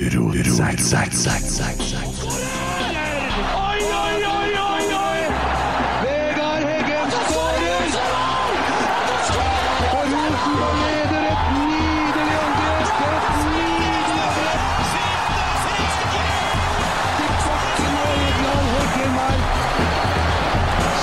Oi, 0.00 0.06
oi, 0.06 0.16
oi, 4.36 4.52
oi, 4.66 4.84
oi! 4.96 5.20
Vegard 6.02 6.64
Heggen 6.70 7.10
skårer! 7.10 7.84
Og 9.92 10.04
Rosenborg 10.12 10.76
leder 10.84 11.24
et 11.32 11.42
nydelig 11.56 12.38
angrep! 12.46 12.86
Et 13.10 13.26
nydelig 13.44 14.24
angrep! 14.24 14.62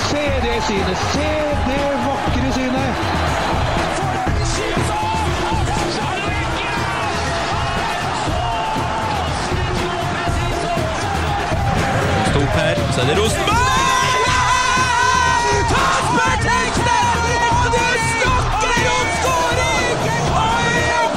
Se 0.08 0.24
det 0.42 0.58
synet! 0.66 0.98
Se 1.12 1.47
så 12.98 13.02
er 13.04 13.08
det 13.10 13.16
Rosenborg! 13.18 14.24
Kasper 15.72 16.32
Tengstedt! 16.46 17.28
Og 17.58 17.66
du 17.74 17.84
snakker 18.14 18.88
om 18.94 19.12
skåring! 19.20 21.08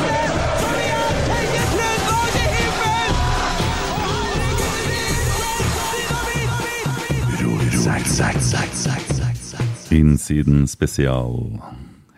Innsiden 9.92 10.68
spesial. 10.68 11.60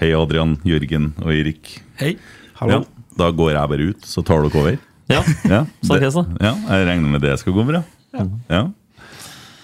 Hei, 0.02 0.12
Adrian, 0.18 0.58
Jørgen 0.68 1.12
og 1.24 1.32
Eirik. 1.34 1.80
Hei. 2.00 2.16
Ja, 2.64 2.80
da 3.20 3.30
går 3.36 3.54
jeg 3.56 3.72
bare 3.74 3.88
ut, 3.94 4.06
så 4.08 4.24
tar 4.26 4.46
dere 4.46 4.62
over. 4.62 4.78
Ja, 5.12 5.22
Ja, 5.50 5.66
snakkes 5.84 6.14
da. 6.16 6.22
det- 6.24 6.42
Ja, 6.42 6.54
jeg 6.78 6.88
regner 6.88 7.10
med 7.10 7.22
det 7.22 7.40
skal 7.40 7.54
gå 7.54 7.66
bra. 7.66 7.84
Ja. 8.14 8.26
Ja. 8.50 8.64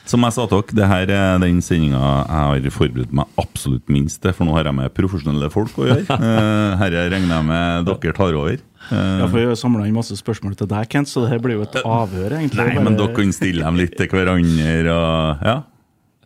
Som 0.09 0.23
jeg 0.25 0.33
sa 0.33 0.45
til 0.49 0.61
dere, 0.63 0.75
det 0.79 0.87
her 0.89 1.11
er 1.13 1.41
den 1.43 1.59
sendinga 1.61 1.99
jeg 1.99 2.65
har 2.65 2.69
forberedt 2.73 3.11
meg 3.13 3.27
absolutt 3.37 3.91
minst 3.93 4.21
til, 4.23 4.33
for 4.33 4.47
nå 4.47 4.55
har 4.57 4.65
jeg 4.65 4.73
med 4.79 4.93
profesjonelle 4.97 5.49
folk 5.53 5.75
å 5.77 5.85
gjøre. 5.85 6.05
Eh, 6.29 6.77
Herre 6.81 7.03
regner 7.13 7.35
jeg 7.35 7.45
med 7.45 7.85
dere 7.91 8.13
tar 8.17 8.33
over. 8.39 8.55
Eh, 8.89 9.19
Ja, 9.19 9.27
for 9.27 9.37
Vi 9.37 9.43
har 9.45 9.59
samla 9.59 9.85
inn 9.85 9.93
masse 9.93 10.17
spørsmål 10.17 10.55
til 10.57 10.69
deg, 10.71 10.87
Kent, 10.89 11.11
så 11.11 11.21
det 11.25 11.29
her 11.35 11.43
blir 11.43 11.59
jo 11.59 11.65
et 11.67 11.77
avhør. 11.83 12.33
egentlig. 12.39 12.57
Nei, 12.63 12.73
Bare- 12.75 12.83
men 12.89 12.97
dere 12.97 13.13
kan 13.19 13.31
stille 13.37 13.61
dem 13.67 13.77
litt 13.77 13.93
til 13.99 14.07
hverandre 14.07 14.95
og 14.95 15.45
Ja. 15.45 15.55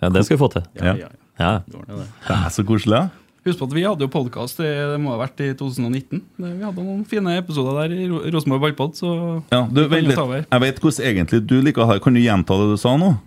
Ja, 0.03 0.09
det 0.09 0.23
skal 0.25 0.37
vi 0.37 0.41
få 0.45 0.49
til. 0.55 0.63
ja. 0.79 0.95
ja, 0.95 1.09
Ja. 1.39 1.51
det 1.67 1.83
det. 1.87 2.07
Det 2.27 2.37
er 2.39 2.49
så 2.55 2.63
koselig. 2.63 3.03
Husk 3.43 3.59
på 3.59 3.67
at 3.67 3.73
vi 3.75 3.81
hadde 3.83 3.99
jo 3.99 4.07
podkast, 4.07 4.55
det 4.63 4.99
må 5.03 5.11
ha 5.11 5.17
vært 5.25 5.41
i 5.43 5.51
2019. 5.59 6.21
Vi 6.39 6.63
hadde 6.63 6.79
noen 6.79 7.03
fine 7.05 7.35
episoder 7.35 7.81
der 7.83 7.95
i 7.99 8.07
Ro- 8.07 8.23
Rosenborg 8.31 8.61
Ballpod, 8.63 8.95
så 8.95 9.43
Ja, 9.51 9.65
du, 9.67 9.81
vet, 9.89 10.07
jeg 10.07 10.61
vet 10.63 10.79
hvordan 10.79 11.03
egentlig 11.11 11.41
du 11.45 11.57
liker 11.61 11.83
å 11.83 11.87
ha 11.91 11.99
Kan 11.99 12.13
du 12.15 12.21
gjenta 12.23 12.55
det 12.55 12.69
du 12.71 12.77
sa 12.79 12.95
nå? 12.95 13.17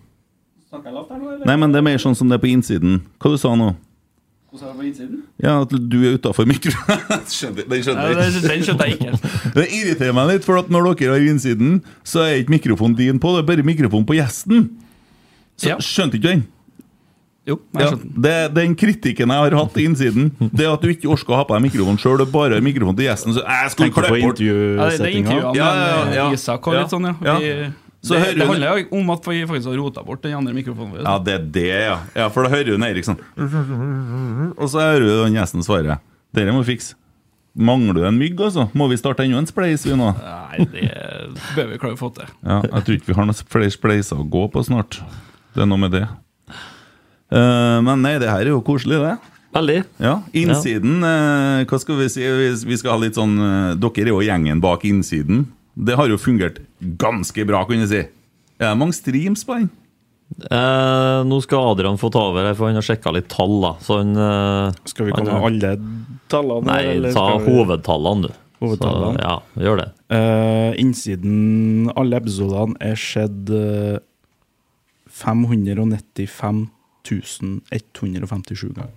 Snakker 0.77 0.91
jeg 0.93 0.95
lavt 1.01 1.11
her 1.11 1.19
nå, 1.19 1.33
eller? 1.35 1.47
Nei, 1.49 1.57
men 1.57 1.73
det 1.73 1.81
er 1.81 1.87
mer 1.89 1.99
sånn 2.03 2.17
som 2.19 2.29
det 2.31 2.37
er 2.39 2.43
på 2.45 2.51
innsiden. 2.53 3.01
Hva 3.19 3.33
du 3.33 3.39
sa 3.41 3.55
nå? 3.57 3.73
Hvordan 4.53 4.69
er 4.69 4.73
det 4.73 4.79
på 4.81 4.87
innsiden? 4.89 5.23
Ja, 5.43 5.55
at 5.65 5.73
du 5.73 5.97
er 6.07 6.17
utafor 6.17 6.47
mikrofonen. 6.49 7.01
Den 7.13 7.27
skjønner 7.29 7.65
jeg. 7.67 8.17
det- 8.17 8.49
Den 8.49 8.63
skjønte 8.65 8.87
jeg 8.87 8.99
ikke. 9.01 9.53
Det 9.57 9.67
irriterer 9.69 10.15
meg 10.17 10.29
litt, 10.35 10.45
for 10.47 10.61
at 10.61 10.69
når 10.73 10.93
dere 10.97 11.17
har 11.17 11.25
innsiden, 11.29 11.81
så 12.05 12.23
er 12.25 12.39
ikke 12.43 12.55
mikrofonen 12.57 12.97
din 12.97 13.19
på, 13.21 13.33
det 13.37 13.43
er 13.45 13.49
bare 13.51 13.67
mikrofonen 13.67 14.07
på 14.09 14.17
gjesten. 14.21 14.69
Så 15.57 15.69
Ja. 15.73 15.77
skjønte 15.81 16.17
ikke 16.21 16.23
du 16.23 16.29
den? 16.35 16.45
Jo, 17.47 17.61
jeg 17.77 17.81
Ja, 17.83 17.91
skjønte 17.93 18.03
den. 18.13 18.23
det, 18.23 18.55
den 18.55 18.73
kritikken 18.77 19.29
jeg 19.31 19.39
har 19.39 19.55
hatt 19.55 19.73
til 19.75 19.85
innsiden, 19.87 20.33
det 20.53 20.67
at 20.67 20.81
du 20.83 20.89
ikke 20.91 21.09
orker 21.15 21.33
å 21.33 21.37
ha 21.37 21.45
på 21.47 21.55
deg 21.55 21.63
mikrofonen 21.71 21.99
sjøl, 22.03 22.21
og 22.25 22.33
bare 22.33 22.55
har 22.59 22.65
mikrofonen 22.65 22.97
til 22.99 23.07
gjesten, 23.07 23.37
så 23.37 23.45
jeg 23.45 23.71
på 23.77 23.87
klippe 23.95 24.21
bort 24.25 24.41
Ja, 24.43 24.89
det, 24.91 24.99
det 24.99 25.07
er 25.07 25.19
intervjuene 25.21 25.55
Ja, 25.55 25.69
ja, 25.77 26.15
ja. 26.17 26.31
Isak 26.35 26.67
og 26.67 26.75
litt 26.75 26.91
sånn, 26.91 27.07
ja. 27.07 27.15
Ja. 27.23 27.39
Vi, 27.39 27.73
det, 28.05 28.19
hører 28.21 28.37
det 28.39 28.47
handler 28.47 28.81
jo 28.81 29.01
om 29.01 29.09
at 29.15 29.25
vi 29.27 29.41
faktisk 29.49 29.71
har 29.71 29.79
rota 29.81 30.05
bort 30.07 30.23
den 30.23 30.37
andre 30.39 30.53
mikrofonen 30.55 30.93
vår. 30.95 31.07
Ja, 31.07 31.17
det 31.23 31.33
er 31.35 31.49
det, 31.57 31.71
ja. 31.87 31.97
ja 32.15 32.29
for 32.31 32.47
da 32.47 32.53
hører 32.53 32.77
du 32.77 32.87
Erik 32.87 33.07
sånn 33.09 33.19
Og 34.55 34.69
så 34.71 34.83
hører 34.83 35.03
du 35.03 35.11
den 35.25 35.39
gjesten 35.39 35.67
svare. 35.67 35.99
Dere 36.37 36.55
må 36.55 36.63
fikse. 36.67 36.95
Mangler 37.57 37.97
du 37.97 38.03
en 38.05 38.19
mygg, 38.21 38.41
altså? 38.45 38.67
Må 38.77 38.85
vi 38.91 38.99
starte 39.01 39.25
enda 39.25 39.41
en 39.41 39.49
spleis, 39.49 39.87
vi 39.89 39.97
nå? 39.97 40.11
Nei, 40.21 40.67
det 40.75 40.91
bør 41.57 41.71
vi 41.71 41.79
klare 41.81 41.97
å 41.97 42.01
få 42.01 42.11
til. 42.13 42.29
Ja, 42.45 42.59
jeg 42.67 42.85
tror 42.85 42.99
ikke 42.99 43.09
vi 43.09 43.17
har 43.17 43.29
noen 43.31 43.49
flere 43.55 43.73
spleiser 43.73 44.21
å 44.21 44.27
gå 44.29 44.43
på 44.53 44.65
snart. 44.67 44.99
Det 45.57 45.65
er 45.65 45.71
noe 45.71 45.81
med 45.81 45.97
det. 45.97 46.05
Uh, 47.33 47.81
men 47.81 48.05
nei, 48.05 48.19
det 48.21 48.29
her 48.29 48.45
er 48.45 48.53
jo 48.53 48.61
koselig, 48.65 49.01
det. 49.01 49.15
Veldig. 49.57 49.79
Ja, 50.05 50.19
Innsiden, 50.37 50.99
eh, 51.01 51.63
hva 51.65 51.79
skal 51.81 51.97
vi 52.03 52.11
si? 52.13 52.21
Vi, 52.21 52.51
vi 52.69 52.77
skal 52.77 52.93
ha 52.93 53.01
litt 53.01 53.17
sånn 53.17 53.39
uh, 53.41 53.73
Dere 53.81 54.05
er 54.05 54.13
jo 54.13 54.21
gjengen 54.21 54.61
bak 54.61 54.85
innsiden. 54.85 55.47
Det 55.77 55.97
har 55.99 56.09
jo 56.09 56.17
fungert 56.17 56.63
ganske 56.81 57.45
bra, 57.49 57.65
kan 57.69 57.83
jeg 57.85 57.91
si. 57.91 58.03
Er 58.57 58.71
det 58.73 58.79
mange 58.81 58.97
streams 58.97 59.45
på 59.45 59.59
den? 59.59 59.69
Eh, 60.51 61.19
nå 61.29 61.37
skal 61.45 61.71
Adrian 61.71 61.99
få 62.01 62.09
ta 62.11 62.25
over, 62.33 62.49
her, 62.49 62.57
for 62.59 62.67
han 62.71 62.79
har 62.81 62.87
sjekka 62.87 63.13
litt 63.15 63.29
tall. 63.31 63.61
da 63.63 63.75
Så 63.85 64.01
han, 64.01 64.17
eh, 64.17 64.73
Skal 64.91 65.07
vi 65.07 65.13
komme 65.13 65.37
med 65.37 65.47
alle 65.51 65.71
tallene? 66.33 66.67
Nei, 66.67 66.83
eller 66.97 67.13
ta 67.15 67.39
vi- 67.39 67.53
hovedtallene, 67.53 68.23
du. 68.27 68.35
Hovedtallene? 68.65 69.21
Så, 69.21 69.23
ja, 69.23 69.37
gjør 69.63 69.77
det. 69.83 69.89
Eh, 70.17 70.73
innsiden 70.83 71.93
alle 71.95 72.17
episodene 72.17 72.75
er 72.81 72.97
skjedd 72.97 73.51
uh, 73.53 73.99
595 75.13 76.71
157 77.07 78.75
ganger. 78.75 78.93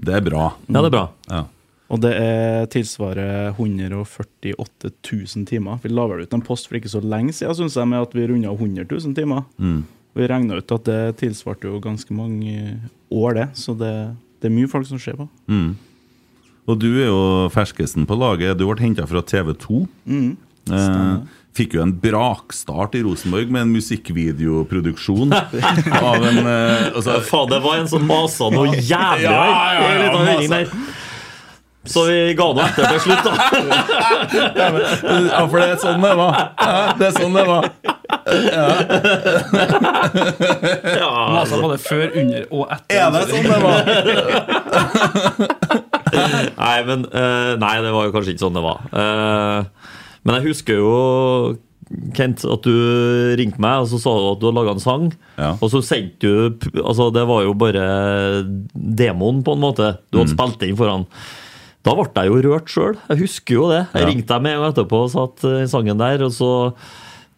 Det 0.00 0.14
er 0.16 0.20
bra. 0.24 0.46
Ja, 0.66 0.80
det 0.80 0.88
er 0.88 0.96
bra. 0.96 1.08
Ja. 1.28 1.44
Og 1.90 1.98
det 2.04 2.12
er 2.14 2.68
tilsvarer 2.70 3.48
148 3.56 4.90
000 4.94 5.46
timer. 5.50 5.80
Vi 5.82 5.90
la 5.90 6.04
vel 6.06 6.22
ut 6.22 6.34
en 6.36 6.44
post 6.46 6.68
for 6.70 6.78
ikke 6.78 6.92
så 6.92 7.00
lenge 7.02 7.34
siden 7.34 7.56
synes 7.58 7.74
jeg, 7.76 7.88
med 7.90 8.04
at 8.04 8.14
vi 8.14 8.28
runda 8.30 8.52
100 8.54 8.86
000 8.86 9.16
timer. 9.16 9.42
Mm. 9.58 9.80
Vi 10.14 10.28
regna 10.30 10.58
ut 10.60 10.74
at 10.76 10.86
det 10.86 11.00
tilsvarte 11.22 11.66
jo 11.70 11.80
ganske 11.82 12.14
mange 12.14 12.76
år, 13.10 13.34
det. 13.40 13.48
Så 13.58 13.74
det, 13.78 13.90
det 14.42 14.50
er 14.50 14.54
mye 14.54 14.70
folk 14.70 14.86
som 14.86 15.02
ser 15.02 15.18
på. 15.18 15.26
Mm. 15.50 15.72
Og 16.70 16.78
du 16.78 16.88
er 16.92 17.08
jo 17.10 17.20
ferskesten 17.50 18.06
på 18.06 18.14
laget. 18.18 18.54
Du 18.60 18.66
ble 18.68 18.78
henta 18.84 19.06
fra 19.10 19.22
TV 19.26 19.50
2. 19.58 19.82
Mm. 20.06 20.30
Eh, 20.70 21.12
fikk 21.56 21.74
jo 21.74 21.82
en 21.82 21.96
brakstart 21.98 22.94
i 22.94 23.02
Rosenborg 23.02 23.50
med 23.50 23.64
en 23.64 23.72
musikkvideoproduksjon 23.74 25.32
av 25.34 26.22
en 26.22 26.38
eh, 26.46 26.90
altså, 26.94 27.16
Faen, 27.26 27.50
det 27.50 27.58
var 27.64 27.80
en 27.80 27.88
som 27.90 28.04
masa 28.06 28.50
noe 28.54 28.76
jævlig 28.76 28.90
Ja, 28.92 29.06
her. 29.16 29.24
ja, 29.26 29.46
ja, 29.74 29.88
En 29.90 30.02
liten 30.04 30.20
masa. 30.20 30.30
høring 30.30 30.52
der. 30.54 30.74
Så 31.88 32.02
vi 32.10 32.34
ga 32.36 32.44
noe 32.52 32.64
etter 32.68 32.84
til 32.92 33.00
slutt, 33.06 33.24
da. 33.24 33.32
Ja, 34.60 35.46
for 35.48 35.56
det 35.56 35.68
er 35.70 35.78
sånn 35.80 36.02
det 36.04 36.12
var. 36.18 36.34
Ja, 36.60 36.92
det 36.98 37.06
er 37.08 37.14
sånn 37.16 37.32
det 37.38 37.44
var. 37.48 37.70
Ja. 41.00 41.14
Masa 41.32 41.60
det 41.62 41.78
før, 41.86 42.04
under 42.20 42.44
og 42.52 42.66
etter. 42.76 43.00
Er 43.00 43.08
det 43.14 43.22
sånn 43.30 43.48
det 43.48 43.60
var? 43.64 43.80
Nei, 46.60 46.76
men 46.90 47.06
eh, 47.06 47.52
Nei, 47.62 47.74
det 47.84 47.92
var 47.94 48.06
jo 48.08 48.14
kanskje 48.14 48.34
ikke 48.34 48.44
sånn 48.44 48.58
det 48.60 48.64
var. 48.66 48.78
Eh, 48.92 49.58
men 50.26 50.36
jeg 50.36 50.48
husker 50.50 50.74
jo 50.82 50.94
Kent, 52.14 52.44
at 52.46 52.62
du 52.62 53.34
ringte 53.40 53.58
meg 53.58 53.82
og 53.82 53.88
så 53.90 53.98
sa 53.98 54.12
du 54.14 54.26
at 54.28 54.38
du 54.38 54.44
hadde 54.46 54.58
laga 54.60 54.76
en 54.76 54.82
sang. 54.82 55.08
Ja. 55.40 55.56
Og 55.58 55.72
så 55.72 55.80
sendte 55.82 56.22
du 56.22 56.78
Altså, 56.84 57.08
det 57.14 57.24
var 57.26 57.42
jo 57.42 57.56
bare 57.58 57.82
demoen, 58.74 59.40
på 59.42 59.56
en 59.56 59.64
måte. 59.64 59.88
Du 60.12 60.20
hadde 60.20 60.36
spilt 60.36 60.62
inn 60.68 60.78
foran. 60.78 61.08
Da 61.82 61.94
ble 61.96 62.04
jeg 62.12 62.28
jo 62.28 62.40
rørt 62.44 62.68
sjøl. 62.68 62.96
Jeg 63.08 63.22
husker 63.22 63.54
jo 63.56 63.68
det. 63.70 63.86
Jeg 63.94 64.02
Ja. 64.02 64.08
ringte 64.10 64.34
dem 64.36 64.46
en 64.46 64.58
gang 64.60 64.72
etterpå 64.74 65.04
og 65.06 65.10
satt 65.14 65.44
i 65.48 65.66
sangen 65.66 65.96
der. 65.98 66.22
Og 66.26 66.30
så 66.32 66.74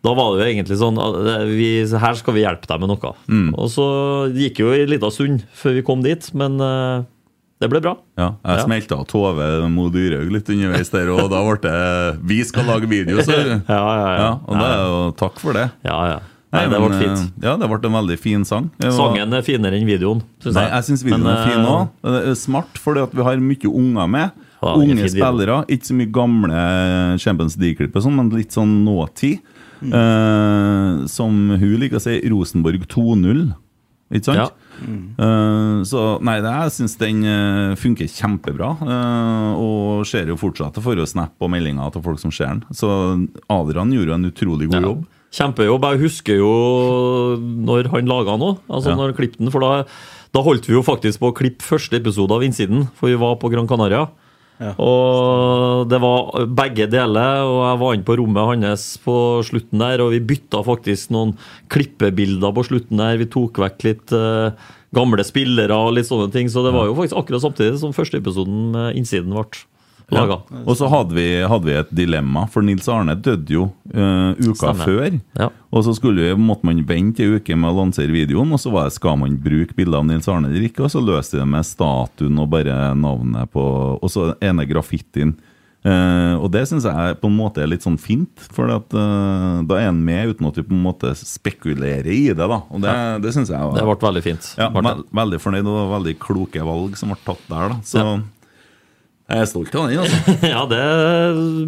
Da 0.03 0.15
var 0.19 0.35
det 0.35 0.43
jo 0.43 0.51
egentlig 0.51 0.79
sånn 0.81 0.99
uh, 0.99 1.45
vi, 1.47 1.87
Her 1.87 2.15
skal 2.19 2.35
vi 2.35 2.43
hjelpe 2.43 2.67
deg 2.67 2.81
med 2.83 2.89
noe. 2.91 3.13
Mm. 3.31 3.55
Og 3.55 3.69
så 3.71 3.87
gikk 4.35 4.59
jo 4.59 4.73
en 4.75 4.89
liten 4.91 5.13
stund 5.15 5.45
før 5.55 5.75
vi 5.79 5.83
kom 5.87 6.03
dit, 6.03 6.27
men 6.35 6.59
uh, 6.61 7.05
det 7.63 7.71
ble 7.71 7.79
bra. 7.81 7.95
Ja, 8.19 8.33
jeg 8.43 8.59
Ja. 8.59 8.65
smelta 8.67 8.99
Tove 9.07 9.69
Mo 9.71 9.89
Dyrhaug 9.95 10.33
litt 10.35 10.49
underveis 10.51 10.91
der, 10.91 11.07
og 11.15 11.31
da 11.31 11.39
ble 11.47 11.61
det 11.63 12.19
'Vi 12.27 12.43
skal 12.45 12.65
lage 12.67 12.89
video', 12.91 13.23
så 13.23 13.31
Ja, 13.69 13.79
ja, 13.79 13.95
ja. 13.95 14.19
Ja, 14.19 14.33
og 14.49 14.55
det 14.59 14.67
er 14.67 14.83
jo 14.83 15.13
takk 15.23 15.39
for 15.39 15.53
det. 15.53 15.71
Ja, 15.85 15.99
ja. 16.11 16.19
Nei, 16.53 16.67
det 16.69 16.79
ble 16.83 16.99
fint. 17.01 17.19
eh, 17.19 17.47
Ja, 17.49 17.57
det 17.57 17.69
ble 17.71 17.79
en 17.89 17.97
veldig 17.97 18.19
fin 18.21 18.45
sang. 18.45 18.71
Var- 18.79 18.91
Sangen 18.93 19.33
er 19.33 19.43
finere 19.43 19.73
enn 19.79 19.87
videoen, 19.89 20.23
syns 20.43 20.55
Nei, 20.55 20.65
jeg. 20.67 20.73
jeg 20.73 20.85
syns 20.91 21.03
videoen 21.07 21.23
Men, 21.23 21.37
er 21.37 21.47
fin 21.49 21.61
eh, 21.61 21.71
òg. 21.73 21.89
Det 22.03 22.29
er 22.29 22.35
smart, 22.35 22.79
fordi 22.79 23.03
at 23.03 23.13
vi 23.17 23.23
har 23.23 23.37
mye 23.41 23.71
unger 23.73 24.09
med. 24.09 24.31
Ja, 24.63 24.75
Unge 24.77 25.09
spillere. 25.11 25.65
Ikke 25.67 25.89
så 25.89 25.95
mye 25.99 26.13
gamle 26.13 27.19
Champions 27.19 27.57
League-klipp, 27.57 27.93
sånn, 28.05 28.15
men 28.15 28.29
litt 28.31 28.53
sånn 28.55 28.85
nåtid. 28.85 29.41
Mm. 29.83 29.93
Eh, 29.99 31.07
som 31.11 31.33
hun 31.59 31.81
liker 31.81 31.97
å 31.99 32.01
si, 32.05 32.21
Rosenborg 32.31 32.85
2.0. 32.87 33.55
Ikke 34.13 34.25
sant? 34.29 34.37
Ja. 34.37 34.49
Eh, 35.19 35.83
så 35.89 36.21
nei, 36.23 36.37
det, 36.45 36.53
jeg 36.53 36.75
syns 36.77 36.97
den 37.01 37.25
eh, 37.25 37.75
funker 37.81 38.07
kjempebra. 38.13 38.71
eh, 38.83 39.55
og 39.57 40.05
ser 40.07 40.27
jo 40.27 40.37
fortsatt 40.37 40.75
Jeg 40.77 40.85
får 40.85 40.97
jo 41.01 41.07
snap 41.07 41.33
og 41.41 41.51
meldinger 41.51 41.91
til 41.95 42.03
folk 42.03 42.21
som 42.21 42.31
ser 42.31 42.47
den. 42.53 42.63
Så 42.77 42.89
Adrian 43.51 43.91
gjorde 43.91 44.15
en 44.21 44.31
utrolig 44.31 44.69
god 44.71 44.81
Ja. 44.83 44.89
jobb. 44.89 45.07
Kjempejobb. 45.33 45.85
Jeg 45.95 46.03
husker 46.05 46.41
jo 46.41 46.53
når 47.41 47.89
han 47.95 48.11
laga 48.11 48.37
noe, 48.41 48.59
altså 48.69 48.93
Ja. 48.93 48.97
når 48.99 49.15
klippet 49.17 49.39
den. 49.41 49.51
For 49.51 49.65
da, 49.65 49.85
da 50.35 50.43
holdt 50.45 50.69
vi 50.69 50.77
jo 50.77 50.83
faktisk 50.85 51.23
på 51.23 51.33
å 51.33 51.37
klippe 51.37 51.65
første 51.65 51.97
episode 51.97 52.33
av 52.37 52.45
Innsiden, 52.45 52.91
for 52.99 53.09
vi 53.09 53.17
var 53.17 53.39
på 53.41 53.51
Gran 53.53 53.67
Canaria. 53.69 54.09
Ja. 54.61 54.75
Og 54.79 55.89
det 55.91 55.99
var 55.99 56.47
begge 56.47 56.87
deler, 56.93 57.43
og 57.49 57.59
jeg 57.65 57.81
var 57.81 57.97
inne 57.97 58.07
på 58.07 58.17
rommet 58.21 58.63
hans 58.63 58.85
på 59.03 59.17
slutten 59.43 59.81
der, 59.83 60.05
og 60.05 60.13
vi 60.13 60.21
bytta 60.21 60.63
faktisk 60.63 61.11
noen 61.11 61.35
klippebilder 61.73 62.55
på 62.55 62.67
slutten 62.69 63.01
der. 63.03 63.19
Vi 63.19 63.27
tok 63.33 63.59
vekk 63.65 63.83
litt 63.89 64.15
uh, 64.15 64.53
gamle 64.95 65.25
spillere 65.27 65.75
og 65.75 65.97
litt 65.97 66.07
sånne 66.07 66.31
ting, 66.31 66.53
så 66.53 66.63
det 66.67 66.75
var 66.77 66.87
jo 66.87 66.95
faktisk 66.95 67.19
akkurat 67.19 67.43
samtidig 67.49 67.81
som 67.81 67.97
første 67.97 68.21
episoden 68.21 68.71
med 68.77 69.01
Innsiden 69.01 69.33
ble 69.35 69.49
laga. 70.15 70.37
Og 70.67 70.77
så 70.79 70.89
hadde 70.93 71.17
vi, 71.17 71.27
hadde 71.49 71.69
vi 71.69 71.77
et 71.81 71.93
dilemma, 72.03 72.47
for 72.53 72.63
Nils 72.67 72.89
Arne 72.93 73.15
døde 73.19 73.55
jo 73.57 73.65
uh, 73.95 74.33
uka 74.39 74.73
Stemmer. 74.73 74.85
før. 74.85 75.21
Ja. 75.41 75.49
Og 75.73 75.85
så 75.87 75.95
skulle 75.97 76.23
vi, 76.31 76.35
måtte 76.39 76.69
man 76.69 76.83
vente 76.89 77.25
ei 77.25 77.37
uke 77.39 77.57
med 77.57 77.71
å 77.73 77.79
lansere 77.83 78.13
videoen, 78.15 78.53
og 78.53 78.61
så 78.61 78.71
var 78.75 78.89
det 78.91 78.97
skal 78.99 79.17
man 79.19 79.39
bruke 79.43 79.75
bilder 79.79 79.99
av 80.03 80.07
Nils 80.11 80.29
Arne 80.29 80.51
eller 80.53 80.69
ikke, 80.69 80.85
og 80.87 80.93
så 80.93 81.01
løste 81.05 81.39
de 81.39 81.43
det 81.45 81.49
med 81.55 81.65
statuen 81.67 82.39
og 82.43 82.51
bare 82.53 82.93
navnet 82.95 83.51
på 83.53 83.65
Og 84.03 84.11
så 84.13 84.35
ene 84.45 84.67
graffitien. 84.69 85.35
Uh, 85.83 86.39
og 86.39 86.53
det 86.55 86.61
syns 86.71 86.85
jeg 86.87 87.17
på 87.19 87.27
en 87.27 87.35
måte 87.35 87.59
er 87.65 87.67
litt 87.67 87.83
sånn 87.83 87.97
fint, 87.99 88.45
for 88.55 88.71
at, 88.71 88.93
uh, 88.95 89.65
da 89.67 89.81
er 89.81 89.89
en 89.91 89.99
med 90.07 90.31
uten 90.31 90.47
at 90.47 90.61
vi 90.61 90.63
på 90.69 90.77
en 90.77 90.85
måte 90.85 91.11
spekulerer 91.19 92.07
i 92.07 92.21
det. 92.31 92.37
da 92.39 92.61
Og 92.71 92.79
det, 92.85 92.93
det 93.25 93.33
syns 93.35 93.51
jeg 93.51 93.59
var 93.59 93.75
Det 93.81 93.83
ble 93.89 93.97
veldig 94.07 94.23
fint. 94.23 94.53
ja, 94.61 94.69
Veldig 94.71 95.41
fornøyd, 95.43 95.67
og 95.73 95.91
veldig 95.97 96.15
kloke 96.23 96.63
valg 96.63 96.95
som 97.01 97.11
ble 97.11 97.19
tatt 97.27 97.43
der. 97.51 97.75
da 97.75 97.81
Så 97.83 97.99
Ja. 97.99 98.15
Jeg 99.31 99.39
er 99.41 99.47
stolt 99.49 99.75
av 99.79 99.87
den. 99.89 100.01
altså 100.03 100.49
ja, 100.53 100.63
det 100.69 100.81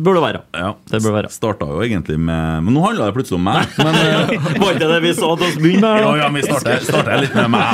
burde 0.05 0.21
være. 0.21 0.41
Ja, 0.53 0.73
Det 0.91 0.99
burde 1.01 1.15
være. 1.15 1.29
Starta 1.33 1.69
jo 1.71 1.79
egentlig 1.85 2.19
med 2.21 2.65
Men 2.67 2.75
nå 2.77 2.83
handla 2.85 3.07
det 3.09 3.15
plutselig 3.17 3.39
om 3.39 3.47
meg. 3.47 3.71
Men, 3.87 3.95
eh, 3.95 4.33
Var 4.61 4.75
ikke 4.75 4.89
det 4.91 4.99
vi 5.05 5.13
sa 5.17 5.31
til 5.39 5.47
oss 5.47 5.57
begynne 5.63 5.93
med? 5.95 6.03
ja, 6.05 6.11
ja, 6.19 6.29
vi 6.35 6.43
starter 6.45 7.23
litt 7.23 7.35
med 7.39 7.49
meg. 7.55 7.65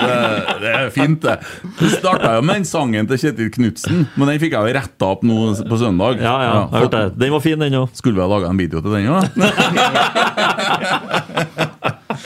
Det, 0.00 0.16
det 0.64 0.72
er 0.72 0.90
fint, 0.94 1.20
det. 1.22 1.36
Vi 1.78 1.92
starta 1.94 2.32
jo 2.38 2.42
med 2.48 2.62
den 2.62 2.66
sangen 2.68 3.06
til 3.12 3.20
Kjetil 3.22 3.52
Knutsen, 3.54 4.02
men 4.16 4.32
den 4.32 4.40
fikk 4.42 4.56
jeg 4.56 4.66
jo 4.66 4.76
retta 4.80 5.10
opp 5.14 5.22
nå 5.26 5.38
på 5.68 5.78
søndag. 5.80 6.18
Ja, 6.24 6.34
ja, 6.42 6.54
jeg 6.72 6.86
hørte 6.88 7.04
det. 7.06 7.16
Den 7.22 7.34
var 7.36 7.44
fin, 7.44 7.58
den 7.62 7.78
òg. 7.84 7.92
Skulle 7.96 8.18
vi 8.18 8.24
ha 8.24 8.28
laga 8.32 8.50
en 8.50 8.60
video 8.60 8.82
til 8.82 8.96
den 8.96 9.10
òg? 9.14 9.24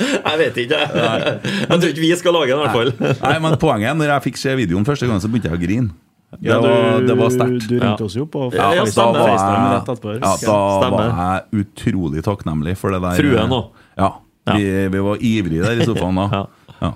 Jeg 0.01 0.37
vet 0.41 0.61
ikke. 0.65 0.79
Jeg 0.79 1.67
tror 1.69 1.89
ikke 1.91 2.05
vi 2.05 2.13
skal 2.17 2.37
lage 2.39 2.55
den, 2.55 2.61
i 2.61 2.63
hvert 2.65 2.77
fall. 2.79 2.93
Nei, 3.27 3.35
men 3.45 3.59
poenget 3.61 3.91
er, 3.93 3.99
når 3.99 4.15
jeg 4.15 4.27
fikk 4.31 4.41
se 4.41 4.55
videoen 4.63 4.87
første 4.89 5.11
gang, 5.11 5.21
så 5.23 5.29
begynte 5.29 5.51
jeg 5.53 5.59
å 5.59 5.63
grine. 5.67 5.91
Det 6.31 6.47
Ja, 6.47 6.61
var, 6.63 7.01
det 7.07 7.15
var 7.19 7.31
sterkt. 7.35 7.67
Du 7.69 7.75
ringte 7.75 7.99
Ja. 8.03 8.07
oss 8.07 8.15
jo 8.15 8.25
på 8.27 8.53
Ja, 8.55 8.69
ja, 8.75 8.85
Da 8.85 9.07
var 9.13 9.29
FaceTime 9.29 9.67
rett 9.67 9.87
jeg, 9.89 9.97
etterpå. 9.97 10.13
ja, 10.15 10.21
da 10.21 10.37
Stemmer. 10.37 10.91
var 10.91 11.43
jeg 11.51 11.65
utrolig 11.65 12.23
takknemlig 12.23 12.77
for 12.79 12.91
det 12.95 13.01
der. 13.03 13.17
Fruen 13.19 13.49
nå 13.51 13.61
Ja. 13.99 14.13
Vi, 14.55 14.89
vi 14.89 14.99
var 14.99 15.17
ivrige 15.21 15.63
der 15.63 15.83
i 15.83 15.85
sofaen 15.87 16.15
da. 16.17 16.29
Ja. 16.33 16.47
Ja. 16.83 16.93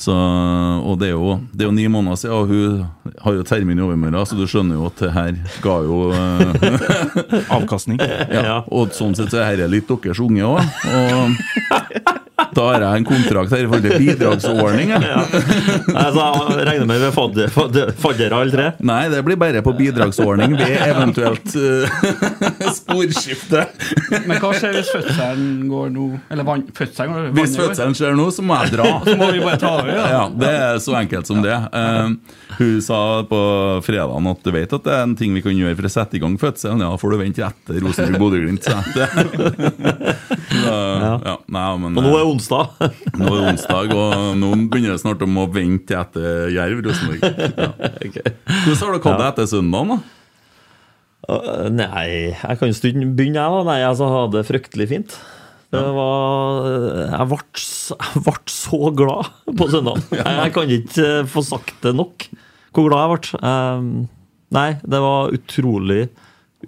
Så, 0.00 0.14
og 0.16 0.98
det 0.98 1.08
er, 1.08 1.12
jo, 1.12 1.40
det 1.52 1.60
er 1.60 1.66
jo 1.68 1.72
ni 1.76 1.86
måneder 1.92 2.16
siden, 2.16 2.32
og 2.32 2.46
hun 2.48 2.86
har 3.20 3.32
jo 3.36 3.42
termin 3.44 3.76
i 3.78 3.82
overmorgen, 3.84 4.24
så 4.24 4.32
du 4.38 4.46
skjønner 4.48 4.78
jo 4.78 4.86
at 4.86 4.96
det 4.96 5.10
her 5.12 5.34
ga 5.60 5.74
jo 5.84 5.98
eh, 6.16 7.52
Avkastning. 7.52 7.98
ja. 8.32 8.42
Ja. 8.42 8.56
Og 8.72 8.94
sånn 8.96 9.12
sett 9.14 9.28
så 9.34 9.42
er 9.44 9.56
dette 9.60 9.68
litt 9.74 9.88
deres 9.92 10.18
unge 10.24 10.40
òg. 10.40 10.62
Og 10.88 12.19
da 12.56 12.64
har 12.70 12.84
jeg 12.84 13.00
en 13.00 13.06
kontrakt 13.08 13.52
her 13.54 13.62
i 13.64 13.68
forhold 13.68 13.84
til 13.86 13.98
bidragsordning. 14.04 14.90
jeg. 14.94 15.02
Altså, 15.94 16.24
jeg 16.56 16.66
regner 16.68 16.86
med 16.90 17.00
vi 17.00 17.06
er 17.08 17.14
fadder- 17.14 17.92
faddere 18.00 18.38
alle 18.40 18.54
tre. 18.54 18.66
Nei, 18.90 19.00
det 19.12 19.20
blir 19.26 19.38
bare 19.40 19.62
på 19.66 19.74
bidragsordning 19.78 20.56
ved 20.58 20.74
eventuelt 20.86 21.54
uh, 21.56 21.86
sporskifte. 22.78 23.64
Men 24.26 24.40
hva 24.42 24.50
skjer 24.56 24.74
hvis 24.78 24.90
fødselen 24.94 25.68
går 25.70 25.90
nå 25.94 26.06
Eller 26.32 26.46
vann, 26.46 26.64
fødselen 26.76 27.12
går 27.14 27.28
Hvis 27.38 27.54
fødselen 27.58 27.94
skjer 27.98 28.16
nå, 28.18 28.26
så 28.34 28.44
må 28.46 28.58
jeg 28.64 28.74
dra. 28.76 28.88
Så 29.06 29.16
må 29.20 29.30
vi 29.34 29.42
bare 29.44 29.60
ta 29.62 29.72
over, 29.78 29.92
ja. 29.94 30.06
Ja, 30.14 30.22
Det 30.42 30.52
er 30.56 30.80
så 30.82 30.96
enkelt 31.00 31.30
som 31.30 31.42
det. 31.44 31.56
Uh, 31.74 32.14
hun 32.58 32.80
sa 32.84 33.00
på 33.30 33.40
fredagen 33.86 34.30
at 34.30 34.42
du 34.44 34.50
vet 34.54 34.72
at 34.76 34.84
det 34.86 34.94
er 34.96 35.04
en 35.06 35.16
ting 35.18 35.34
vi 35.36 35.42
kan 35.44 35.54
gjøre 35.56 35.76
for 35.78 35.88
å 35.88 35.92
sette 35.94 36.18
i 36.18 36.22
gang 36.22 36.36
fødselen. 36.40 36.82
Ja, 36.84 36.90
får 37.00 37.14
du 37.14 37.20
vente 37.22 37.44
etter 37.46 37.80
Rosenborg-Bodø-Glimt. 37.84 38.66
sa 38.66 38.80
jeg. 38.80 39.08
Ja, 40.60 41.36
nei, 41.50 41.64
men, 41.80 41.96
Og 41.98 42.04
nå 42.04 42.10
er 42.18 42.26
onsdag. 42.40 42.72
Nå 43.20 43.28
er 43.28 43.36
det 43.36 43.50
onsdag, 43.54 43.92
og 43.94 44.38
nå 44.40 44.52
begynner 44.72 44.96
det 44.96 45.02
snart 45.04 45.22
om 45.26 45.42
å 45.42 45.48
vente 45.52 45.94
etter 45.96 46.48
Jerv 46.56 46.80
Rosenborg. 46.86 47.20
Ja. 47.22 47.74
Hvordan 48.64 48.80
har 48.80 48.96
dere 48.96 49.04
hatt 49.04 49.20
det 49.20 49.28
etter 49.34 49.52
søndagen? 49.54 49.94
da? 49.94 50.16
Nei, 51.70 52.08
jeg 52.32 52.58
kan 52.58 52.72
jo 52.72 52.94
begynne, 53.14 53.36
jeg, 53.36 53.52
da. 53.52 53.60
Nei, 53.68 53.82
altså, 53.86 54.08
jeg 54.08 54.16
hadde 54.16 54.38
det 54.40 54.48
fryktelig 54.48 54.88
fint. 54.90 55.20
Det 55.70 55.82
var 55.94 56.64
Jeg 56.66 57.26
ble, 57.30 58.32
så 58.50 58.78
glad 58.96 59.28
på 59.58 59.68
søndag. 59.70 60.00
Jeg, 60.18 60.26
jeg 60.26 60.54
kan 60.56 60.72
ikke 60.74 61.04
eh, 61.06 61.28
få 61.30 61.44
sagt 61.46 61.76
det 61.84 61.92
nok 61.94 62.26
hvor 62.74 62.86
glad 62.86 63.00
jeg 63.02 63.12
ble. 63.12 63.38
Um, 63.42 63.86
nei, 64.54 64.68
det 64.82 65.00
var 65.02 65.32
utrolig 65.34 66.04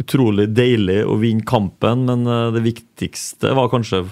Utrolig 0.01 0.47
deilig 0.57 1.03
å 1.05 1.19
vinne 1.21 1.45
kampen, 1.45 2.07
men 2.09 2.23
eh, 2.25 2.47
det 2.55 2.63
viktigste 2.65 3.51
var 3.59 3.69
kanskje 3.69 4.07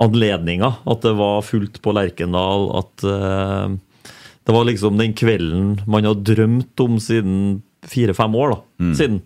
anledninga. 0.00 0.72
At 0.88 1.02
det 1.04 1.14
var 1.18 1.42
fullt 1.46 1.80
på 1.82 1.94
Lerkendal. 1.96 2.68
At 2.80 3.04
uh, 3.04 3.74
det 4.46 4.56
var 4.56 4.68
liksom 4.68 5.00
den 5.00 5.16
kvelden 5.18 5.76
man 5.90 6.08
har 6.08 6.18
drømt 6.18 6.80
om 6.84 6.96
siden 7.02 7.60
fire-fem 7.86 8.34
år. 8.38 8.56
da, 8.56 8.94
siden. 8.96 9.20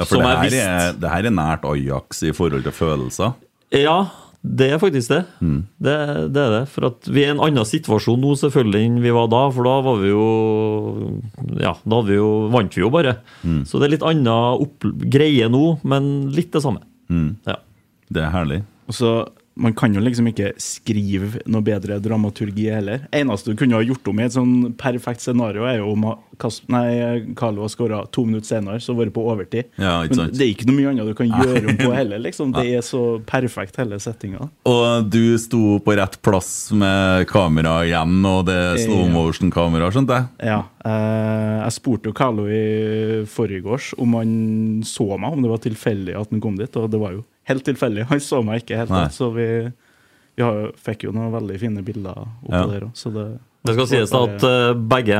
Ja, 0.00 0.06
for 0.06 0.16
Som 0.16 0.24
det 0.24 0.32
her, 0.32 0.56
er, 0.64 0.92
det 0.96 1.12
her 1.12 1.28
er 1.28 1.34
nært 1.36 1.64
Ajax 1.68 2.22
i 2.24 2.32
forhold 2.32 2.64
til 2.64 2.72
følelser. 2.72 3.34
Ja, 3.76 3.98
det 4.40 4.70
er 4.72 4.78
faktisk 4.80 5.10
det. 5.12 5.18
det. 5.84 5.96
Det 6.32 6.40
er 6.40 6.54
det. 6.54 6.62
For 6.72 6.86
at 6.88 7.08
vi 7.12 7.26
er 7.26 7.28
i 7.28 7.34
en 7.34 7.42
annen 7.44 7.66
situasjon 7.68 8.20
nå 8.22 8.32
selvfølgelig 8.40 8.86
enn 8.88 9.00
vi 9.04 9.12
var 9.12 9.28
da. 9.28 9.42
For 9.52 9.68
da 9.68 9.74
var 9.84 9.98
vi 10.00 10.08
jo 10.08 11.20
Ja, 11.60 11.74
da 11.84 11.98
vi 12.06 12.16
jo, 12.16 12.30
vant 12.52 12.76
vi 12.76 12.80
jo 12.80 12.88
bare. 12.92 13.18
Så 13.68 13.80
det 13.80 13.90
er 13.90 13.94
litt 13.98 14.06
annen 14.08 14.30
opp, 14.30 14.88
greie 15.12 15.50
nå, 15.52 15.64
men 15.84 16.30
litt 16.32 16.54
det 16.56 16.64
samme. 16.64 16.80
Ja. 17.44 17.58
Det 18.08 18.24
er 18.24 18.32
herlig. 18.32 18.62
Og 18.88 18.96
så, 18.96 19.12
Man 19.60 19.74
kan 19.76 19.92
jo 19.92 20.00
liksom 20.00 20.28
ikke 20.30 20.52
skrive 20.62 21.40
noe 21.50 21.60
bedre 21.66 21.98
dramaturgi 22.00 22.68
heller. 22.72 23.02
Eneste 23.12 23.50
du 23.52 23.58
kunne 23.58 23.76
ha 23.76 23.84
gjort 23.84 24.06
om 24.08 24.20
i 24.20 24.24
et 24.24 24.32
sånn 24.36 24.52
perfekt 24.78 25.24
scenario, 25.24 25.66
er 25.68 25.80
jo 25.82 25.90
om 25.92 26.06
nei, 26.72 27.24
Carlo 27.36 27.66
har 27.66 27.72
skåra 27.72 27.98
to 28.14 28.24
minutter 28.24 28.48
senere, 28.54 28.80
så 28.80 28.94
vært 28.96 29.12
på 29.12 29.24
overtid. 29.28 29.68
Ja, 29.76 29.98
Men 30.08 30.30
det 30.32 30.44
er 30.46 30.52
ikke 30.54 30.68
noe 30.70 30.78
mye 30.78 30.92
annet 30.94 31.10
du 31.10 31.16
kan 31.18 31.28
gjøre 31.28 31.64
om 31.74 31.80
på 31.82 31.90
heller. 31.98 32.22
liksom. 32.22 32.54
Det 32.54 32.64
er 32.78 32.84
så 32.86 33.02
perfekt, 33.28 33.76
hele 33.82 33.98
settinga. 34.00 34.46
Og 34.70 35.10
du 35.12 35.36
sto 35.42 35.76
på 35.84 35.96
rett 35.98 36.16
plass 36.24 36.70
med 36.72 37.26
kamera 37.28 37.80
igjen, 37.84 38.16
og 38.30 38.46
det 38.48 38.56
er 38.56 38.80
slow 38.86 39.10
motion-kamera, 39.12 39.90
skjønte 39.92 40.20
jeg? 40.22 40.30
Ja. 40.54 40.62
Eh, 40.86 41.56
jeg 41.66 41.76
spurte 41.76 42.08
jo 42.08 42.16
Carlo 42.16 42.46
i 42.48 43.26
forgårs 43.28 43.92
om 44.00 44.16
han 44.16 44.32
så 44.88 45.10
meg, 45.18 45.34
om 45.36 45.44
det 45.44 45.52
var 45.52 45.60
tilfeldig 45.66 46.16
at 46.16 46.32
han 46.32 46.40
kom 46.40 46.56
dit, 46.56 46.80
og 46.80 46.88
det 46.94 47.02
var 47.02 47.18
jo 47.18 47.26
helt 47.48 47.64
tilfeldig. 47.66 48.06
Han 48.10 48.20
så 48.20 48.42
meg 48.46 48.62
ikke 48.64 48.78
helt, 48.82 48.90
Nei. 48.92 49.06
så 49.14 49.30
vi, 49.34 49.46
vi 50.36 50.44
har, 50.44 50.70
fikk 50.76 51.06
jo 51.08 51.14
noen 51.16 51.32
veldig 51.34 51.58
fine 51.62 51.84
bilder 51.86 52.24
oppå 52.26 52.52
Ja. 52.52 52.66
der 52.66 52.88
òg, 52.88 52.94
det 53.14 53.26
Det 53.66 53.74
skal 53.76 53.88
sies 53.90 54.12
at 54.16 54.44
uh, 54.46 54.72
begge 54.74 55.18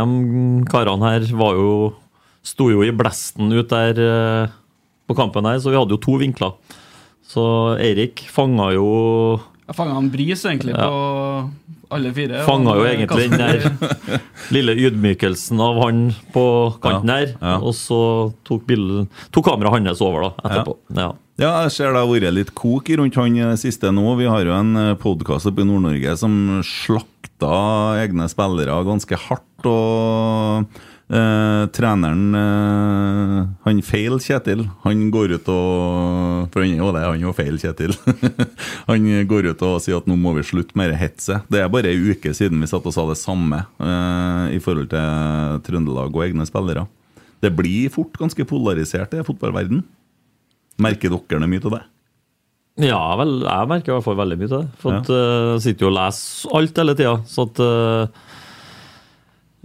karene 0.71 1.11
her 1.13 1.27
var 1.37 1.59
jo 1.59 1.73
sto 2.43 2.71
jo 2.73 2.81
i 2.83 2.93
blesten 2.97 3.53
ut 3.53 3.69
der 3.69 3.99
uh, 4.01 4.53
på 5.11 5.17
kampen 5.19 5.45
her, 5.45 5.59
så 5.61 5.73
vi 5.73 5.77
hadde 5.77 5.93
jo 5.93 6.01
to 6.01 6.17
vinkler. 6.21 6.55
Så 7.27 7.77
Eirik 7.79 8.25
fanga 8.33 8.71
jo 8.73 8.87
Jeg 9.71 9.77
fanga 9.79 9.99
en 10.03 10.11
bris 10.11 10.41
egentlig 10.51 10.75
Ja. 10.75 10.89
på 10.91 11.51
alle 11.95 12.11
fire. 12.15 12.41
Fanga 12.47 12.75
jo 12.75 12.85
egentlig 12.87 13.31
den 13.31 13.39
der 13.39 14.21
lille 14.55 14.75
ydmykelsen 14.75 15.61
av 15.63 15.79
han 15.85 16.01
på 16.35 16.45
kanten 16.83 17.09
Ja, 17.11 17.17
her. 17.23 17.35
ja. 17.41 17.57
Og 17.63 17.75
så 17.79 18.01
tok, 18.47 18.65
bildet- 18.67 19.09
tok 19.31 19.47
kameraet 19.47 19.87
hans 19.87 20.03
over 20.03 20.27
da, 20.27 20.31
etterpå. 20.49 20.77
Ja. 20.99 21.13
Ja, 21.41 21.53
jeg 21.65 21.73
ser 21.73 21.95
det 21.95 22.03
har 22.03 22.11
vært 22.11 22.35
litt 22.37 22.51
kok 22.55 22.91
rundt 22.99 23.15
han 23.17 23.57
siste 23.57 23.89
nå. 23.95 24.17
Vi 24.19 24.27
har 24.29 24.43
jo 24.45 24.53
en 24.53 24.75
podkast 25.01 25.47
oppe 25.49 25.63
i 25.63 25.65
Nord-Norge 25.71 26.17
som 26.21 26.35
slakta 26.67 27.55
egne 28.03 28.27
spillere 28.29 28.75
ganske 28.85 29.17
hardt. 29.17 29.65
Og 29.71 30.67
eh, 31.11 31.65
treneren 31.75 32.37
eh, 32.39 33.49
Han 33.67 33.83
feil, 33.87 34.17
Kjetil. 34.23 34.65
Han 34.85 35.03
går 35.13 35.37
ut 35.37 35.51
og 35.53 36.49
For 36.53 36.65
han 36.65 36.75
er 36.75 36.83
jo 36.83 36.93
det, 36.95 37.05
han 37.05 37.19
er 37.19 37.27
jo 37.27 37.35
feil, 37.37 37.59
Kjetil. 37.61 37.95
han 38.91 39.11
går 39.31 39.51
ut 39.53 39.67
og 39.67 39.77
sier 39.85 40.01
at 40.01 40.09
nå 40.11 40.17
må 40.21 40.35
vi 40.39 40.47
slutte 40.47 40.79
med 40.79 40.93
dette 40.93 41.03
hetset. 41.03 41.51
Det 41.53 41.63
er 41.63 41.71
bare 41.73 41.93
ei 41.93 42.15
uke 42.15 42.35
siden 42.37 42.63
vi 42.63 42.71
satt 42.71 42.87
og 42.87 42.97
sa 42.97 43.07
det 43.11 43.19
samme 43.21 43.65
eh, 43.83 44.57
i 44.57 44.63
forhold 44.63 44.91
til 44.95 45.63
Trøndelag 45.67 46.15
og 46.15 46.27
egne 46.27 46.49
spillere. 46.49 46.87
Det 47.41 47.53
blir 47.57 47.93
fort 47.93 48.19
ganske 48.21 48.45
polarisert 48.49 49.15
i 49.17 49.25
fotballverden. 49.25 49.83
Merker 50.81 51.13
dere 51.13 51.49
mye 51.49 51.65
av 51.67 51.75
det? 51.77 51.87
Ja, 52.81 53.01
vel, 53.19 53.41
jeg 53.45 53.69
merker 53.69 53.93
i 53.93 53.95
hvert 53.97 54.07
fall 54.07 54.19
veldig 54.21 54.39
mye 54.41 54.49
av 54.49 54.63
det. 54.63 54.81
For 54.81 54.97
at, 54.97 55.11
uh, 55.11 55.55
sitter 55.61 55.87
jo 55.87 55.91
og 55.91 55.97
leser 55.99 56.55
alt 56.57 56.81
hele 56.81 56.97
tida. 56.97 57.15
Så 57.29 57.47
at 57.49 57.61
eh, 57.65 58.27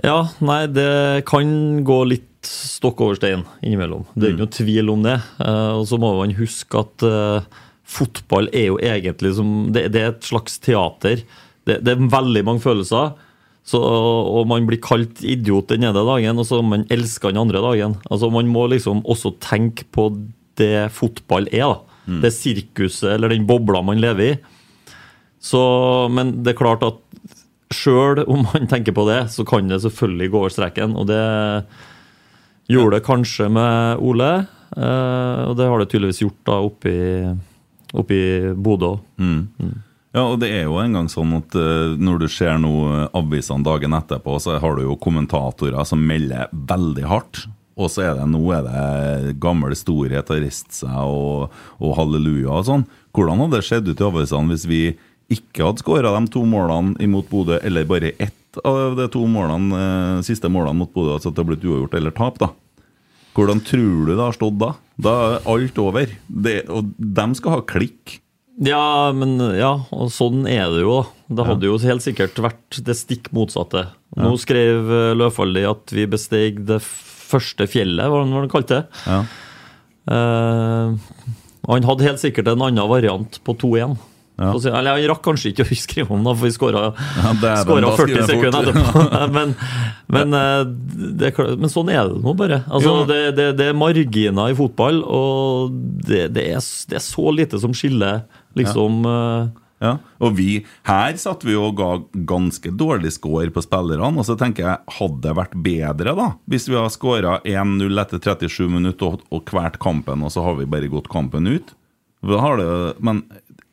Ja, 0.04 0.26
nei, 0.44 0.66
det 0.68 1.24
kan 1.30 1.84
gå 1.88 2.00
litt 2.10 2.32
stokk 2.46 3.00
over 3.02 3.18
stein 3.18 3.46
innimellom. 3.64 4.04
Det 4.14 4.28
er 4.28 4.34
ikke 4.34 4.44
noe 4.44 4.56
tvil 4.58 4.92
om 4.94 5.06
det. 5.06 5.16
Eh, 5.42 5.72
og 5.80 5.86
så 5.90 6.00
må 6.02 6.12
man 6.18 6.36
huske 6.38 6.82
at 6.82 7.06
eh, 7.08 7.62
fotball 7.86 8.50
er 8.52 8.68
jo 8.72 8.80
egentlig 8.82 9.36
som 9.38 9.72
Det, 9.74 9.88
det 9.94 10.02
er 10.02 10.12
et 10.14 10.28
slags 10.28 10.60
teater. 10.62 11.24
Det, 11.66 11.80
det 11.86 11.96
er 11.96 12.10
veldig 12.12 12.44
mange 12.46 12.64
følelser. 12.66 13.16
Så, 13.66 13.80
og 13.82 14.46
man 14.46 14.68
blir 14.70 14.78
kalt 14.84 15.24
idiot 15.26 15.72
den 15.72 15.88
ene 15.88 16.04
dagen, 16.06 16.38
og 16.38 16.46
så 16.46 16.60
man 16.62 16.84
elsker 16.94 17.32
den 17.34 17.42
andre 17.42 17.64
dagen. 17.64 17.96
Altså 18.14 18.30
Man 18.30 18.52
må 18.54 18.68
liksom 18.70 19.02
også 19.10 19.32
tenke 19.42 19.88
på 19.90 20.12
det 20.60 20.92
fotball 20.94 21.50
er. 21.50 21.72
da. 21.72 22.20
Det 22.22 22.30
sirkuset 22.36 23.16
eller 23.16 23.34
den 23.34 23.48
bobla 23.50 23.82
man 23.82 23.98
lever 24.04 24.36
i. 24.36 24.36
Så, 25.42 25.60
men 26.14 26.44
det 26.46 26.54
er 26.54 26.60
klart 26.62 26.86
at 26.86 27.02
sjøl 27.76 28.24
om 28.26 28.46
man 28.48 28.70
tenker 28.72 28.96
på 28.96 29.06
det, 29.10 29.26
så 29.34 29.46
kan 29.48 29.70
det 29.70 29.82
selvfølgelig 29.84 30.32
gå 30.32 30.42
over 30.42 30.54
streken. 30.54 30.96
Og 31.00 31.08
det 31.10 31.24
gjorde 32.72 32.98
det 32.98 33.06
kanskje 33.06 33.50
med 33.54 34.04
Ole, 34.04 34.32
eh, 34.76 35.42
og 35.46 35.58
det 35.60 35.68
har 35.70 35.82
det 35.82 35.90
tydeligvis 35.92 36.24
gjort 36.24 36.40
da 36.48 36.62
oppe 36.66 36.96
i, 36.96 38.54
Bodø 38.56 38.98
Mm. 39.16 39.48
Mm. 39.60 39.76
Ja, 40.16 40.24
og 40.32 40.40
det 40.40 40.48
er 40.56 40.64
jo 40.64 40.78
en 40.80 40.94
gang 40.96 41.08
sånn 41.12 41.34
at 41.36 41.56
uh, 41.60 41.92
når 42.00 42.22
du 42.22 42.26
ser 42.32 42.56
noe 42.64 43.10
avisene 43.16 43.66
dagen 43.68 43.96
etterpå, 43.98 44.38
så 44.40 44.56
har 44.64 44.78
du 44.78 44.86
jo 44.86 44.96
kommentatorer 44.96 45.84
som 45.88 46.06
melder 46.08 46.48
veldig 46.56 47.04
hardt. 47.10 47.42
Og 47.76 47.92
så 47.92 48.06
er 48.06 48.14
det 48.16 48.30
nå 48.32 48.40
er 48.56 48.64
det 48.64 49.34
gammel 49.44 49.76
storhet 49.76 50.32
har 50.32 50.40
riste 50.40 50.72
seg 50.78 50.96
og, 50.96 51.52
og 51.84 51.98
halleluja 51.98 52.54
og 52.62 52.68
sånn. 52.70 52.86
Hvordan 53.16 53.44
hadde 53.44 53.60
det 53.60 53.68
skjedd 53.68 53.92
ut 53.92 54.00
i 54.00 54.08
avisene 54.08 54.54
hvis 54.54 54.66
vi 54.72 54.82
ikke 55.32 55.66
hadde 55.66 55.82
skåra 55.82 56.12
de 56.16 56.28
to 56.32 56.44
målene 56.48 56.98
imot 57.04 57.30
Bodø, 57.32 57.58
eller 57.66 57.88
bare 57.90 58.14
ett 58.22 58.60
av 58.64 58.96
de 58.98 59.08
to 59.12 59.24
målene, 59.28 59.80
eh, 59.80 60.22
siste 60.28 60.52
målene 60.52 60.78
mot 60.84 60.94
Bodø, 60.94 61.16
altså 61.16 61.32
at 61.32 61.38
det 61.38 61.44
har 61.44 61.50
blitt 61.52 61.66
uavgjort 61.66 61.98
eller 61.98 62.16
tap, 62.16 62.38
da? 62.40 62.52
Hvordan 63.36 63.60
tror 63.68 64.06
du 64.08 64.14
det 64.14 64.22
har 64.22 64.36
stått 64.36 64.60
da? 64.62 64.76
Da 64.96 65.16
er 65.26 65.50
alt 65.52 65.80
over. 65.82 66.14
Det, 66.28 66.62
og 66.72 66.94
de 66.96 67.26
skal 67.36 67.58
ha 67.58 67.66
klikk. 67.68 68.20
Ja, 68.64 69.12
men 69.12 69.36
ja, 69.58 69.74
og 69.92 70.14
sånn 70.16 70.46
er 70.48 70.70
det 70.72 70.86
jo. 70.86 71.02
Det 71.28 71.44
hadde 71.44 71.68
jo 71.68 71.76
helt 71.84 72.06
sikkert 72.06 72.40
vært 72.40 72.78
det 72.88 72.96
stikk 72.96 73.28
motsatte. 73.36 73.90
Nå 74.16 74.32
skrev 74.40 74.88
eh, 74.88 75.16
Løfaldli 75.20 75.66
at 75.68 75.92
vi 75.92 76.06
besteg 76.08 76.64
det 76.70 76.80
første 76.86 77.68
fjellet, 77.68 78.08
hva 78.08 78.22
var 78.22 78.30
det 78.30 78.38
han 78.38 78.54
kalte 78.54 78.78
det? 78.78 79.04
Ja. 79.10 79.20
Eh, 80.16 81.34
han 81.66 81.88
hadde 81.90 82.06
helt 82.08 82.22
sikkert 82.22 82.48
en 82.52 82.64
annen 82.64 82.88
variant 82.88 83.42
på 83.44 83.58
2-1. 83.60 83.98
Ja. 84.36 84.52
Eller 84.52 85.00
jeg 85.00 85.08
rakk 85.08 85.22
kanskje 85.24 85.54
ikke 85.54 85.64
å 85.64 85.78
skrive 85.80 86.12
om 86.12 86.26
det, 86.26 86.34
for 86.36 86.44
vi 86.44 86.56
skåra 86.56 86.82
ja, 86.92 87.34
40 87.56 88.26
sekunder 88.28 88.72
etterpå. 88.72 89.04
men, 89.38 89.54
men, 90.12 90.36
eh, 90.36 90.64
det, 91.22 91.32
men 91.56 91.72
sånn 91.72 91.92
er 91.94 92.10
det 92.12 92.20
nå 92.24 92.34
bare. 92.38 92.64
Altså, 92.68 92.98
det, 93.08 93.20
det, 93.38 93.52
det 93.62 93.70
er 93.72 93.78
marginer 93.80 94.52
i 94.52 94.58
fotball, 94.58 95.00
og 95.08 95.76
det, 95.76 96.34
det, 96.36 96.50
er, 96.52 96.66
det 96.92 97.00
er 97.00 97.06
så 97.06 97.32
lite 97.36 97.62
som 97.64 97.76
skiller 97.76 98.26
liksom 98.60 99.08
eh, 99.08 99.54
Ja, 99.84 99.94
og 100.24 100.36
vi, 100.38 100.66
Her 100.88 101.16
satt 101.20 101.44
vi 101.48 101.56
og 101.60 101.80
ga 101.80 101.90
ganske 102.28 102.72
dårlig 102.76 103.14
score 103.16 103.48
på 103.56 103.64
spillerne. 103.64 104.12
Og 104.20 104.28
så 104.28 104.36
tenker 104.40 104.68
jeg, 104.68 104.96
hadde 105.00 105.24
det 105.24 105.38
vært 105.40 105.56
bedre 105.64 106.16
da 106.20 106.30
hvis 106.52 106.68
vi 106.72 106.76
har 106.80 106.92
skåra 106.92 107.40
1-0 107.48 108.04
etter 108.04 108.24
37 108.36 108.68
minutter 108.68 109.16
og, 109.16 109.26
og 109.32 109.56
hvert 109.56 109.80
kampen, 109.84 110.28
og 110.28 110.36
så 110.36 110.44
har 110.44 110.60
vi 110.60 110.68
bare 110.68 110.92
gått 110.92 111.12
kampen 111.12 111.48
ut? 111.48 111.76
Har 112.26 112.58
det, 112.58 112.96
men 113.06 113.22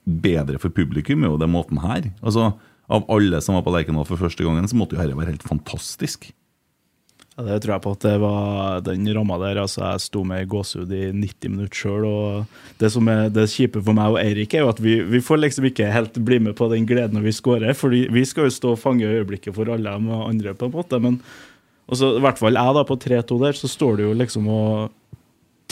bedre 0.05 0.59
for 0.59 0.75
publikum 0.75 1.23
er 1.23 1.33
jo 1.33 1.41
den 1.41 1.53
måten 1.55 1.83
her. 1.83 2.11
Altså, 2.23 2.53
Av 2.93 3.05
alle 3.09 3.39
som 3.41 3.55
var 3.55 3.63
på 3.65 3.73
Lerkendal 3.73 4.05
for 4.05 4.21
første 4.21 4.45
gangen, 4.45 4.67
så 4.69 4.77
måtte 4.77 4.97
jo 4.97 5.01
dette 5.01 5.17
være 5.17 5.33
helt 5.33 5.45
fantastisk. 5.47 6.27
Ja, 7.33 7.47
det 7.47 7.63
tror 7.63 7.73
jeg 7.73 7.83
på 7.87 7.93
at 7.95 8.03
det 8.05 8.17
var 8.21 8.83
den 8.85 9.07
ramma 9.17 9.39
der. 9.41 9.63
altså 9.63 9.81
Jeg 9.87 10.03
sto 10.05 10.25
med 10.29 10.51
gåsehud 10.53 10.91
i 10.93 11.07
90 11.17 11.49
minutter 11.55 11.79
sjøl. 11.79 12.45
Det 12.77 12.91
som 12.93 13.09
er 13.09 13.31
det 13.33 13.47
kjipe 13.49 13.81
for 13.81 13.97
meg 13.97 14.13
og 14.13 14.21
Eirik, 14.21 14.53
er 14.53 14.67
jo 14.67 14.73
at 14.75 14.83
vi, 14.85 14.99
vi 15.09 15.23
får 15.25 15.41
liksom 15.41 15.71
ikke 15.71 15.89
helt 15.95 16.19
bli 16.27 16.43
med 16.45 16.59
på 16.59 16.69
den 16.69 16.85
gleden 16.85 17.17
når 17.17 17.25
vi 17.31 17.33
scorer. 17.39 17.73
fordi 17.73 18.09
vi 18.13 18.25
skal 18.29 18.51
jo 18.51 18.57
stå 18.59 18.75
og 18.75 18.83
fange 18.83 19.09
øyeblikket 19.09 19.55
for 19.57 19.71
alle 19.73 19.89
de 19.89 20.19
andre, 20.29 20.53
på 20.53 20.69
en 20.69 20.77
måte. 20.77 21.01
Men 21.01 21.23
også, 21.89 22.19
i 22.19 22.25
hvert 22.27 22.43
fall 22.43 22.59
jeg 22.61 22.77
da 22.77 22.85
på 22.85 22.99
3-2 23.01 23.41
der, 23.47 23.57
så 23.57 23.69
står 23.71 23.97
du 23.97 24.03
jo 24.11 24.13
liksom 24.13 24.49
og 24.53 24.93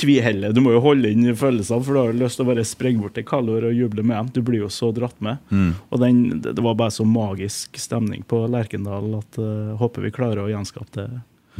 tviheller. 0.00 0.54
Du 0.56 0.62
må 0.64 0.72
jo 0.74 0.82
holde 0.84 1.10
inn 1.12 1.28
følelsene, 1.36 1.84
for 1.84 1.94
du 1.96 2.00
har 2.00 2.12
jo 2.12 2.20
lyst 2.24 2.40
til 2.40 2.46
å 2.46 2.50
bare 2.50 2.64
springe 2.68 3.04
bort 3.04 3.14
til 3.18 3.26
Kalor 3.28 3.68
og 3.68 3.76
juble 3.76 4.02
med 4.02 4.16
dem. 4.16 4.30
Du 4.36 4.40
blir 4.46 4.64
jo 4.64 4.70
så 4.72 4.90
dratt 4.96 5.18
med. 5.24 5.38
Mm. 5.52 5.74
Og 5.90 6.00
den, 6.02 6.22
det 6.44 6.56
var 6.64 6.78
bare 6.80 6.94
så 6.94 7.04
magisk 7.06 7.76
stemning 7.80 8.24
på 8.28 8.46
Lerkendal 8.50 9.20
at 9.20 9.40
uh, 9.42 9.76
håper 9.80 10.08
vi 10.08 10.14
klarer 10.16 10.44
å 10.46 10.50
gjenskape 10.52 10.96
det 10.96 11.10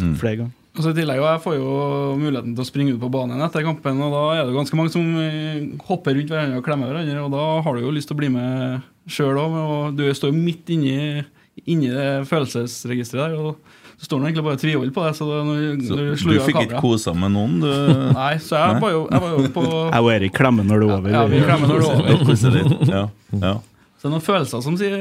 Mm. 0.01 0.13
flere 0.17 0.37
ganger. 0.39 0.53
Og 0.79 0.85
så 0.85 0.93
i 0.93 0.97
tillegg, 0.97 1.19
Jeg 1.19 1.41
får 1.43 1.55
jo 1.59 1.71
muligheten 2.17 2.55
til 2.55 2.63
å 2.63 2.67
springe 2.69 2.93
ut 2.95 3.01
på 3.03 3.11
banen 3.11 3.43
etter 3.43 3.65
kampen, 3.67 3.99
og 4.01 4.13
da 4.15 4.21
er 4.39 4.47
det 4.47 4.55
ganske 4.55 4.77
mange 4.79 4.93
som 4.95 5.03
eh, 5.19 5.65
hopper 5.89 6.15
rundt 6.15 6.31
hverandre 6.31 6.61
og 6.61 6.65
klemmer 6.65 6.93
hverandre, 6.93 7.25
og 7.25 7.33
da 7.35 7.43
har 7.67 7.75
du 7.75 7.83
jo 7.83 7.91
lyst 7.93 8.09
til 8.09 8.17
å 8.17 8.21
bli 8.23 8.31
med 8.33 8.87
sjøl 9.11 9.41
òg. 9.43 9.97
Du 9.99 10.05
står 10.15 10.31
jo 10.31 10.39
midt 10.39 10.71
inni, 10.73 11.25
inni 11.67 11.91
det 11.91 12.07
følelsesregisteret 12.31 13.35
der, 13.35 13.37
og 13.43 13.59
så 14.01 14.07
står 14.09 14.21
du 14.23 14.27
egentlig 14.31 14.45
bare 14.47 14.57
og 14.57 14.61
tviholder 14.63 14.93
på 14.97 15.03
det. 15.05 15.11
Så 15.19 15.27
da, 15.29 15.39
når, 15.45 15.65
Så 15.85 15.97
når 16.25 16.39
du 16.39 16.45
fikk 16.47 16.61
ikke 16.63 16.81
kosa 16.81 17.13
med 17.13 17.35
noen, 17.35 17.59
du? 17.61 17.69
Nei, 18.17 18.31
så 18.41 18.57
jeg 18.57 18.79
Nei? 18.79 18.81
var 18.81 18.95
jo, 18.95 19.03
jeg 19.11 19.25
var 19.27 19.35
jo 19.35 19.51
på 19.53 19.65
Jeg 19.93 20.07
og 20.07 20.11
Erik 20.15 20.35
klemmer 20.39 20.65
når 20.65 20.81
det 20.81 20.89
er 20.89 20.95
over. 20.97 21.13
Ja, 21.13 21.25
vi 21.29 21.43
klemmer 21.45 21.69
når 21.69 21.85
det 21.85 21.91
er 21.91 21.95
over. 22.01 22.81
Ja, 22.97 23.03
ja. 23.45 23.53
Så 24.01 24.07
det 24.07 24.09
er 24.09 24.15
noen 24.15 24.25
følelser 24.25 24.65
som, 24.65 24.81
sier, 24.81 24.97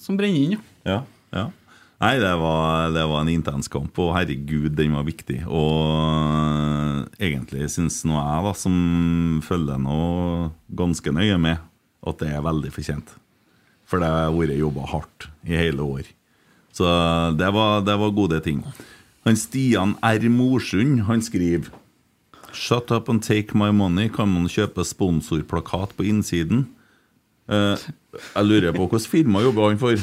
som 0.00 0.16
brenner 0.16 0.40
inn. 0.40 0.56
Ja. 0.88 0.96
Ja, 0.96 1.00
ja. 1.36 1.46
Nei, 1.98 2.14
det 2.22 2.30
var, 2.40 2.88
det 2.94 3.04
var 3.10 3.24
en 3.24 3.30
intens 3.32 3.68
kamp, 3.68 3.96
og 4.00 4.12
herregud, 4.14 4.70
den 4.78 4.94
var 4.96 5.04
viktig. 5.04 5.42
Og 5.50 7.08
egentlig 7.20 7.68
syns 7.74 8.00
nå 8.08 8.14
jeg, 8.16 8.44
da, 8.46 8.52
som 8.56 8.76
følger 9.44 9.82
nå 9.82 9.98
ganske 10.78 11.12
nøye 11.12 11.36
med, 11.42 11.60
at 12.08 12.22
det 12.22 12.30
er 12.32 12.44
veldig 12.46 12.70
fortjent. 12.72 13.12
For 13.88 14.00
det 14.00 14.08
har 14.14 14.32
vært 14.32 14.56
jobba 14.56 14.86
hardt 14.94 15.28
i 15.44 15.58
hele 15.58 15.84
år. 15.98 16.08
Så 16.78 16.86
det 17.38 17.50
var, 17.54 17.82
det 17.82 17.96
var 17.98 18.14
gode 18.14 18.38
ting. 18.44 18.62
Han 19.26 19.36
Stian 19.36 19.96
R. 20.04 20.28
Morsund 20.30 21.02
han 21.08 21.22
skriver 21.24 21.72
Shut 22.54 22.90
up 22.94 23.08
and 23.10 23.22
take 23.22 23.56
my 23.58 23.70
money. 23.74 24.08
Kan 24.08 24.30
man 24.32 24.48
kjøpe 24.48 24.84
sponsorplakat 24.86 25.92
på 25.98 26.06
innsiden? 26.08 26.68
Eh, 27.48 27.80
jeg 28.18 28.44
lurer 28.44 28.74
på 28.76 28.84
hvilke 28.90 29.08
firma 29.08 29.40
jobber 29.40 29.70
han 29.70 29.78
for? 29.80 29.96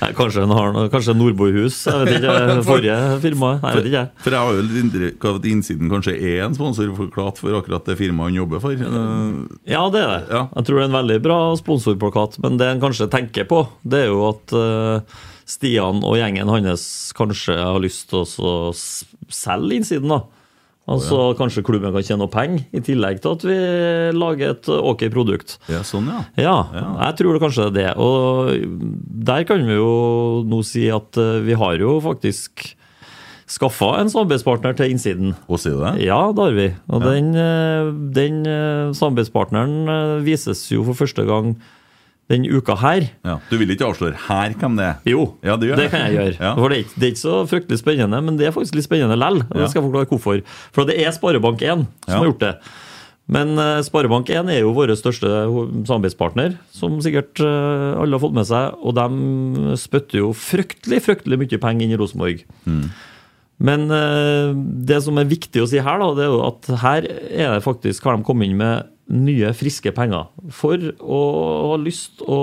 Nei, 0.00 0.10
Kanskje 0.14 0.44
han 0.44 0.52
har 0.54 0.72
noe, 0.74 0.88
kanskje 0.92 1.14
Nordbohus? 1.16 1.78
Jeg 1.88 2.06
vet 2.06 2.16
ikke. 2.20 2.34
Forrige 2.66 2.98
firma? 3.24 3.50
Nei, 3.62 3.70
jeg 3.72 3.80
vet 3.80 3.88
ikke. 3.90 4.02
For 4.26 4.36
jeg 4.36 4.48
har 4.48 4.58
jo 4.58 4.80
inntrykk 4.82 5.26
av 5.30 5.38
at 5.40 5.48
innsiden 5.50 5.90
kanskje 5.92 6.14
er 6.18 6.44
en 6.46 6.56
sponsorplakat 6.58 7.40
for 7.42 7.58
akkurat 7.58 7.88
det 7.90 7.96
firmaet 8.00 8.30
han 8.30 8.38
jobber 8.42 8.62
for. 8.62 8.78
Uh, 8.78 9.44
Ja, 9.70 9.82
det 9.94 10.02
er 10.04 10.10
det. 10.12 10.20
Ja. 10.34 10.42
Jeg 10.54 10.68
tror 10.68 10.80
det 10.80 10.84
er 10.84 10.90
en 10.92 10.98
veldig 11.00 11.18
bra 11.24 11.38
sponsorplakat. 11.60 12.38
Men 12.44 12.60
det 12.60 12.70
en 12.70 12.82
kanskje 12.84 13.10
tenker 13.12 13.48
på, 13.50 13.64
det 13.82 14.04
er 14.04 14.10
jo 14.12 14.20
at 14.30 14.54
uh, 14.54 15.18
Stian 15.50 15.98
og 16.06 16.18
gjengen 16.20 16.52
hans 16.52 16.84
kanskje 17.16 17.54
har 17.58 17.80
lyst 17.82 18.10
til 18.12 18.22
å 18.22 18.24
selge 18.74 19.80
innsiden. 19.80 20.10
da. 20.14 20.22
Altså 20.86 21.32
Kanskje 21.38 21.62
klubben 21.64 21.94
kan 21.94 22.02
tjene 22.04 22.20
noe 22.20 22.28
penger, 22.28 22.66
i 22.76 22.80
tillegg 22.84 23.22
til 23.24 23.32
at 23.32 23.44
vi 23.48 23.54
lager 24.12 24.50
et 24.52 24.68
ok 24.68 25.06
produkt. 25.14 25.56
Ja, 25.72 25.80
sånn, 25.80 26.10
ja. 26.12 26.20
Ja, 26.36 26.56
Ja. 26.76 26.84
jeg 27.06 27.16
tror 27.22 27.32
det 27.32 27.40
kanskje 27.40 27.72
det 27.72 27.84
er 27.86 27.94
det. 27.94 27.96
Og 27.96 29.24
der 29.24 29.44
kan 29.48 29.64
vi 29.64 29.78
jo 29.78 30.42
nå 30.44 30.60
si 30.62 30.90
at 30.92 31.16
eh, 31.16 31.40
vi 31.46 31.54
har 31.56 31.78
jo 31.80 32.00
faktisk 32.04 32.74
skaffa 33.48 33.94
en 34.00 34.08
samarbeidspartner 34.12 34.76
til 34.76 34.92
innsiden. 34.92 35.34
Å, 35.48 35.56
sier 35.60 35.72
du 35.76 35.80
det? 35.84 36.04
Ja, 36.04 36.20
det 36.32 36.44
har 36.44 36.52
vi. 36.56 36.68
Og 36.88 37.00
Ja. 37.02 37.10
den, 37.12 37.34
eh, 37.34 37.90
den 38.20 38.46
eh, 38.46 38.92
samarbeidspartneren 38.92 40.22
vises 40.24 40.68
jo 40.70 40.84
for 40.84 40.94
første 41.06 41.24
gang 41.26 41.56
den 42.32 42.46
uka 42.48 42.74
her. 42.80 43.10
Ja. 43.26 43.34
Du 43.50 43.58
vil 43.60 43.68
ikke 43.74 43.84
avsløre 43.90 44.16
her 44.28 44.54
hvem 44.60 44.78
det 44.78 44.86
er? 44.86 44.96
Jo, 45.12 45.26
Ja, 45.44 45.58
det, 45.60 45.74
det 45.76 45.90
kan 45.92 46.06
jeg 46.08 46.16
gjøre. 46.16 46.36
Ja. 46.40 46.54
For 46.56 46.72
det 46.72 46.78
er, 46.78 46.86
ikke, 46.86 46.96
det 46.96 47.06
er 47.06 47.12
ikke 47.12 47.24
så 47.24 47.36
fryktelig 47.50 47.80
spennende, 47.82 48.22
men 48.24 48.38
det 48.40 48.48
er 48.48 48.56
faktisk 48.56 48.78
litt 48.78 48.86
spennende 48.88 49.18
lell. 49.20 49.42
Ja. 49.44 49.60
Det 49.60 49.68
skal 49.70 49.82
jeg 49.82 49.90
forklare 49.90 50.10
hvorfor. 50.14 50.42
For 50.76 50.88
det 50.88 50.96
er 51.04 51.12
Sparebank1 51.16 51.86
som 52.08 52.16
har 52.18 52.28
gjort 52.30 52.44
det. 52.46 52.54
Men 53.34 53.54
eh, 53.56 53.78
Sparebank1 53.86 54.50
er 54.52 54.58
jo 54.60 54.72
vår 54.76 54.90
største 55.00 55.28
samarbeidspartner, 55.88 56.58
som 56.76 56.98
sikkert 57.04 57.40
eh, 57.40 57.92
alle 58.00 58.16
har 58.18 58.20
fått 58.24 58.36
med 58.36 58.48
seg. 58.48 58.76
Og 58.84 58.96
de 58.98 59.76
spytter 59.80 60.20
jo 60.20 60.32
fryktelig, 60.36 61.00
fryktelig 61.06 61.40
mye 61.40 61.60
penger 61.62 61.86
inn 61.86 61.94
i 61.96 62.00
Rosenborg. 62.00 62.42
Men 63.64 63.84
eh, 63.94 64.50
det 64.84 64.98
som 65.04 65.16
er 65.20 65.28
viktig 65.30 65.62
å 65.62 65.68
si 65.70 65.80
her, 65.80 66.00
da, 66.02 66.10
det 66.18 66.24
er 66.26 66.32
jo 66.32 66.42
at 66.48 66.68
her 66.82 67.06
er 67.08 67.54
det 67.54 67.62
faktisk, 67.64 68.04
har 68.04 68.18
de 68.18 68.26
kommet 68.26 68.50
inn 68.50 68.58
med 68.60 68.90
nye, 69.12 69.50
friske 69.56 69.92
penger 69.94 70.30
for 70.54 70.80
å 71.00 71.20
ha 71.72 71.76
lyst 71.80 72.22
å 72.24 72.38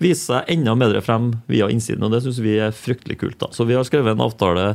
vise 0.00 0.26
seg 0.26 0.48
enda 0.54 0.74
bedre 0.78 1.00
frem 1.04 1.32
via 1.50 1.68
innsiden. 1.70 2.02
Og 2.06 2.12
det 2.14 2.22
syns 2.24 2.38
vi 2.42 2.56
er 2.62 2.74
fryktelig 2.74 3.18
kult. 3.20 3.38
da. 3.42 3.50
Så 3.54 3.66
vi 3.66 3.76
har 3.78 3.86
skrevet 3.86 4.14
en 4.16 4.24
avtale 4.26 4.72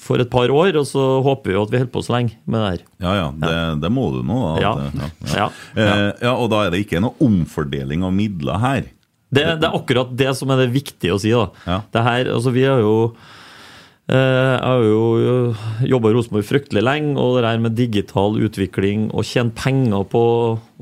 for 0.00 0.22
et 0.22 0.30
par 0.30 0.48
år, 0.54 0.76
og 0.78 0.86
så 0.88 1.02
håper 1.26 1.50
vi 1.52 1.58
at 1.58 1.72
vi 1.72 1.80
holder 1.80 1.92
på 1.92 2.02
så 2.06 2.14
lenge 2.14 2.36
med 2.46 2.60
det 2.62 2.68
her. 2.70 2.84
Ja 3.02 3.14
ja, 3.18 3.26
det, 3.42 3.56
det 3.82 3.90
må 3.92 4.06
du 4.14 4.20
nå. 4.24 4.38
Ja. 4.62 4.70
Ja. 4.94 5.08
Ja. 5.34 5.48
Eh, 5.74 6.06
ja, 6.22 6.32
Og 6.36 6.48
da 6.52 6.62
er 6.66 6.72
det 6.72 6.84
ikke 6.84 7.02
noe 7.02 7.18
omfordeling 7.24 8.04
av 8.06 8.14
midler 8.14 8.62
her? 8.62 8.86
Det, 9.30 9.44
det 9.60 9.66
er 9.68 9.76
akkurat 9.76 10.14
det 10.16 10.32
som 10.38 10.50
er 10.54 10.64
det 10.64 10.72
viktige 10.74 11.14
å 11.14 11.20
si. 11.22 11.30
da. 11.34 11.50
Ja. 11.66 11.80
Det 11.92 12.06
her, 12.06 12.30
altså 12.36 12.54
Vi 12.54 12.64
har 12.66 12.80
jo 12.82 12.94
Jeg 14.10 14.58
har 14.64 14.82
jo 14.82 15.54
jobba 15.86 16.10
i 16.10 16.14
Rosenborg 16.16 16.46
fryktelig 16.48 16.82
lenge, 16.82 17.14
og 17.14 17.36
det 17.36 17.44
der 17.46 17.62
med 17.62 17.76
digital 17.78 18.38
utvikling 18.42 19.08
og 19.14 19.26
tjene 19.28 19.54
penger 19.54 20.06
på 20.10 20.22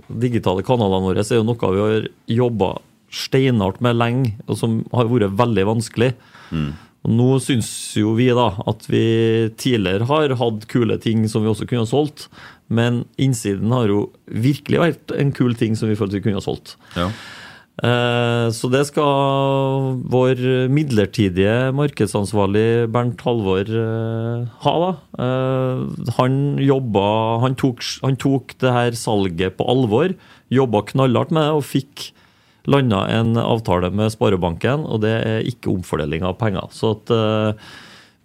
digitale 0.09 0.65
kanalene 0.65 1.11
våre, 1.11 1.25
så 1.27 1.37
er 1.37 1.43
jo 1.43 1.49
noe 1.51 1.73
vi 1.75 1.83
har 1.85 2.07
jobba 2.39 2.71
steinhardt 3.13 3.83
med 3.85 3.99
lenge, 4.01 4.35
og 4.49 4.57
som 4.61 4.79
har 4.95 5.11
vært 5.13 5.37
veldig 5.37 5.67
vanskelig. 5.69 6.13
Og 7.05 7.13
Nå 7.15 7.29
syns 7.45 7.69
jo 7.97 8.15
vi 8.19 8.31
da 8.35 8.51
at 8.69 8.89
vi 8.91 9.05
tidligere 9.61 10.09
har 10.09 10.35
hatt 10.41 10.65
kule 10.73 10.99
ting 11.01 11.29
som 11.31 11.45
vi 11.45 11.53
også 11.53 11.69
kunne 11.69 11.85
ha 11.85 11.91
solgt, 11.91 12.27
men 12.69 13.05
innsiden 13.21 13.73
har 13.73 13.89
jo 13.93 14.01
virkelig 14.29 14.81
vært 14.83 15.15
en 15.17 15.33
kul 15.37 15.55
ting 15.57 15.77
som 15.79 15.89
vi 15.89 15.97
følte 15.97 16.19
vi 16.19 16.25
kunne 16.27 16.41
ha 16.41 16.45
solgt. 16.45 16.77
Ja. 16.97 17.09
Eh, 17.79 18.51
Så 18.51 18.67
det 18.73 18.81
skal 18.89 20.01
vår 20.11 20.41
midlertidige 20.73 21.71
markedsansvarlig 21.77 22.91
Bernt 22.91 23.23
Halvor 23.23 23.71
eh, 23.71 24.47
ha. 24.65 24.75
da. 24.83 24.91
Eh, 25.23 26.13
Han 26.19 26.59
jobba 26.59 27.07
han 27.45 27.55
tok, 27.55 27.85
han 28.03 28.17
tok 28.19 28.57
det 28.59 28.73
her 28.75 28.99
salget 28.99 29.57
på 29.59 29.67
alvor, 29.71 30.15
jobba 30.51 30.83
knallhardt 30.91 31.31
med 31.31 31.47
det 31.47 31.55
og 31.61 31.67
fikk 31.69 32.09
landa 32.69 33.07
en 33.09 33.37
avtale 33.41 33.89
med 33.95 34.11
Sparebanken, 34.13 34.83
og 34.85 35.01
det 35.01 35.15
er 35.25 35.47
ikke 35.49 35.71
omfordeling 35.73 36.27
av 36.27 36.35
penger. 36.37 36.67
Så 36.75 36.97
at, 36.99 37.13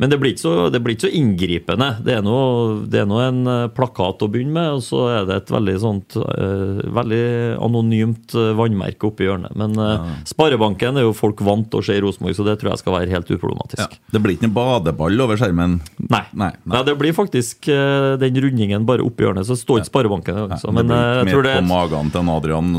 men 0.04 0.10
det 0.10 0.18
blir, 0.18 0.36
så, 0.36 0.68
det 0.68 0.82
blir 0.84 0.98
ikke 0.98 1.06
så 1.06 1.16
inngripende. 1.16 1.86
Det 2.04 2.18
er 2.18 2.24
noe, 2.26 2.82
det 2.92 3.00
er 3.00 3.06
noe 3.08 3.22
en 3.24 3.38
eh, 3.48 3.70
plakat 3.72 4.26
å 4.26 4.28
begynne 4.28 4.52
med, 4.52 4.74
og 4.76 4.84
så 4.84 5.06
er 5.14 5.30
det 5.30 5.38
et 5.40 5.54
veldig 5.54 5.76
sånt 5.80 6.18
eh, 6.20 6.82
veldig 6.98 7.22
anonymt 7.64 8.36
eh, 8.36 8.50
vannmerke 8.60 9.08
oppi 9.08 9.30
hjørnet. 9.30 9.56
Men 9.56 9.80
ja. 9.80 9.94
Sparebanken 10.28 11.00
er 11.00 11.08
jo 11.08 11.16
folk 11.16 11.40
vant 11.48 11.72
til 11.72 11.80
å 11.80 11.88
se 11.88 11.96
i 11.96 12.04
Rosenborg, 12.04 12.36
så 12.36 12.50
det 12.50 12.58
tror 12.60 12.74
jeg 12.74 12.84
skal 12.84 12.98
være 12.98 13.16
helt 13.16 13.32
uproblematisk. 13.32 13.80
Ja. 13.80 14.04
Det 14.12 14.24
blir 14.26 14.36
ikke 14.36 14.50
en 14.52 14.58
badeball 14.60 15.24
over 15.24 15.40
skjermen? 15.40 15.80
Nei. 16.04 16.26
Nei, 16.36 16.52
nei. 16.52 16.76
Ja, 16.76 16.84
det 16.92 17.00
blir 17.00 17.16
faktisk 17.16 17.72
den 17.72 18.44
rundingen 18.44 18.84
bare 18.84 19.08
oppi 19.08 19.24
hjørnet, 19.24 19.48
så 19.48 19.56
står 19.56 19.86
ikke 19.86 19.94
Sparebanken 19.94 20.36
der. 20.36 20.58
Altså. 20.58 20.76
Men 20.76 20.92
det 20.92 21.04
blir 21.30 21.38
ikke 21.40 21.48
mer 21.48 21.64
på 21.64 21.70
magen 21.72 22.12
til 22.12 22.26
en 22.26 22.36
Adrian? 22.36 22.76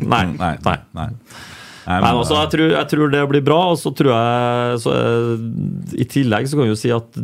Nei, 0.00 0.26
nei, 0.40 0.78
nei. 0.96 1.10
Nei. 1.86 2.00
Men- 2.00 2.20
altså, 2.20 2.36
jeg, 2.42 2.50
tror, 2.54 2.70
jeg 2.76 2.88
tror 2.92 3.10
det 3.10 3.24
blir 3.30 3.44
bra, 3.44 3.60
og 3.72 3.78
så 3.80 3.94
tror 3.96 4.12
jeg 4.12 4.78
så, 4.84 4.92
eh, 4.92 5.98
I 6.02 6.04
tillegg 6.04 6.46
så 6.48 6.56
kan 6.56 6.64
vi 6.66 6.72
jo 6.74 6.78
si 6.78 6.90
at 6.94 7.20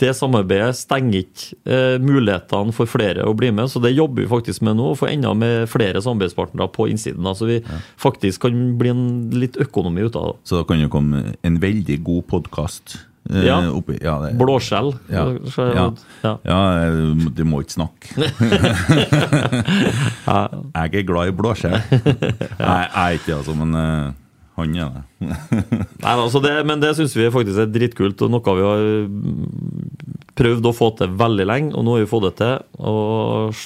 det 0.00 0.14
samarbeidet 0.16 0.78
stenger 0.78 1.18
ikke 1.20 1.50
eh, 1.68 1.98
mulighetene 2.00 2.72
for 2.72 2.88
flere 2.88 3.26
å 3.28 3.34
bli 3.36 3.50
med, 3.52 3.68
så 3.68 3.82
det 3.84 3.92
jobber 3.92 4.22
vi 4.24 4.30
faktisk 4.30 4.62
med 4.64 4.78
nå. 4.78 4.94
Å 4.94 4.96
få 4.96 5.10
enda 5.10 5.34
med 5.36 5.68
flere 5.68 6.00
samarbeidspartnere 6.00 6.70
på 6.72 6.88
innsiden. 6.88 7.22
da, 7.22 7.34
Så 7.36 7.44
vi 7.50 7.58
faktisk 8.00 8.40
kan 8.46 8.78
bli 8.80 8.88
en 8.94 9.04
litt 9.36 9.58
økonomi 9.60 10.06
ut 10.08 10.16
av 10.16 10.30
det. 10.32 10.36
Så 10.48 10.56
da 10.56 10.64
kan 10.64 10.80
det 10.80 10.88
komme 10.90 11.34
en 11.44 11.60
veldig 11.60 11.98
god 12.02 12.26
podkast 12.32 12.96
Ja. 13.30 13.60
oppi 13.70 13.94
ja, 14.02 14.16
det- 14.24 14.32
Blåskjell. 14.40 14.90
Ja. 15.12 15.28
Ja. 16.22 16.32
ja. 16.44 16.60
eh, 16.82 17.28
du 17.36 17.44
må 17.46 17.60
ikke 17.62 17.76
snakke. 17.78 18.10
jeg 20.26 21.02
er 21.02 21.06
glad 21.06 21.30
i 21.30 21.34
blåskjell. 21.36 21.76
Jeg 22.60 22.88
er 22.90 23.14
ikke 23.16 23.30
det, 23.30 23.36
altså, 23.38 23.54
men 23.56 23.74
eh, 23.78 24.10
han 24.60 24.74
er 24.76 24.90
det. 24.94 25.02
Nei, 26.02 26.12
altså 26.14 26.40
det, 26.44 26.52
men 26.68 26.82
det 26.82 26.90
syns 26.98 27.14
vi 27.16 27.28
faktisk 27.32 27.58
er 27.62 27.70
dritkult, 27.72 28.20
og 28.26 28.32
noe 28.34 28.56
vi 28.58 28.64
har 28.66 28.82
mm, 29.08 29.46
prøvd 30.40 30.68
å 30.70 30.74
få 30.76 30.88
til 30.98 31.08
veldig 31.20 31.46
lenge, 31.48 31.70
og 31.74 31.80
nå 31.86 31.90
har 31.96 32.02
vi 32.04 32.10
fått 32.10 32.26
det 32.28 32.34
til. 32.40 32.54
Og 32.80 33.56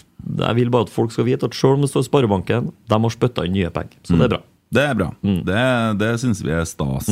jeg 0.45 0.55
vil 0.61 0.71
bare 0.75 0.87
at 0.89 0.95
folk 0.95 1.11
skal 1.15 1.27
vite 1.29 1.47
at 1.49 1.57
selv 1.59 1.75
om 1.79 1.83
det 1.85 1.91
står 1.93 2.07
Sparebanken, 2.09 2.63
de 2.91 2.97
har 3.07 3.13
spytta 3.15 3.41
inn 3.49 3.57
nye 3.59 3.73
penger. 3.75 3.99
Så 4.07 4.13
det 4.19 4.25
er 4.29 4.33
bra. 4.37 4.43
Det 4.75 4.83
er 4.91 4.95
bra. 4.99 5.09
Mm. 5.23 5.41
Det, 5.47 5.61
det 6.01 6.13
syns 6.23 6.41
vi 6.43 6.51
er 6.55 6.65
stas. 6.67 7.07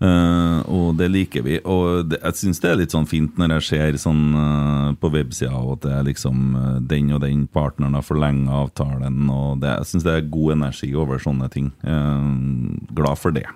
Eh, 0.00 0.60
og 0.72 0.94
det 0.96 1.10
liker 1.12 1.44
vi. 1.44 1.58
Og 1.68 2.08
det, 2.08 2.20
jeg 2.22 2.38
syns 2.40 2.62
det 2.62 2.70
er 2.70 2.80
litt 2.80 2.94
sånn 2.94 3.08
fint 3.10 3.36
når 3.40 3.58
jeg 3.58 3.66
ser 3.68 4.00
sånn 4.00 4.22
uh, 4.32 4.88
på 5.00 5.10
websida 5.12 5.52
at 5.52 5.84
det 5.84 5.92
er 5.92 6.06
liksom 6.08 6.56
uh, 6.56 6.78
den 6.80 7.12
og 7.12 7.20
den 7.26 7.44
partneren 7.52 7.98
har 7.98 8.06
forlenga 8.06 8.62
avtalen. 8.64 9.28
Og 9.28 9.60
det, 9.60 9.74
jeg 9.82 9.92
syns 9.92 10.08
det 10.08 10.16
er 10.16 10.32
god 10.32 10.56
energi 10.56 10.90
over 10.96 11.20
sånne 11.20 11.50
ting. 11.52 11.70
Glad 12.96 13.20
for 13.20 13.36
det. 13.36 13.46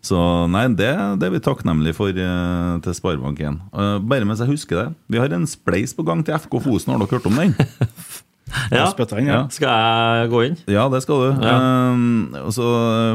Så 0.00 0.16
nei, 0.48 0.64
det, 0.72 0.90
det 1.20 1.28
er 1.28 1.34
vi 1.34 1.42
takknemlige 1.44 1.96
for 1.98 2.16
til 2.16 2.96
Sparebank1. 2.96 3.60
Eh, 3.68 3.96
bare 4.00 4.28
mens 4.28 4.40
jeg 4.40 4.54
husker 4.54 4.78
det, 4.78 4.86
vi 5.12 5.20
har 5.20 5.32
en 5.36 5.44
spleis 5.48 5.92
på 5.96 6.06
gang 6.08 6.24
til 6.24 6.38
FK 6.40 6.56
Fosen, 6.64 6.94
har 6.94 7.02
dere 7.02 7.18
hørt 7.18 7.28
om 7.28 7.36
den? 7.36 7.52
Ja. 8.70 8.86
Inn, 8.90 9.28
ja. 9.30 9.40
Skal 9.52 9.70
jeg 9.70 10.30
gå 10.32 10.42
inn? 10.46 10.56
Ja, 10.70 10.86
det 10.92 11.02
skal 11.04 11.22
du. 11.22 11.42
Ja. 11.44 11.56
Um, 11.94 12.36
så, 12.54 12.66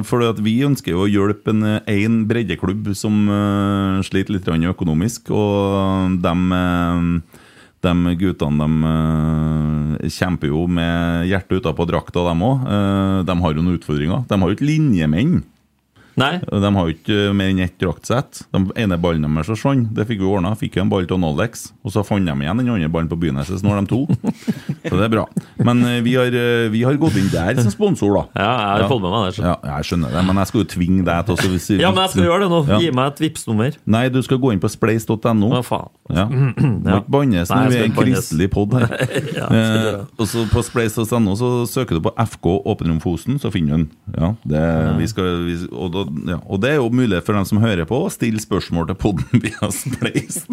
fordi 0.08 0.30
at 0.32 0.42
vi 0.44 0.56
ønsker 0.68 0.96
jo 0.96 1.06
å 1.06 1.10
hjelpe 1.12 1.54
en, 1.54 1.64
en 1.80 2.20
breddeklubb 2.30 2.92
som 2.98 3.26
uh, 3.32 4.04
sliter 4.06 4.38
litt 4.38 4.48
økonomisk, 4.48 5.32
og 5.36 6.20
dem 6.24 6.46
uh, 6.56 7.42
de 7.86 8.16
guttene 8.20 8.66
de, 8.66 8.94
uh, 10.02 10.08
kjemper 10.10 10.50
jo 10.52 10.66
med 10.68 11.28
hjertet 11.30 11.62
utapå 11.62 11.88
drakta, 11.90 12.24
dem 12.30 12.46
òg. 12.46 12.64
Uh, 12.66 13.20
de 13.28 13.36
har 13.42 13.54
jo 13.54 13.62
noen 13.62 13.80
utfordringer. 13.80 14.26
De 14.30 14.40
har 14.42 14.50
jo 14.50 14.58
ikke 14.58 14.70
linjemenn. 14.70 15.44
Nei? 16.18 16.40
De 16.48 16.70
har 16.78 16.88
jo 16.90 16.94
ikke 16.96 17.34
mer 17.36 17.50
enn 17.52 17.60
ett 17.66 17.78
draktsett. 17.82 18.44
Den 18.56 18.70
ene 18.80 18.98
ballen 19.02 19.26
deres 19.28 19.50
forsvant. 19.52 19.90
Det 19.96 20.06
fikk 20.08 20.22
vi 20.24 20.30
ordna. 20.30 20.54
Fikk 20.60 20.78
en 20.82 20.90
ball 20.92 21.08
til 21.10 21.24
Alex, 21.28 21.68
og 21.84 21.92
så 21.92 22.04
fant 22.08 22.26
de 22.26 22.32
igjen 22.32 22.62
den 22.62 22.70
andre 22.72 22.90
ballen 22.94 23.10
på 23.12 23.18
Byneset. 23.20 23.60
Så 23.60 23.66
nå 23.68 23.74
har 23.74 23.82
de 23.84 23.92
to. 23.92 24.06
Så 24.86 24.94
det 24.96 25.06
er 25.08 25.12
bra. 25.12 25.26
Men 25.66 25.84
eh, 25.88 26.00
vi 26.06 26.14
har, 26.16 26.32
eh, 26.32 26.68
vi 26.72 26.84
har 26.88 26.96
gått 27.02 27.18
inn 27.20 27.28
der 27.34 27.60
som 27.62 27.72
sponsor, 27.74 28.14
da. 28.16 28.24
Ja, 28.40 28.52
jeg 28.78 28.86
har 28.86 28.90
fått 28.94 29.04
med 29.04 29.12
meg 29.16 29.26
det. 29.36 29.44
Ja, 29.46 29.56
jeg 29.76 29.90
skjønner 29.90 30.16
det, 30.16 30.24
men 30.30 30.42
jeg 30.42 30.52
skal 30.52 30.62
jo 30.64 30.68
tvinge 30.76 31.06
deg 31.08 31.26
til 31.26 31.36
å 31.36 31.52
hvis- 31.56 31.70
Ja, 31.82 31.92
men 31.92 32.04
jeg 32.06 32.14
skal 32.16 32.28
gjøre 32.30 32.46
det 32.46 32.50
nå. 32.54 32.62
Gi 32.80 32.92
meg 32.96 33.12
et 33.12 33.24
Vipps-nummer. 33.26 33.78
Nei, 33.98 34.04
du 34.10 34.22
skal 34.26 34.38
gå 34.40 34.54
inn 34.56 34.62
på 34.64 34.72
spleis.no. 34.72 35.52
Ja, 35.56 35.62
faen? 35.66 35.92
Ja. 36.16 36.28
Må 36.30 37.00
ikke 37.02 37.10
bannes 37.10 37.50
når 37.50 37.72
vi 37.72 37.78
er 37.80 37.88
en 37.88 37.96
kristelig 37.98 38.48
pod 38.54 38.76
her. 38.78 38.86
Ja, 39.36 39.48
eh, 39.50 40.04
og 40.22 40.28
så 40.30 40.44
På 40.52 40.62
spleis.no 40.64 41.34
så 41.36 41.50
søker 41.68 41.98
du 41.98 42.04
på 42.06 42.14
FK 42.22 42.46
Åpenrom 42.70 43.00
Fosen, 43.04 43.40
så 43.42 43.50
finner 43.54 43.74
du 43.74 43.84
den. 43.84 43.88
Ja, 44.14 44.30
det, 44.46 44.62
vi 45.00 45.08
skal, 45.10 45.42
vi, 45.48 45.56
og, 45.74 45.90
da, 45.96 46.05
ja, 46.28 46.38
og 46.46 46.62
det 46.64 46.72
er 46.72 46.76
jo 46.80 46.90
mulig 46.94 47.20
for 47.26 47.34
dem 47.38 47.46
som 47.50 47.60
hører 47.64 47.86
på, 47.90 48.00
å 48.06 48.12
stille 48.14 48.40
spørsmål 48.44 48.88
til 48.92 48.98
podden 49.02 49.42
via 49.46 49.70
Spleis. 49.74 50.44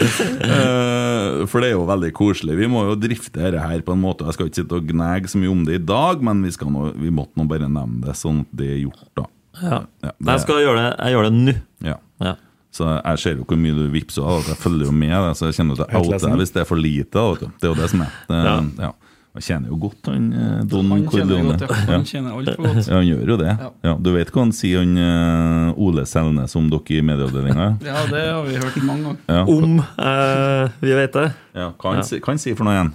Eh, 0.00 1.46
for 1.50 1.60
det 1.62 1.70
er 1.70 1.74
jo 1.76 1.84
veldig 1.88 2.10
koselig. 2.16 2.56
Vi 2.58 2.68
må 2.70 2.84
jo 2.88 2.96
drifte 3.00 3.36
dette 3.42 3.60
her 3.62 3.82
på 3.86 3.94
en 3.96 4.02
måte. 4.02 4.24
Jeg 4.28 4.36
skal 4.36 4.48
ikke 4.50 4.60
sitte 4.62 4.78
og 4.80 4.86
gnage 4.88 5.30
så 5.32 5.40
mye 5.40 5.52
om 5.52 5.64
det 5.68 5.80
i 5.80 5.84
dag, 5.84 6.22
men 6.24 6.42
vi, 6.46 6.52
skal 6.54 6.70
nå, 6.72 6.90
vi 7.00 7.12
måtte 7.14 7.36
nå 7.40 7.46
bare 7.50 7.68
nevne 7.68 8.00
det, 8.06 8.16
sånn 8.18 8.42
at 8.46 8.54
det 8.62 8.70
er 8.76 8.80
gjort, 8.86 9.04
da. 9.18 9.26
Ja. 9.60 9.80
Ja, 10.06 10.12
det- 10.14 10.30
Jeg 10.30 10.40
skal 10.44 10.60
gjøre 10.62 10.78
det 10.78 10.90
Jeg 11.04 11.12
gjør 11.16 11.26
det 11.26 11.32
nå. 11.36 11.54
Ja. 11.84 11.96
Ja. 12.24 12.34
Så 12.70 12.86
jeg 12.86 13.18
ser 13.18 13.34
jo 13.34 13.44
hvor 13.50 13.58
mye 13.58 13.74
du 13.74 13.88
vippser 13.90 14.22
av, 14.22 14.44
jeg 14.46 14.56
følger 14.62 14.86
jo 14.86 14.92
med. 14.94 15.10
Så 15.36 15.48
jeg 15.50 15.56
kjenner 15.58 15.74
at 15.74 15.90
jeg 15.90 15.98
outer 16.00 16.22
deg 16.22 16.38
hvis 16.38 16.52
det 16.54 16.60
er 16.62 16.68
for 16.68 16.78
lite. 16.78 17.24
Det 17.58 17.66
er 17.66 17.72
jo 17.72 17.74
det 17.80 17.88
som 17.90 18.04
er. 18.06 18.12
Det, 18.30 18.42
Ja. 18.86 18.92
Ja. 19.34 19.40
tjener 19.46 19.68
jo 19.70 19.76
godt 19.84 20.08
han 20.10 20.24
eh, 20.32 20.62
Don 20.70 20.88
Han 20.90 21.04
Corleone. 21.06 21.56
godt, 21.56 21.62
ja. 21.70 21.76
Han 21.92 22.04
kjenner 22.08 22.32
altfor 22.38 22.64
godt. 22.66 22.88
Ja, 22.88 22.94
han 22.96 23.06
gjør 23.06 23.28
jo 23.32 23.36
det. 23.40 23.52
Ja. 23.60 23.68
Ja, 23.86 23.92
du 24.02 24.10
vet 24.16 24.32
hva 24.34 24.42
han 24.42 24.52
sier, 24.56 24.80
han 24.82 24.96
eh, 24.98 25.78
Ole 25.86 26.06
Selnes, 26.10 26.56
om 26.58 26.70
dere 26.72 26.96
i 26.98 27.02
medieavdelinga? 27.06 27.68
Ja, 27.90 28.00
det 28.10 28.24
har 28.26 28.42
vi 28.48 28.56
hørt 28.58 28.80
mange 28.82 29.04
ganger. 29.04 29.22
Ja. 29.30 29.44
Om 29.46 29.78
eh, 29.84 30.74
vi 30.82 30.96
vet 30.98 31.12
det. 31.20 31.28
Ja, 31.54 31.70
hva 31.78 31.94
han, 31.94 32.02
Ja. 32.02 32.08
si- 32.10 32.20
han 32.26 32.42
sier 32.42 32.58
for 32.58 32.66
noe 32.68 32.74
igjen? 32.78 32.92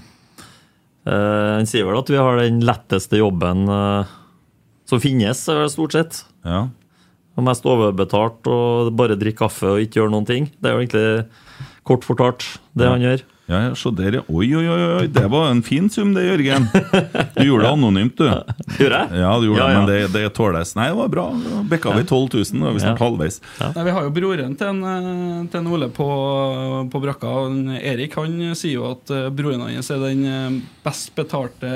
Eh, 1.06 1.52
Han 1.60 1.68
sier 1.70 1.86
vel 1.86 2.00
at 2.00 2.10
vi 2.10 2.18
har 2.18 2.40
den 2.42 2.60
letteste 2.66 3.20
jobben 3.22 3.68
eh, 3.70 4.16
som 4.90 5.00
finnes, 5.02 5.46
stort 5.74 5.94
sett. 5.96 6.24
Ja. 6.46 6.66
Og 7.36 7.44
mest 7.44 7.66
overbetalt 7.68 8.48
og 8.48 8.92
bare 8.96 9.18
drikke 9.20 9.42
kaffe 9.44 9.68
og 9.74 9.82
ikke 9.84 10.00
gjøre 10.02 10.14
noen 10.14 10.28
ting. 10.30 10.46
Det 10.62 10.70
er 10.70 10.76
jo 10.78 10.84
egentlig 10.84 11.84
kort 11.86 12.06
fortalt 12.08 12.46
det 12.78 12.88
han 12.88 13.02
gjør. 13.04 13.24
Ja, 13.48 13.60
ja, 13.68 13.76
se 13.78 13.92
der, 13.94 14.16
ja. 14.18 14.22
Oi, 14.28 14.48
oi, 14.58 14.64
oi, 14.66 14.84
oi, 14.96 15.08
det 15.14 15.28
var 15.30 15.52
en 15.52 15.60
fin 15.62 15.86
sum 15.94 16.16
det, 16.16 16.24
Jørgen. 16.26 16.64
Du 17.36 17.44
gjorde 17.46 17.68
det 17.68 17.70
anonymt, 17.76 18.16
du. 18.18 18.26
Gjorde 18.80 19.02
jeg? 19.04 19.20
Ja, 19.22 19.34
du 19.38 19.46
gjorde 19.46 19.60
Ja, 19.60 19.68
det, 19.68 19.74
ja. 19.76 19.82
men 19.84 19.90
det, 19.92 20.00
det 20.16 20.32
tåles. 20.34 20.72
Nei, 20.80 20.88
det 20.90 20.98
var 20.98 21.12
bra. 21.14 21.26
Bikka 21.36 21.68
Bekka 21.70 21.94
vi 22.00 22.06
12 22.10 22.34
000, 22.34 22.64
da 22.64 22.72
er 22.72 22.74
vi 22.74 22.82
snart 22.82 22.98
Ja. 23.00 23.06
halvveis. 23.06 23.38
Nei, 23.62 23.84
Vi 23.86 23.94
har 24.00 24.08
jo 24.08 24.16
broren 24.18 24.56
til 24.58 24.72
en, 24.72 24.82
eh, 24.90 25.46
til 25.54 25.62
en 25.62 25.70
Ole 25.78 25.92
på, 25.94 26.10
på 26.90 27.04
brakka. 27.06 27.36
Erik 27.86 28.18
han 28.18 28.40
sier 28.58 28.80
jo 28.80 28.90
at 28.96 29.14
eh, 29.14 29.30
broren 29.30 29.62
hans 29.68 29.92
er 29.94 30.02
den 30.08 30.26
eh, 30.26 30.60
best 30.86 31.14
betalte 31.16 31.76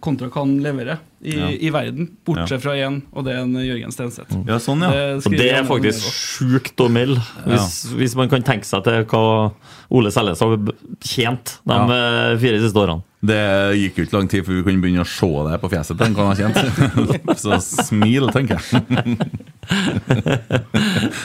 kontra 0.00 0.32
hva 0.32 0.46
han 0.46 0.56
leverer 0.64 1.04
i, 1.22 1.34
Ja. 1.36 1.48
i 1.52 1.70
verden, 1.70 2.06
bortsett 2.24 2.50
Ja. 2.56 2.58
fra 2.64 2.72
én, 2.76 3.02
og 3.12 3.24
det 3.26 3.34
er 3.34 3.42
en 3.42 3.52
Jørgen 3.54 3.92
Stenseth. 3.92 4.32
Ja, 4.48 4.56
sånn, 4.58 4.80
ja. 4.80 5.16
Og 5.20 5.30
det 5.36 5.50
er 5.52 5.64
faktisk 5.68 6.00
sjukt 6.08 6.76
å 6.80 6.88
melde, 6.88 7.20
hvis, 7.46 7.92
hvis 7.92 8.16
man 8.16 8.28
kan 8.28 8.42
tenke 8.42 8.64
seg 8.64 8.82
til 8.84 9.04
hva 9.04 9.52
Ole 9.90 10.10
Selnes 10.14 10.40
har 10.40 10.56
tjent 11.02 11.58
de 11.66 11.74
eh, 11.74 12.38
fire 12.38 12.60
siste 12.62 12.78
årene. 12.78 13.02
Det 13.22 13.36
gikk 13.76 13.98
jo 13.98 14.04
ikke 14.06 14.16
lang 14.16 14.28
tid 14.32 14.44
før 14.46 14.54
vi 14.56 14.62
kunne 14.64 14.80
begynne 14.80 15.02
å 15.04 15.10
se 15.10 15.28
det 15.50 15.58
på 15.60 15.68
fjeset 15.68 15.98
til 15.98 16.06
han 16.06 16.14
kan 16.14 16.30
ha 16.30 16.34
tjent 16.38 17.36
Så 17.42 17.58
smil, 17.84 18.30
tenker 18.32 18.56
jeg. 18.56 19.18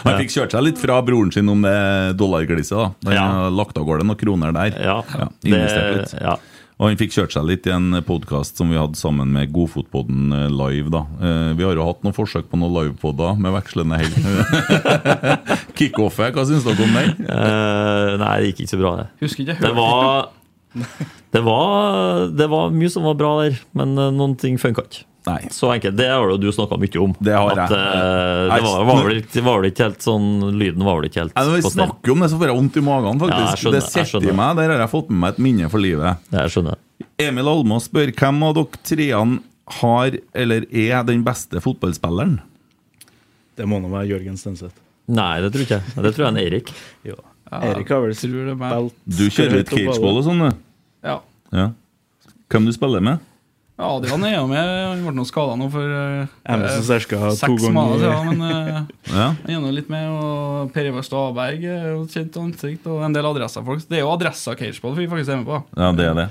Han 0.04 0.18
fikk 0.20 0.34
kjørt 0.34 0.52
seg 0.56 0.66
litt 0.66 0.82
fra 0.82 0.98
broren 1.06 1.32
sin 1.32 1.48
om 1.52 1.62
det 1.64 2.18
dollarglisset. 2.20 2.76
da. 2.76 2.90
Han 3.06 3.14
Ja. 3.16 3.26
har 3.32 3.52
lagt 3.52 3.78
av 3.78 3.86
gårde 3.88 4.04
noen 4.04 4.20
kroner 4.20 4.52
der. 4.52 4.76
Ja, 4.84 4.98
investert 5.44 5.88
det- 5.94 5.98
litt. 6.02 6.22
ja. 6.22 6.36
Og 6.76 6.90
han 6.90 6.98
fikk 7.00 7.14
kjørt 7.16 7.32
seg 7.32 7.46
litt 7.48 7.68
i 7.70 7.72
en 7.72 8.02
podkast 8.04 8.58
som 8.60 8.68
vi 8.72 8.76
hadde 8.76 9.00
sammen 9.00 9.30
med 9.32 9.52
Godfotpodden 9.56 10.34
eh, 10.36 10.48
live. 10.52 10.92
da. 10.92 11.06
Eh, 11.24 11.52
Vi 11.56 11.64
har 11.64 11.78
jo 11.80 11.86
hatt 11.88 12.02
noen 12.04 12.16
forsøk 12.16 12.50
på 12.52 12.60
noen 12.60 12.74
livepodder 12.76 13.38
med 13.40 13.56
vekslende 13.56 14.00
hell. 14.02 14.18
Kickoffet, 15.80 16.36
hva 16.36 16.44
syns 16.50 16.68
dere 16.68 16.84
om 16.84 16.98
den? 17.00 17.14
Uh, 17.30 18.16
nei, 18.20 18.34
det 18.42 18.50
gikk 18.52 18.66
ikke 18.66 18.74
så 18.74 18.82
bra, 18.82 18.92
det. 19.00 19.08
Husker 19.24 19.46
ikke, 19.46 19.56
jeg 19.56 19.64
Det 19.70 19.72
var, 19.80 20.28
det 21.36 21.42
var 21.46 22.30
Det 22.36 22.48
var 22.52 22.72
mye 22.76 22.92
som 22.92 23.06
var 23.08 23.18
bra 23.20 23.36
der, 23.44 23.60
men 23.78 23.98
eh, 23.98 24.14
noen 24.16 24.38
ting 24.40 24.58
funka 24.62 24.86
ikke. 24.88 25.06
Nei. 25.26 25.48
Så 25.50 25.72
enkelt. 25.74 25.98
Det 25.98 26.06
har 26.06 26.30
jo 26.30 26.38
du 26.38 26.52
snakka 26.54 26.78
mye 26.78 27.00
om. 27.02 27.16
Det 27.18 27.34
har 27.34 27.50
jeg. 27.50 27.64
At, 27.66 27.72
uh, 27.74 28.52
det 28.52 28.60
var, 28.62 28.84
var, 28.86 29.02
vel 29.08 29.22
ikke, 29.24 29.42
var 29.46 29.62
vel 29.62 29.72
ikke 29.72 29.88
helt 29.88 30.06
sånn 30.06 30.28
Lyden 30.54 30.86
var 30.86 31.00
vel 31.00 31.08
ikke 31.10 31.24
helt 31.24 31.34
Nei, 31.34 31.46
når 31.48 31.56
vi 31.58 31.72
snakker 31.74 32.14
om 32.14 32.22
det, 32.22 32.30
så 32.30 32.38
får 32.38 32.52
jeg 32.52 32.58
vondt 32.60 32.78
i 32.78 32.84
magen. 32.86 33.22
faktisk. 33.24 33.42
Ja, 33.42 33.50
jeg 33.50 33.64
skjønner, 33.64 33.80
det 33.80 34.06
sitter 34.06 34.30
i 34.30 34.38
meg. 34.38 34.60
Der 34.60 34.74
har 34.76 34.84
jeg 34.86 34.92
fått 34.94 35.10
med 35.10 35.22
meg 35.24 35.34
et 35.34 35.44
minne 35.48 35.72
for 35.74 35.82
livet. 35.82 36.30
Jeg 36.36 36.54
skjønner. 36.54 36.82
Emil 37.26 37.52
Almås 37.52 37.90
spør 37.90 38.14
hvem 38.22 38.46
av 38.46 38.58
dere 38.60 38.82
treene 38.92 39.42
har 39.82 40.20
eller 40.38 40.68
er 40.70 41.06
den 41.08 41.24
beste 41.26 41.62
fotballspilleren? 41.64 42.38
Det 43.58 43.66
må 43.70 43.80
nå 43.82 43.90
være 43.90 44.12
Jørgen 44.12 44.38
Stenseth. 44.38 44.78
Nei, 45.10 45.40
det 45.42 45.52
tror 45.54 45.66
ikke 45.66 45.80
jeg. 45.80 46.04
Det 46.06 46.12
tror 46.14 46.28
jeg 46.28 46.36
er 46.36 46.46
Erik. 46.46 46.70
Ja. 47.08 47.18
Erik 47.66 47.90
har 47.94 48.02
vel 48.04 48.16
tror 48.18 48.52
det 48.52 48.56
meg. 48.60 48.78
spilt 48.78 49.18
Du 49.18 49.26
kjører 49.30 49.60
litt 49.62 49.74
cageball 49.74 50.22
og 50.22 50.26
sånn, 50.28 50.46
du? 50.46 50.64
Ja. 51.06 51.20
Ja. 51.54 51.70
Hvem 52.52 52.68
du 52.68 52.74
spiller 52.76 53.04
med? 53.06 53.24
Ja, 53.76 53.90
Adrian 53.98 54.24
er 54.24 54.38
jo 54.38 54.46
med. 54.48 54.60
Han 54.64 55.02
ble 55.04 55.12
nå 55.18 55.26
skada 55.28 55.58
nå 55.60 55.66
for 55.74 55.84
eh, 55.84 56.76
seks 56.88 57.66
måneder 57.76 58.06
siden. 58.06 58.40
Men 58.40 58.46
eh, 58.48 58.84
Ja. 59.12 59.26
han 59.36 59.52
er 59.52 59.60
nå 59.66 59.72
litt 59.76 59.90
med. 59.92 60.08
Og 60.16 60.72
Per 60.76 60.88
Ivar 60.88 61.04
Staberg 61.04 61.66
er 61.68 61.90
jo 61.92 62.06
et 62.06 62.16
kjent 62.16 62.40
ansikt, 62.40 62.88
og 62.88 63.04
en 63.04 63.16
del 63.16 63.28
adresser-folk. 63.28 63.84
Det 63.90 64.00
er 64.00 64.06
jo 64.06 64.14
adressa 64.14 64.56
cageball 64.56 64.96
vi 64.96 65.10
faktisk 65.12 65.34
er 65.36 65.42
med 65.42 65.50
på. 65.50 65.60
Ja, 65.76 65.92
det 65.98 66.08
er 66.08 66.16
det. 66.22 66.28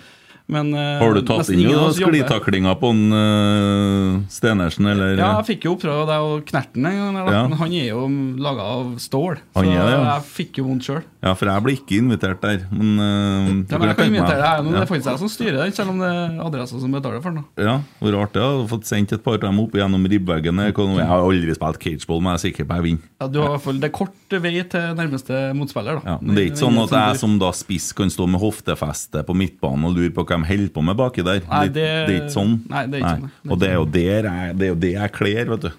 Men, 0.47 0.75
eh, 0.75 0.99
Har 1.01 1.15
du 1.17 1.23
tatt 1.25 1.49
inn 1.49 1.65
sklitaklinger 1.97 2.77
på 2.77 2.91
en, 2.93 3.05
uh, 3.17 4.21
Stenersen, 4.29 4.85
eller? 4.93 5.17
Ja, 5.17 5.31
jeg 5.41 5.47
fikk 5.55 5.65
jo 5.65 5.73
oppdrag 5.73 6.03
av 6.03 6.11
deg 6.11 6.25
og 6.27 6.43
Knerten 6.51 6.85
en 6.85 6.99
gang. 6.99 7.17
Ja. 7.33 7.47
men 7.49 7.57
han 7.57 7.73
er 7.73 7.87
jo 7.89 8.03
laga 8.45 8.67
av 8.75 8.91
stål. 9.01 9.39
Han 9.57 9.65
så 9.65 9.71
det, 9.73 9.79
ja. 9.81 10.03
jeg 10.05 10.27
fikk 10.35 10.61
jo 10.61 10.67
vondt 10.69 10.85
sjøl. 10.85 11.01
Ja, 11.25 11.33
for 11.33 11.49
jeg 11.49 11.65
ble 11.65 11.77
ikke 11.79 11.97
invitert 11.97 12.43
der. 12.45 12.67
Men, 12.69 12.91
uh, 13.01 13.49
Ja, 13.73 13.79
men 13.81 13.89
jeg 13.89 13.97
kan 13.97 14.13
invitere 14.13 14.43
deg, 14.43 14.67
men 14.67 14.77
det 14.77 14.83
er 14.83 14.91
faktisk 14.91 15.11
jeg 15.15 15.23
som 15.23 15.33
styrer 15.33 15.59
den, 15.63 15.73
selv 15.73 15.95
om 15.95 16.05
det 16.05 16.13
er 16.13 16.37
adressa 16.45 16.83
som 16.83 16.93
betaler 16.93 17.25
for 17.25 17.33
den. 17.33 17.49
ja, 17.65 17.79
hvor 18.03 18.19
rart 18.19 18.37
det 18.37 18.45
har 18.45 18.69
fått 18.69 18.85
sendt 18.91 19.17
et 19.17 19.25
par 19.25 19.41
av 19.41 19.49
dem 19.49 19.63
opp 19.65 19.73
gjennom 19.73 20.05
ribbveggen. 20.13 20.61
Jeg 20.61 20.77
har 21.09 21.25
aldri 21.25 21.57
spilt 21.57 21.81
cageball, 21.81 22.21
men 22.21 22.35
jeg 22.35 22.43
er 22.43 22.45
sikker 22.45 22.69
på 22.69 22.79
jeg 22.83 22.89
vinner. 22.91 23.09
Ja, 23.23 23.31
du 23.33 23.41
har 23.41 23.49
i 23.49 23.57
hvert 23.57 23.65
fall, 23.65 23.81
Det 23.81 23.89
er 23.89 23.97
kort 23.97 24.39
vei 24.45 24.55
til 24.69 24.95
nærmeste 24.99 25.41
motspiller. 25.57 26.03
da. 26.05 26.15
Ja, 26.15 26.19
men 26.21 26.37
det 26.37 26.45
er 26.45 26.53
ikke 26.53 26.65
sånn 26.67 26.83
at 26.85 26.93
jeg 26.93 27.19
som 27.23 27.39
da 27.41 27.51
spiss 27.57 27.93
kan 27.97 28.13
stå 28.13 28.29
med 28.29 28.43
hoftefeste 28.45 29.25
på 29.25 29.37
midtbanen 29.37 29.89
og 29.89 29.97
lure 29.97 30.13
på 30.13 30.25
hva 30.27 30.34
de 30.35 30.49
holder 30.51 30.73
på 30.75 30.85
med 30.91 30.97
baki 31.01 31.25
der. 31.27 31.41
Nei, 31.49 31.63
det, 31.69 31.75
det- 31.75 31.95
det 32.09 32.15
er 32.15 32.21
ikke 32.23 32.35
sånn. 32.37 32.55
Nei, 32.71 32.85
det 32.91 33.01
er 33.01 33.07
ikke 33.07 33.15
sånn, 33.23 33.33
er 33.45 33.51
Og 33.55 33.63
det 33.63 33.71
er 33.71 33.75
jo 33.81 33.87
der 33.97 34.29
jeg, 34.31 34.59
det 34.59 34.67
er 34.69 34.75
jo 34.75 34.81
det 34.85 34.93
jeg 34.99 35.13
kler, 35.21 35.45
vet 35.55 35.67
du. 35.69 35.73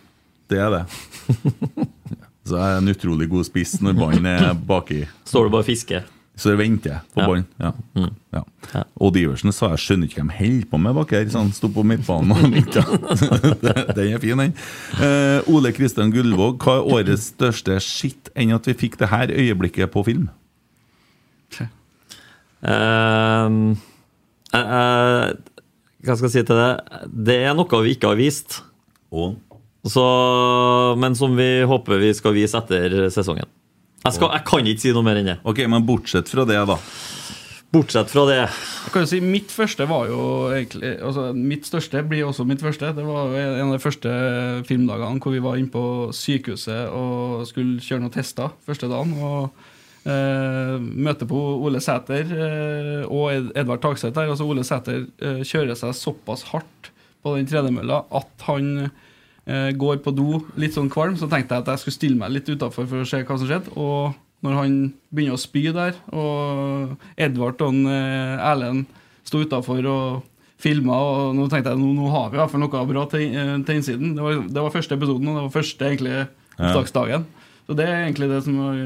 Det 0.49 0.59
er 0.61 0.75
det. 0.75 0.83
Så 2.45 2.59
jeg 2.59 2.65
er 2.75 2.77
en 2.77 2.91
utrolig 2.91 3.25
god 3.31 3.45
spiss 3.47 3.71
når 3.81 3.95
ballen 3.97 4.25
er 4.29 4.51
baki. 4.53 4.99
Står 5.25 5.47
du 5.47 5.55
bare 5.55 5.65
og 5.65 5.69
fisker? 5.71 6.03
Så 6.37 6.51
venter 6.59 6.91
jeg 6.91 7.13
på 7.15 7.21
Ja. 7.23 7.25
ballen. 7.31 7.45
Ja. 7.63 7.69
Mm. 7.95 8.09
Ja. 8.35 8.41
Odd 9.01 9.15
Iversen 9.17 9.53
sa 9.55 9.69
jeg 9.71 9.79
skjønner 9.85 10.09
ikke 10.11 10.19
hva 10.21 10.27
de 10.29 10.37
holder 10.43 10.67
på 10.69 10.79
med 10.83 10.93
bak 10.99 11.13
her. 11.15 11.25
Så 11.31 11.39
han 11.39 11.49
sto 11.55 11.69
på 11.71 11.85
midtbanen 11.87 12.35
og 12.35 12.43
vinka. 12.53 12.83
den 13.95 14.11
er 14.13 14.19
fin, 14.21 14.37
den. 14.43 14.53
Eh, 14.99 15.47
Ole 15.55 15.71
Kristian 15.73 16.11
Gullvåg, 16.13 16.59
hva 16.61 16.75
er 16.81 16.89
årets 16.99 17.31
største 17.31 17.79
skitt 17.81 18.29
enn 18.35 18.51
at 18.53 18.67
vi 18.67 18.75
fikk 18.83 18.99
det 19.01 19.09
her 19.13 19.31
øyeblikket 19.31 19.89
på 19.95 20.03
film? 20.05 20.27
Eh, 22.65 23.49
hva 24.53 26.13
skal 26.15 26.27
jeg 26.27 26.33
si 26.35 26.45
til 26.45 26.59
det? 26.59 26.71
Det 27.31 27.37
er 27.47 27.57
noe 27.57 27.81
vi 27.85 27.95
ikke 27.95 28.13
har 28.13 28.19
vist. 28.19 28.59
Og? 29.15 29.37
Så, 29.85 30.05
men 31.01 31.17
som 31.17 31.35
vi 31.37 31.49
håper 31.67 32.01
vi 32.01 32.13
skal 32.17 32.35
vise 32.35 32.57
etter 32.57 33.07
sesongen. 33.13 33.49
Jeg, 34.05 34.17
skal, 34.17 34.31
jeg 34.37 34.45
kan 34.45 34.67
ikke 34.69 34.83
si 34.83 34.93
noe 34.93 35.05
mer 35.05 35.19
enn 35.19 35.31
det. 35.33 35.39
Ok, 35.49 35.63
Men 35.69 35.85
bortsett 35.85 36.29
fra 36.29 36.45
det, 36.45 36.59
da. 36.69 36.77
Bortsett 37.73 38.11
fra 38.11 38.23
det 38.29 38.35
Jeg 38.37 38.91
kan 38.93 39.03
jo 39.03 39.09
si 39.09 39.17
Mitt 39.19 39.51
første 39.51 39.87
var 39.89 40.05
jo 40.07 40.19
egentlig 40.53 40.93
altså 41.03 41.25
Mitt 41.35 41.65
største 41.67 42.03
blir 42.07 42.27
også 42.27 42.45
mitt 42.47 42.61
første. 42.63 42.93
Det 42.95 43.03
var 43.03 43.33
en 43.35 43.65
av 43.65 43.73
de 43.73 43.81
første 43.83 44.11
filmdagene 44.69 45.19
hvor 45.19 45.33
vi 45.33 45.41
var 45.43 45.57
inne 45.59 45.73
på 45.73 46.13
sykehuset 46.15 46.93
og 46.93 47.43
skulle 47.49 47.81
kjøre 47.83 48.05
noen 48.05 48.13
tester 48.13 48.53
første 48.67 48.87
dagen. 48.91 49.17
og 49.19 49.49
eh, 50.09 50.75
Møte 50.79 51.27
på 51.29 51.39
Ole 51.65 51.81
Sæter 51.83 52.29
eh, 52.31 53.03
og 53.05 53.51
Edvard 53.57 53.83
Tagseth 53.83 54.17
her. 54.17 54.31
Altså 54.31 54.47
Ole 54.47 54.65
Sæter 54.67 55.05
eh, 55.05 55.41
kjører 55.45 55.77
seg 55.79 55.95
såpass 55.97 56.45
hardt 56.51 56.91
på 57.25 57.35
den 57.37 57.49
tredemølla 57.49 58.03
at 58.13 58.47
han 58.49 58.89
går 59.45 59.99
på 60.01 60.09
do 60.17 60.39
litt 60.57 60.73
sånn 60.73 60.87
kvalm. 60.89 61.13
Så 61.21 61.27
tenkte 61.29 61.53
jeg 61.53 61.61
at 61.61 61.67
jeg 61.69 61.81
skulle 61.83 61.95
stille 61.99 62.17
meg 62.17 62.31
litt 62.33 62.47
utafor 62.49 62.87
for 62.89 63.03
å 63.03 63.05
se 63.05 63.19
hva 63.21 63.35
som 63.37 63.45
skjedde. 63.45 63.73
Og 63.77 64.15
når 64.45 64.55
han 64.57 64.77
begynner 65.13 65.37
å 65.37 65.41
spy 65.41 65.67
der, 65.69 65.99
og 66.09 66.95
Edvard 67.13 67.61
og 67.61 67.77
Erlend 67.85 68.87
sto 69.25 69.43
utafor 69.45 69.85
og 69.85 70.23
filma, 70.61 70.97
og 70.97 71.37
nå 71.37 71.45
tenkte 71.53 71.75
jeg 71.75 71.81
nå, 71.81 71.91
nå 71.93 72.09
har 72.09 72.31
vi 72.31 72.39
i 72.39 72.41
hvert 72.41 72.55
fall 72.55 72.63
noe 72.63 72.83
bra 72.89 73.05
til, 73.11 73.37
til 73.67 73.77
innsiden. 73.77 74.15
Det 74.17 74.25
var, 74.25 74.41
det 74.49 74.65
var 74.65 74.73
første 74.73 74.97
episoden, 74.97 75.29
og 75.29 75.37
det 75.37 75.45
var 75.45 75.55
første 75.59 75.89
egentlig 75.91 76.17
opptaksdagen. 76.57 77.29
Så 77.65 77.73
det 77.73 77.85
er 77.89 78.03
egentlig 78.03 78.29
det 78.29 78.43
som 78.45 78.57
har 78.61 78.81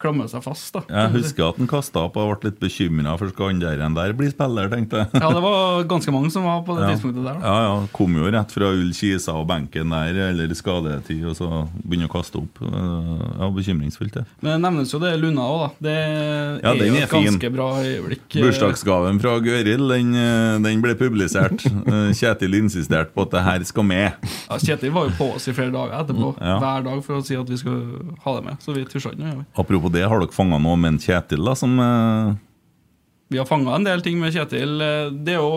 klamret 0.00 0.30
seg 0.30 0.42
fast. 0.44 0.72
da 0.74 0.82
Jeg 0.88 1.10
husker 1.16 1.48
at 1.48 1.56
han 1.58 1.66
kasta 1.70 2.04
opp 2.06 2.16
og 2.16 2.40
ble 2.40 2.50
litt 2.50 2.60
bekymra 2.60 3.16
for 3.18 3.28
skal 3.32 3.48
han 3.52 3.58
der 3.60 3.76
der 3.78 4.12
bli 4.14 4.28
spiller, 4.30 4.68
tenkte 4.70 5.02
jeg. 5.02 5.08
Ja, 5.22 5.30
det 5.34 5.42
var 5.42 5.82
ganske 5.90 6.12
mange 6.14 6.30
som 6.30 6.44
var 6.44 6.62
på 6.66 6.76
det 6.78 6.86
Ja. 6.86 6.94
tidspunktet 6.94 7.24
der. 7.24 7.34
da 7.40 7.46
Ja, 7.46 7.62
ja. 7.80 7.86
Kom 7.92 8.14
jo 8.16 8.30
rett 8.30 8.50
fra 8.52 8.70
Ull 8.70 8.92
Kisa 8.94 9.32
og 9.34 9.46
benken 9.48 9.90
der, 9.90 10.14
eller 10.30 10.54
skadetid, 10.54 11.24
og 11.26 11.34
så 11.36 11.68
begynner 11.82 12.08
å 12.08 12.12
kaste 12.12 12.38
opp. 12.42 12.62
Eh, 12.62 13.38
Ja, 13.38 13.48
Bekymringsfullt, 13.50 14.12
det. 14.12 14.24
Men 14.40 14.60
det 14.60 14.70
nevnes 14.70 14.92
jo 14.92 14.98
det 14.98 15.12
Luna 15.20 15.42
òg, 15.42 15.58
da. 15.60 15.68
Det 15.88 16.62
Ja, 16.62 16.72
er 16.72 16.86
jo 16.86 16.94
et 16.94 17.10
ganske 17.10 17.50
bra 17.54 17.68
øyeblikk. 17.82 18.28
Bursdagsgaven 18.42 19.20
fra 19.20 19.38
Gøril 19.40 19.88
den, 19.88 20.14
eh, 20.14 20.58
den 20.62 20.80
ble 20.82 20.94
publisert. 20.94 21.64
Eh, 21.88 22.12
Kjetil 22.14 22.54
insisterte 22.58 23.12
på 23.14 23.22
at 23.22 23.30
det 23.30 23.42
her 23.42 23.64
skal 23.64 23.82
med. 23.84 24.12
Ja, 24.48 24.56
Kjetil 24.58 24.90
var 24.92 25.08
jo 25.08 25.14
på 25.18 25.34
oss 25.34 25.48
i 25.48 25.52
flere 25.52 25.72
dager 25.72 25.94
etterpå, 26.02 26.34
Ja. 26.40 26.58
hver 26.60 26.84
dag, 26.84 27.02
for 27.04 27.14
å 27.18 27.24
si 27.24 27.34
at 27.36 27.48
vi 27.48 27.56
skulle 27.56 28.14
ha 28.24 28.34
det 28.36 28.44
med. 28.44 28.58
Så 28.60 28.74
vi 28.74 28.84
tusja 28.84 29.12
ikke 29.12 29.24
noe. 29.24 29.46
Apropos 29.56 29.87
det, 29.94 30.04
har 30.08 30.20
dere 30.22 30.34
fanga 30.34 30.58
noe 30.62 30.76
med 30.80 30.94
en 30.94 31.00
Kjetil 31.02 31.44
da, 31.44 31.54
som 31.58 31.78
eh, 31.82 32.34
Vi 33.32 33.38
har 33.40 33.48
fanga 33.48 33.74
en 33.76 33.84
del 33.86 34.02
ting 34.04 34.18
med 34.20 34.32
Kjetil. 34.34 34.80
Eh, 34.80 35.10
Det 35.12 35.34
er 35.36 35.40
jo 35.42 35.54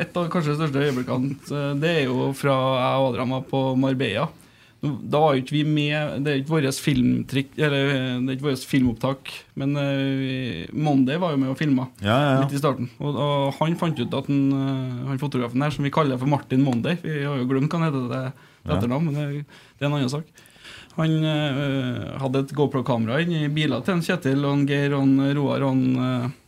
et 0.00 0.16
av 0.16 0.28
kanskje 0.32 0.54
de 0.54 0.60
største 0.62 0.84
øyeblikkene. 0.86 1.34
eh, 1.50 1.72
Det 1.82 1.90
er 1.96 2.04
jo 2.08 2.30
fra 2.36 2.54
jeg 2.80 3.00
og 3.00 3.08
Adrian 3.12 3.34
var 3.36 3.42
på 3.50 3.64
Marbella. 3.76 4.28
Da 4.80 5.18
var 5.20 5.34
jo 5.36 5.42
ikke 5.42 5.52
vi 5.58 5.62
med 5.68 6.22
Det 6.24 6.30
er 6.32 6.38
ikke 6.40 6.54
vårt 6.54 6.78
filmtrikk 6.80 7.50
Eller 7.60 7.90
eh, 7.92 8.14
det 8.24 8.30
er 8.32 8.36
ikke 8.38 8.46
vårt 8.46 8.62
filmopptak, 8.64 9.32
men 9.60 9.74
uh, 9.76 10.62
Monday 10.72 11.18
var 11.20 11.34
jo 11.34 11.40
med 11.42 11.50
og 11.52 11.58
filma 11.60 11.84
Ja, 12.00 12.14
ja, 12.16 12.30
ja. 12.30 12.38
litt 12.46 12.54
i 12.56 12.60
starten. 12.62 12.88
Og, 12.96 13.12
og 13.12 13.58
han 13.58 13.76
fant 13.76 14.00
ut 14.00 14.16
at 14.16 14.30
eh, 14.32 15.02
han 15.10 15.20
fotografen 15.20 15.60
her, 15.60 15.74
som 15.76 15.84
vi 15.84 15.92
kaller 15.92 16.16
for 16.16 16.32
Martin 16.32 16.64
Monday 16.64 16.96
Vi 17.04 17.18
har 17.26 17.36
jo 17.36 17.44
glemt 17.50 17.68
hva 17.68 17.82
han 17.82 17.90
heter 17.90 18.08
til 18.08 18.72
etternavn, 18.72 19.10
men 19.10 19.18
det, 19.20 19.44
det 19.76 19.84
er 19.84 19.90
en 19.90 19.98
annen 19.98 20.12
sak. 20.12 20.24
Han 21.00 21.24
eh, 21.24 22.18
hadde 22.20 22.42
et 22.44 22.52
GoPro-kamera 22.56 23.18
i 23.24 23.46
biler 23.52 23.80
til 23.86 23.96
en 23.96 24.02
Kjetil 24.04 24.44
og 24.44 24.52
en 24.58 24.66
Geir 24.68 24.92
og 24.96 25.04
en 25.06 25.34
Roar 25.38 25.64
og 25.66 25.72
en 25.72 26.00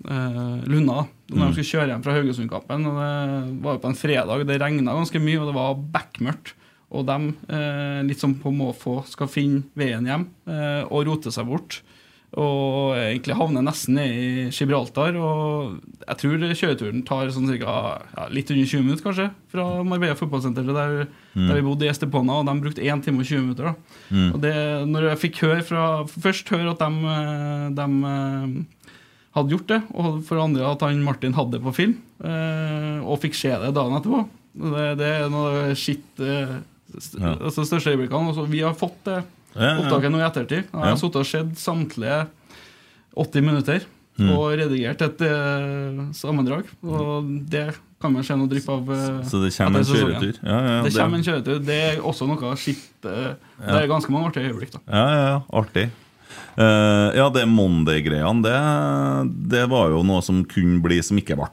eh, 0.04 0.64
Lunna. 0.68 1.06
Når 1.32 1.38
Mm. 1.38 1.46
de 1.48 1.52
skulle 1.54 1.70
kjøre 1.70 1.88
hjem 1.88 2.02
fra 2.04 2.12
Haugesundkampen. 2.18 2.82
Og 2.90 2.96
Det 3.00 3.62
var 3.64 3.72
jo 3.78 3.80
på 3.80 3.88
en 3.88 3.96
fredag, 3.96 4.42
det 4.46 4.58
regna 4.60 4.92
ganske 4.98 5.20
mye, 5.24 5.38
og 5.40 5.46
det 5.48 5.54
var 5.56 5.78
bekmørkt. 5.94 6.52
Og 6.92 7.06
de, 7.08 7.16
eh, 7.48 8.02
litt 8.04 8.20
som 8.20 8.34
på 8.36 8.52
måfå, 8.52 8.98
skal 9.08 9.30
finne 9.32 9.62
veien 9.74 10.04
hjem 10.04 10.26
og 10.92 11.06
rote 11.08 11.32
seg 11.32 11.46
bort. 11.48 11.80
Og 12.40 12.94
egentlig 12.96 13.34
havner 13.36 13.60
nesten 13.66 13.98
ned 13.98 14.08
i 14.16 14.28
Gibraltar. 14.54 15.16
Og 15.20 15.74
jeg 16.06 16.16
tror 16.22 16.44
kjøreturen 16.56 17.02
tar 17.04 17.28
sånn 17.34 17.50
cirka, 17.50 17.74
ja, 18.16 18.24
litt 18.32 18.48
under 18.54 18.64
20 18.70 18.86
minutter, 18.86 19.04
kanskje. 19.04 19.26
Fra 19.52 19.66
Marbella 19.84 20.16
fotballsenter 20.16 20.64
til 20.64 20.74
der, 20.78 21.06
Mm. 21.32 21.46
der 21.48 21.54
vi 21.56 21.62
bodde 21.64 21.84
i 21.86 21.88
Estepona, 21.92 22.32
og 22.40 22.46
de 22.46 22.54
brukte 22.60 22.82
1 22.84 23.02
time 23.04 23.20
og 23.20 23.24
20 23.24 23.40
minutter. 23.40 23.74
Mm. 24.10 24.34
Og 24.34 24.40
det, 24.40 24.54
når 24.88 25.08
jeg 25.10 25.20
fikk 25.22 25.38
høre 25.44 25.62
fra, 25.64 25.84
først 26.04 26.48
høre 26.52 26.70
at 26.72 26.78
de, 26.78 26.90
eh, 27.08 27.68
de 27.76 27.86
eh, 28.12 28.64
hadde 29.36 29.48
gjort 29.54 29.66
det, 29.68 29.82
og 29.94 30.22
for 30.24 30.40
andre 30.42 30.66
at 30.72 30.80
han 30.84 31.02
Martin 31.04 31.32
hadde 31.32 31.52
det 31.52 31.62
på 31.64 31.72
film, 31.74 31.94
eh, 32.24 33.00
og 33.04 33.20
fikk 33.20 33.34
se 33.34 33.48
det 33.48 33.72
dagen 33.76 33.96
etterpå. 33.96 34.26
Det, 34.52 34.98
det 35.00 35.08
er 35.22 35.30
noe 35.32 35.48
av 35.48 35.70
eh, 35.70 35.74
st 35.74 36.20
Ja. 37.18 37.36
altså 37.40 37.64
største 37.64 37.88
øyeblikkene. 37.94 38.28
Altså, 38.28 38.44
vi 38.48 38.60
har 38.60 38.74
fått 38.76 38.98
det. 39.04 39.22
Opptaket 39.56 40.10
nå 40.12 40.18
i 40.20 40.26
ettertid. 40.26 40.64
Jeg 40.72 40.84
har 40.86 40.96
sittet 41.00 41.16
og 41.22 41.26
sett 41.28 41.58
samtlige 41.60 42.22
80 43.16 43.42
minutter 43.44 43.84
Mm. 44.20 44.28
og 44.36 44.52
redigert 44.60 45.00
et 45.00 45.22
eh, 45.24 46.00
sammendrag. 46.12 46.66
Og 46.84 47.24
det 47.48 47.70
kan 47.98 48.12
man 48.12 48.22
se 48.22 48.34
noe 48.36 48.46
drypp 48.46 48.68
av. 48.68 48.90
eh, 48.92 49.22
Så 49.24 49.40
det 49.40 49.54
kommer 49.56 49.80
en 49.80 49.88
kjøretur. 49.88 50.36
Ja, 50.44 50.58
ja, 50.60 50.82
det 50.82 50.92
det- 50.92 51.00
kommer 51.00 51.16
en 51.16 51.24
kjøretur. 51.24 51.64
Det 51.64 51.78
er 51.96 51.96
også 52.02 52.28
noe 52.28 52.52
skitt 52.60 53.00
Det 53.00 53.36
er 53.66 53.88
ganske 53.88 54.10
mange 54.12 54.28
artige 54.28 54.52
øyeblikk. 54.52 54.72
da 54.72 54.80
Ja, 54.92 55.06
ja, 55.08 55.26
ja, 55.32 55.42
artig. 55.50 55.90
Uh, 56.58 57.08
ja, 57.16 57.30
det 57.30 57.46
Monday-greiene, 57.48 58.42
det, 58.44 59.48
det 59.48 59.68
var 59.70 59.88
jo 59.88 60.02
noe 60.02 60.20
som 60.20 60.44
kunne 60.44 60.82
bli, 60.82 61.00
som 61.02 61.16
ikke 61.16 61.34
ble. 61.34 61.48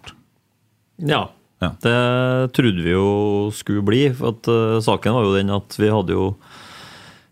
Ja. 1.08 1.30
Ja. 1.62 1.70
Det 1.80 2.52
trodde 2.54 2.84
vi 2.84 2.92
jo 2.92 3.50
skulle 3.56 3.82
bli. 3.84 4.10
For 4.14 4.30
at 4.36 4.44
saken 4.84 5.14
var 5.14 5.24
jo 5.24 5.34
den 5.38 5.50
at 5.50 5.76
vi 5.80 5.88
hadde 5.88 6.10
jo 6.12 6.36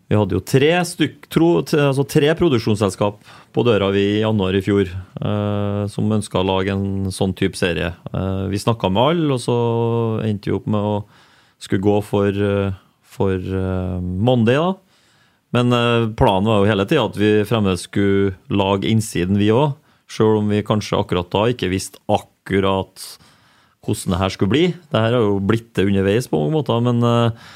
vi 0.08 0.16
hadde 0.16 0.38
jo 0.38 0.40
tre, 0.40 0.70
stykk, 0.88 1.26
tro, 1.28 1.48
altså 1.60 2.04
tre 2.08 2.32
produksjonsselskap 2.38 3.20
på 3.52 3.64
døra 3.66 3.90
vi 3.92 4.04
i 4.14 4.22
januar 4.22 4.56
i 4.56 4.62
fjor 4.64 4.88
eh, 4.88 5.82
som 5.92 6.14
ønska 6.16 6.40
å 6.40 6.46
lage 6.48 6.72
en 6.72 7.12
sånn 7.12 7.34
type 7.36 7.60
serie. 7.60 7.92
Eh, 8.08 8.44
vi 8.48 8.60
snakka 8.62 8.88
med 8.88 9.02
alle, 9.12 9.28
og 9.36 9.42
så 9.44 9.56
endte 10.24 10.48
vi 10.48 10.56
opp 10.56 10.68
med 10.72 10.80
å 10.80 10.94
skulle 11.60 11.84
gå 11.84 11.98
for, 12.08 12.32
eh, 12.32 12.72
for 13.04 13.36
eh, 13.36 13.98
Monday, 14.00 14.56
da. 14.56 14.72
Men 15.56 15.76
eh, 15.76 16.08
planen 16.16 16.48
var 16.48 16.62
jo 16.62 16.72
hele 16.72 16.88
tida 16.88 17.04
at 17.08 17.20
vi 17.20 17.32
fremdeles 17.48 17.84
skulle 17.88 18.34
lage 18.48 18.88
innsiden, 18.88 19.36
vi 19.40 19.52
òg. 19.52 19.76
Sjøl 20.08 20.40
om 20.40 20.48
vi 20.48 20.64
kanskje 20.64 21.02
akkurat 21.02 21.28
da 21.34 21.50
ikke 21.52 21.68
visste 21.68 22.00
akkurat 22.08 23.04
hvordan 23.84 24.14
det 24.14 24.20
her 24.20 24.32
skulle 24.32 24.52
bli. 24.52 24.66
Det 24.88 25.00
her 25.04 25.16
har 25.16 25.24
jo 25.24 25.38
blitt 25.44 25.74
det 25.76 25.84
underveis 25.88 26.28
på 26.32 26.40
mange 26.40 26.56
måter, 26.56 26.80
men 26.84 27.04
eh, 27.04 27.48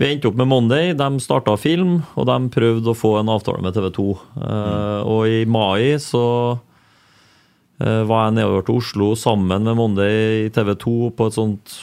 vi 0.00 0.08
endte 0.08 0.30
opp 0.30 0.38
med 0.40 0.48
Monday. 0.48 0.92
De 0.96 1.08
starta 1.20 1.54
film, 1.60 2.00
og 2.16 2.28
de 2.28 2.36
prøvde 2.54 2.92
å 2.92 2.96
få 2.96 3.16
en 3.20 3.32
avtale 3.32 3.60
med 3.64 3.76
TV 3.76 3.90
2. 3.92 4.06
Eh, 4.40 5.00
Og 5.04 5.26
i 5.28 5.42
mai 5.44 5.98
så 6.00 6.24
uh, 6.56 8.02
var 8.08 8.28
jeg 8.28 8.38
nedover 8.38 8.64
til 8.64 8.78
Oslo 8.80 9.12
sammen 9.18 9.66
med 9.68 9.76
Monday 9.76 10.46
i 10.46 10.52
TV 10.54 10.72
2 10.80 10.94
på 11.18 11.28
et 11.28 11.36
sånt 11.36 11.74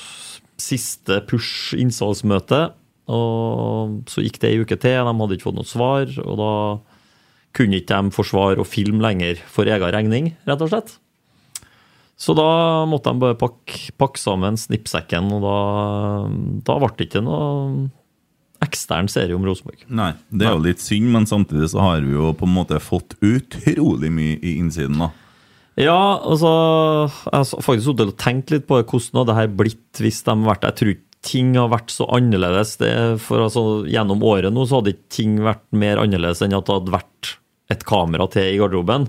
siste 0.60 1.22
push-innsalgsmøte. 1.30 2.64
Og 3.10 4.10
så 4.10 4.24
gikk 4.26 4.42
det 4.42 4.52
ei 4.52 4.64
uke 4.64 4.78
til, 4.78 4.98
de 5.06 5.14
hadde 5.22 5.38
ikke 5.38 5.50
fått 5.50 5.60
noe 5.60 5.70
svar. 5.70 6.10
Og 6.26 6.42
da 6.42 6.54
kunne 7.58 7.78
ikke 7.78 8.02
de 8.02 8.16
forsvare 8.16 8.62
å 8.62 8.68
filme 8.68 9.04
lenger 9.06 9.40
for 9.50 9.70
egen 9.70 9.94
regning, 9.94 10.34
rett 10.50 10.66
og 10.66 10.74
slett. 10.74 10.98
Så 12.20 12.34
da 12.36 12.84
måtte 12.90 13.14
de 13.14 13.22
bare 13.22 13.38
pakke, 13.40 13.94
pakke 14.02 14.20
sammen 14.20 14.58
snippsekken, 14.60 15.30
og 15.38 15.46
da, 15.46 15.60
da 16.68 16.76
ble 16.82 16.92
det 16.98 17.08
ikke 17.08 17.24
noe 17.24 17.88
ekstern 18.66 19.08
serie 19.12 19.36
om 19.38 19.46
Rosenborg. 19.48 19.86
Nei, 19.88 20.12
det 20.32 20.48
er 20.48 20.56
jo 20.58 20.66
litt 20.66 20.84
synd, 20.84 21.10
men 21.14 21.28
samtidig 21.30 21.72
så 21.72 21.82
har 21.84 22.06
vi 22.06 22.16
jo 22.16 22.34
på 22.38 22.48
en 22.48 22.56
måte 22.58 22.80
fått 22.84 23.16
utrolig 23.24 24.12
mye 24.14 24.38
i 24.40 24.58
innsiden, 24.60 25.00
da. 25.00 25.12
Ja, 25.80 26.20
altså 26.28 26.50
Jeg 27.08 27.38
har 27.38 27.62
faktisk 27.64 27.86
sittet 27.86 28.10
og 28.12 28.18
tenkt 28.20 28.52
litt 28.52 28.66
på 28.68 28.82
hvordan 28.82 29.22
hadde 29.22 29.36
her 29.38 29.52
blitt 29.62 30.02
hvis 30.04 30.18
de 30.26 30.34
hadde 30.34 30.50
vært 30.50 30.66
Jeg 30.68 30.76
tror 30.76 30.90
ikke 30.92 31.06
ting 31.30 31.54
har 31.60 31.70
vært 31.72 31.92
så 31.92 32.08
annerledes. 32.16 32.78
Det, 32.80 32.92
for 33.24 33.44
altså, 33.44 33.64
Gjennom 33.92 34.24
året 34.28 34.54
nå 34.56 34.66
så 34.68 34.80
hadde 34.80 34.94
ikke 34.96 35.16
ting 35.18 35.38
vært 35.44 35.66
mer 35.76 36.00
annerledes 36.04 36.44
enn 36.46 36.56
at 36.56 36.68
det 36.68 36.78
hadde 36.78 36.96
vært 36.96 37.32
et 37.70 37.84
kamera 37.86 38.26
til 38.32 38.54
i 38.54 38.60
garderoben. 38.60 39.08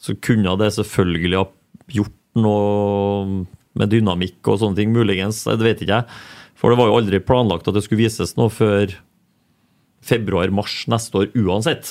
Så 0.00 0.14
kunne 0.22 0.52
det 0.60 0.72
selvfølgelig 0.76 1.40
ha 1.40 1.46
gjort 1.96 2.16
noe 2.38 3.46
med 3.76 3.92
dynamikk 3.92 4.52
og 4.52 4.60
sånne 4.60 4.78
ting, 4.78 4.92
muligens. 4.94 5.42
Det 5.48 5.64
vet 5.64 5.82
ikke 5.84 5.98
jeg. 6.00 6.20
For 6.56 6.72
det 6.72 6.78
var 6.80 6.88
jo 6.90 6.96
aldri 6.98 7.20
planlagt 7.20 7.68
at 7.68 7.76
det 7.76 7.82
skulle 7.84 8.00
vises 8.06 8.32
noe 8.38 8.48
før 8.52 8.94
februar-mars 10.06 10.84
neste 10.90 11.18
år 11.18 11.32
uansett. 11.34 11.88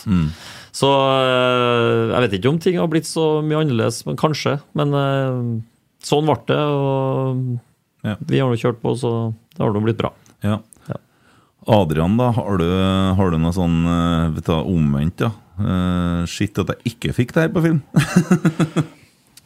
Så 0.75 0.88
øh, 0.89 2.13
jeg 2.13 2.23
vet 2.25 2.36
ikke 2.38 2.51
om 2.54 2.60
ting 2.63 2.78
har 2.80 2.88
blitt 2.91 3.08
så 3.10 3.41
mye 3.45 3.60
annerledes, 3.63 4.01
men 4.08 4.17
kanskje. 4.19 4.58
Men 4.78 4.93
øh, 4.95 5.41
sånn 6.06 6.28
ble 6.30 6.38
det, 6.49 6.62
og 6.62 7.43
Ja. 8.06 8.15
vi 8.21 8.39
har 8.39 8.49
nå 8.51 8.58
kjørt 8.62 8.80
på, 8.84 8.93
så 8.99 9.12
det 9.56 9.63
har 9.63 9.73
nå 9.75 9.84
blitt 9.86 9.99
bra. 9.99 10.12
Ja. 10.45 10.60
Ja. 10.89 10.99
Adrian, 11.75 12.15
da, 12.19 12.32
har 12.38 12.58
du, 12.62 12.67
har 13.19 13.32
du 13.34 13.38
noe 13.41 13.56
sånn 13.56 13.80
eh, 13.89 14.34
vet 14.38 14.49
du, 14.51 14.54
omvendt, 14.62 15.17
da? 15.25 15.32
Uh, 15.56 16.25
shit 16.28 16.58
at 16.60 16.67
jeg 16.73 16.91
ikke 16.91 17.13
fikk 17.15 17.30
det 17.36 17.45
her 17.45 17.51
på 17.56 17.62
film. 17.63 17.78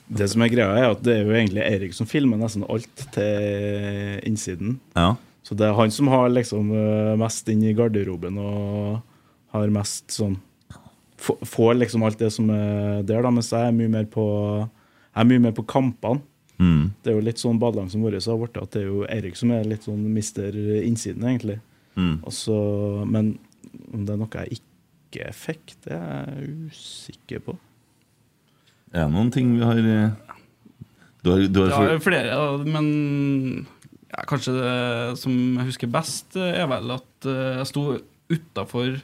Det 0.09 0.25
som 0.31 0.41
er 0.41 0.49
greia, 0.49 0.69
er 0.73 0.91
at 0.91 1.01
det 1.05 1.15
er 1.15 1.27
jo 1.27 1.35
egentlig 1.37 1.61
Eirik 1.65 1.93
som 1.93 2.09
filmer 2.09 2.39
nesten 2.39 2.65
alt 2.65 3.03
til 3.13 4.21
innsiden. 4.25 4.79
Ja. 4.97 5.13
Så 5.45 5.57
det 5.57 5.67
er 5.67 5.77
han 5.77 5.93
som 5.93 6.09
har 6.11 6.29
liksom 6.33 6.71
øh, 6.73 7.15
mest 7.17 7.47
inn 7.49 7.61
i 7.65 7.73
garderoben 7.77 8.37
og 8.41 8.99
har 9.55 9.73
mest 9.73 10.13
sånn 10.13 10.37
Får 11.19 11.73
liksom 11.75 12.05
alt 12.07 12.21
det 12.21 12.29
som 12.31 12.45
er 12.53 13.01
der, 13.03 13.25
da, 13.25 13.31
mens 13.33 13.49
jeg 13.51 13.67
er 13.67 13.73
mye 13.75 13.91
mer 13.91 14.05
på 14.07 14.23
Jeg 14.63 15.19
er 15.19 15.27
mye 15.27 15.41
mer 15.43 15.55
på 15.57 15.65
kampene. 15.67 16.21
Mm. 16.59 16.93
Det 17.03 17.11
er 17.11 17.17
jo 17.17 17.25
litt 17.25 17.41
sånn 17.41 17.59
badelandsen 17.59 18.05
vår 18.05 18.15
har 18.23 18.37
blitt, 18.39 18.59
at 18.61 18.71
det 18.71 18.85
er 18.85 18.87
jo 18.87 19.01
Eirik 19.11 19.35
som 19.35 19.51
er 19.51 19.67
litt 19.67 19.83
sånn 19.83 20.05
mister 20.15 20.55
innsiden, 20.79 21.25
egentlig. 21.27 21.57
Mm. 21.99 22.21
Også, 22.29 22.55
men 23.03 23.33
om 23.91 24.05
det 24.07 24.15
er 24.15 24.21
noe 24.21 24.45
jeg 24.45 24.61
ikke 24.61 25.33
fikk, 25.35 25.75
det 25.83 25.97
er 25.97 26.31
jeg 26.31 26.69
usikker 26.71 27.43
på. 27.49 27.57
Er 28.93 29.05
det 29.05 29.13
noen 29.13 29.29
ting 29.33 29.51
vi 29.57 29.65
har 29.65 29.77
eh, 29.77 30.09
Du 31.23 31.29
har, 31.33 31.43
du 31.47 31.59
har 31.65 31.73
for, 31.75 31.89
Ja, 31.89 31.99
flere, 32.01 32.65
men 32.65 32.87
ja, 34.09 34.23
kanskje 34.29 34.55
det 34.55 35.17
som 35.21 35.33
jeg 35.59 35.67
husker 35.69 35.91
best, 35.93 36.35
er 36.39 36.65
vel 36.71 36.95
at 36.95 37.27
eh, 37.29 37.59
jeg 37.59 37.69
sto 37.69 37.83
utafor 38.29 38.99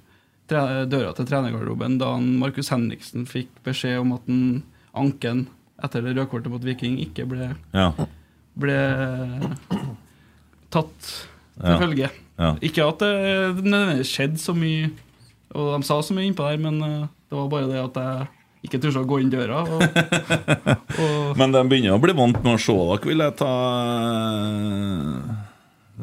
døra 0.48 1.10
til 1.17 1.26
trenergarderoben 1.26 1.95
da 1.98 2.12
Markus 2.21 2.69
Henriksen 2.69 3.24
fikk 3.26 3.50
beskjed 3.65 3.98
om 4.04 4.12
at 4.13 4.26
den 4.30 4.63
anken 4.93 5.48
etter 5.84 6.02
det 6.06 6.13
røde 6.13 6.28
kortet 6.30 6.52
mot 6.54 6.62
Viking 6.63 7.00
ikke 7.02 7.26
ble, 7.28 7.48
Ja. 7.74 7.88
ble 8.56 8.78
tatt 10.74 11.00
til 11.02 11.65
Ja. 11.65 11.78
følge. 11.80 12.10
Ja. 12.38 12.54
Ikke 12.62 12.84
at 12.88 13.00
det 13.00 13.63
nødvendigvis 13.63 14.12
skjedde 14.12 14.38
så 14.41 14.54
mye, 14.56 14.89
og 15.56 15.80
de 15.80 15.86
sa 15.88 16.02
så 16.02 16.13
mye 16.13 16.28
innpå 16.30 16.43
der, 16.50 16.58
men 16.60 16.82
eh, 16.84 17.08
det 17.30 17.38
var 17.38 17.48
bare 17.50 17.67
det 17.71 17.80
at 17.84 17.95
jeg 17.95 18.28
ikke 18.65 18.82
turte 18.84 19.01
å 19.01 19.08
gå 19.08 19.19
inn 19.23 19.32
døra. 19.34 19.62
Og, 19.63 19.82
og 21.04 21.39
Men 21.39 21.56
de 21.56 21.63
begynner 21.69 21.95
å 21.95 22.01
bli 22.04 22.15
vant 22.17 22.39
med 22.43 22.54
å 22.56 22.62
se 22.62 22.75
dere, 22.75 23.10
vil 23.10 23.25
jeg 23.25 23.38
ta 23.41 23.51
eh, 24.51 25.34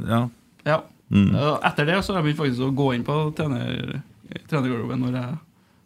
Ja. 0.09 0.22
Ja. 0.66 0.81
Mm. 1.12 1.35
Etter 1.37 1.88
det 1.90 1.98
så 2.01 2.14
har 2.14 2.22
jeg 2.22 2.31
begynt 2.31 2.40
faktisk 2.40 2.64
å 2.64 2.75
gå 2.77 2.92
inn 2.96 3.03
på 3.05 3.16
trener, 3.37 3.98
trenergarderoben 4.48 5.03
når 5.05 5.18
jeg 5.18 5.35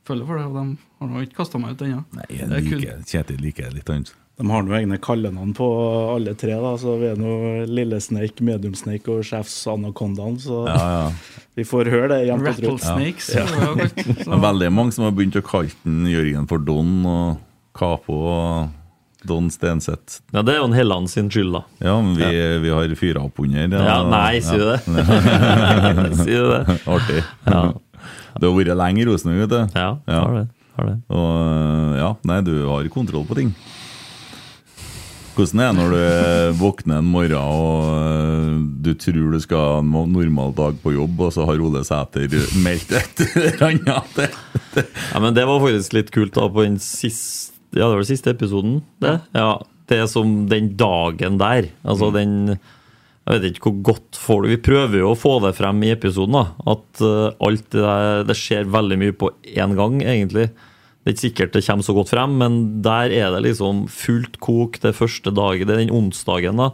føler 0.07 0.29
for 0.29 0.39
det, 0.39 0.45
og 0.47 0.55
de 0.55 1.01
har 1.01 1.11
nå 1.11 1.25
ikke 1.25 1.41
kasta 1.41 1.59
meg 1.59 1.75
ut 1.75 1.83
ennå. 1.83 2.05
Er 2.29 2.53
liker, 2.53 3.03
Kjetil 3.09 3.43
liker 3.43 3.75
litt 3.75 3.91
annet. 3.91 4.13
De 4.37 4.45
har 4.53 4.63
nå 4.63 4.75
egne 4.77 4.99
kallenavn 5.01 5.55
på 5.57 5.67
alle 6.13 6.37
tre, 6.39 6.53
da, 6.61 6.75
så 6.79 6.99
vi 7.01 7.09
er 7.09 7.19
nå 7.19 7.33
Lillesneik, 7.73 8.43
Mediumsneik 8.45 9.09
og 9.13 9.25
Sjefsanakondaen. 9.25 10.37
Så 10.43 10.63
Ja, 10.69 10.77
ja. 10.77 11.43
Vi 11.57 11.65
får 11.65 11.89
høre 11.93 12.09
det 12.13 12.19
jevnt 12.29 12.49
og 12.51 12.57
trutt. 12.59 12.83
Rattlesnakes. 12.85 13.29
Ja. 13.33 13.45
det. 13.81 14.17
Det 14.21 14.27
er 14.29 14.43
veldig 14.43 14.73
mange 14.77 14.93
som 14.97 15.07
har 15.09 15.15
begynt 15.17 15.39
å 15.41 15.45
kalle 15.47 15.73
den 15.87 16.03
Jørgen 16.11 16.49
for 16.51 16.61
Don 16.67 16.91
og 17.09 17.39
Capo 17.77 18.19
og 18.29 18.75
Don 19.27 19.49
Stenseth. 19.51 20.21
Ja, 20.37 20.43
Det 20.47 20.53
er 20.55 20.61
jo 20.61 20.69
en 20.69 20.77
Helland 20.77 21.11
sin 21.11 21.31
skyld, 21.33 21.57
da. 21.57 21.63
Ja, 21.83 21.97
men 22.05 22.13
vi, 22.21 22.29
vi 22.63 22.71
har 22.77 22.93
fyra 23.01 23.25
opp 23.27 23.41
under. 23.43 23.73
Ja, 23.75 23.97
nei, 24.07 24.37
sier 24.45 24.61
du 24.63 24.69
det? 24.75 24.81
sier 26.23 26.45
du 26.45 26.53
det? 26.53 26.77
Artig. 26.95 27.23
Ja. 27.49 27.65
Du 28.37 28.47
har 28.51 28.55
vært 28.61 28.77
lenge 28.77 29.03
i 29.03 29.09
Rosenborg, 29.09 29.47
vet 29.47 29.55
du. 29.57 29.79
Ja, 29.81 29.89
Ja. 30.07 30.21
har 30.21 30.37
det. 30.43 30.45
Har 30.77 30.91
det. 30.93 30.97
Og 31.09 31.97
ja, 31.97 32.11
nei, 32.29 32.39
du 32.45 32.53
har 32.69 32.87
kontroll 32.93 33.25
på 33.27 33.35
ting. 33.39 33.55
Hvordan 35.37 35.61
er 35.61 35.73
det 35.73 35.77
når 35.79 35.93
du 35.93 35.99
eh, 36.01 36.55
våkner 36.57 37.01
en 37.03 37.11
morgen 37.13 37.37
og 37.37 37.89
eh, 37.93 38.53
du 38.87 38.93
tror 38.97 39.35
du 39.35 39.41
skal 39.43 39.59
ha 39.59 39.79
en 39.83 40.13
normal 40.15 40.55
dag 40.57 40.79
på 40.83 40.95
jobb, 40.95 41.21
og 41.27 41.33
så 41.35 41.45
har 41.49 41.61
Ole 41.61 41.83
Sæter 41.85 42.33
meldt 42.65 42.95
et 42.97 43.23
eller 43.27 43.67
annet? 43.69 44.39
Ja, 44.77 45.21
men 45.21 45.35
Det 45.37 45.45
var 45.49 45.61
faktisk 45.63 45.97
litt 45.97 46.13
kult 46.15 46.37
da 46.37 46.47
på 46.53 46.65
den 46.65 46.79
siste, 46.83 47.53
ja, 47.77 47.85
det 47.87 47.93
var 47.97 48.03
den 48.05 48.09
siste 48.09 48.33
episoden. 48.33 48.79
Det 49.03 49.19
ja, 49.37 49.51
det 49.91 50.01
er 50.03 50.09
som 50.11 50.47
den 50.51 50.73
dagen 50.79 51.37
der. 51.41 51.69
Altså 51.87 52.09
den 52.15 52.57
Jeg 53.27 53.35
vet 53.35 53.45
ikke 53.51 53.71
hvor 53.71 53.83
godt 53.91 54.19
får 54.23 54.43
du 54.43 54.49
Vi 54.55 54.61
prøver 54.63 55.01
jo 55.03 55.11
å 55.13 55.19
få 55.19 55.37
det 55.45 55.53
frem 55.59 55.83
i 55.83 55.93
episoden. 55.95 56.39
da 56.39 56.73
At 56.73 57.03
eh, 57.03 57.37
alt 57.49 57.69
det 57.75 57.83
der 57.85 58.25
Det 58.29 58.39
skjer 58.39 58.71
veldig 58.71 58.99
mye 59.03 59.17
på 59.19 59.31
én 59.53 59.77
gang, 59.79 60.01
egentlig. 60.03 60.49
Det 61.07 61.13
er 61.13 61.15
ikke 61.15 61.23
sikkert 61.23 61.53
det 61.55 61.61
kommer 61.63 61.87
så 61.87 61.95
godt 61.95 62.11
frem, 62.11 62.33
men 62.41 62.55
der 62.83 63.13
er 63.15 63.29
det 63.31 63.45
liksom 63.45 63.85
fullt 63.87 64.41
kok 64.43 64.81
det 64.83 64.91
første 64.99 65.31
dagen. 65.31 65.69
Det 65.69 65.77
er 65.77 65.85
den 65.85 65.93
onsdagen, 65.95 66.59
da. 66.59 66.73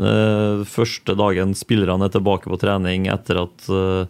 Eh, 0.00 0.62
første 0.64 1.12
dagen 1.12 1.52
spillerne 1.52 2.08
er 2.08 2.14
tilbake 2.14 2.48
på 2.48 2.56
trening 2.58 3.04
etter 3.12 3.42
at 3.42 3.66
eh, 3.68 4.08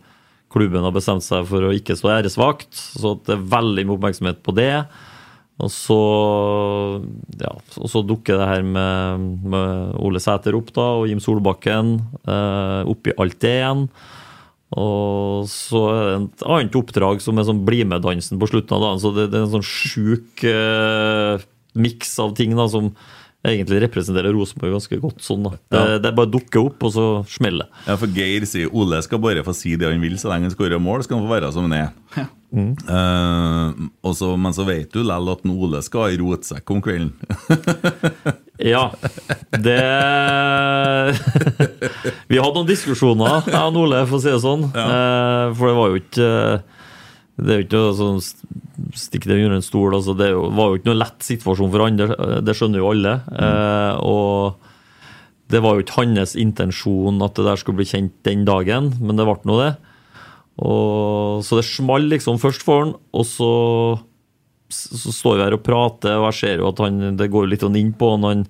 klubben 0.55 0.87
har 0.87 0.95
bestemt 0.95 1.27
seg 1.27 1.49
for 1.51 1.67
å 1.67 1.73
ikke 1.75 1.97
stå 1.99 2.13
æresvakt. 2.21 2.71
Så 2.79 3.17
det 3.27 3.35
er 3.35 3.51
veldig 3.57 3.89
mye 3.89 3.97
oppmerksomhet 3.99 4.39
på 4.47 4.55
det. 4.55 4.85
Og 5.59 5.71
så, 5.71 6.01
ja, 7.43 7.51
og 7.59 7.91
så 7.91 8.07
dukker 8.07 8.39
det 8.39 8.51
her 8.53 8.63
med, 8.67 9.29
med 9.51 9.99
Ole 9.99 10.23
Sæter 10.23 10.55
opp, 10.55 10.71
da, 10.79 10.93
og 11.01 11.11
Jim 11.11 11.19
Solbakken. 11.23 11.97
Eh, 12.23 12.81
oppi 12.95 13.19
alt 13.19 13.43
det 13.43 13.59
igjen. 13.59 13.89
Og 14.75 15.45
så 15.51 15.81
er 15.93 16.05
det 16.05 16.15
et 16.25 16.47
annet 16.51 16.79
oppdrag 16.81 17.21
som 17.23 17.39
er 17.39 17.47
sånn 17.47 17.65
BlimE-dansen 17.67 18.41
på 18.43 18.49
slutten 18.51 18.75
av 18.79 18.83
dagen. 18.89 19.03
Så 19.03 19.13
det, 19.15 19.29
det 19.31 19.39
er 19.39 19.45
en 19.47 19.53
sånn 19.59 19.67
sjuk 19.69 20.43
eh, 20.51 21.45
miks 21.79 22.17
av 22.23 22.33
ting 22.39 22.57
da, 22.59 22.67
som 22.71 22.89
egentlig 23.45 23.83
representerer 23.85 24.33
Rosenborg 24.33 24.73
ganske 24.73 24.99
godt. 25.03 25.21
sånn 25.23 25.43
da. 25.45 25.51
Det, 25.69 25.81
Ja. 25.83 25.99
det 26.01 26.15
bare 26.17 26.31
dukker 26.33 26.63
opp, 26.71 26.83
og 26.89 26.95
så 26.95 27.05
smeller 27.29 27.67
det. 27.69 27.83
Ja, 27.91 27.97
for 28.01 28.09
Geir 28.17 28.47
sier 28.49 28.73
Ole 28.73 29.03
skal 29.05 29.21
bare 29.21 29.45
få 29.45 29.53
si 29.55 29.75
det 29.77 29.91
han 29.91 30.01
vil, 30.01 30.17
så 30.19 30.31
lenge 30.33 30.49
han 30.49 30.55
skårer 30.57 30.81
mål, 30.81 31.05
skal 31.05 31.19
han 31.21 31.27
få 31.29 31.35
være 31.37 31.53
som 31.53 31.69
han 31.69 31.77
er. 31.83 31.93
Mm. 32.55 32.77
og 34.07 34.13
så, 34.15 34.29
men 34.39 34.55
så 34.55 34.63
vet 34.65 34.93
du 34.95 35.01
likevel 35.03 35.33
at 35.33 35.45
Ole 35.51 35.81
skal 35.83 36.05
ha 36.07 36.11
seg 36.13 36.21
rotsekk 36.23 36.71
om 36.71 36.83
kvelden. 36.87 37.13
Ja, 38.63 38.85
det 39.51 39.81
Vi 42.31 42.39
hadde 42.39 42.55
noen 42.55 42.69
diskusjoner, 42.69 43.41
jeg 43.51 43.59
og 43.59 43.79
Ole, 43.83 44.05
for 44.07 44.21
å 44.21 44.23
si 44.23 44.31
det 44.31 44.43
sånn. 44.45 44.69
Ja. 44.71 44.85
For 45.59 45.71
det 45.71 45.79
var 45.79 45.91
jo 45.91 45.99
ikke 45.99 46.29
Det 47.35 47.51
er 47.51 47.59
jo 47.59 47.67
ikke 47.67 47.83
sånn 47.99 48.21
stikk 48.95 49.27
det 49.27 49.41
under 49.41 49.59
en 49.59 49.67
stol. 49.67 49.97
Altså 49.97 50.15
det 50.19 50.31
var 50.35 50.71
jo 50.71 50.79
ikke 50.79 50.91
noe 50.93 51.01
lett 51.03 51.27
situasjon 51.27 51.73
for 51.73 51.87
andre, 51.87 52.07
det, 52.47 52.55
skjønner 52.55 52.83
jo 52.83 52.93
alle. 52.93 53.17
Mm. 53.33 54.05
og 54.07 54.71
det 55.53 55.61
var 55.63 55.77
jo 55.77 55.85
ikke 55.85 55.99
hans 56.01 56.33
intensjon 56.41 57.21
at 57.23 57.37
det 57.37 57.45
der 57.47 57.61
skulle 57.61 57.83
bli 57.83 57.87
kjent 57.87 58.15
den 58.27 58.47
dagen, 58.49 58.95
men 59.01 59.19
det 59.19 59.27
ble 59.29 59.37
nå 59.45 59.59
det. 59.61 59.73
Og, 60.65 61.43
så 61.45 61.59
det 61.59 61.67
small 61.67 62.07
liksom 62.11 62.39
først 62.43 62.65
for 62.65 62.85
han, 62.85 62.95
og 63.13 63.27
så 63.29 63.51
så 64.75 65.13
står 65.15 65.37
vi 65.41 65.47
her 65.49 65.59
og 65.59 65.65
prater, 65.67 66.17
og 66.21 66.31
jeg 66.33 66.41
ser 66.43 66.63
jo 66.65 66.71
at 66.73 66.85
han, 66.87 67.03
det 67.21 67.31
går 67.33 67.51
litt 67.53 67.65
sånn 67.67 67.77
inn 67.81 67.93
på 67.99 68.15
han. 68.17 68.25
Han, 68.31 68.47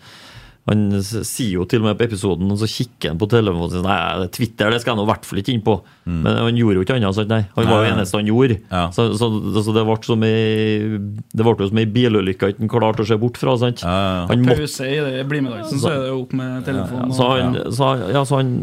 han 0.64 0.84
sier 1.04 1.58
jo 1.58 1.64
til 1.68 1.82
og 1.82 1.90
med 1.90 1.98
på 2.00 2.06
episoden, 2.06 2.48
og 2.48 2.56
så 2.56 2.64
kikker 2.72 3.10
han 3.12 3.18
på 3.20 3.26
telefonen 3.28 3.66
og 3.66 3.72
sier 3.74 3.82
nei, 3.84 3.96
er 4.24 4.30
Twitter 4.32 4.70
det 4.72 4.78
skal 4.80 4.94
jeg 4.94 5.00
nå 5.02 5.04
i 5.04 5.10
hvert 5.10 5.26
fall 5.28 5.40
ikke 5.42 5.52
inn 5.52 5.60
på. 5.66 5.74
Men 6.08 6.38
han 6.40 6.56
gjorde 6.56 6.78
jo 6.78 6.84
ikke 6.86 6.96
annet. 6.96 7.16
sant? 7.18 7.28
Nei, 7.34 7.42
Han 7.58 7.68
var 7.68 7.82
jo 7.84 7.90
eneste 7.92 8.16
han 8.16 8.30
gjorde. 8.30 8.56
Ja. 8.72 8.84
Så, 8.96 9.04
så, 9.20 9.28
så 9.60 9.74
det 9.76 9.84
ble 9.84 9.98
som 10.08 10.24
ei 10.24 10.96
Det 11.36 11.44
ble 11.44 11.54
jo 11.60 11.68
som 11.68 11.82
ei 11.82 11.86
bilulykke 11.98 12.50
han 12.62 12.72
klarte 12.72 13.04
å 13.04 13.08
se 13.12 13.18
bort 13.20 13.36
fra. 13.42 13.58
sant? 13.60 13.84
Ja, 13.84 13.92
ja. 13.92 14.24
Han 14.32 14.46
måtte 14.48 14.64
Pause 14.64 14.88
i 14.88 14.96
det 15.04 15.26
bli 15.28 15.42
med-dansen, 15.44 15.82
så 15.84 15.92
er 15.92 16.00
det 16.06 16.12
jo 16.14 16.22
opp 16.24 16.32
med 16.40 16.64
telefonen. 16.70 17.12
Ja, 17.12 17.68
så, 17.68 17.90
han- 17.92 18.08
ja, 18.16 18.24
så 18.24 18.40
han, 18.40 18.54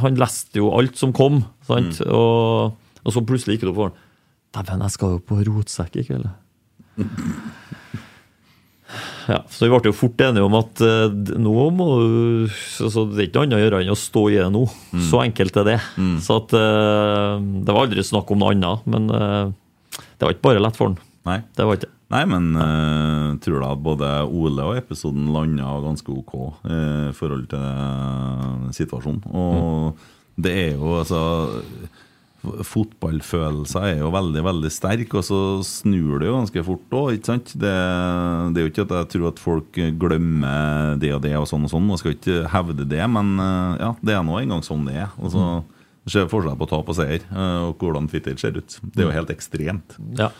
han 0.00 0.16
leste 0.24 0.62
jo 0.64 0.72
alt 0.80 0.96
som 0.96 1.12
kom, 1.12 1.42
sant? 1.68 2.00
Og, 2.08 2.72
og 3.04 3.12
så 3.12 3.20
plutselig 3.28 3.58
gikk 3.58 3.68
det 3.68 3.74
opp 3.74 3.82
for 3.84 3.92
ham 3.92 4.06
Dæven, 4.56 4.80
jeg 4.82 4.90
skal 4.96 5.12
jo 5.12 5.20
på 5.28 5.36
rotsekk 5.46 6.00
i 6.00 6.02
kveld. 6.08 6.24
Ja, 9.30 9.44
så 9.46 9.66
vi 9.66 9.70
ble 9.70 9.92
jo 9.92 9.94
fort 9.94 10.22
enige 10.24 10.42
om 10.42 10.56
at 10.58 10.80
eh, 10.82 11.12
nå 11.38 11.66
må 11.76 11.86
du 12.00 12.48
så, 12.50 12.88
så 12.90 13.04
Det 13.06 13.20
er 13.20 13.28
ikke 13.28 13.38
noe 13.38 13.46
annet 13.46 13.58
å 13.58 13.62
gjøre 13.62 13.82
enn 13.84 13.92
å 13.94 13.98
stå 13.98 14.22
i 14.32 14.38
det 14.40 14.48
nå. 14.50 14.64
Så 15.06 15.20
enkelt 15.22 15.60
er 15.60 15.68
det. 15.68 15.78
Så 16.24 16.40
at 16.40 16.54
eh, 16.56 17.36
Det 17.62 17.76
var 17.76 17.86
aldri 17.86 18.06
snakk 18.06 18.32
om 18.34 18.42
noe 18.42 18.56
annet, 18.56 18.90
men 18.90 19.06
eh, 19.14 19.54
det 20.18 20.26
var 20.26 20.34
ikke 20.34 20.48
bare 20.48 20.64
lett 20.64 20.78
for 20.78 20.90
han. 20.90 20.98
Nei. 21.28 21.38
Det 21.56 21.66
var 21.68 21.78
ikke. 21.78 21.92
Nei, 22.10 22.24
men 22.26 22.46
uh, 22.58 23.36
tror 23.38 23.62
da 23.62 23.68
både 23.78 24.08
Ole 24.26 24.64
og 24.66 24.78
episoden 24.80 25.28
landa 25.30 25.76
ganske 25.84 26.10
ok 26.10 26.32
i 26.66 26.78
i 27.10 27.12
forhold 27.14 27.44
til 27.52 27.62
uh, 27.62 28.70
situasjonen. 28.74 29.20
Og 29.30 30.40
det 30.40 30.54
er 30.64 30.72
jo 30.74 30.96
altså 30.98 31.20
Fotballfølelser 32.40 33.84
er 33.90 33.98
jo 34.00 34.10
veldig 34.14 34.42
veldig 34.46 34.70
sterk, 34.72 35.12
og 35.18 35.24
så 35.26 35.38
snur 35.66 36.20
det 36.22 36.28
jo 36.30 36.36
ganske 36.38 36.62
fort 36.64 36.94
òg. 36.96 37.18
Det, 37.20 37.50
det 37.60 37.72
er 37.72 38.64
jo 38.64 38.70
ikke 38.70 38.86
at 38.86 38.94
jeg 38.96 39.10
tror 39.14 39.26
at 39.30 39.42
folk 39.42 39.80
glemmer 40.00 40.96
det 41.02 41.12
og 41.16 41.20
det 41.26 41.34
og 41.36 41.44
sånn 41.50 41.66
og 41.68 41.72
sånn. 41.74 41.90
og 41.92 42.00
skal 42.00 42.14
ikke 42.16 42.38
hevde 42.54 42.86
det, 42.88 43.02
men 43.12 43.34
eh, 43.44 43.74
ja, 43.84 43.90
det 44.00 44.16
er 44.16 44.24
nå 44.26 44.38
engang 44.40 44.64
sånn 44.66 44.86
det 44.88 44.96
er. 45.04 45.12
Og 45.20 45.34
så 45.34 45.44
ser 46.10 46.30
forskjell 46.32 46.56
på 46.58 46.70
tap 46.70 46.88
og 46.90 46.96
seier, 46.96 47.26
eh, 47.28 47.60
og 47.68 47.76
hvordan 47.84 48.08
Twitter 48.10 48.38
ser 48.40 48.56
ut. 48.56 48.78
Det 48.88 49.04
er 49.04 49.10
jo 49.10 49.16
helt 49.18 49.34
ekstremt. 49.36 49.98
Ja, 50.18 50.30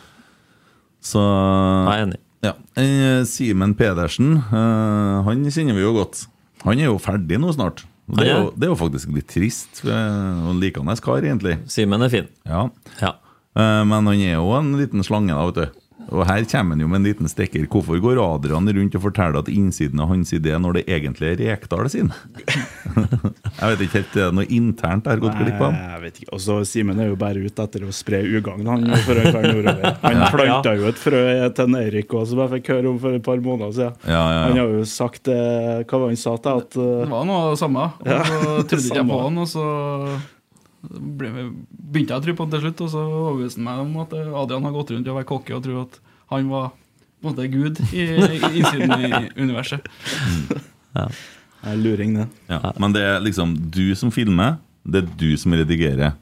Så 1.04 1.20
jeg 1.20 1.94
er 2.00 2.06
enig. 2.08 2.20
ja. 2.44 2.54
Eh, 2.80 3.20
Simen 3.28 3.76
Pedersen, 3.78 4.38
han 4.50 5.44
kjenner 5.52 5.76
vi 5.76 5.84
jo 5.84 5.94
godt. 6.00 6.24
Han 6.64 6.76
er 6.80 6.90
jo 6.90 6.98
ferdig 7.00 7.38
nå 7.40 7.52
snart. 7.56 7.84
Det 8.16 8.26
er, 8.26 8.30
jo, 8.40 8.52
det 8.56 8.66
er 8.66 8.72
jo 8.72 8.78
faktisk 8.80 9.12
litt 9.14 9.28
trist. 9.30 9.82
Og 9.86 10.54
likende 10.60 10.96
kar, 11.04 11.22
egentlig. 11.22 11.58
Simen 11.70 12.02
er 12.02 12.12
fin. 12.12 12.28
Ja. 12.48 12.68
Ja. 13.00 13.14
Eh, 13.56 13.82
Men 13.84 14.06
han 14.06 14.14
er 14.14 14.36
jo 14.38 14.50
en 14.58 14.72
liten 14.78 15.04
slange, 15.06 15.34
da, 15.34 15.44
vet 15.50 15.60
du. 15.60 15.79
Og 16.10 16.24
her 16.26 16.44
kommer 16.50 16.74
han 16.74 16.82
jo 16.82 16.88
med 16.90 17.00
en 17.00 17.08
liten 17.08 17.30
stikker. 17.30 17.66
Hvorfor 17.70 18.00
går 18.02 18.18
Adrian 18.22 18.68
rundt 18.76 18.96
og 18.98 19.04
forteller 19.04 19.40
at 19.42 19.50
innsiden 19.52 20.00
av 20.02 20.10
hans 20.10 20.32
idé 20.34 20.56
når 20.58 20.80
det 20.80 20.84
egentlig 20.90 21.32
er 21.32 21.40
Rekdal 21.40 21.90
sin? 21.92 22.10
jeg 23.60 23.70
vet 23.72 23.84
ikke 23.86 24.00
helt, 24.00 24.12
det 24.14 24.24
er 24.24 24.34
noe 24.34 24.48
internt 24.50 25.06
jeg 25.06 25.16
har 25.16 25.22
gått 25.22 25.38
glipp 25.38 25.62
av? 25.62 25.76
Jeg 25.76 26.02
vet 26.04 26.20
ikke. 26.22 26.32
Og 26.34 26.42
så 26.42 26.58
Simen 26.70 27.00
er 27.02 27.10
jo 27.12 27.18
bare 27.20 27.44
ute 27.44 27.66
etter 27.66 27.86
å 27.86 27.94
spre 27.94 28.22
ugagn, 28.26 28.66
han. 28.66 28.88
For 29.06 29.18
å 29.18 29.30
nordover. 29.30 29.96
Han 30.02 30.24
planta 30.34 30.74
jo 30.78 30.88
et 30.90 31.00
frø 31.00 31.22
til 31.56 31.78
Eirik 31.80 32.14
også, 32.14 32.34
som 32.34 32.42
jeg 32.44 32.54
fikk 32.56 32.72
høre 32.74 32.90
om 32.92 32.98
for 33.02 33.16
et 33.16 33.24
par 33.26 33.44
måneder 33.44 33.76
siden. 33.76 34.02
Ja, 34.04 34.24
ja, 34.34 34.42
Han 34.48 34.60
har 34.60 34.74
jo 34.80 34.84
sagt 34.88 35.24
det 35.28 35.40
Hva 35.90 36.02
var 36.02 36.10
han 36.10 36.20
sa 36.20 36.36
til 36.42 36.62
at 36.64 36.76
Det 36.76 36.90
uh, 37.06 37.10
var 37.10 37.24
noe 37.28 37.56
samme. 37.58 37.88
Og 38.00 38.10
Ja, 38.10 38.20
så 38.26 38.42
trodde 38.66 38.84
ikke 38.86 39.00
jeg 39.00 39.10
på 39.10 39.22
han, 39.24 39.40
og 39.40 39.50
så 39.50 39.66
begynte 40.82 42.14
jeg 42.14 42.18
å 42.18 42.24
tro 42.24 42.34
på 42.36 42.46
han 42.46 42.54
til 42.54 42.64
slutt. 42.64 42.84
Og 42.86 42.92
så 42.94 43.02
overbeviste 43.04 43.60
han 43.60 43.68
meg 43.68 43.82
om 43.84 43.98
at 44.04 44.14
Adrian 44.16 44.68
har 44.68 44.76
gått 44.76 44.94
rundt 44.94 45.10
og 45.10 45.20
vært 45.20 45.30
cocky 45.30 45.56
og 45.56 45.64
tro 45.66 45.82
at 45.84 46.00
han 46.32 46.48
var 46.52 46.72
på 47.20 47.28
en 47.28 47.34
måte 47.34 47.48
Gud 47.52 47.80
i, 47.92 48.06
i 48.06 48.40
innsiden 48.62 48.94
i 48.96 49.10
universet. 49.36 49.84
Jeg 51.60 51.74
er 51.74 51.76
luring, 51.76 52.14
det. 52.16 52.26
ja. 52.48 52.72
Men 52.80 52.94
det 52.96 53.04
er 53.04 53.18
liksom 53.20 53.52
du 53.72 53.90
som 53.98 54.12
filmer, 54.14 54.56
det 54.88 55.02
er 55.02 55.10
du 55.20 55.28
som 55.38 55.52
redigerer. 55.52 56.16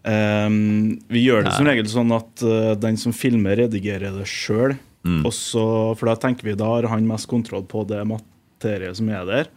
Um, 0.00 1.00
vi 1.12 1.26
gjør 1.26 1.44
det 1.44 1.56
som 1.58 1.66
regel 1.68 1.88
sånn 1.90 2.14
at 2.16 2.44
uh, 2.46 2.72
den 2.78 2.96
som 3.00 3.12
filmer, 3.12 3.58
redigerer 3.58 4.14
det 4.14 4.28
sjøl. 4.30 4.78
For 5.24 6.06
da 6.06 6.14
tenker 6.20 6.46
vi 6.46 6.58
da 6.60 6.68
har 6.70 6.88
han 6.92 7.08
mest 7.08 7.28
kontroll 7.28 7.64
på 7.68 7.82
det 7.88 8.04
materiet 8.06 9.00
som 9.00 9.10
er 9.10 9.26
der. 9.28 9.50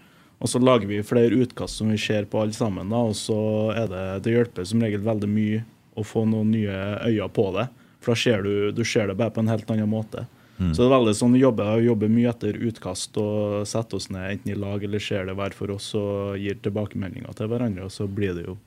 Og 0.44 0.52
så 0.52 0.60
lager 0.60 0.90
vi 0.90 1.00
flere 1.08 1.40
utkast 1.40 1.80
som 1.80 1.92
vi 1.94 1.98
ser 1.98 2.28
på 2.28 2.42
alle 2.42 2.56
sammen. 2.56 2.90
da, 2.92 3.00
Og 3.08 3.16
så 3.16 3.72
er 3.72 3.88
det 3.88 4.24
Det 4.24 4.34
hjelper 4.36 4.68
som 4.68 4.82
regel 4.84 5.00
veldig 5.02 5.30
mye 5.32 5.64
å 5.96 6.04
få 6.04 6.26
noen 6.28 6.52
nye 6.52 7.00
øyne 7.08 7.30
på 7.32 7.48
det. 7.56 7.70
For 8.04 8.12
da 8.12 8.20
ser 8.20 8.44
du, 8.44 8.72
du 8.76 8.84
ser 8.84 9.08
det 9.08 9.16
bare 9.16 9.32
på 9.32 9.40
en 9.40 9.48
helt 9.48 9.70
annen 9.72 9.90
måte. 9.90 10.26
Så 10.72 10.84
det 10.84 10.86
er 10.86 10.94
veldig 10.94 11.14
sånn 11.18 11.34
vi 11.34 11.42
jobber, 11.42 11.80
vi 11.82 11.88
jobber 11.88 12.12
mye 12.14 12.30
etter 12.30 12.58
utkast 12.70 13.18
og 13.20 13.64
setter 13.68 13.98
oss 13.98 14.10
ned 14.14 14.30
enten 14.30 14.52
i 14.54 14.58
lag 14.60 14.84
eller 14.86 15.02
ser 15.02 15.26
det 15.26 15.36
hver 15.36 15.56
for 15.58 15.74
oss 15.74 15.90
og 15.98 16.38
gir 16.40 16.60
tilbakemeldinger 16.64 17.34
til 17.36 17.50
hverandre. 17.52 17.88
Og 17.88 17.92
så 17.92 18.08
blir 18.08 18.36
det 18.38 18.46
jo 18.46 18.58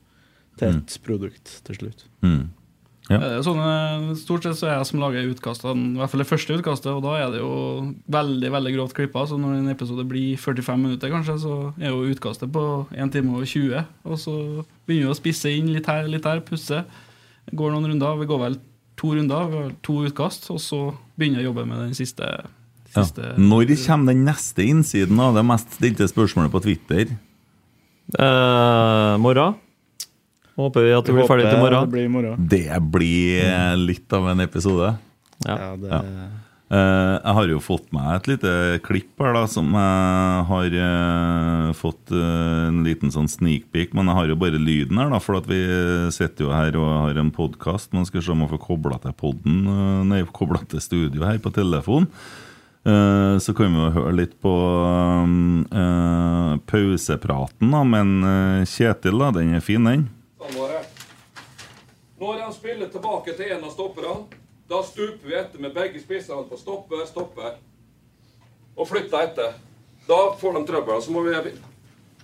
til 0.59 0.81
et 0.81 0.97
produkt 1.07 1.53
til 1.69 1.79
slutt. 1.79 2.07
Mm. 2.27 2.49
Ja. 3.07 3.21
Eh, 3.21 3.41
Sånne, 3.47 4.17
stort 4.19 4.43
sett 4.47 4.59
så 4.59 4.67
er 4.67 4.79
jeg 4.81 4.89
som 4.89 5.03
lager 5.03 5.29
utkastene, 5.31 5.95
i 5.95 6.01
hvert 6.01 6.11
fall 6.11 6.23
det 6.25 6.29
første 6.29 6.57
utkastet, 6.59 6.91
og 6.91 7.05
da 7.05 7.13
er 7.21 7.35
det 7.35 7.43
jo 7.43 7.51
veldig 8.11 8.51
veldig 8.57 8.73
grovt 8.75 8.97
klippa. 8.99 9.27
Så 9.31 9.39
når 9.39 9.61
en 9.61 9.71
episode 9.71 10.07
blir 10.11 10.35
45 10.43 10.83
minutter, 10.83 11.13
kanskje, 11.15 11.37
så 11.45 11.59
er 11.79 11.93
jo 11.93 12.07
utkastet 12.11 12.51
på 12.55 12.65
1 12.97 13.13
time 13.15 13.37
og 13.39 13.47
20. 13.47 13.85
Og 14.11 14.19
så 14.19 14.35
begynner 14.89 15.11
vi 15.11 15.15
å 15.15 15.19
spisse 15.21 15.53
inn 15.55 15.71
litt 15.75 15.87
her, 15.91 16.09
litt 16.11 16.27
her, 16.27 16.43
pusse. 16.47 16.83
Går 17.55 17.75
noen 17.75 17.93
runder. 17.93 18.19
Vi 18.19 18.27
går 18.27 18.43
vel 18.43 18.59
to 18.99 19.13
runder, 19.15 19.51
vi 19.53 19.61
har 19.61 19.75
to 19.87 20.01
utkast, 20.09 20.51
og 20.51 20.59
så 20.63 20.81
begynner 21.17 21.43
jeg 21.43 21.47
å 21.47 21.51
jobbe 21.53 21.67
med 21.69 21.85
den 21.85 21.95
siste. 21.99 22.27
Ja. 22.97 23.05
Når 23.37 23.67
de 23.69 23.77
kommer 23.83 24.15
den 24.15 24.25
neste 24.25 24.65
innsiden 24.65 25.21
av 25.21 25.37
det 25.37 25.45
mest 25.45 25.75
stilte 25.77 26.09
spørsmålet 26.09 26.51
på 26.55 26.63
Twitter? 26.65 27.13
Eh, 28.17 29.17
morgen. 29.21 29.59
Håper 30.57 30.87
vi 30.87 30.93
at 30.97 31.05
det 31.05 31.13
blir 31.19 31.29
ferdig 31.29 31.51
til 31.51 31.61
morgen. 31.61 31.85
Det 31.85 31.93
blir 31.93 32.09
morgen. 32.09 32.49
Det 32.49 32.81
blir 32.95 33.45
eh, 33.45 33.77
litt 33.77 34.13
av 34.17 34.31
en 34.33 34.41
episode. 34.41 34.95
Ja. 35.45 35.57
Ja, 35.61 35.71
det, 35.77 35.93
Ja. 35.93 36.03
Eh, 36.67 37.21
jeg 37.23 37.35
har 37.37 37.47
jo 37.47 37.61
fått 37.63 37.93
meg 37.95 38.07
et 38.17 38.25
lite 38.27 38.53
klipp 38.83 39.21
her 39.23 39.37
da 39.37 39.45
som 39.47 39.69
jeg 39.71 40.41
har 40.49 40.75
eh, 40.75 41.69
fått 41.79 42.11
en 42.11 42.81
liten 42.83 43.13
sånn 43.15 43.29
sneak 43.31 43.69
peek, 43.71 43.93
men 43.95 44.11
jeg 44.11 44.17
har 44.19 44.33
jo 44.33 44.39
bare 44.41 44.59
lyden 44.59 44.99
her, 44.99 45.13
da, 45.15 45.21
for 45.23 45.39
at 45.39 45.47
vi 45.47 45.61
sitter 46.11 46.49
jo 46.49 46.51
her 46.51 46.75
og 46.81 46.89
har 47.05 47.21
en 47.23 47.31
podkast. 47.31 47.93
Man 47.95 48.09
skal 48.09 48.25
se 48.27 48.35
om 48.35 48.43
jeg 48.43 48.51
får 48.57 48.65
kobla 48.65 48.99
til 49.05 49.15
podden, 49.15 49.63
nei, 50.11 50.25
kobla 50.35 50.59
til 50.67 50.83
studio 50.83 51.23
her 51.29 51.39
på 51.39 51.55
telefon. 51.55 52.09
Eh, 52.83 53.39
Så 53.39 53.55
kan 53.55 53.71
vi 53.71 53.85
jo 53.85 53.93
høre 54.01 54.17
litt 54.25 54.35
på 54.43 54.57
pausepraten 56.67 57.71
da, 57.75 57.85
men 57.87 58.13
eh, 58.27 58.67
Kjetil, 58.67 59.19
da, 59.23 59.31
den 59.39 59.55
er 59.55 59.63
fin, 59.65 59.87
den. 59.87 60.09
Når 62.19 62.41
han 62.41 62.53
spiller 62.53 62.89
tilbake 62.89 63.33
til 63.37 63.53
en 63.53 63.65
av 63.65 63.73
stopperne, 63.75 64.25
da 64.69 64.83
stuper 64.83 65.29
vi 65.29 65.35
etter 65.39 65.63
med 65.63 65.75
begge 65.77 66.01
spissene 66.03 66.47
på 66.49 66.57
stopper, 66.59 67.05
stopper. 67.07 67.57
Og 68.77 68.89
flytter 68.89 69.23
etter. 69.29 69.53
Da 70.09 70.21
får 70.41 70.53
de 70.59 70.65
trøbbel. 70.69 71.03
Så 71.03 71.11
må 71.15 71.23
vi 71.27 71.35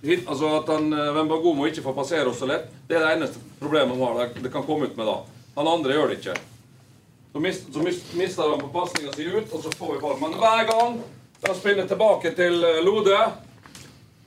hit- 0.03 0.27
Altså 0.27 0.49
at 0.59 0.67
han 0.67 0.93
eh, 0.93 1.13
Wembagomo 1.15 1.65
ikke 1.65 1.81
får 1.81 1.93
passere 1.95 2.27
oss 2.29 2.39
så 2.39 2.45
lett, 2.49 2.65
det 2.89 2.97
er 2.97 3.05
det 3.05 3.11
eneste 3.15 3.39
problemet 3.59 3.97
han 3.97 4.17
har. 4.17 4.27
Det- 4.35 4.51
kan 4.51 4.63
komme 4.63 4.85
ut 4.85 4.97
med 4.97 5.05
da. 5.07 5.17
Han 5.55 5.67
andre 5.67 5.93
gjør 5.93 6.07
det 6.09 6.17
ikke. 6.19 6.35
Så, 7.33 7.39
mist, 7.39 7.63
så 7.73 7.79
mis, 7.79 8.01
mister 8.13 8.49
han 8.49 8.59
på 8.59 8.67
pasninga 8.73 9.13
si 9.15 9.23
ut, 9.25 9.53
og 9.53 9.63
så 9.63 9.71
får 9.77 9.93
vi 9.93 9.99
ball. 10.01 10.17
Men 10.19 10.33
hver 10.37 10.67
gang 10.69 10.99
de 11.47 11.55
spiller 11.55 11.87
tilbake 11.87 12.35
til 12.35 12.63
eh, 12.63 12.83
Lode, 12.83 13.17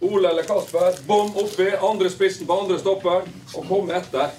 Ole 0.00 0.28
eller 0.28 0.42
Kasper, 0.42 0.98
bom 1.06 1.30
oppi, 1.40 1.70
andre 1.80 2.10
spissen 2.12 2.46
på 2.46 2.58
andre 2.60 2.76
stopper, 2.78 3.24
og 3.54 3.68
komme 3.68 3.96
etter. 3.96 4.34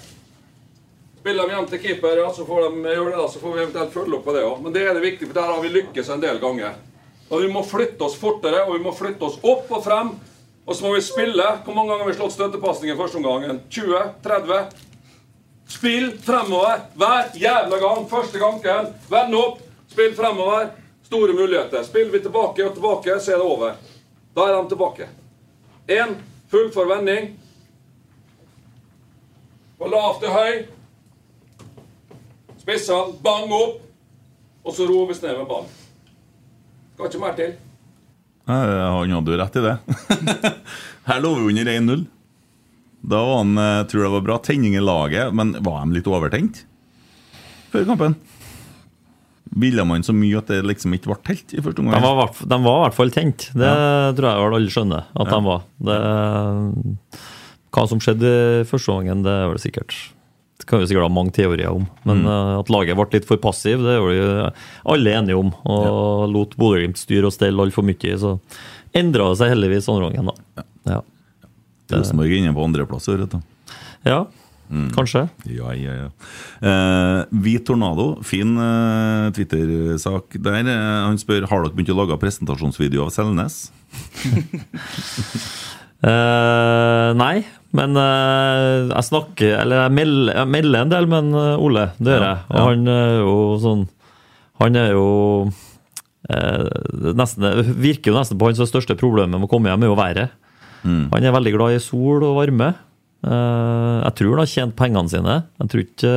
Spiller 1.18 1.48
de 1.48 1.56
hjem 1.56 1.66
til 1.72 1.80
keeper, 1.82 2.20
ja, 2.22 2.28
så 2.34 2.46
får 2.46 2.68
de 2.68 2.92
gjøre 2.94 3.16
det 3.16 3.24
så 3.32 3.40
får 3.42 3.54
vi 3.54 3.62
eventuelt 3.64 3.96
følge 3.96 4.16
opp 4.20 4.28
på 4.28 4.34
det 4.36 4.44
òg. 4.46 4.60
Men 4.62 4.76
det 4.76 4.84
er 4.86 4.94
det 4.94 5.02
viktige, 5.02 5.30
for 5.30 5.40
der 5.40 5.50
har 5.50 5.64
vi 5.64 5.72
lykkes 5.74 6.12
en 6.14 6.22
del 6.22 6.38
ganger. 6.42 6.78
Og 7.28 7.42
Vi 7.42 7.48
må 7.52 7.62
flytte 7.66 8.04
oss 8.06 8.16
fortere, 8.16 8.62
og 8.64 8.78
vi 8.78 8.84
må 8.84 8.94
flytte 8.96 9.26
oss 9.26 9.36
opp 9.42 9.68
og 9.74 9.84
frem. 9.84 10.14
Og 10.64 10.76
så 10.76 10.84
må 10.84 10.94
vi 10.94 11.02
spille. 11.02 11.44
Hvor 11.64 11.74
mange 11.74 11.90
ganger 11.90 12.04
har 12.04 12.10
vi 12.12 12.16
slått 12.16 12.36
støttepasning 12.36 12.92
i 12.92 12.96
første 12.96 13.18
omgangen? 13.18 13.60
20? 13.68 14.00
30? 14.24 14.58
Spill 15.68 16.10
fremover 16.24 16.86
hver 16.96 17.30
jævla 17.36 17.78
gang. 17.82 18.08
Første 18.08 18.40
gangen. 18.40 18.92
Vend 19.10 19.36
opp. 19.36 19.62
Spill 19.90 20.14
fremover. 20.16 20.70
Store 21.08 21.32
muligheter. 21.32 21.84
Spiller 21.84 22.12
vi 22.12 22.20
tilbake 22.24 22.64
og 22.64 22.74
tilbake, 22.76 23.20
så 23.20 23.32
er 23.32 23.40
det 23.40 23.48
over. 23.48 23.78
Da 24.36 24.48
er 24.48 24.56
de 24.56 24.68
tilbake. 24.68 25.08
Én 25.88 26.16
full 26.52 26.68
forvending. 26.74 27.30
På 29.78 29.88
lav 29.88 30.18
til 30.20 30.32
høy. 30.34 30.58
Spissene 32.60 33.16
bang 33.24 33.52
opp. 33.54 33.80
Og 34.68 34.74
så 34.76 34.84
roer 34.88 35.08
vi 35.08 35.14
oss 35.16 35.22
ned 35.24 35.38
med 35.38 35.48
ballen. 35.48 35.70
Skal 36.94 37.08
ikke 37.08 37.22
mer 37.22 37.36
til. 37.38 37.54
Eh, 38.48 38.52
Han 38.52 39.14
hadde 39.16 39.32
jo 39.32 39.38
rett 39.40 39.56
i 39.56 39.64
det. 39.64 39.74
Her 41.08 41.20
lå 41.24 41.30
vi 41.38 41.46
under 41.54 41.70
1-0. 41.72 42.02
Da 43.08 43.20
var 43.24 43.38
han, 43.40 43.54
eh, 43.62 43.84
tror 43.88 44.02
jeg 44.02 44.08
det 44.10 44.16
var 44.18 44.26
bra 44.26 44.38
tenning 44.44 44.74
i 44.76 44.82
laget, 44.82 45.32
men 45.32 45.54
var 45.64 45.84
de 45.86 45.96
litt 45.96 46.10
overtent 46.10 46.64
før 47.72 47.84
kampen? 47.88 48.16
Ville 49.58 49.84
man 49.88 50.04
så 50.06 50.14
mye 50.14 50.38
at 50.38 50.50
det 50.50 50.60
liksom 50.66 50.94
ikke 50.94 51.10
ble 51.10 51.18
telt 51.26 51.54
i 51.56 51.62
første 51.64 51.82
omgang? 51.82 52.04
var, 52.04 52.30
de 52.38 52.58
var 52.64 52.76
i 52.78 52.84
hvert 52.84 52.98
fall 52.98 53.10
tent. 53.14 53.48
Det 53.58 53.72
tror 54.18 54.28
jeg 54.28 54.44
vel 54.44 54.56
alle 54.60 54.74
skjønner 54.74 55.08
at 55.18 55.32
de 55.32 55.40
var. 55.48 55.66
Det, 55.88 55.98
hva 57.74 57.84
som 57.90 58.00
skjedde 58.02 58.30
i 58.62 58.68
første 58.68 58.94
omgangen, 58.94 59.26
det 59.26 59.34
er 59.34 59.50
vel 59.50 59.60
sikkert 59.62 59.96
Det 60.58 60.66
kan 60.70 60.80
vi 60.80 60.88
sikkert 60.90 61.06
ha 61.06 61.12
mange 61.12 61.34
teorier 61.36 61.70
om. 61.70 61.86
Men 62.08 62.24
eh, 62.26 62.54
at 62.58 62.72
laget 62.72 62.98
ble 62.98 63.06
litt 63.12 63.28
for 63.28 63.40
passiv, 63.42 63.82
det 63.84 63.94
er 63.94 64.02
jo 64.02 64.48
alle 64.94 65.14
enige 65.20 65.38
om. 65.38 65.52
Og 65.70 66.26
lot 66.32 66.56
Bodø-Glimt 66.58 66.98
styre 66.98 67.30
og 67.30 67.34
stelle 67.34 67.62
altfor 67.62 67.86
mye. 67.86 68.16
Så 68.18 68.36
endra 68.98 69.30
det 69.30 69.38
seg 69.40 69.54
heldigvis 69.54 69.90
andre 69.92 70.10
gangen, 70.10 70.32
da. 70.32 70.66
Ja. 70.88 71.04
Rosenborg 71.94 72.32
er 72.32 72.42
inne 72.42 72.56
på 72.56 72.66
andreplass 72.66 73.08
i 73.08 73.14
år, 73.14 73.24
vet 73.24 73.38
ja. 74.68 74.84
Kanskje. 74.94 75.24
Ja, 75.48 75.72
ja, 75.76 75.94
ja. 76.02 76.08
Eh, 76.60 77.20
Hvit 77.44 77.64
Tornado, 77.68 78.10
fin 78.26 78.56
eh, 78.60 79.28
Twitter-sak 79.36 80.36
der. 80.44 80.60
Eh, 80.64 80.98
han 81.08 81.20
spør 81.20 81.48
har 81.48 81.64
dere 81.64 81.76
begynt 81.76 81.94
å 81.94 82.00
lage 82.02 82.20
presentasjonsvideo 82.20 83.08
av 83.08 83.14
Selnes. 83.14 83.66
Eh, 85.98 87.08
nei, 87.18 87.40
men 87.74 87.96
eh, 87.98 88.84
jeg 88.86 89.06
snakker 89.08 89.56
Eller 89.64 89.80
jeg 89.80 89.94
melder, 89.96 90.36
jeg 90.36 90.50
melder 90.54 90.84
en 90.84 90.92
del 90.92 91.08
med 91.10 91.24
en, 91.24 91.32
eh, 91.40 91.64
Ole. 91.66 91.88
Det 91.98 92.12
gjør 92.14 92.22
jeg. 92.22 92.44
Og 92.52 92.68
han 92.68 92.90
er 92.92 93.14
jo 93.18 93.32
sånn 93.64 93.82
Han 94.62 94.78
er 94.78 94.92
jo 94.94 95.08
eh, 96.30 97.10
nesten, 97.18 97.48
virker 97.82 98.12
jo 98.12 98.18
nesten 98.20 98.38
på 98.38 98.46
hans 98.46 98.62
største 98.70 98.94
problemet 99.00 99.34
med 99.34 99.48
å 99.48 99.50
komme 99.50 99.72
hjem, 99.72 99.88
er 99.88 99.90
jo 99.90 99.98
været. 99.98 100.36
Mm. 100.86 101.08
Han 101.16 101.26
er 101.26 101.34
veldig 101.34 101.54
glad 101.56 101.74
i 101.74 101.82
sol 101.82 102.22
og 102.26 102.38
varme. 102.38 102.70
Eh, 103.26 103.96
jeg 104.04 104.14
tror 104.20 104.34
han 104.36 104.42
har 104.44 104.50
tjent 104.52 104.76
pengene 104.78 105.10
sine. 105.10 105.36
Jeg 105.58 105.70
tror 105.72 105.84
ikke 105.84 106.12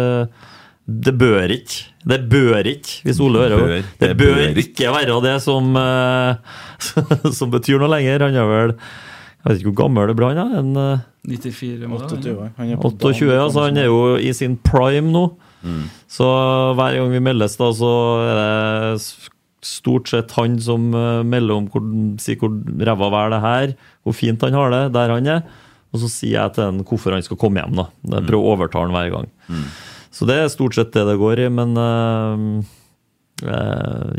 Det 0.91 1.13
bør 1.17 1.53
ikke. 1.55 1.79
Det 2.05 2.17
bør 2.29 2.67
ikke, 2.67 2.97
hvis 3.05 3.19
Ole 3.21 3.39
hører 3.43 3.57
det. 3.57 3.61
bør, 3.67 3.83
Det 4.01 4.11
bør 4.17 4.59
ikke 4.63 4.91
være 4.95 5.21
det 5.23 5.35
som, 5.43 5.71
eh, 5.77 6.35
som 7.37 7.51
betyr 7.53 7.79
noe 7.81 7.91
lenger. 7.93 8.25
Han 8.27 8.35
er 8.41 8.49
vel 8.49 8.73
Jeg 8.75 9.45
vet 9.49 9.59
ikke 9.61 9.71
hvor 9.71 9.79
gammel 9.85 10.07
det 10.11 10.15
ble, 10.19 10.29
han 10.33 10.41
er. 10.41 10.59
En, 10.61 10.75
eh, 10.77 11.07
94 11.31 11.87
må 11.89 11.97
28 12.01 12.23
være. 12.25 12.37
år. 12.37 12.49
Han 12.57 12.69
er 12.73 12.77
28, 12.81 13.29
dagen, 13.29 13.41
altså 13.45 13.63
han 13.67 13.77
er 13.77 13.85
jo 13.89 14.01
i 14.17 14.31
sin 14.33 14.57
prime 14.57 15.11
nå. 15.13 15.23
Mm. 15.61 15.83
Så 16.09 16.25
hver 16.77 16.97
gang 16.97 17.11
vi 17.13 17.21
meldes, 17.21 17.57
da, 17.57 17.69
så 17.77 17.91
er 18.25 18.39
det 18.41 19.29
stort 19.61 20.09
sett 20.09 20.31
han 20.33 20.55
som 20.61 20.87
eh, 20.97 21.21
melder 21.25 21.57
om 21.61 21.67
hvor, 21.69 21.83
si 22.21 22.33
hvor 22.41 22.49
ræva 22.81 23.09
vær 23.13 23.29
det 23.33 23.41
her, 23.45 23.73
hvor 24.01 24.17
fint 24.17 24.41
han 24.41 24.57
har 24.57 24.73
det 24.73 24.83
der 24.97 25.13
han 25.13 25.29
er. 25.29 25.43
Og 25.91 26.03
så 26.03 26.09
sier 26.11 26.37
jeg 26.37 26.55
til 26.55 26.67
han 26.69 26.83
hvorfor 26.87 27.15
han 27.15 27.23
skal 27.25 27.39
komme 27.39 27.59
hjem. 27.63 27.75
da. 27.75 27.87
Jeg 28.15 28.27
prøver 28.29 28.41
å 28.43 28.53
overtale 28.55 28.87
han 28.87 28.95
hver 28.95 29.09
gang. 29.15 29.31
Så 30.11 30.27
det 30.27 30.37
er 30.39 30.51
stort 30.51 30.75
sett 30.75 30.93
det 30.95 31.03
det 31.07 31.17
går 31.19 31.45
i, 31.45 31.49
men 31.51 31.75
eh, 31.79 32.45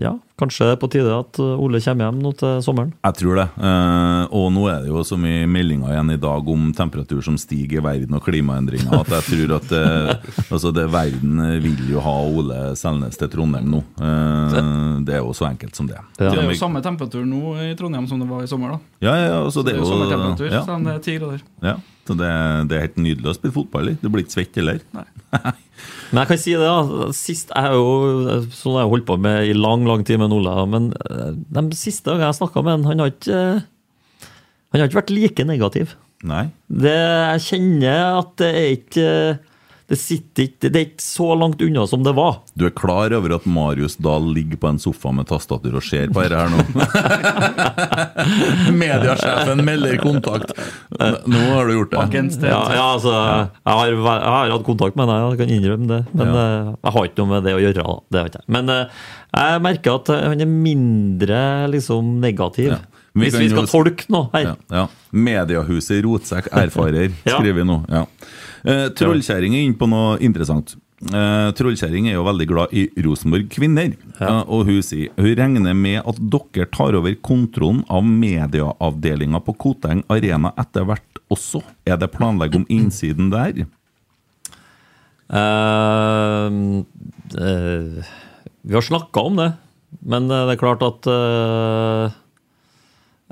ja, 0.03 0.13
kanskje 0.41 0.67
det 0.67 0.75
er 0.75 0.81
på 0.83 0.89
tide 0.91 1.13
at 1.15 1.39
eh, 1.39 1.61
Ole 1.63 1.81
kommer 1.85 2.09
hjem 2.09 2.19
nå 2.25 2.33
til 2.41 2.63
sommeren. 2.65 2.93
Jeg 3.07 3.17
tror 3.21 3.39
det. 3.39 3.47
Eh, 3.63 4.25
og 4.39 4.49
nå 4.55 4.65
er 4.73 4.83
det 4.85 4.91
jo 4.91 5.05
så 5.07 5.19
mye 5.21 5.47
meldinger 5.51 5.93
igjen 5.95 6.15
i 6.15 6.19
dag 6.23 6.49
om 6.55 6.69
temperatur 6.77 7.23
som 7.25 7.39
stiger 7.41 7.81
i 7.81 7.85
verden 7.85 8.19
og 8.19 8.25
klimaendringer, 8.27 8.93
at 9.01 9.13
jeg 9.19 9.29
tror 9.29 9.55
at 9.61 9.75
eh, 9.79 10.13
altså 10.49 10.73
det, 10.75 10.89
verden 10.93 11.43
vil 11.65 11.85
jo 11.93 12.03
ha 12.05 12.17
Ole 12.27 12.61
Selnes 12.79 13.19
til 13.21 13.31
Trondheim 13.33 13.71
nå. 13.77 13.83
Eh, 14.03 14.59
det 15.07 15.19
er 15.19 15.23
jo 15.23 15.35
så 15.37 15.49
enkelt 15.51 15.79
som 15.79 15.89
det. 15.91 16.01
Det 16.19 16.31
er 16.33 16.43
jo 16.43 16.59
samme 16.59 16.83
temperatur 16.85 17.25
nå 17.29 17.57
i 17.69 17.73
Trondheim 17.79 18.09
som 18.11 18.21
det 18.23 18.29
var 18.31 18.45
i 18.45 18.51
sommer. 18.51 18.77
da 18.77 19.09
Ja, 19.09 19.17
ja, 19.21 19.41
altså 19.45 19.63
Det 19.67 19.77
er 19.77 19.83
jo 19.83 19.89
sommertemperatur, 19.89 20.51
ja, 20.51 20.65
så 20.67 20.79
det 20.83 20.97
er 20.99 21.03
ti 21.07 21.19
grader. 21.19 21.43
ja, 21.63 21.77
så 22.03 22.17
det, 22.19 22.31
det 22.71 22.77
er 22.77 22.87
helt 22.89 22.99
nydelig 22.99 23.31
å 23.31 23.37
spille 23.37 23.55
fotball 23.55 23.93
i. 23.93 23.99
Du 24.03 24.09
blir 24.11 24.25
ikke 24.25 24.35
svett 24.35 24.57
heller. 24.59 24.81
Men 26.13 26.21
jeg 26.23 26.31
kan 26.33 26.41
si 26.43 26.55
det, 26.57 26.67
da. 26.67 27.11
Sist 27.17 27.53
jeg 27.55 27.67
har 27.69 27.77
jo 27.79 28.41
Sånn 28.53 28.77
har 28.77 28.85
jeg 28.85 28.93
holdt 28.93 29.07
på 29.09 29.17
med 29.23 29.47
i 29.49 29.55
lang, 29.57 29.87
lang 29.89 30.03
tid 30.07 30.21
med 30.21 30.35
Ola, 30.35 30.57
Men 30.69 30.91
eh, 30.99 31.31
de 31.33 31.79
siste 31.79 32.11
gangene 32.11 32.33
jeg 32.33 32.41
snakka 32.41 32.65
med 32.67 32.77
han, 32.77 32.89
han 32.91 33.05
har 33.05 33.13
ikke 33.15 33.39
eh, 33.39 33.63
Han 34.73 34.83
har 34.83 34.91
ikke 34.91 35.01
vært 35.03 35.15
like 35.15 35.47
negativ. 35.47 35.95
Nei. 36.27 36.47
Det, 36.71 36.97
jeg 36.97 37.47
kjenner 37.49 38.19
at 38.23 38.37
det 38.41 38.51
er 38.51 38.69
ikke 38.77 39.09
Det 39.93 39.99
sitter 40.01 40.47
ikke 40.47 40.71
Det 40.73 40.79
er 40.81 40.85
ikke 40.87 41.05
så 41.05 41.27
langt 41.37 41.61
unna 41.61 41.83
som 41.89 42.01
det 42.07 42.15
var. 42.17 42.39
Du 42.57 42.65
er 42.65 42.73
klar 42.73 43.13
over 43.13 43.35
at 43.37 43.45
Marius 43.45 43.99
Dahl 44.01 44.31
ligger 44.33 44.57
på 44.63 44.71
en 44.71 44.79
sofa 44.81 45.13
med 45.13 45.29
tastatur 45.29 45.77
og 45.77 45.85
ser 45.85 46.09
på 46.09 46.23
dette 46.25 46.39
her 46.39 46.49
nå? 46.49 46.63
Mediasjefen 48.83 49.61
melder 49.67 49.99
kontakt. 50.01 50.55
Nå 51.29 51.43
har 51.51 51.69
du 51.69 51.75
gjort 51.77 51.93
det. 51.93 52.23
Ja, 52.49 52.63
ja 52.73 52.87
altså 52.95 53.13
jeg 53.13 53.75
har, 53.83 53.93
jeg 53.93 54.33
har 54.37 54.55
hatt 54.55 54.65
kontakt 54.67 54.97
med 54.97 55.13
deg, 55.13 55.27
jeg 55.35 55.41
kan 55.43 55.53
innrømme 55.59 55.91
det. 55.93 56.01
Men 56.17 56.33
Ja. 56.33 56.47
eh, 56.47 56.73
jeg 56.73 56.97
har 56.97 57.11
ikke 57.11 57.21
noe 57.23 57.33
med 57.35 57.45
det 57.49 57.55
å 57.59 57.63
gjøre. 57.67 57.99
Det 58.09 58.23
har 58.23 58.33
ikke 58.33 58.41
jeg. 58.43 58.49
Men 58.57 58.73
eh, 58.73 59.05
jeg 59.37 59.63
merker 59.69 60.01
at 60.01 60.15
han 60.33 60.41
er 60.47 60.51
mindre 60.57 61.43
liksom 61.73 62.17
negativ. 62.25 62.73
Ja. 62.73 62.81
Vi 63.13 63.27
Hvis 63.27 63.37
vi 63.37 63.49
skal 63.53 63.67
tolke 63.69 64.07
noe 64.13 64.31
her. 64.33 64.47
Ja, 64.47 64.55
ja. 64.73 64.87
Mediehuset 65.13 66.01
Rotsekk 66.07 66.49
erfarer, 66.49 67.13
skriver 67.27 67.59
vi 67.61 67.67
nå. 67.69 67.83
Ja. 67.93 68.07
Eh, 68.65 68.87
Trollkjerring 68.97 69.59
er 69.59 69.67
inne 69.67 69.77
på 69.77 69.89
noe 69.91 70.17
interessant. 70.25 70.73
Eh, 71.03 71.49
Trollkjerring 71.59 72.09
er 72.09 72.17
jo 72.17 72.25
veldig 72.25 72.47
glad 72.49 72.73
i 72.73 72.87
Rosenborg 73.05 73.51
Kvinner. 73.53 73.93
Eh, 74.17 74.41
og 74.47 74.65
hun 74.71 74.81
sier 74.87 75.13
hun 75.21 75.35
regner 75.37 75.77
med 75.77 76.01
at 76.01 76.23
dere 76.33 76.69
tar 76.73 76.97
over 76.97 77.19
kontrollen 77.21 77.83
av 77.93 78.07
medieavdelinga 78.09 79.43
på 79.45 79.57
Koteng 79.61 80.01
Arena 80.13 80.55
etter 80.63 80.89
hvert 80.89 81.23
også. 81.33 81.61
Er 81.85 82.01
det 82.01 82.15
planlegg 82.17 82.57
om 82.57 82.67
innsiden 82.73 83.29
der? 83.35 83.67
Uh, 85.33 86.85
vi 88.61 88.75
har 88.77 88.85
snakka 88.85 89.23
om 89.25 89.39
det, 89.41 89.53
men 90.05 90.27
det 90.29 90.43
er 90.53 90.61
klart 90.61 90.85
at 90.85 91.09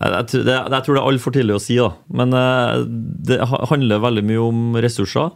jeg, 0.00 0.26
tror- 0.30 0.44
det, 0.48 0.56
jeg 0.56 0.84
tror 0.86 0.96
det 0.96 1.00
er 1.02 1.10
altfor 1.12 1.34
tidlig 1.36 1.56
å 1.56 1.62
si, 1.62 1.76
da. 1.80 1.90
Men 2.16 2.32
eh, 2.36 2.84
det 3.30 3.40
handler 3.70 4.00
veldig 4.04 4.24
mye 4.30 4.42
om 4.46 4.60
ressurser. 4.80 5.30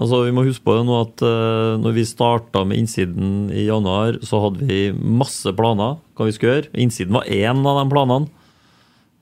Altså, 0.00 0.22
Vi 0.24 0.32
må 0.34 0.44
huske 0.46 0.64
på 0.64 0.76
det 0.78 0.84
nå 0.88 0.94
at 1.02 1.22
uh, 1.26 1.74
når 1.82 1.92
vi 1.98 2.04
starta 2.08 2.62
med 2.64 2.80
innsiden 2.80 3.50
i 3.52 3.66
januar, 3.66 4.16
så 4.24 4.40
hadde 4.46 4.64
vi 4.64 4.86
masse 4.96 5.52
planer 5.58 5.98
hva 6.16 6.28
vi 6.28 6.32
skulle 6.32 6.54
gjøre. 6.56 6.70
Innsiden 6.80 7.18
var 7.18 7.28
én 7.28 7.60
av 7.68 7.82
de 7.82 7.84
planene. 7.92 8.30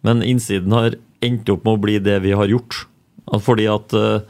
Men 0.06 0.22
innsiden 0.24 0.72
har 0.72 0.94
endt 1.26 1.50
opp 1.52 1.66
med 1.66 1.74
å 1.74 1.82
bli 1.82 1.96
det 2.00 2.20
vi 2.24 2.36
har 2.38 2.48
gjort. 2.48 2.84
Fordi 3.44 3.66
at 3.68 3.92
eh, 3.98 4.22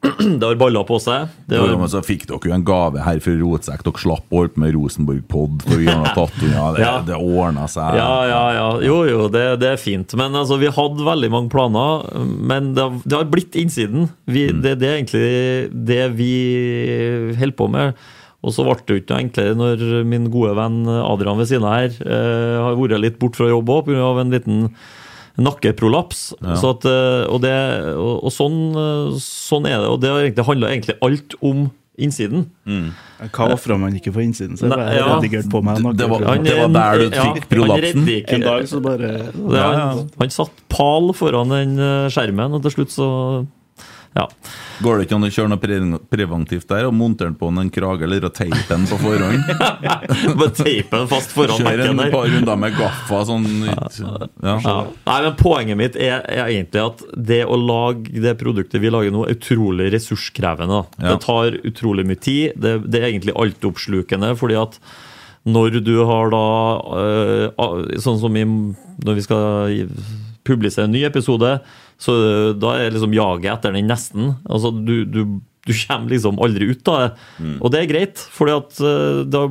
det 0.00 0.44
har 0.46 0.54
balla 0.60 0.84
på 0.86 0.98
seg. 1.02 1.26
Det 1.50 1.58
Ja, 1.58 1.86
så 1.90 1.98
fikk 2.06 2.26
dere 2.28 2.46
jo 2.46 2.52
en 2.54 2.62
gave 2.66 3.00
her 3.02 3.18
fra 3.24 3.32
Rotsekk. 3.40 3.80
Dere 3.82 3.98
slapp 3.98 4.28
å 4.30 4.42
holde 4.44 4.60
med 4.62 4.76
Rosenborg-pod 4.76 5.64
unna. 5.74 6.12
Det, 6.14 6.82
Ja. 6.84 6.92
det 7.02 7.16
ordna 7.18 7.66
seg. 7.66 7.96
ja, 7.98 8.12
ja, 8.30 8.42
ja. 8.54 8.68
Jo, 8.86 9.00
jo, 9.08 9.24
det, 9.34 9.42
det 9.58 9.72
er 9.72 9.80
fint. 9.82 10.14
Men 10.14 10.36
altså, 10.38 10.58
vi 10.62 10.70
hadde 10.70 11.02
veldig 11.08 11.30
mange 11.34 11.50
planer. 11.50 12.06
Men 12.22 12.74
det, 12.78 12.84
har- 12.86 13.02
det 13.04 13.18
har 13.18 13.24
blitt 13.32 13.58
innsiden. 13.58 14.06
Vi, 14.30 14.46
det, 14.52 14.76
det 14.78 14.86
er 14.92 14.96
egentlig 15.00 15.26
det 15.90 16.04
vi 16.14 16.32
holder 17.38 17.58
på 17.58 17.68
med. 17.74 17.98
Og 18.46 18.54
så 18.54 18.62
ble 18.62 18.76
det 18.78 18.94
jo 18.94 19.00
ikke 19.02 19.10
noe 19.16 19.24
enklere 19.24 19.56
når 19.58 19.80
min 20.06 20.28
gode 20.30 20.52
venn 20.54 20.76
Adrian 20.86 21.40
ved 21.40 21.48
siden 21.50 21.66
av 21.66 21.74
her 21.74 21.90
eh, 22.06 22.54
har 22.62 22.76
vært 22.78 23.00
litt 23.02 23.18
bort 23.18 23.34
fra 23.34 23.48
jobb 23.50 23.66
òg 23.74 23.88
pga. 23.88 24.12
en 24.22 24.30
liten 24.30 24.60
nakkeprolaps. 25.38 26.22
Så 26.58 26.72
at, 26.76 26.86
eh, 26.88 27.24
og 27.30 27.42
det, 27.44 27.56
og, 27.94 28.24
og 28.28 28.32
sånn, 28.34 28.58
eh, 28.74 29.18
sånn 29.22 29.68
er 29.70 29.82
det. 29.84 29.90
Og 29.92 30.00
det 30.02 30.14
egentlig 30.14 30.48
handler 30.50 30.74
egentlig 30.74 30.98
alt 31.04 31.36
om 31.42 31.68
innsiden. 31.98 32.46
Hva 33.34 33.48
ofra 33.54 33.74
man 33.80 33.96
ikke 33.98 34.12
for 34.14 34.22
innsiden? 34.22 34.58
Så 34.58 34.68
Nei, 34.70 34.78
ja. 34.96 35.18
på 35.50 35.62
meg 35.66 35.80
Det 35.98 36.06
var- 36.08 36.22
han, 36.28 36.44
det 36.46 36.56
var 36.60 36.68
der 36.74 36.98
du 37.02 37.16
ja, 37.16 37.24
fikk 37.26 37.40
han 37.42 37.48
prolapsen. 37.50 38.08
En 38.28 38.40
dag 38.46 38.68
så 38.70 38.80
bare 38.82 39.10
ja, 39.34 39.64
han, 39.74 40.04
han 40.20 40.30
satt 40.30 40.52
pal 40.70 41.10
foran 41.18 41.50
den 41.54 41.78
eh, 41.78 42.08
skjermen, 42.14 42.54
og 42.54 42.62
til 42.62 42.76
slutt 42.78 42.94
så 42.94 43.08
Ja. 44.16 44.24
Går 44.82 44.98
det 44.98 45.06
ikke 45.06 45.16
an 45.18 45.26
å 45.26 45.30
kjøre 45.30 45.50
noe 45.52 46.00
preventivt 46.10 46.68
der 46.70 46.86
og 46.88 46.94
montere 46.96 47.30
den 47.30 47.36
på 47.38 47.50
en 47.50 47.70
krage 47.74 48.06
eller 48.06 48.24
å 48.26 48.30
teipe 48.34 48.64
den 48.70 48.86
på 48.88 48.98
forhånd? 49.02 49.50
Bare 50.40 50.52
teipe 50.56 51.00
den 51.00 51.10
fast 51.10 51.34
foran 51.34 51.58
Kjøre 51.58 51.74
bekken 51.76 51.92
en 51.92 52.00
der. 52.02 52.12
par 52.14 52.30
runder 52.32 52.60
med 52.64 52.78
gaffa 52.78 53.20
sånn 53.28 53.46
ja. 53.68 53.76
Ja. 54.42 54.76
Nei, 55.06 55.18
men 55.26 55.36
Poenget 55.38 55.78
mitt 55.80 55.98
er, 55.98 56.22
er 56.24 56.44
egentlig 56.48 56.82
at 56.84 57.04
det 57.14 57.42
å 57.46 57.58
lage 57.60 58.22
det 58.24 58.34
produktet 58.40 58.82
vi 58.82 58.90
lager 58.92 59.14
nå, 59.14 59.26
er 59.26 59.36
utrolig 59.36 59.90
ressurskrevende. 59.94 60.82
Det 60.98 61.18
tar 61.24 61.58
utrolig 61.68 62.06
mye 62.08 62.22
tid. 62.22 62.56
Det, 62.58 62.78
det 62.88 63.02
er 63.02 63.10
egentlig 63.12 63.36
altoppslukende. 63.38 64.34
fordi 64.38 64.58
at 64.58 64.80
når 65.48 65.78
du 65.86 65.94
har 66.04 66.32
da 66.34 66.44
øh, 67.00 67.92
Sånn 68.02 68.18
som 68.20 68.34
i, 68.36 68.44
når 68.44 69.18
vi 69.18 69.24
skal 69.24 69.84
publisere 70.48 70.88
en 70.88 70.94
ny 70.96 71.04
episode, 71.06 71.58
så 71.98 72.14
øh, 72.14 72.52
da 72.62 72.76
er 72.78 72.92
liksom 72.94 73.14
jaget 73.16 73.50
etter 73.56 73.74
den 73.74 73.88
nesten. 73.90 74.32
Altså, 74.46 74.70
du, 74.70 75.02
du, 75.04 75.22
du 75.66 75.72
kommer 75.82 76.12
liksom 76.14 76.38
aldri 76.44 76.70
ut 76.70 76.88
av 76.92 77.00
det. 77.02 77.10
Og 77.58 77.72
det 77.74 77.80
er 77.82 77.90
greit, 77.90 78.22
fordi 78.32 78.54
at 78.54 78.78
øh, 78.80 79.24
da, 79.26 79.42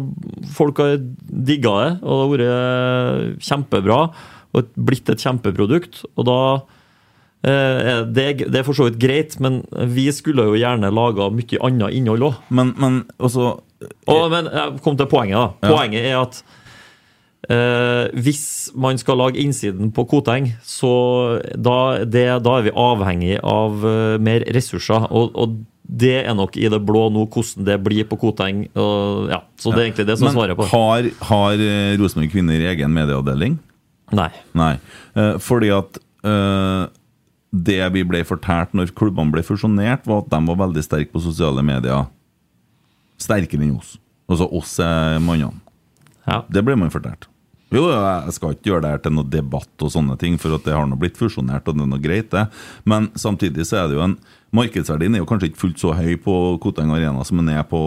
folk 0.55 0.79
har 0.79 0.95
digga 1.27 1.75
det, 1.83 1.91
og 2.07 2.37
det 2.39 2.47
har 2.47 3.21
vært 3.27 3.45
kjempebra. 3.49 3.99
Og 4.55 4.71
blitt 4.79 5.11
et 5.11 5.21
kjempeprodukt. 5.21 6.05
Og 6.15 6.25
da 6.29 6.39
eh, 7.45 8.05
det, 8.15 8.27
det 8.47 8.61
er 8.61 8.65
for 8.65 8.77
så 8.77 8.87
vidt 8.87 8.99
greit, 9.01 9.35
men 9.43 9.59
vi 9.91 10.07
skulle 10.15 10.47
jo 10.47 10.55
gjerne 10.57 10.89
laga 10.93 11.27
mye 11.35 11.59
annet 11.67 11.97
innhold 11.99 12.29
òg. 12.31 12.39
Men, 12.49 12.73
men 12.79 13.01
også 13.19 13.57
Og, 14.09 14.23
men 14.33 14.47
jeg 14.49 14.79
kom 14.81 14.95
til 14.97 15.05
poenget. 15.11 15.37
da. 15.37 15.67
Ja. 15.67 15.75
Poenget 15.75 16.07
er 16.07 16.15
at 16.23 16.39
eh, 17.53 18.05
hvis 18.17 18.45
man 18.75 18.99
skal 19.01 19.19
lage 19.21 19.41
innsiden 19.41 19.91
på 19.95 20.07
Koteng, 20.09 20.51
så 20.65 20.91
da, 21.55 22.03
det, 22.03 22.27
da 22.45 22.59
er 22.59 22.67
vi 22.67 22.75
avhengig 22.75 23.39
av 23.43 23.81
uh, 23.85 24.19
mer 24.21 24.45
ressurser. 24.55 25.09
Og, 25.11 25.33
og 25.35 25.57
det 25.87 26.17
er 26.25 26.35
nok 26.35 26.57
i 26.59 26.67
det 26.67 26.79
blå 26.83 27.07
nå 27.13 27.23
hvordan 27.31 27.67
det 27.67 27.77
blir 27.83 28.07
på 28.09 28.19
Koteng. 28.19 28.65
Og, 28.75 29.29
ja, 29.31 29.41
så 29.59 29.71
det 29.71 29.79
er 29.79 29.87
egentlig 29.87 30.07
det 30.09 30.17
som 30.19 30.27
Men 30.27 30.35
svaret 30.35 30.59
på 30.59 30.67
har, 30.67 31.07
har 31.29 31.63
eh, 31.63 31.95
Rosenborg 31.99 32.33
Kvinner 32.33 32.65
egen 32.73 32.93
medieavdeling? 32.95 33.55
Nei. 34.17 34.29
Nei. 34.57 34.73
Eh, 35.15 35.37
fordi 35.43 35.71
at 35.75 35.99
eh, 36.27 36.83
det 37.55 37.79
vi 37.95 38.03
ble 38.07 38.23
fortalt 38.27 38.75
når 38.75 38.91
klubbene 38.97 39.31
ble 39.31 39.45
fusjonert, 39.47 40.03
var 40.07 40.25
at 40.25 40.29
de 40.33 40.41
var 40.49 40.59
veldig 40.65 40.83
sterke 40.83 41.13
på 41.15 41.23
sosiale 41.23 41.63
medier. 41.65 42.09
Sterkere 43.23 43.63
enn 43.63 43.79
oss. 43.79 43.95
Altså 44.27 44.49
oss 44.59 44.75
er 44.83 45.21
mannene. 45.23 45.63
Ja. 46.27 46.41
Det 46.51 46.63
ble 46.67 46.75
man 46.75 46.91
fortalt. 46.91 47.29
Jo, 47.73 47.83
jeg 47.91 48.33
skal 48.37 48.53
ikke 48.55 48.69
gjøre 48.71 48.85
det 48.85 48.91
her 48.93 49.01
til 49.03 49.15
noe 49.17 49.27
debatt 49.27 49.83
og 49.83 49.91
sånne 49.91 50.15
ting, 50.19 50.37
for 50.39 50.55
det 50.55 50.75
har 50.75 50.87
nå 50.87 50.95
blitt 50.99 51.19
fusjonert, 51.19 51.67
og 51.67 51.75
det 51.75 51.83
er 51.83 51.89
noe 51.91 52.03
greit, 52.03 52.29
det. 52.31 52.45
Men 52.87 53.09
samtidig 53.19 53.67
så 53.67 53.81
er 53.81 53.89
det 53.89 53.97
jo 53.99 54.05
en 54.05 54.19
Markedsverdien 54.55 55.17
er 55.17 55.19
jo 55.19 55.27
kanskje 55.27 55.49
ikke 55.51 55.59
fullt 55.59 55.81
så 55.81 55.91
høy 55.97 56.13
på 56.23 56.33
Koteng 56.63 56.93
Arena 56.95 57.25
som 57.27 57.41
den 57.41 57.51
er 57.51 57.65
på, 57.67 57.81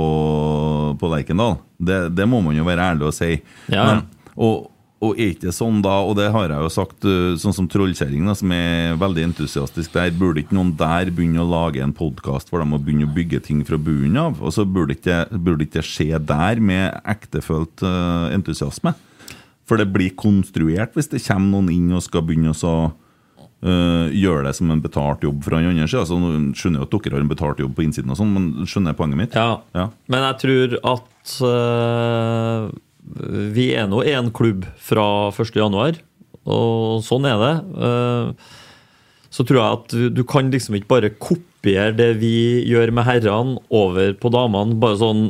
på 1.01 1.09
Lerkendal. 1.09 1.57
Det, 1.81 2.11
det 2.12 2.26
må 2.28 2.43
man 2.45 2.59
jo 2.59 2.66
være 2.66 2.91
ærlig 2.93 3.09
og 3.09 3.16
si. 3.16 3.31
Ja. 3.72 3.87
Men, 3.89 4.03
og, 4.37 4.68
og 5.01 5.16
er 5.16 5.33
ikke 5.33 5.47
det 5.49 5.57
sånn 5.57 5.81
da, 5.81 5.97
og 6.05 6.18
det 6.18 6.28
har 6.35 6.53
jeg 6.53 6.66
jo 6.66 6.72
sagt, 6.74 7.09
uh, 7.09 7.33
sånn 7.41 7.57
som 7.57 7.68
Trollkjerring, 7.72 8.28
som 8.37 8.53
er 8.53 9.01
veldig 9.01 9.31
entusiastisk 9.31 9.97
der, 9.97 10.12
burde 10.12 10.45
ikke 10.45 10.59
noen 10.59 10.74
der 10.78 11.09
begynne 11.16 11.41
å 11.41 11.49
lage 11.49 11.81
en 11.81 11.97
podkast 11.97 12.53
hvor 12.53 12.61
de 12.61 12.68
må 12.68 12.78
begynne 12.83 13.09
å 13.09 13.14
bygge 13.16 13.41
ting 13.49 13.64
fra 13.64 13.81
bunnen 13.81 14.20
av? 14.20 14.43
Og 14.45 14.53
så 14.53 14.68
burde 14.68 14.99
ikke 14.99 15.22
burde 15.33 15.64
ikke 15.64 15.81
det 15.81 15.89
skje 15.89 16.20
der 16.20 16.61
med 16.61 16.93
ektefølt 17.09 17.89
uh, 17.89 18.28
entusiasme? 18.37 18.93
For 19.71 19.79
det 19.79 19.93
blir 19.95 20.16
konstruert 20.18 20.97
hvis 20.99 21.12
det 21.12 21.23
kommer 21.23 21.61
noen 21.61 21.71
inn 21.71 21.95
og 21.95 22.03
skal 22.03 22.25
begynne 22.27 22.51
å 22.51 22.75
uh, 22.91 24.07
gjøre 24.11 24.49
det 24.49 24.55
som 24.59 24.71
en 24.73 24.83
betalt 24.83 25.23
jobb 25.23 25.45
fra 25.47 25.61
den 25.61 25.71
andre 25.71 25.87
sida. 25.87 26.03
Altså, 26.03 26.18
skjønner 26.59 26.83
jeg 26.83 26.89
at 26.89 26.97
dere 26.97 27.16
har 27.16 27.25
en 27.25 27.31
betalt 27.31 27.62
jobb 27.62 27.77
på 27.77 27.85
innsiden, 27.87 28.11
og 28.11 28.18
sånn, 28.18 28.33
men 28.35 28.68
skjønner 28.68 28.95
jeg 28.95 29.01
poenget 29.01 29.21
mitt? 29.23 29.37
Ja. 29.39 29.61
Ja. 29.77 29.89
Men 30.11 30.27
jeg 30.27 30.41
tror 30.45 30.79
at 30.95 31.37
uh, 31.47 32.71
vi 33.55 33.71
er 33.79 33.87
nå 33.91 34.03
én 34.07 34.33
klubb 34.35 34.66
fra 34.83 35.07
1. 35.31 35.55
januar, 35.61 36.01
og 36.51 37.05
sånn 37.07 37.29
er 37.31 37.39
det. 37.45 37.55
Uh, 37.79 38.59
så 39.31 39.47
tror 39.47 39.61
jeg 39.61 39.79
at 39.79 40.16
du 40.16 40.25
kan 40.27 40.51
liksom 40.51 40.75
ikke 40.75 40.91
bare 40.91 41.12
kopiere 41.14 41.95
det 41.95 42.16
vi 42.18 42.64
gjør 42.66 42.91
med 42.97 43.07
herrene, 43.07 43.61
over 43.71 44.16
på 44.18 44.33
damene. 44.35 44.81
bare 44.83 44.99
sånn 44.99 45.29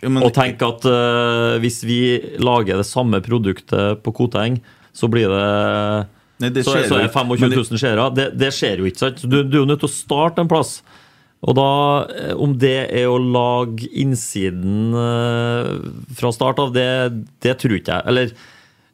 Ja, 0.00 0.08
men- 0.08 0.24
og 0.26 0.32
tenk 0.36 0.62
at 0.66 0.86
uh, 0.88 1.58
hvis 1.62 1.80
vi 1.86 2.00
lager 2.38 2.80
det 2.80 2.86
samme 2.88 3.20
produktet 3.24 4.02
på 4.04 4.14
Koteng, 4.16 4.60
så 4.92 5.08
blir 5.10 5.30
det 5.30 5.44
Nei, 6.40 6.48
det 6.54 6.64
så, 6.64 6.78
så 6.88 6.98
jo 6.98 7.04
er 7.04 7.12
25 7.12 7.42
Men 7.44 7.52
000 7.58 7.80
seere. 7.82 8.08
Det, 8.16 8.30
det 8.40 8.48
skjer 8.56 8.80
jo 8.80 8.88
ikke. 8.88 9.02
sant? 9.02 9.20
Du, 9.28 9.42
du 9.44 9.58
er 9.58 9.62
jo 9.62 9.68
nødt 9.68 9.82
til 9.84 9.90
å 9.90 9.92
starte 9.92 10.40
en 10.40 10.48
plass. 10.50 10.78
Og 11.40 11.56
da, 11.56 11.68
eh, 12.12 12.32
om 12.36 12.52
det 12.60 12.76
er 12.92 13.08
å 13.08 13.18
lage 13.20 13.88
innsiden 13.96 14.96
eh, 14.96 15.70
fra 16.16 16.32
start 16.36 16.60
av, 16.60 16.72
det, 16.76 16.88
det 17.44 17.54
tror 17.60 17.76
ikke 17.78 17.96
jeg. 18.00 18.06
Eller 18.12 18.34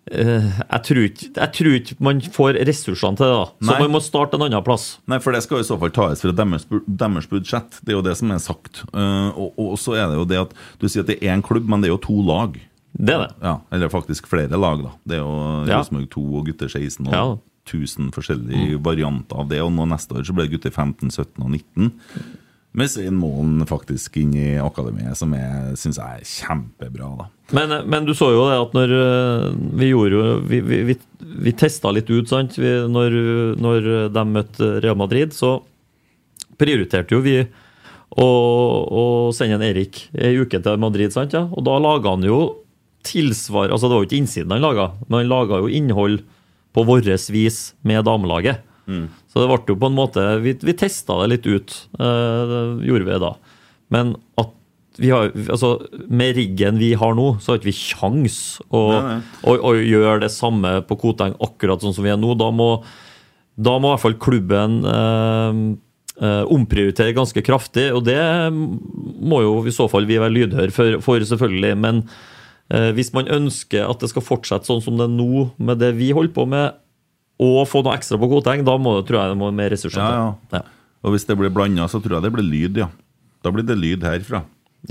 jeg, 0.07 0.81
tror 0.87 1.03
ikke, 1.09 1.29
jeg 1.35 1.53
tror 1.57 1.77
ikke 1.81 1.97
man 2.07 2.21
får 2.37 2.59
ressursene 2.69 3.19
til 3.19 3.27
det. 3.27 3.39
da. 3.41 3.47
Så 3.67 3.71
Nei. 3.73 3.79
man 3.83 3.95
må 3.97 4.01
starte 4.05 4.39
en 4.39 4.45
annen 4.47 4.63
plass. 4.67 4.85
Nei, 5.11 5.19
for 5.23 5.35
det 5.35 5.43
skal 5.43 5.65
i 5.65 5.67
så 5.67 5.79
fall 5.81 5.91
tas 5.97 6.23
fra 6.23 6.31
deres, 6.37 6.67
deres 6.87 7.27
budsjett. 7.31 7.81
Det 7.83 7.91
er 7.95 7.99
jo 7.99 8.05
det 8.07 8.15
som 8.21 8.31
er 8.31 8.39
sagt. 8.45 8.85
Uh, 8.95 9.35
og, 9.35 9.59
og 9.59 9.75
så 9.83 9.97
er 9.99 10.07
det 10.13 10.21
jo 10.21 10.29
det 10.31 10.41
at 10.45 10.55
du 10.79 10.87
sier 10.87 11.03
at 11.03 11.11
det 11.11 11.19
er 11.19 11.35
én 11.35 11.43
klubb, 11.45 11.67
men 11.71 11.83
det 11.83 11.91
er 11.91 11.97
jo 11.97 12.03
to 12.07 12.21
lag. 12.23 12.55
Det 12.97 13.13
er 13.13 13.27
det. 13.27 13.33
Ja, 13.43 13.59
Eller 13.75 13.93
faktisk 13.93 14.31
flere 14.31 14.57
lag, 14.57 14.87
da. 14.87 14.95
Det 15.05 15.19
er 15.19 15.25
jo 15.25 15.35
Ja. 15.67 15.83
Rosenborg 15.83 16.09
2 16.15 16.25
og 16.39 16.47
gutter 16.53 16.71
16 16.71 17.07
og 17.11 17.13
Ja. 17.13 17.27
1000 17.67 18.13
forskjellige 18.15 18.79
varianter 18.79 19.43
av 19.43 19.49
det. 19.51 19.59
Og 19.61 19.73
nå 19.75 19.89
neste 19.91 20.15
år 20.15 20.23
så 20.25 20.33
blir 20.33 20.47
det 20.47 20.55
gutter 20.55 20.71
15, 20.71 21.11
17 21.11 21.43
og 21.43 21.51
19. 21.51 21.91
Med 22.77 22.91
Svein 22.93 23.17
Målen 23.19 23.67
faktisk 23.67 24.17
inn 24.21 24.35
i 24.39 24.55
akademiet, 24.63 25.17
som 25.19 25.33
jeg 25.35 25.77
syns 25.81 25.99
er 25.99 26.23
kjempebra. 26.23 27.11
da 27.19 27.27
Men, 27.55 27.71
men 27.87 28.07
du 28.07 28.11
så 28.17 28.33
jo 28.35 28.49
det 28.49 28.57
at 28.59 28.73
når 28.75 28.93
øh, 28.97 29.43
vi 29.79 29.93
gjorde 29.93 30.17
jo 30.17 30.23
Vi, 30.51 30.59
vi, 30.67 30.81
vi, 30.89 30.97
vi 31.47 31.53
testa 31.55 31.93
litt 31.95 32.11
ut, 32.11 32.27
sant. 32.31 32.57
Vi, 32.59 32.73
når, 32.91 33.15
når 33.63 33.89
de 34.11 34.25
møtte 34.27 34.71
Real 34.83 34.99
Madrid, 34.99 35.35
så 35.37 35.61
prioriterte 36.59 37.15
jo 37.15 37.23
vi 37.23 37.39
å, 37.43 38.27
å 38.27 39.03
sende 39.37 39.59
en 39.61 39.67
Erik 39.67 40.07
ei 40.15 40.35
uke 40.41 40.59
til 40.63 40.81
Madrid, 40.83 41.15
sant. 41.15 41.37
Ja? 41.37 41.45
Og 41.53 41.67
da 41.67 41.77
laga 41.83 42.17
han 42.17 42.27
jo 42.27 42.41
tilsvar 43.07 43.71
Altså, 43.71 43.87
det 43.87 43.95
var 43.95 44.03
jo 44.03 44.09
ikke 44.09 44.19
innsiden 44.19 44.55
han 44.57 44.65
laga, 44.65 44.89
men 45.07 45.21
han 45.21 45.31
laga 45.31 45.61
jo 45.63 45.71
innhold 45.71 46.25
på 46.75 46.85
vårt 46.85 47.07
vis 47.33 47.61
med 47.87 48.05
damelaget. 48.09 48.65
Så 49.31 49.43
det 49.43 49.49
ble 49.51 49.73
jo 49.73 49.79
på 49.83 49.89
en 49.91 49.97
måte 49.97 50.25
Vi, 50.45 50.53
vi 50.63 50.75
testa 50.79 51.17
det 51.23 51.31
litt 51.33 51.47
ut, 51.47 51.73
eh, 51.99 52.53
gjorde 52.87 53.09
vi 53.09 53.19
da. 53.23 53.33
Men 53.95 54.15
at 54.39 54.53
har, 55.05 55.33
altså, 55.53 55.75
med 56.09 56.37
riggen 56.39 56.79
vi 56.81 56.95
har 56.97 57.17
nå, 57.17 57.35
så 57.41 57.53
har 57.53 57.59
ikke 57.61 57.69
vi 57.69 57.77
kjangs 57.77 58.37
å, 58.73 58.83
å, 59.45 59.57
å 59.57 59.73
gjøre 59.77 60.23
det 60.25 60.31
samme 60.33 60.79
på 60.89 60.97
Koteng 61.03 61.37
akkurat 61.45 61.85
sånn 61.85 61.95
som 61.97 62.07
vi 62.07 62.13
er 62.15 62.21
nå. 62.21 62.33
Da 62.41 62.49
må, 62.55 62.71
da 63.57 63.77
må 63.77 63.91
i 63.91 63.95
hvert 63.95 64.05
fall 64.07 64.17
klubben 64.23 64.79
eh, 64.89 65.61
eh, 66.23 66.45
omprioritere 66.57 67.17
ganske 67.17 67.45
kraftig, 67.45 67.91
og 67.93 68.07
det 68.09 68.19
må 68.53 69.43
jo 69.45 69.59
i 69.69 69.75
så 69.77 69.89
fall 69.93 70.09
vi 70.09 70.21
være 70.23 70.33
lydhøre 70.39 70.73
for, 70.75 70.99
for 71.05 71.29
selvfølgelig. 71.29 71.75
Men 71.85 72.03
eh, 72.73 72.89
hvis 72.97 73.13
man 73.17 73.29
ønsker 73.29 73.85
at 73.85 74.01
det 74.01 74.13
skal 74.15 74.25
fortsette 74.25 74.71
sånn 74.71 74.85
som 74.85 74.97
det 74.97 75.11
er 75.11 75.15
nå, 75.19 75.51
med 75.61 75.85
det 75.85 75.93
vi 76.01 76.15
holder 76.17 76.37
på 76.41 76.49
med, 76.57 76.81
og 77.37 77.67
få 77.69 77.85
noe 77.85 77.99
ekstra 77.99 78.17
på 78.17 78.33
Koteng, 78.33 78.65
da 78.65 78.79
må, 78.81 78.97
tror 79.05 79.21
jeg 79.21 79.35
det 79.35 79.41
må 79.45 79.53
mer 79.53 79.69
ressurser 79.75 80.01
Ja, 80.01 80.13
ja. 80.17 80.61
ja. 80.63 80.65
Og 81.05 81.13
hvis 81.13 81.29
det 81.29 81.37
blir 81.39 81.53
blanda, 81.53 81.85
så 81.93 82.01
tror 82.01 82.17
jeg 82.17 82.25
det 82.25 82.33
blir 82.33 82.47
lyd, 82.49 82.81
ja. 82.81 82.89
Da 83.45 83.53
blir 83.55 83.67
det 83.67 83.77
lyd 83.79 84.03
herfra. 84.03 84.41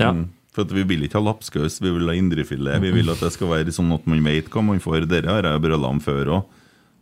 Ja. 0.00 0.12
Mm. 0.14 0.26
For 0.56 0.72
vi 0.72 0.86
vil 0.88 1.04
ikke 1.04 1.20
ha 1.20 1.26
lapskaus, 1.26 1.82
vi 1.84 1.90
vil 1.92 2.08
ha 2.08 2.14
indrefilet. 2.16 2.80
Vi 2.80 2.92
vil 2.94 3.12
at 3.12 3.20
det 3.20 3.28
skal 3.34 3.50
være 3.50 3.74
sånn 3.76 3.92
at 3.92 4.06
man 4.08 4.22
vet 4.24 4.48
hva 4.48 4.62
man 4.64 4.80
får. 4.80 5.04
Dere 5.10 5.28
har 5.28 5.44
jeg 5.44 5.64
brølla 5.66 5.90
om 5.92 6.00
før 6.00 6.38
òg. 6.38 6.54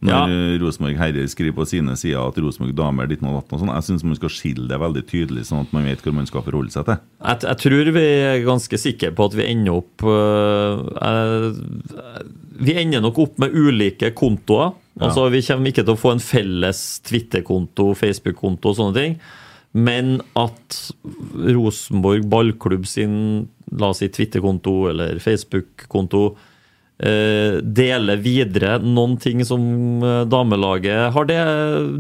Når 0.05 0.33
ja. 0.33 0.39
Rosenborg 0.61 0.99
herrer 0.99 1.29
skriver 1.33 1.55
på 1.57 1.65
sine 1.69 1.95
sider 1.97 2.21
at 2.21 2.37
Rosenborg 2.43 2.75
damer 2.77 3.07
ditt 3.09 3.23
og 3.25 3.39
datt 3.39 3.53
og 3.55 3.61
sånn. 3.63 3.71
Jeg 3.73 3.87
syns 3.87 4.03
man 4.05 4.19
skal 4.19 4.33
skille 4.35 4.67
det 4.69 4.79
veldig 4.83 5.05
tydelig, 5.09 5.47
sånn 5.49 5.63
at 5.65 5.71
man 5.73 5.87
vet 5.89 6.03
hvor 6.05 6.17
man 6.17 6.29
skal 6.29 6.45
forholde 6.45 6.75
seg 6.75 6.85
til. 6.91 6.99
Jeg, 7.23 7.41
jeg 7.47 7.61
tror 7.63 7.91
vi 7.97 8.03
er 8.27 8.43
ganske 8.45 8.81
sikre 8.83 9.13
på 9.17 9.29
at 9.31 9.37
vi 9.39 9.47
ender 9.49 9.79
opp 9.79 10.05
øh, 10.05 11.47
Vi 12.67 12.77
ender 12.83 13.05
nok 13.07 13.23
opp 13.25 13.41
med 13.41 13.55
ulike 13.57 14.13
kontoer. 14.19 14.75
Ja. 14.99 15.07
Altså 15.09 15.31
Vi 15.33 15.41
kommer 15.47 15.73
ikke 15.73 15.87
til 15.87 15.97
å 15.97 16.03
få 16.03 16.13
en 16.19 16.23
felles 16.23 16.83
Twitter-konto, 17.09 17.89
Facebook-konto 18.03 18.75
og 18.75 18.79
sånne 18.83 18.99
ting. 18.99 19.17
Men 19.75 20.20
at 20.39 20.79
Rosenborg 21.35 22.29
ballklubb 22.31 22.87
sin 22.87 23.14
la 23.75 23.91
oss 23.91 24.03
si 24.03 24.09
Twitter-konto 24.12 24.75
eller 24.93 25.18
Facebook-konto 25.22 26.22
eh, 26.99 27.59
deler 27.62 28.20
videre 28.22 28.77
noen 28.83 29.16
ting 29.18 29.43
som 29.47 29.64
eh, 30.05 30.22
damelaget 30.31 31.11
har 31.16 31.29
de, 31.31 31.39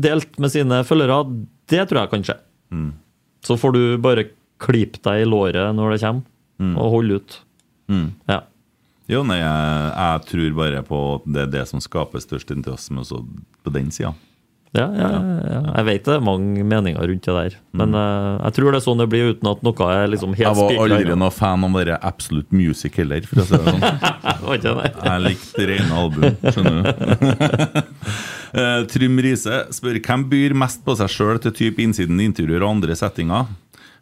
delt 0.04 0.38
med 0.38 0.54
sine 0.54 0.82
følgere, 0.86 1.24
det 1.72 1.86
tror 1.88 2.04
jeg 2.04 2.12
kan 2.12 2.26
skje. 2.28 2.38
Mm. 2.74 2.90
Så 3.44 3.58
får 3.60 3.74
du 3.74 3.82
bare 4.02 4.28
klype 4.62 5.02
deg 5.04 5.24
i 5.24 5.28
låret 5.28 5.74
når 5.76 5.96
det 5.96 6.02
kommer, 6.04 6.76
og 6.78 6.92
holde 6.94 7.18
ut. 7.18 7.38
Mm. 7.90 8.06
Ja. 8.30 8.44
Jo, 9.10 9.20
nei, 9.26 9.36
jeg, 9.36 9.88
jeg 9.90 10.28
tror 10.30 10.54
bare 10.56 10.84
på 10.86 11.00
at 11.16 11.26
det 11.34 11.42
er 11.42 11.50
det 11.58 11.64
som 11.68 11.82
skaper 11.82 12.22
størst 12.22 12.54
interesse 12.54 12.94
med 12.94 13.04
oss 13.04 13.12
på 13.12 13.72
den 13.74 13.90
sida. 13.92 14.14
Ja, 14.74 14.88
ja, 14.90 15.08
ja. 15.14 15.60
Jeg 15.76 15.86
vet 15.86 16.02
det 16.08 16.14
er 16.16 16.22
mange 16.26 16.64
meninger 16.66 16.98
rundt 17.06 17.22
det 17.28 17.34
der. 17.36 17.52
Men 17.78 17.92
uh, 17.94 18.42
jeg 18.42 18.56
tror 18.56 18.74
det 18.74 18.78
er 18.80 18.82
sånn 18.82 18.98
det 19.04 19.06
blir 19.12 19.28
uten 19.30 19.46
at 19.52 19.60
noe 19.62 19.86
er 19.94 20.08
liksom 20.10 20.32
helt 20.34 20.48
Jeg 20.48 20.58
var 20.58 20.74
aldri 20.82 21.14
noen 21.14 21.30
fan 21.34 21.62
av 21.66 21.70
bare 21.76 21.94
Absolute 22.02 22.50
Music 22.58 22.98
heller, 22.98 23.22
for 23.30 23.38
å 23.42 23.44
si 23.46 23.54
det 23.54 23.70
sånn. 23.70 23.84
Jeg 25.04 25.18
likte 25.22 25.62
rene 25.70 25.94
album, 25.94 26.34
skjønner 26.42 26.74
du. 26.82 26.90
uh, 28.58 28.82
Trym 28.92 29.14
Riise 29.22 29.56
spør 29.78 29.96
hvem 30.02 30.22
byr 30.32 30.52
mest 30.64 30.80
på 30.86 30.92
seg 30.98 31.08
sjøl 31.12 31.38
til 31.44 31.52
type 31.54 31.78
innsiden 31.84 32.18
intervjuer 32.26 32.62
og 32.66 32.70
andre 32.80 32.94
settinger. 32.98 33.42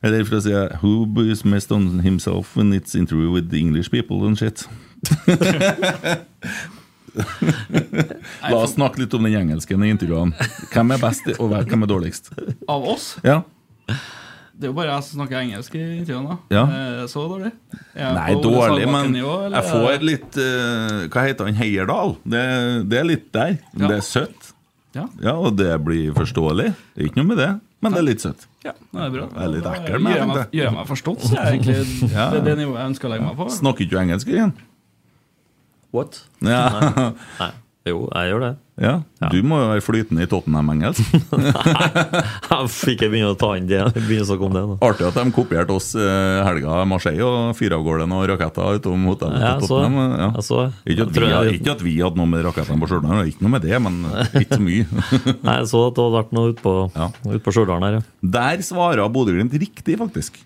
Eller 0.03 0.25
for 0.27 0.35
å 0.41 0.43
si 0.43 0.51
Who 0.81 0.93
byrs 1.15 1.45
mest 1.45 1.71
on 1.75 2.01
himself 2.03 2.57
when 2.57 2.73
it's 2.73 2.95
interview 2.97 3.31
with 3.31 3.51
the 3.53 3.59
English 3.61 3.91
people 3.93 4.25
and 4.25 4.39
shit? 4.41 4.65
La 8.53 8.57
oss 8.59 8.75
snakke 8.77 9.03
litt 9.03 9.15
om 9.17 9.27
den 9.27 9.39
engelsken 9.43 9.85
i 9.85 9.93
intervjuene. 9.93 10.49
Hvem 10.73 10.97
er 10.97 11.03
best, 11.03 11.31
og 11.39 11.53
hvem 11.53 11.87
er 11.87 11.91
dårligst? 11.91 12.33
Av 12.71 12.85
oss? 12.95 13.15
Ja. 13.27 13.43
Det 14.53 14.69
er 14.69 14.71
jo 14.71 14.77
bare 14.77 14.93
jeg 14.93 15.05
som 15.07 15.19
snakker 15.19 15.41
engelsk 15.41 15.75
i 15.75 15.83
intervjuene. 15.99 16.39
Ja. 16.53 16.63
Er 16.71 17.11
så 17.11 17.25
dårlig? 17.27 17.51
Nei, 17.97 18.29
dårlig, 18.37 18.85
men 18.87 18.93
Salbakken-nivå, 18.93 19.37
jeg 19.57 19.69
får 19.71 20.05
litt 20.07 20.39
uh, 20.39 20.99
Hva 21.11 21.25
heter 21.27 21.49
han? 21.49 21.59
Heierdal? 21.59 22.17
Det, 22.23 22.43
det 22.93 23.01
er 23.01 23.09
litt 23.09 23.29
der. 23.35 23.57
Ja. 23.75 23.89
Det 23.89 23.97
er 23.99 24.07
søtt. 24.07 24.53
Ja. 24.93 25.07
og 25.39 25.57
det 25.57 25.73
blir 25.85 26.13
forståelig. 26.17 26.73
Det 26.93 27.01
er 27.01 27.09
ikke 27.09 27.23
noe 27.23 27.31
med 27.31 27.39
det, 27.41 27.49
men 27.83 27.95
det 27.95 28.03
er 28.03 28.07
litt 28.11 28.25
søtt. 28.25 28.45
Ja, 28.63 28.75
det 28.77 29.07
er 29.07 29.15
bra. 29.15 29.29
Det 29.33 29.41
er 29.47 29.53
litt 29.55 29.69
ekkel, 29.73 29.97
men 30.05 30.13
gjør 30.13 30.21
jeg 30.21 30.27
jeg 30.29 30.69
meg, 30.69 30.83
jeg 30.83 30.89
forstått, 30.93 31.25
så 31.27 31.39
er 31.41 31.49
jeg 31.49 31.63
egentlig 31.63 32.13
Ja. 32.19 32.27
det 32.35 32.43
det 32.47 32.59
nivået 32.61 32.83
jeg 32.83 32.93
ønsker 32.93 33.09
å 33.09 33.13
legge 33.15 33.31
meg 33.31 33.41
på. 33.41 33.49
Snakker 33.57 33.87
ikke 33.87 33.95
du 33.97 34.01
engelsk 34.03 34.35
igjen? 34.35 34.53
What? 35.93 36.23
Ja. 36.41 36.63
Nei. 36.97 37.11
Nei. 37.43 37.51
Jo, 37.83 38.05
jeg 38.15 38.29
gjør 38.31 38.43
det. 38.45 38.51
ja. 38.79 38.93
Du 39.33 39.41
må 39.43 39.57
jo 39.59 39.65
være 39.73 39.83
flytende 39.83 40.23
i 40.23 40.29
Tottenham-engelsk. 40.31 41.03
Jeg 41.83 42.69
fikk 42.71 43.01
jeg 43.03 43.11
begynne 43.11 43.33
å 43.33 43.39
ta 43.41 43.49
inn 43.59 43.67
det. 43.67 43.81
Begynne 43.97 44.23
å 44.23 44.29
snakke 44.29 44.47
om 44.47 44.55
det 44.55 44.63
da. 44.69 44.77
Artig 44.87 45.07
at 45.09 45.17
de 45.19 45.33
kopierte 45.35 45.75
oss 45.75 45.89
eh, 45.99 46.39
helga 46.47 46.85
Marseille 46.87 47.25
og 47.27 47.57
fyrte 47.59 47.75
av 47.75 47.83
gårde 47.87 48.07
noen 48.11 48.29
raketter 48.31 48.79
utom 48.79 49.09
hotellet 49.11 49.43
Ja, 49.43 49.51
til 49.59 49.67
så- 49.67 49.81
Tottenham. 49.83 50.15
Ja. 50.21 50.29
så- 50.47 50.61
Ikke, 50.87 51.09
at 51.09 51.17
vi, 51.19 51.27
jeg- 51.33 51.57
ikke 51.59 51.75
at 51.75 51.83
vi 51.89 51.95
hadde 51.99 52.21
noe 52.23 52.31
med 52.31 52.45
rakettene 52.47 52.79
på 52.85 52.91
Stjørdal, 52.93 53.27
ikke 53.33 53.43
noe 53.49 53.55
med 53.57 53.67
det, 53.67 53.83
men 53.83 53.99
ikke 54.45 54.59
så 54.61 54.63
mye. 54.63 54.87
Nei, 55.49 55.57
Jeg 55.59 55.71
så 55.75 55.83
at 55.89 55.99
det 55.99 56.05
hadde 56.07 56.17
vært 56.21 56.33
noe 56.39 56.53
ute 56.55 56.63
på, 56.63 56.77
Ja. 56.95 57.09
ut 57.35 57.43
på 57.49 57.57
Stjørdal 57.59 57.83
her, 57.89 57.99
ja. 57.99 58.05
Der 58.39 58.63
svarer 58.71 59.11
Bodø-Glimt 59.11 59.59
riktig, 59.59 59.99
faktisk. 59.99 60.39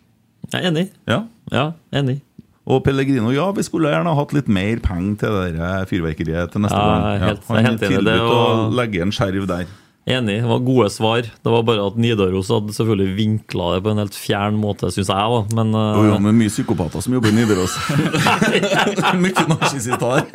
Jeg 0.54 0.62
er 0.62 0.70
enig. 0.72 0.86
Ja. 1.10 1.20
Ja, 1.52 1.68
enig. 1.92 2.22
Og 2.66 2.80
Pellegrino, 2.82 3.30
ja, 3.30 3.44
vi 3.54 3.62
skulle 3.62 3.92
gjerne 3.92 4.10
hatt 4.18 4.32
litt 4.34 4.48
mer 4.50 4.80
penger 4.82 5.18
til 5.20 5.36
det 5.54 5.72
fyrverkeriet 5.90 6.50
til 6.50 6.64
neste 6.64 6.78
Ja, 6.80 6.96
gang. 7.20 7.20
er 7.22 7.62
han 7.62 7.78
tilbød 7.78 8.00
tilbudt 8.02 8.32
å 8.34 8.70
legge 8.74 9.02
en 9.06 9.12
skjerv 9.14 9.46
der. 9.46 9.66
Enig. 10.06 10.36
Det 10.42 10.46
var 10.48 10.58
gode 10.62 10.90
svar. 10.94 11.22
Det 11.42 11.50
var 11.50 11.62
bare 11.66 11.82
at 11.88 11.96
Nidaros 11.98 12.46
hadde 12.54 12.70
selvfølgelig 12.76 13.14
vinkla 13.16 13.72
det 13.74 13.80
på 13.82 13.90
en 13.90 13.98
helt 13.98 14.14
fjern 14.14 14.54
måte, 14.62 14.86
syns 14.94 15.08
jeg. 15.10 15.18
da. 15.18 15.40
Men 15.58 15.72
uh... 15.74 15.98
eh, 15.98 16.10
ja, 16.12 16.18
men 16.22 16.36
mye 16.38 16.52
psykopater 16.52 17.02
som 17.02 17.16
jobber 17.16 17.32
i 17.32 17.34
Nidaros. 17.34 17.74
mye 19.24 19.46
narsissister. 19.50 20.28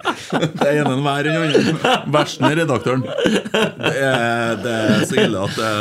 Det 0.60 0.68
er 0.68 0.82
ene 0.82 0.98
hver 1.06 1.30
enn 1.32 1.40
andre. 1.46 1.94
Versten 2.12 2.50
er 2.50 2.60
redaktøren. 2.60 3.06
Det 3.08 3.94
er, 3.96 4.60
det 4.60 4.76
er 4.76 5.06
så 5.08 5.22
ille 5.24 5.46
at 5.48 5.56
det 5.56 5.72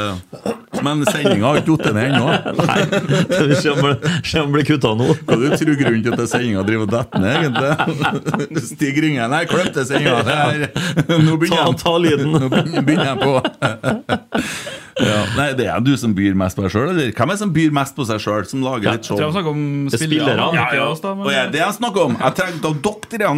Men 0.87 1.03
sendinga 1.11 1.51
har 1.51 1.59
ikke 1.59 1.75
falt 1.75 1.91
ned 1.99 2.15
ennå. 2.15 2.29
Nei, 2.71 3.59
se 3.59 3.75
om 3.75 3.83
det- 3.89 4.15
det 4.31 4.47
blir 4.55 4.65
kutta 4.71 4.95
nå. 4.97 5.11
Hva 5.27 5.35
du 5.43 5.49
tror 5.59 5.75
grunnen 5.83 6.07
til 6.07 6.15
at 6.15 6.31
sendinga 6.31 6.63
driver 6.67 6.87
og 6.87 6.95
detter 6.95 7.27
ned, 7.27 7.35
egentlig? 7.43 8.63
Stig 8.71 9.03
Ringen, 9.03 9.27
Nei, 9.35 9.43
klipp 9.51 9.75
sendinga. 9.83 10.23
Det 10.23 11.19
Nå 11.27 11.35
begynner 11.43 13.11
jeg 13.11 13.19
på. 13.27 13.35
Ja. 15.01 15.21
Nei, 15.37 15.47
Det 15.57 15.65
er 15.73 15.81
du 15.81 15.95
som 15.97 16.13
byr 16.17 16.35
mest 16.37 16.59
på 16.59 16.65
deg 16.67 16.73
sjøl, 16.75 16.91
eller? 16.93 17.13
Hvem 17.17 17.31
er 17.31 17.37
det 17.37 17.41
som 17.41 17.53
byr 17.55 17.71
mest 17.73 17.95
på 17.97 18.05
seg 18.05 18.19
sjøl? 18.21 18.45
Som 18.51 18.61
lager 18.67 18.85
Ja, 18.85 18.93
litt 18.99 19.07
jeg 19.07 19.09
tror 19.09 19.21
jeg 19.23 19.25
show? 19.25 19.35
snakker 19.37 19.51
om 19.55 19.63
er 19.89 19.97
ikke 19.97 20.19
Ja, 20.21 20.65
ja. 20.77 20.89
da, 21.01 21.13
men- 21.15 21.31
ja, 21.33 21.45
det 21.55 21.61
jeg 21.63 21.77
snakker 21.79 22.05
om 22.05 22.17
Jeg 22.21 22.35
trengte 22.37 22.69
av 22.69 22.83
dere 22.85 23.01
tre. 23.15 23.35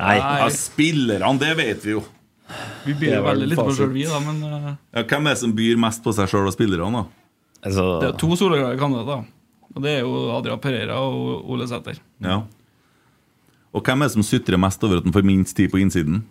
Nei. 0.00 0.16
Ja, 0.18 0.48
spillerne, 0.50 1.38
det 1.38 1.52
vet 1.60 1.84
vi 1.86 1.90
jo. 1.94 2.02
Vi 2.86 2.94
byr 2.98 3.14
jo 3.14 3.22
veldig 3.28 3.48
litt 3.52 3.58
på 3.60 3.66
oss 3.70 3.78
sjøl, 3.78 3.92
vi, 3.94 4.04
da. 4.08 4.18
Men 4.24 4.42
eh, 4.42 4.74
Ja, 4.96 5.02
hvem 5.04 5.26
er 5.28 5.36
det 5.36 5.38
som 5.44 5.52
byr 5.54 5.76
mest 5.86 6.02
på 6.02 6.14
seg 6.16 6.28
sjøl 6.32 6.46
og 6.50 6.56
spillerne, 6.56 6.90
da? 7.04 7.04
Altså, 7.68 7.86
det 8.02 8.08
er 8.08 8.18
to 8.18 8.34
soleklare 8.38 8.78
kandidater. 8.80 9.26
Og 9.76 9.82
det 9.84 9.90
er 9.98 10.00
jo 10.00 10.30
Adrian 10.34 10.58
Pereira 10.62 10.96
og 10.98 11.46
Ole 11.52 11.66
Sæter. 11.68 11.98
Ja. 12.24 12.40
Og 13.74 13.84
hvem 13.84 14.02
er 14.02 14.08
det 14.08 14.14
som 14.16 14.22
sutrer 14.26 14.58
mest 14.58 14.82
over 14.82 14.98
at 14.98 15.04
han 15.04 15.12
får 15.14 15.26
minst 15.28 15.54
tid 15.58 15.70
på 15.70 15.78
innsiden? 15.78 16.24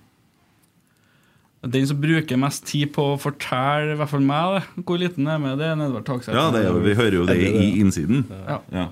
Den 1.70 1.88
som 1.89 1.99
bruker 2.01 2.38
mest 2.39 2.65
tid 2.70 2.93
på 2.95 3.13
å 3.13 3.18
fortelle, 3.22 3.93
i 3.95 3.97
hvert 3.99 4.09
fall 4.13 4.24
meg, 4.24 4.61
det, 4.61 4.86
hvor 4.86 4.97
liten 5.01 5.28
er 5.28 5.38
med, 5.41 5.57
det 5.59 5.65
er 5.72 5.82
Edvard 5.88 6.05
Takseth. 6.07 6.34
Ja, 6.38 6.49
det 6.53 6.65
er, 6.68 6.80
Vi 6.86 6.93
hører 6.95 7.20
jo 7.22 7.26
det 7.28 7.38
i 7.43 7.68
innsiden. 7.82 8.26
Ja. 8.47 8.61
Ja. 8.72 8.88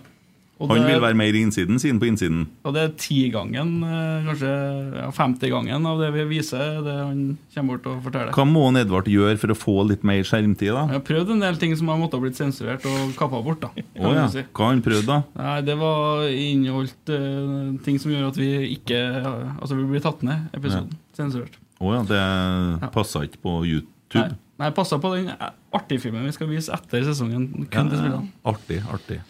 Og 0.58 0.70
Han 0.70 0.78
det- 0.86 0.88
vil 0.94 1.02
være 1.04 1.18
mer 1.20 1.36
i 1.36 1.42
innsiden 1.44 1.76
siden 1.84 1.98
på 2.00 2.06
innsiden. 2.08 2.46
Og 2.64 2.74
det 2.74 2.82
er 2.86 2.92
tigangen, 2.96 3.84
eh, 3.84 4.24
kanskje 4.24 4.52
ja, 4.96 5.10
50-gangen 5.12 5.86
av 5.86 6.00
det 6.00 6.14
vi 6.16 6.24
viser, 6.38 6.78
det 6.82 6.94
han 6.96 7.38
kommer 7.54 7.76
bort 7.76 7.88
og 7.92 8.04
forteller. 8.06 8.32
Hva 8.32 8.46
må 8.48 8.64
Edvard 8.80 9.04
gjøre 9.12 9.38
for 9.38 9.48
å 9.52 9.58
få 9.60 9.76
litt 9.90 10.06
mer 10.08 10.24
skjermtid, 10.24 10.72
da? 10.72 10.86
Jeg 10.88 10.96
har 10.96 11.04
prøvd 11.10 11.32
en 11.34 11.40
del 11.44 11.58
ting 11.58 11.76
som 11.76 11.88
har 11.92 11.98
måttet 12.00 12.14
ha 12.14 12.20
blitt 12.24 12.40
sensurert 12.40 12.86
og 12.88 13.12
kappa 13.20 13.44
bort. 13.44 13.60
da 13.60 13.70
Oh, 14.00 14.14
ja. 14.14 14.28
si. 14.32 14.44
Hva 14.54 14.64
har 14.70 14.74
han 14.78 14.82
prøvd, 14.82 15.06
da? 15.06 15.24
Nei, 15.36 15.62
Det 15.62 15.78
var 15.78 16.24
inneholdt 16.32 17.10
uh, 17.12 17.78
ting 17.84 18.00
som 18.00 18.12
gjør 18.16 18.28
at 18.30 18.38
vi 18.38 18.78
ikke 18.80 19.60
Altså, 19.60 19.76
vi 19.76 19.84
blir 19.92 20.02
tatt 20.02 20.24
ned 20.24 20.48
episoden. 20.54 20.96
Sensurert. 21.18 21.52
Å 21.82 21.94
ja, 21.98 22.02
det 22.08 22.92
passa 22.96 23.24
ikke 23.28 23.42
på 23.44 23.58
YouTube. 23.68 24.38
nei 24.58 24.70
passa 24.72 24.96
på 25.02 25.10
den 25.16 25.32
artige 25.76 26.00
filmen 26.06 26.24
vi 26.24 26.32
skal 26.32 26.48
vise 26.48 26.72
etter 26.72 27.04
sesongen. 27.04 27.50
Ja, 27.60 27.66
Kun 27.74 27.90
til 27.92 28.00
spillerne. 28.00 28.30
artig, 28.48 28.82
artig. 28.88 29.22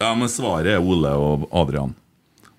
Ja, 0.00 0.14
men 0.18 0.28
svaret 0.28 0.66
er 0.74 0.82
Ole 0.82 1.12
og 1.14 1.44
Adrian. 1.54 1.92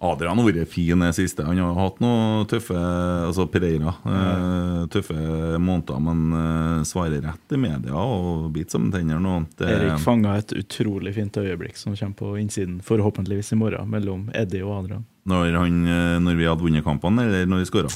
Adrian 0.04 0.36
har 0.40 0.48
vært 0.50 0.68
fin 0.68 1.00
det 1.00 1.14
siste. 1.16 1.44
Han 1.48 1.60
har 1.60 1.76
hatt 1.80 2.00
noen 2.04 2.46
tøffe 2.52 2.76
Altså 2.76 3.46
Pereira. 3.52 3.94
mm. 4.04 4.88
tøffe 4.92 5.16
måneder, 5.64 6.00
men 6.04 6.24
eh, 6.40 6.84
svarer 6.88 7.22
rett 7.24 7.56
i 7.56 7.60
media 7.60 7.96
og 7.96 8.50
biter 8.56 8.72
som 8.78 8.90
tenner 8.92 9.20
nå. 9.24 9.46
Det- 9.58 9.70
Erik 9.72 10.00
fanga 10.04 10.36
et 10.38 10.52
utrolig 10.60 11.14
fint 11.16 11.32
øyeblikk 11.40 11.78
som 11.80 11.96
kommer 11.96 12.16
på 12.20 12.34
innsiden, 12.40 12.82
forhåpentligvis 12.84 13.54
i 13.54 13.60
morgen, 13.60 13.90
mellom 13.90 14.30
Eddie 14.36 14.64
og 14.64 14.84
Adrian. 14.84 15.06
Når, 15.26 15.54
han, 15.56 15.88
eh, 15.88 16.20
når 16.20 16.36
vi 16.36 16.46
hadde 16.52 16.62
vunnet 16.68 16.84
kampene, 16.84 17.24
eller 17.24 17.46
når 17.48 17.64
vi 17.64 17.70
skåra? 17.72 17.94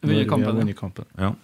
Vi 0.00 0.24
kampen, 0.28 0.46
har 0.46 0.58
vunnet 0.60 0.78
kampen. 0.78 1.04
Ja. 1.18 1.34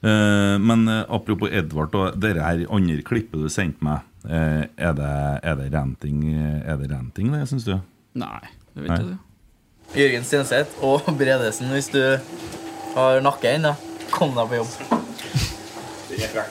Uh, 0.00 0.56
men 0.58 0.88
uh, 0.88 1.04
apropos 1.12 1.52
Edvard 1.52 1.94
og 1.94 2.14
det 2.16 2.32
her 2.40 2.62
andre 2.72 3.02
klippet 3.04 3.42
du 3.42 3.50
sendte 3.52 3.84
meg. 3.84 4.06
Uh, 4.24 4.64
er, 4.76 4.94
det, 4.96 5.10
er 5.44 5.58
det 5.58 5.66
ranting, 5.74 6.22
er 6.32 6.78
det, 6.80 6.88
ranting 6.92 7.32
det, 7.34 7.42
syns 7.50 7.68
du? 7.68 7.74
Nei, 8.20 8.40
det 8.74 8.86
vet 8.86 8.92
Nei. 8.94 8.96
jeg 8.96 9.10
det. 9.10 9.18
Jørgen 10.00 10.24
Stenseth 10.24 10.84
og 10.86 11.08
Bredesen, 11.18 11.72
hvis 11.74 11.90
du 11.92 12.00
har 12.94 13.20
nakke 13.24 13.56
ennå, 13.58 13.74
kom 14.14 14.32
deg 14.36 14.52
på 14.52 14.60
jobb. 14.62 14.98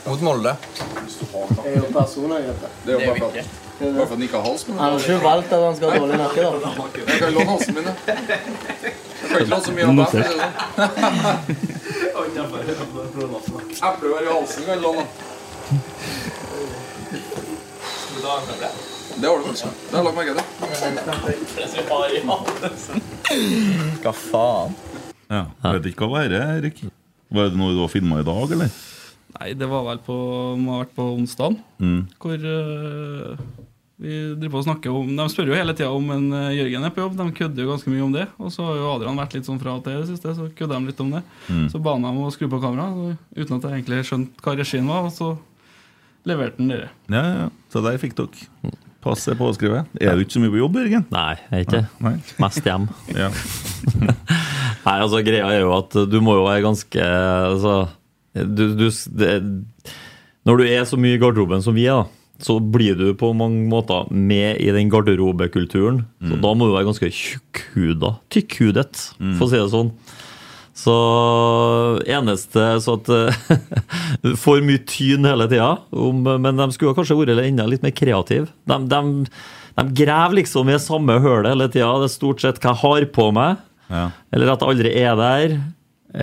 Mot 0.05 0.21
Molde. 0.25 0.55
Det 0.69 1.65
er 1.65 1.75
jo 1.77 1.89
personer, 1.93 2.45
Det 2.85 2.95
er 2.95 2.99
jo 2.99 3.11
bare 3.11 3.19
for 3.19 4.03
at, 4.03 4.09
han 4.09 4.23
ikke 4.23 4.37
har 4.37 4.45
hals. 4.45 4.67
Men 4.67 4.77
Han 4.77 4.91
har 4.91 4.99
ikke 4.99 5.23
valgt 5.23 5.53
at 5.53 5.63
han 5.63 5.77
skal 5.77 5.93
ha 5.93 5.99
dårlig 6.03 6.19
nakke, 6.19 6.41
da. 6.41 6.73
jeg 6.99 7.21
kan 7.21 7.37
låne 7.37 7.49
halsen 7.53 7.79
min, 7.79 7.89
da. 7.89 9.07
Kan 9.29 9.37
ikke 9.41 9.51
låne 9.53 9.63
så 9.65 9.71
mye 9.75 9.85
av 9.85 9.93
meg. 9.93 10.07
Eplevær 13.89 14.23
i 14.23 14.31
halsen 14.33 14.63
kan 14.67 14.79
låne. 14.83 15.03
Det 19.19 19.27
har 19.27 19.37
du 19.37 19.43
faktisk. 19.43 19.65
Det 19.89 19.95
har 19.97 20.03
jeg 20.03 20.05
lagt 20.05 20.17
merke 20.17 20.33
til. 20.35 20.45
Hva 24.03 24.13
faen? 24.15 24.71
Ja. 25.29 25.43
Vet 25.75 25.85
ikke 25.91 26.07
hva 26.09 26.19
det 26.29 26.39
er, 26.39 26.57
Erik. 26.59 26.77
Var 27.29 27.43
det 27.51 27.57
noe 27.59 27.75
du 27.75 27.81
har 27.83 27.91
filma 27.93 28.15
i 28.23 28.25
dag, 28.27 28.47
eller? 28.55 28.69
Nei, 29.39 29.49
det 29.53 29.67
var 29.69 29.83
vel 29.85 29.99
på 30.01 30.15
Må 30.57 30.69
ha 30.73 30.79
vært 30.83 30.95
på 30.97 31.03
onsdag, 31.13 31.53
Mm. 31.79 31.99
hvor 32.19 32.33
eh, 32.33 33.37
vi 33.99 34.15
driver 34.39 34.53
på 34.53 34.59
å 34.61 34.63
snakke 34.63 34.91
om 34.95 35.09
De 35.17 35.25
spør 35.27 35.49
jo 35.51 35.55
hele 35.59 35.73
tida 35.75 35.89
om 35.91 36.05
en 36.15 36.27
eh, 36.31 36.53
Jørgen 36.55 36.87
er 36.87 36.93
på 36.95 37.01
jobb, 37.03 37.17
de 37.19 37.25
kødder 37.35 37.65
jo 37.65 37.71
ganske 37.73 37.91
mye 37.91 38.05
om 38.05 38.13
det. 38.15 38.25
Og 38.39 38.53
så 38.55 38.63
har 38.63 38.77
jo 38.79 38.91
Adrian 38.93 39.19
vært 39.19 39.35
litt 39.35 39.49
sånn 39.49 39.59
fra 39.59 39.73
og 39.75 39.83
til 39.83 39.97
i 39.97 39.99
det 39.99 40.07
siste, 40.13 40.35
så 40.37 40.47
kødder 40.55 40.79
de 40.79 40.91
litt 40.93 41.01
om 41.03 41.09
det. 41.17 41.23
Mm. 41.49 41.65
Så 41.73 41.81
ba 41.83 41.97
han 41.97 42.07
om 42.07 42.21
å 42.23 42.31
skru 42.31 42.47
på 42.51 42.61
kameraet, 42.63 43.19
uten 43.35 43.57
at 43.57 43.67
jeg 43.67 43.81
egentlig 43.81 44.05
skjønte 44.07 44.45
hva 44.45 44.55
regien 44.55 44.87
var, 44.87 45.09
og 45.09 45.15
så 45.15 45.33
leverte 46.29 46.63
han 46.63 46.71
dere. 46.71 46.93
Ja, 47.11 47.25
ja. 47.41 47.49
Så 47.73 47.83
der 47.83 47.99
fikk 47.99 48.15
dere. 48.19 48.47
Passet 49.03 49.39
påskrevet. 49.39 49.91
Er 49.99 50.15
du 50.15 50.25
ikke 50.25 50.35
så 50.35 50.41
mye 50.43 50.51
på 50.51 50.59
jobb, 50.59 50.79
Jørgen? 50.79 51.05
Nei, 51.13 51.35
jeg 51.39 51.55
er 51.55 51.67
ikke 51.67 51.83
Nei. 52.03 52.15
Mest 52.43 52.65
hjem. 52.67 52.87
Ja. 53.19 53.29
Nei, 54.85 54.95
altså 54.95 55.19
greia 55.23 55.47
er 55.51 55.61
jo 55.63 55.73
at 55.75 55.95
du 56.07 56.17
må 56.23 56.37
jo 56.37 56.45
være 56.47 56.63
ganske 56.63 57.03
altså, 57.03 57.73
du, 58.33 58.63
du, 58.79 58.85
det, 59.19 59.33
Når 60.47 60.61
du 60.61 60.63
er 60.65 60.87
så 60.87 60.99
mye 60.99 61.17
i 61.17 61.21
garderoben 61.21 61.63
som 61.63 61.75
vi 61.75 61.85
er, 61.87 61.99
da, 61.99 62.18
så 62.39 62.55
blir 62.63 62.95
du 62.95 63.09
på 63.19 63.33
mange 63.35 63.65
måter 63.67 64.07
med 64.11 64.61
i 64.63 64.69
den 64.71 64.89
garderobekulturen. 64.89 66.05
Så 66.23 66.35
Mm. 66.37 66.41
da 66.41 66.53
må 66.55 66.67
du 66.69 66.75
være 66.77 66.87
ganske 66.87 67.09
tjukkhuda. 67.11 68.13
Tykkhudet, 68.31 69.13
for 69.37 69.45
å 69.45 69.49
si 69.49 69.57
det 69.59 69.69
sånn. 69.73 69.91
Så 70.79 70.93
eneste 72.07 72.65
så 72.83 72.95
at 72.99 73.09
For 74.43 74.61
mye 74.65 74.81
tyn 74.87 75.25
hele 75.27 75.47
tida, 75.51 75.71
men 75.91 76.59
de 76.59 76.67
skulle 76.75 76.95
kanskje 76.97 77.17
vært 77.19 77.41
enda 77.43 77.65
litt 77.69 77.83
mer 77.83 77.91
kreative. 77.95 78.47
De, 78.69 78.77
de, 78.91 79.01
de 79.79 79.85
graver 80.03 80.39
liksom 80.41 80.69
i 80.71 80.77
samme 80.81 81.19
hølet 81.23 81.51
hele 81.53 81.67
tida. 81.71 81.91
Det 82.01 82.09
er 82.09 82.15
stort 82.15 82.43
sett 82.43 82.61
hva 82.63 82.73
jeg 82.75 82.81
har 82.85 83.07
på 83.15 83.27
meg. 83.35 83.59
Ja. 83.89 84.05
Eller 84.31 84.53
at 84.53 84.63
jeg 84.63 84.73
aldri 84.75 84.95
er 85.01 85.19
der. 85.19 85.57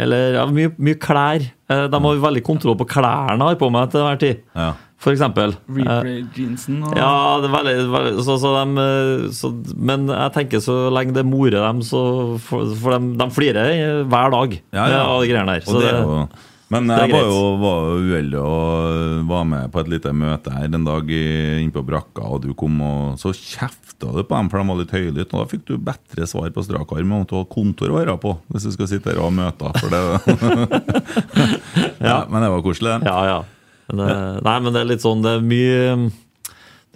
Eller 0.02 0.34
ja, 0.40 0.46
mye, 0.50 0.72
mye 0.82 0.98
klær. 0.98 1.44
Eh, 1.70 1.84
De 1.92 2.00
har 2.02 2.20
veldig 2.24 2.42
kontroll 2.46 2.76
på 2.80 2.88
klærne 2.90 3.36
jeg 3.38 3.52
har 3.54 3.60
på 3.60 3.70
meg 3.74 3.90
til 3.92 4.00
enhver 4.02 4.20
tid. 4.22 4.40
Ja. 4.56 4.72
For 4.98 5.12
eksempel. 5.12 5.52
Eh, 5.52 5.76
Replay-jeansen 5.76 6.78
og 6.88 6.96
Ja, 6.96 7.10
det 7.42 7.50
er 7.50 7.54
veldig, 7.58 7.74
veldig 7.92 8.24
så, 8.24 8.38
så 8.40 8.52
de, 8.56 8.64
eh, 8.80 9.26
så, 9.36 9.50
Men 9.76 10.06
jeg 10.08 10.32
tenker 10.38 10.62
så 10.64 10.76
lenge 10.90 11.12
det 11.18 11.26
morer 11.28 11.58
dem, 11.60 11.82
så 11.84 12.00
For, 12.42 12.64
for 12.80 12.96
de, 12.96 13.12
de 13.20 13.26
flirer 13.36 14.02
hver 14.08 14.32
dag 14.32 14.56
Ja, 14.72 14.86
ja. 14.88 15.02
av 15.04 15.20
de 15.22 15.28
greiene 15.30 15.58
der. 15.58 15.66
Det 15.68 15.84
er 15.84 15.98
det, 16.00 16.04
jo, 16.08 16.28
men 16.74 16.88
jeg 16.90 17.12
var 17.12 17.20
jo, 17.28 17.42
var 17.62 17.84
uheldig 18.02 18.38
og 18.42 19.26
var 19.28 19.44
med 19.46 19.68
på 19.70 19.78
et 19.84 19.90
lite 19.92 20.10
møte 20.16 20.50
her 20.50 20.64
en 20.66 20.82
dag 20.88 21.12
i- 21.14 21.60
inne 21.62 21.70
på 21.76 21.84
brakka, 21.86 22.24
og 22.26 22.40
du 22.42 22.48
kom 22.58 22.80
og 22.82 23.20
så 23.22 23.30
kjefta 23.30 24.08
du 24.16 24.24
på 24.26 24.34
dem, 24.34 24.48
for 24.50 24.58
de 24.58 24.66
var 24.72 24.80
litt 24.80 24.90
høylytte. 24.96 25.30
Og 25.30 25.44
da 25.44 25.50
fikk 25.52 25.62
du 25.70 25.76
bedre 25.78 26.26
svar 26.26 26.50
på 26.50 26.64
strak 26.66 26.90
arm 26.96 27.12
om 27.20 27.22
du 27.22 27.36
hadde 27.36 27.52
kontor 27.54 27.94
å 27.94 28.00
være 28.00 28.16
på 28.18 28.34
hvis 28.50 28.66
du 28.66 28.72
skal 28.74 28.90
sitte 28.90 29.12
her 29.12 29.20
og 29.22 29.28
ha 29.30 29.36
møter. 29.44 29.78
For 29.78 29.94
det, 29.94 30.02
ja, 32.10 32.24
men 32.28 32.42
det 32.42 32.50
var 32.50 32.64
koselig. 32.66 32.96
det. 32.98 33.12
ja, 33.12 33.20
ja. 33.30 33.38
Men, 33.88 34.02
det- 34.02 34.42
nei, 34.44 34.58
men 34.60 34.72
det 34.74 34.80
er 34.82 34.88
litt 34.90 35.02
sånn 35.04 35.20
Det 35.22 35.36
er 35.38 35.42
mye 35.46 36.10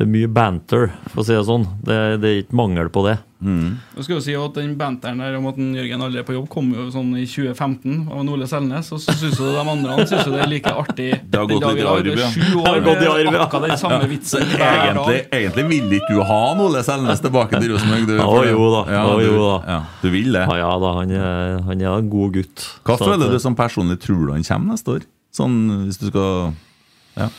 Det 0.00 0.06
er 0.06 0.08
mye 0.10 0.28
banter, 0.32 0.88
for 1.12 1.20
å 1.20 1.24
si 1.28 1.34
det 1.36 1.44
sånn. 1.44 1.66
Det, 1.84 1.96
det 2.22 2.28
er 2.30 2.38
ikke 2.42 2.56
mangel 2.56 2.88
på 2.88 3.02
det. 3.04 3.18
Jeg 3.40 4.04
skal 4.04 4.14
jo 4.14 4.20
si 4.24 4.34
at 4.36 4.54
Den 4.56 4.74
banteren 4.76 5.18
der 5.20 5.34
om 5.36 5.46
at 5.48 5.56
den 5.56 5.74
Jørgen 5.76 6.00
aldri 6.04 6.20
er 6.20 6.24
på 6.28 6.32
jobb, 6.34 6.46
kom 6.52 6.70
jo 6.72 6.86
sånn 6.92 7.10
i 7.20 7.26
2015 7.28 8.06
av 8.08 8.28
Ole 8.32 8.48
Selnes. 8.48 8.88
Og 8.96 9.00
så 9.00 9.12
syns 9.16 9.36
jo 9.40 9.50
de 9.52 9.60
andre 9.60 9.92
han 9.98 10.08
synes 10.08 10.24
det 10.28 10.40
er 10.40 10.48
like 10.48 10.72
artig. 10.72 11.08
Det 11.30 11.36
har 11.42 11.46
gått 11.52 11.66
litt 11.68 11.82
i 11.82 11.86
arv, 11.88 12.08
ja. 12.16 12.30
Sju 12.32 12.62
år 12.64 12.80
med 13.28 13.40
akkurat 13.44 13.68
den 13.68 13.80
samme 13.80 14.08
vitsen 14.12 14.44
egentlig, 14.56 15.18
egentlig 15.36 15.66
vil 15.74 15.94
ikke 16.00 16.16
du 16.16 16.22
ha 16.32 16.40
en 16.54 16.64
Ole 16.64 16.82
Selnes 16.88 17.20
tilbake 17.24 17.60
til 17.60 17.74
Rosenborg? 17.74 18.08
du, 18.08 18.16
Å, 18.24 18.40
jo 18.48 18.70
da, 18.78 18.82
Ja, 18.96 19.04
du, 19.12 19.24
jo 19.26 19.36
da. 19.44 19.54
Ja, 19.74 19.78
du 20.00 20.08
vil 20.16 20.32
det? 20.32 20.46
Ja, 20.48 20.56
ja 20.64 20.72
da, 20.80 20.94
han 21.02 21.12
er, 21.20 21.60
han 21.68 21.84
er 21.86 21.92
en 22.00 22.10
god 22.16 22.34
gutt. 22.40 22.66
Hva 22.88 22.96
føler 23.00 23.28
eh, 23.28 23.36
du 23.36 23.38
som 23.44 23.56
personlig 23.56 24.00
tror 24.00 24.24
du 24.26 24.32
han 24.32 24.48
kommer 24.48 24.78
neste 24.78 24.96
år? 24.96 25.06
Sånn 25.36 25.60
hvis 25.86 26.00
du 26.00 26.08
skal 26.08 26.54
Ja. 27.16 27.30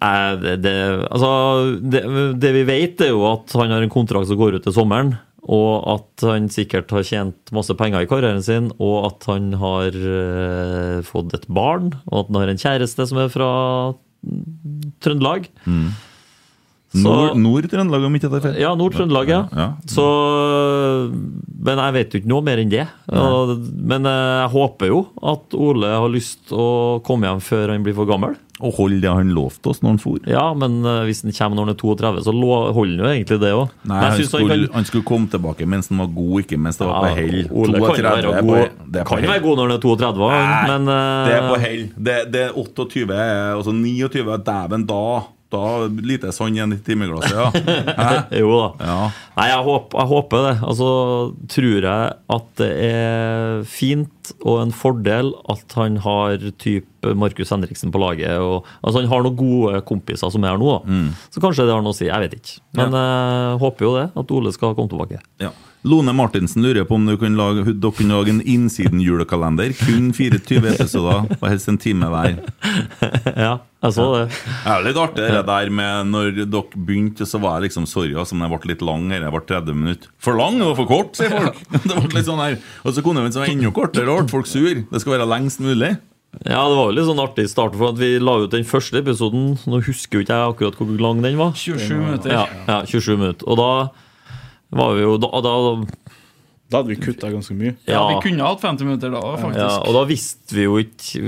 Nei, 0.00 0.16
det, 0.42 0.56
det, 0.64 0.74
altså, 1.06 1.30
det, 1.78 2.02
det 2.42 2.50
vi 2.56 2.64
vet, 2.68 3.00
er 3.06 3.12
jo 3.12 3.22
at 3.30 3.54
han 3.56 3.70
har 3.72 3.84
en 3.86 3.92
kontrakt 3.92 4.28
som 4.28 4.38
går 4.40 4.58
ut 4.58 4.66
til 4.66 4.74
sommeren. 4.74 5.14
Og 5.46 5.84
at 5.92 6.24
han 6.26 6.48
sikkert 6.50 6.90
har 6.90 7.04
tjent 7.06 7.52
masse 7.54 7.70
penger 7.78 8.02
i 8.02 8.08
karrieren 8.10 8.42
sin, 8.42 8.72
og 8.82 9.06
at 9.12 9.28
han 9.30 9.52
har 9.60 9.94
eh, 9.94 10.96
fått 11.06 11.36
et 11.38 11.46
barn, 11.46 11.92
og 12.10 12.24
at 12.24 12.32
han 12.32 12.40
har 12.40 12.50
en 12.50 12.58
kjæreste 12.64 13.06
som 13.06 13.20
er 13.22 13.30
fra 13.30 13.50
mm, 14.26 14.90
Trøndelag. 15.06 15.46
Nord- 15.70 15.94
Nord-Trøndelag, 17.02 18.06
om 18.08 18.14
ikke 18.18 18.30
det 18.32 18.38
er 18.40 18.44
feil? 18.48 18.60
Ja, 18.62 18.72
Nord-Trøndelag, 18.78 19.28
ja. 19.28 19.42
Ja. 19.56 19.68
Så, 19.90 20.06
men 21.66 21.80
jeg 21.82 21.94
vet 21.96 22.14
jo 22.16 22.20
ikke 22.22 22.30
noe 22.32 22.44
mer 22.46 22.62
enn 22.62 22.70
det. 22.72 22.86
Og, 23.12 23.54
men 23.90 24.06
eh, 24.08 24.32
jeg 24.44 24.50
håper 24.56 24.90
jo 24.92 25.00
at 25.34 25.56
Ole 25.58 25.92
har 25.96 26.10
lyst 26.12 26.52
å 26.54 26.66
komme 27.06 27.28
hjem 27.30 27.42
før 27.44 27.72
han 27.74 27.86
blir 27.86 27.96
for 27.98 28.08
gammel. 28.08 28.36
Og 28.64 28.72
holde 28.78 29.02
det 29.02 29.10
han 29.12 29.34
lovte 29.36 29.68
oss 29.68 29.82
når 29.84 29.90
han 29.90 29.98
for. 30.00 30.20
Ja, 30.32 30.46
men 30.56 30.78
eh, 30.88 31.02
hvis 31.04 31.20
han 31.26 31.34
kommer 31.36 31.58
når 31.58 31.66
han 31.66 31.74
er 31.74 31.80
32, 31.82 32.22
så 32.24 32.32
holder 32.32 33.02
han 33.02 33.02
jo 33.04 33.10
egentlig 33.10 33.38
det 33.42 33.50
òg. 33.52 33.74
Nei, 33.90 33.98
han 34.06 34.22
skulle, 34.24 34.58
han 34.72 34.88
skulle 34.88 35.04
komme 35.10 35.28
tilbake 35.32 35.68
mens 35.68 35.90
han 35.92 36.00
var 36.00 36.08
god, 36.16 36.36
ikke 36.46 36.56
mens 36.64 36.80
det 36.80 36.88
var 36.88 37.04
på 37.04 37.12
hell. 37.18 37.38
Ole 37.52 37.82
kan 37.84 38.08
være 38.08 38.32
god, 38.40 38.48
på- 38.48 38.90
det 38.96 39.04
kan 39.10 39.26
være 39.28 39.44
god 39.44 39.60
når 39.60 39.68
han 39.68 39.76
er 39.76 39.84
32, 39.84 40.30
Nei, 40.32 40.60
men 40.72 40.92
eh, 40.96 41.28
Det 41.28 41.36
er 41.36 41.48
på 41.50 41.60
hell. 41.66 41.84
Det, 42.08 42.16
det 42.32 42.44
er 42.46 42.56
28, 42.64 43.06
er- 43.12 43.56
altså 43.58 43.76
29, 43.76 44.38
dæven, 44.48 44.86
da 44.88 45.02
Da 45.52 45.86
lite 45.86 46.32
sand 46.34 46.56
igjen 46.58 46.74
i 46.74 46.78
timeglasset, 46.82 47.36
ja. 47.36 48.06
Jo 48.40 48.50
da. 48.58 48.86
Ja. 48.88 48.96
Nei, 49.36 49.46
jeg 49.52 49.62
håper, 49.68 50.00
jeg 50.00 50.10
håper 50.10 50.42
det. 50.48 50.54
Altså 50.66 50.88
tror 51.52 51.86
jeg 51.86 52.16
at 52.36 52.48
det 52.58 52.70
er 52.88 53.62
fint 53.70 54.32
og 54.40 54.58
en 54.64 54.74
fordel 54.74 55.30
at 55.52 55.76
han 55.78 56.00
har 56.02 56.42
type 56.58 57.14
Markus 57.14 57.52
Henriksen 57.54 57.94
på 57.94 58.02
laget. 58.02 58.40
Og, 58.42 58.66
altså 58.82 59.04
Han 59.04 59.10
har 59.12 59.22
noen 59.22 59.38
gode 59.38 59.84
kompiser 59.86 60.32
som 60.34 60.42
er 60.42 60.56
her 60.56 60.58
nå, 60.58 60.72
da. 60.80 60.96
Mm. 60.96 61.14
så 61.30 61.44
kanskje 61.44 61.68
det 61.68 61.76
har 61.76 61.86
noe 61.86 61.94
å 61.94 61.98
si. 62.00 62.08
Jeg 62.10 62.26
vet 62.26 62.36
ikke. 62.40 62.58
Men 62.80 62.98
jeg 62.98 63.62
håper 63.62 63.86
jo 63.86 63.94
det, 64.00 64.06
at 64.18 64.34
Ole 64.34 64.54
skal 64.56 64.74
komme 64.74 64.90
tilbake. 64.90 65.22
Ja. 65.42 65.52
Lone 65.86 66.12
Martinsen 66.16 66.64
lurer 66.64 66.84
på 66.84 66.96
om 66.98 67.06
du 67.06 67.14
kan 67.20 67.36
lage, 67.38 67.62
dere 67.70 67.94
kunne 67.94 68.16
lage 68.16 68.32
en 68.34 68.42
innsiden-julekalender. 68.42 69.74
Kun 69.78 70.10
24 70.16 70.72
episoder, 70.74 71.28
og 71.36 71.46
helst 71.46 71.70
en 71.70 71.78
time 71.78 72.08
hver. 72.10 72.40
ja, 73.46 73.52
jeg 73.84 73.94
så 73.94 74.06
det. 74.16 74.24
Det 74.34 74.72
er 74.72 74.82
litt 74.88 74.98
artig 74.98 75.28
det 75.30 75.44
der 75.46 75.70
med 75.78 76.10
når 76.10 76.32
dere 76.42 76.64
begynte, 76.74 77.28
så 77.28 77.38
var 77.42 77.60
jeg 77.60 77.68
liksom 77.68 77.86
sorry, 77.86 78.16
altså, 78.18 78.34
men 78.34 78.48
jeg 78.48 78.56
ble 78.56 78.72
litt 78.72 78.82
lang 78.86 79.06
Eller 79.12 79.28
Jeg 79.28 79.36
ble 79.36 79.44
30 79.52 79.78
minutter. 79.78 80.10
For 80.18 80.38
lang 80.40 80.58
og 80.64 80.74
for 80.80 80.90
kort, 80.90 81.14
sier 81.18 81.30
folk! 81.30 81.62
Det 81.86 81.94
ble 81.94 82.18
litt 82.18 82.26
sånn 82.26 82.42
her 82.42 82.58
Og 82.82 82.96
så 82.96 83.04
kunne 83.06 83.22
det 83.22 83.36
være 83.36 83.54
enda 83.54 83.72
kortere, 83.76 84.10
og 84.10 84.26
ble 84.26 84.34
folk 84.34 84.50
sur. 84.50 84.82
Det 84.90 85.02
skal 85.02 85.16
være 85.16 85.30
lengst 85.30 85.62
mulig. 85.62 85.94
Ja, 86.44 86.66
det 86.68 86.76
var 86.76 86.90
jo 86.90 86.96
litt 86.96 87.06
sånn 87.08 87.22
artig 87.22 87.46
start, 87.48 87.76
for 87.78 87.94
at 87.94 88.00
vi 88.00 88.16
la 88.20 88.34
ut 88.42 88.52
den 88.52 88.66
første 88.68 89.00
episoden. 89.00 89.54
Nå 89.70 89.80
husker 89.86 90.18
jo 90.18 90.26
ikke 90.26 90.34
jeg 90.36 90.50
akkurat 90.50 90.82
hvor 90.82 90.98
lang 91.00 91.22
den 91.24 91.38
var. 91.38 91.54
27 91.56 91.94
minutter. 91.94 92.34
Ja, 92.34 92.44
ja 92.66 92.82
27 92.84 93.14
minutter. 93.14 93.46
Og 93.48 93.60
da 93.62 93.70
var 94.74 94.94
vi 94.96 95.02
jo 95.04 95.16
Da, 95.22 95.28
da 95.44 95.54
Da 96.66 96.80
hadde 96.80 96.90
vi 96.90 96.96
kutta 96.98 97.30
ganske 97.30 97.54
mye. 97.54 97.76
Ja, 97.86 98.00
vi 98.10 98.16
kunne 98.24 98.42
hatt 98.42 98.60
50 98.64 98.88
minutter 98.88 99.12
da, 99.14 99.20
faktisk. 99.38 99.62
Ja, 99.62 99.78
og 99.86 99.94
da 99.94 100.02
visste 100.08 100.56
vi 100.56 100.64
jo 100.66 100.78
ikke 100.82 101.22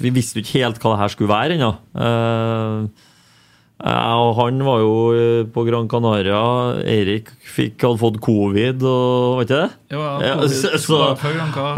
Vi 0.00 0.12
visste 0.16 0.38
jo 0.40 0.44
ikke 0.46 0.62
helt 0.62 0.80
hva 0.80 0.94
det 0.94 1.02
her 1.02 1.12
skulle 1.12 1.32
være 1.32 1.58
ennå. 1.58 1.72
Eh, 1.92 2.78
jeg 2.88 3.11
og 3.82 4.36
han 4.38 4.60
var 4.62 4.78
jo 4.78 4.90
eh, 5.10 5.44
på 5.50 5.64
Gran 5.66 5.88
Canaria. 5.90 6.38
Eirik 6.86 7.32
fikk, 7.42 7.82
hadde 7.82 7.98
fått 7.98 8.20
covid, 8.22 8.84
og 8.86 9.38
var 9.40 9.46
ikke 9.46 9.58
det? 9.58 9.78
Jo, 9.90 10.02
ja, 10.02 10.12
Ja, 10.22 10.36
covid, 10.38 10.52
så, 10.54 10.78
så, 10.78 11.00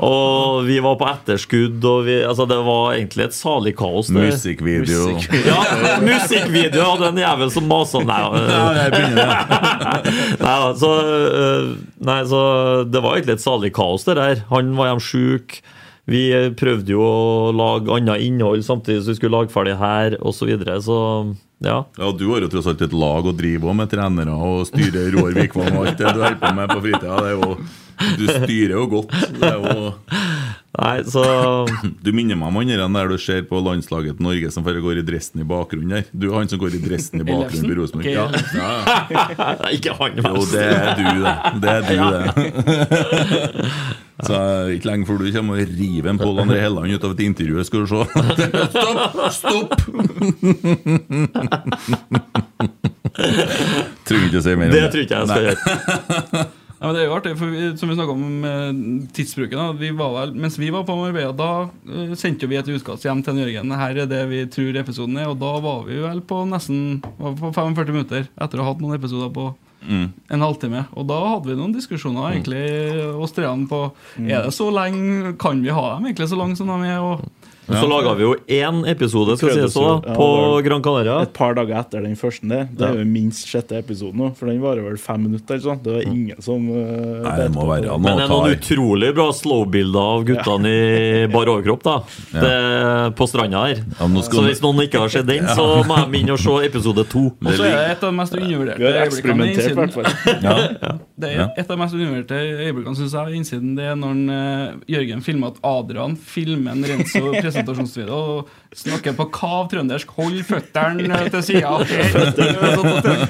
og 0.05 0.67
vi 0.69 0.77
var 0.85 0.99
på 1.01 1.09
etterskudd, 1.09 1.79
og 1.89 2.05
vi, 2.09 2.19
altså 2.29 2.45
det 2.51 2.59
var 2.67 2.99
egentlig 2.99 3.25
et 3.25 3.37
salig 3.37 3.73
kaos. 3.79 4.11
Det. 4.13 4.27
Musikkvideo. 4.29 5.15
Ja, 5.49 5.63
musikkvideo 6.05 6.91
hadde 6.91 7.09
en 7.15 7.23
jævel 7.25 7.55
som 7.55 7.71
masa 7.73 8.03
Nei, 8.05 8.21
Ja, 8.45 8.61
nei, 10.45 10.59
så, 10.83 10.91
øh, 11.01 11.71
nei, 12.05 12.19
så 12.29 12.43
det 12.85 13.01
var 13.01 13.17
egentlig 13.17 13.39
et 13.39 13.47
salig 13.47 13.73
kaos, 13.77 14.05
det 14.05 14.19
der. 14.21 14.45
Han 14.53 14.77
var 14.77 14.93
hjemme 14.93 15.07
sjuk. 15.09 15.59
Vi 16.11 16.27
prøvde 16.61 16.93
jo 16.93 17.01
å 17.01 17.53
lage 17.57 17.89
annet 17.97 18.21
innhold 18.27 18.61
samtidig 18.67 19.07
som 19.07 19.15
vi 19.15 19.19
skulle 19.23 19.39
lage 19.39 19.55
ferdig 19.55 19.79
her, 19.81 20.19
osv. 20.21 20.43
Så, 20.45 20.49
videre, 20.53 20.77
så 20.85 20.99
ja. 21.65 21.79
Ja, 21.99 22.11
Du 22.13 22.27
har 22.33 22.45
jo 22.45 22.51
tross 22.53 22.69
alt 22.71 22.83
et 22.85 22.93
lag 22.95 23.27
å 23.27 23.33
drive 23.37 23.75
med 23.77 23.91
trenere 23.93 24.35
og 24.37 24.67
styre 24.69 25.07
Roar 25.15 25.35
Vikvang 25.37 25.73
og 25.79 25.87
alt 25.89 25.99
det 26.01 26.13
du 26.15 26.21
holder 26.23 26.41
på 26.43 26.53
med 26.59 26.75
på 26.75 26.81
fritida. 26.85 27.57
Du 28.19 28.25
styrer 28.27 28.75
jo 28.77 28.87
godt. 28.99 29.15
Det 29.39 29.49
er 29.49 29.59
jo 29.61 29.93
Nei, 30.75 31.05
så 31.07 31.23
Du 32.05 32.11
minner 32.15 32.35
meg 32.39 32.49
om 32.51 32.57
han 32.59 32.95
der 32.97 33.09
du 33.13 33.19
ser 33.23 33.45
på 33.47 33.61
landslaget 33.63 34.17
til 34.19 34.27
Norge 34.27 34.51
som 34.51 34.65
går 34.67 34.99
i 34.99 35.05
dressen 35.07 35.41
i 35.43 35.47
bakgrunnen 35.47 35.93
der. 35.95 36.05
Du 36.11 36.33
er 36.33 36.39
han 36.41 36.51
som 36.51 36.59
går 36.63 36.75
i 36.79 36.83
dressen 36.83 37.23
i 37.23 37.27
bakgrunnen 37.31 37.71
i 37.71 37.77
Rosenborg. 37.79 38.11
Ja. 38.11 38.27
Ja, 38.59 38.73
ja. 39.39 39.55
Ikke 39.77 39.95
han, 40.01 40.19
Jo, 40.19 40.43
det 40.51 40.65
er 40.65 40.95
du, 40.99 41.05
det. 41.23 41.37
Det 41.63 41.71
er 41.71 41.83
du, 41.87 41.97
det. 42.11 42.25
Så 44.25 44.35
ikke 44.75 44.89
lenge 44.89 45.07
før 45.09 45.17
du 45.21 45.31
kommer 45.35 45.59
og 45.63 45.73
river 45.79 46.11
en 46.13 46.21
Pål 46.21 46.43
André 46.45 46.59
Helland 46.63 46.95
ut 46.95 47.07
av 47.07 47.15
et 47.17 47.23
intervju, 47.27 47.65
skal 47.67 47.81
du 47.83 47.87
se. 47.91 48.03
Stopp! 48.75 49.15
Stopp! 49.35 49.71
Tror 54.05 54.27
ikke 54.27 54.41
å 54.41 54.45
si 54.45 54.55
mer 54.59 54.69
om 54.69 54.75
Det 54.75 54.83
Det 54.83 54.91
tror 54.95 55.03
ikke 55.07 55.17
jeg 55.23 55.27
skal 55.31 55.43
gjøre. 55.49 56.47
Ja, 56.85 56.91
men 56.91 56.97
det 56.99 57.01
er 57.01 57.07
jo 57.09 57.15
artig, 57.17 57.31
for 57.41 57.49
vi, 57.49 57.63
som 57.81 57.89
vi 57.89 57.95
snakket 57.97 58.13
om 58.13 58.45
eh, 58.45 59.09
tidsbruken 59.17 59.57
da, 59.57 59.67
vi 59.81 59.89
var 59.97 60.11
vel, 60.19 60.35
Mens 60.37 60.59
vi 60.61 60.69
var 60.75 60.85
på 60.85 60.93
Marbella, 60.99 61.33
da 61.33 61.49
eh, 61.89 62.13
sendte 62.21 62.45
vi 62.51 62.59
et 62.61 62.69
utkast 62.69 63.07
hjem 63.09 63.23
til 63.25 63.41
Jørgen. 63.41 63.73
Her 63.81 64.03
er 64.05 64.11
det 64.11 64.21
vi 64.29 64.43
tror 64.53 64.77
episoden 64.83 65.17
er, 65.17 65.31
og 65.33 65.39
da 65.41 65.55
var 65.65 65.87
vi 65.89 65.97
vel 66.05 66.21
på 66.29 66.43
nesten 66.51 66.99
på 67.01 67.33
45 67.57 67.89
minutter 67.89 68.29
etter 68.37 68.61
å 68.61 68.67
ha 68.69 68.75
hatt 68.75 68.85
noen 68.85 68.99
episoder 69.01 69.33
på 69.33 69.55
Mm. 69.85 70.07
en 70.33 70.41
halvtime. 70.41 70.87
Og 70.97 71.05
da 71.11 71.19
hadde 71.29 71.51
vi 71.51 71.55
noen 71.59 71.75
diskusjoner, 71.75 72.31
egentlig, 72.33 72.63
oss 73.21 73.35
treene 73.37 73.67
på 73.69 73.83
Mm. 74.17 74.31
Er 74.33 74.43
det 74.47 74.55
så 74.57 74.71
lenge, 74.73 75.35
kan 75.37 75.61
vi 75.61 75.69
ha 75.69 75.83
dem 75.97 76.07
egentlig 76.07 76.29
så 76.31 76.39
lange 76.41 76.57
som 76.57 76.69
de 76.73 76.89
er? 76.89 77.03
Og, 77.05 77.21
Og 77.65 77.77
så 77.79 77.87
laga 77.89 78.13
vi 78.19 78.25
jo 78.27 78.33
én 78.59 78.83
episode 78.91 79.37
skal 79.41 79.55
sies 79.57 79.71
også, 79.71 79.85
ja, 80.05 80.15
på 80.19 80.27
Gran 80.67 80.83
Canaria. 80.85 81.17
Et 81.25 81.33
par 81.33 81.55
dager 81.57 81.79
etter 81.81 82.05
den 82.05 82.17
første. 82.19 82.45
Det, 82.45 82.61
det 82.77 82.87
er 82.87 82.99
jo 83.01 83.07
minst 83.09 83.49
sjette 83.49 83.79
episode 83.81 84.19
nå, 84.19 84.31
for 84.37 84.51
den 84.51 84.61
varer 84.63 84.85
vel 84.85 84.99
fem 85.01 85.23
minutter. 85.25 85.57
eller 85.57 85.65
sånn. 85.65 85.81
Det 85.85 85.95
var 85.95 86.09
ingen 86.11 86.45
som 86.45 86.67
uh, 86.69 87.25
Nei, 87.25 87.35
det 87.41 87.49
må 87.55 87.65
være 87.69 87.97
Men 88.05 88.21
det 88.21 88.27
er 88.27 88.33
noen 88.35 88.57
utrolig 88.59 89.11
bra 89.17 89.29
slow-bilder 89.39 90.11
av 90.15 90.27
guttene 90.29 90.75
i 90.75 91.25
bar 91.33 91.53
overkropp 91.55 91.85
da 91.85 91.97
det, 92.35 92.53
på 93.17 93.29
stranda 93.31 93.65
her. 93.69 93.81
nå 94.01 94.25
skal 94.27 94.43
Så 94.43 94.47
hvis 94.51 94.63
noen 94.65 94.85
ikke 94.85 95.05
har 95.05 95.15
sett 95.15 95.29
den, 95.29 95.49
så 95.49 95.67
må 95.89 95.99
de 96.05 96.21
inn 96.21 96.35
og 96.35 96.41
se 96.45 96.59
episode 96.69 97.07
to. 97.13 97.25
og 97.45 97.51
så 97.55 97.69
er 97.69 97.77
det 97.79 97.89
et 97.95 98.05
av 98.05 98.13
de 98.13 98.19
mest 98.21 98.37
undervurderte 98.39 98.93
øyeblikkene 98.93 99.49
i 99.49 99.55
innsiden. 99.55 99.93
Ja. 100.45 100.55
Det 101.21 101.29
er 101.31 101.41
Et 101.57 101.63
av 101.63 101.71
de 101.71 101.81
mest 101.81 101.95
undervurderte 101.97 102.39
øyeblikkene 102.67 102.99
synes 102.99 103.15
jeg, 103.15 103.39
innsiden 103.39 103.75
Det 103.79 103.85
er 103.87 103.97
når 103.99 104.21
eh, 104.35 104.95
Jørgen 104.95 105.23
filmer 105.25 105.53
at 105.53 105.61
Adrian 105.67 106.17
filmer 106.19 106.75
en 106.75 106.85
Renzo 106.89 107.33
presentasjonsvideo 107.55 108.19
og 108.35 108.49
snakker 108.75 109.15
på 109.17 109.27
kav 109.35 109.69
trøndersk 109.71 110.11
'hold 110.17 110.41
føttene 110.49 111.21
til 111.31 111.43
sida'. 111.47 111.87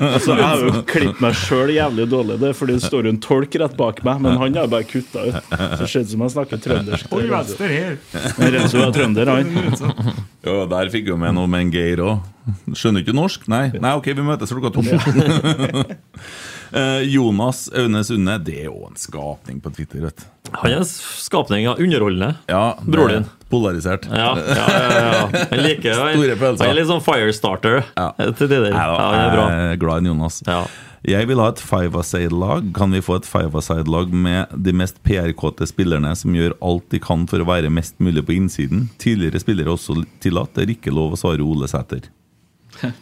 Altså, 0.15 0.35
jeg 0.37 0.45
har 0.45 0.63
jo 0.63 0.83
klippet 0.89 1.21
meg 1.21 1.35
sjøl 1.37 1.73
jævlig 1.75 2.07
dårlig, 2.11 2.39
det 2.41 2.53
fordi 2.57 2.77
det 2.79 2.83
står 2.87 3.05
jo 3.09 3.13
en 3.15 3.21
tolk 3.21 3.55
rett 3.61 3.77
bak 3.77 4.03
meg, 4.07 4.21
men 4.25 4.39
han 4.41 4.55
har 4.57 4.69
bare 4.71 4.87
kutta 4.89 5.25
ut. 5.29 5.35
Så 5.79 5.87
ser 5.91 6.01
ut 6.07 6.13
som 6.13 6.25
jeg 6.25 6.35
snakker 6.37 6.63
trøndersk. 6.65 7.11
Hold 7.13 7.29
venstre 7.33 7.69
her. 7.69 7.99
Men 8.39 8.55
Renzo 8.55 8.79
er 8.85 8.95
trønder, 8.95 9.27
han. 9.27 9.47
Jo, 10.45 10.67
der 10.71 10.91
fikk 10.93 11.09
jo 11.13 11.17
med 11.21 11.35
noe 11.37 11.51
med 11.51 11.67
en 11.67 11.73
Geir 11.75 12.03
òg. 12.05 12.31
Skjønner 12.77 13.01
ikke 13.05 13.17
norsk? 13.17 13.47
Nei, 13.49 13.71
Nei 13.81 13.95
ok, 13.97 14.11
vi 14.17 14.27
møtes 14.27 14.53
klokka 14.53 14.75
to. 14.75 14.85
Eh, 16.75 17.05
Jonas 17.07 17.69
Aune 17.77 18.01
Sunde, 18.03 18.35
det 18.43 18.65
er 18.65 18.71
òg 18.73 18.89
en 18.89 18.97
skapning 18.99 19.61
på 19.63 19.71
Twitter. 19.77 20.01
vet. 20.03 20.25
Han 20.59 20.73
er 20.73 20.81
en 20.81 20.89
skapning 20.89 21.69
av 21.71 21.79
underholdende. 21.79 22.33
Ja, 22.51 22.75
Bror 22.83 23.13
din. 23.13 23.29
Polarisert. 23.55 24.09
Ja, 24.11 24.31
ja, 24.35 24.65
ja, 24.71 25.05
ja. 25.15 25.45
Han 25.53 25.63
liker 25.63 25.95
Store 26.01 26.39
følelser. 26.41 26.65
Jeg 26.65 26.73
er 26.75 26.79
litt 26.81 26.91
sånn 26.91 27.05
firestarter 27.07 27.85
til 28.41 28.51
de 28.51 28.59
der. 28.67 28.73
Ja, 28.75 28.89
er. 29.13 29.39
Jeg 29.45 29.77
er 29.77 29.81
glad 29.85 30.03
i 30.03 30.11
Jonas. 30.11 30.41
Jeg 31.05 31.29
vil 31.29 31.37
ha 31.43 31.51
et 31.53 31.61
five-a-side-lag. 31.61 32.71
Kan 32.75 32.95
vi 32.97 33.03
få 33.05 33.19
et 33.21 33.27
five-a-side-lag 33.29 34.13
med 34.17 34.55
de 34.65 34.73
mest 34.73 35.03
PR-kåte 35.05 35.67
spillerne 35.69 36.15
som 36.17 36.33
gjør 36.33 36.55
alt 36.65 36.87
de 36.95 37.01
kan 37.05 37.27
for 37.29 37.45
å 37.45 37.49
være 37.51 37.69
mest 37.71 37.99
mulig 38.01 38.23
på 38.25 38.33
innsiden? 38.39 38.87
Tidligere 39.03 39.43
spillere 39.43 39.69
er 39.69 39.75
også 39.77 39.99
tillatt. 40.25 40.55
Det 40.57 40.65
er 40.65 40.73
ikke 40.79 40.95
lov 40.97 41.13
å 41.13 41.21
svare 41.21 41.45
Ole 41.45 41.69
Sæter. 41.69 42.09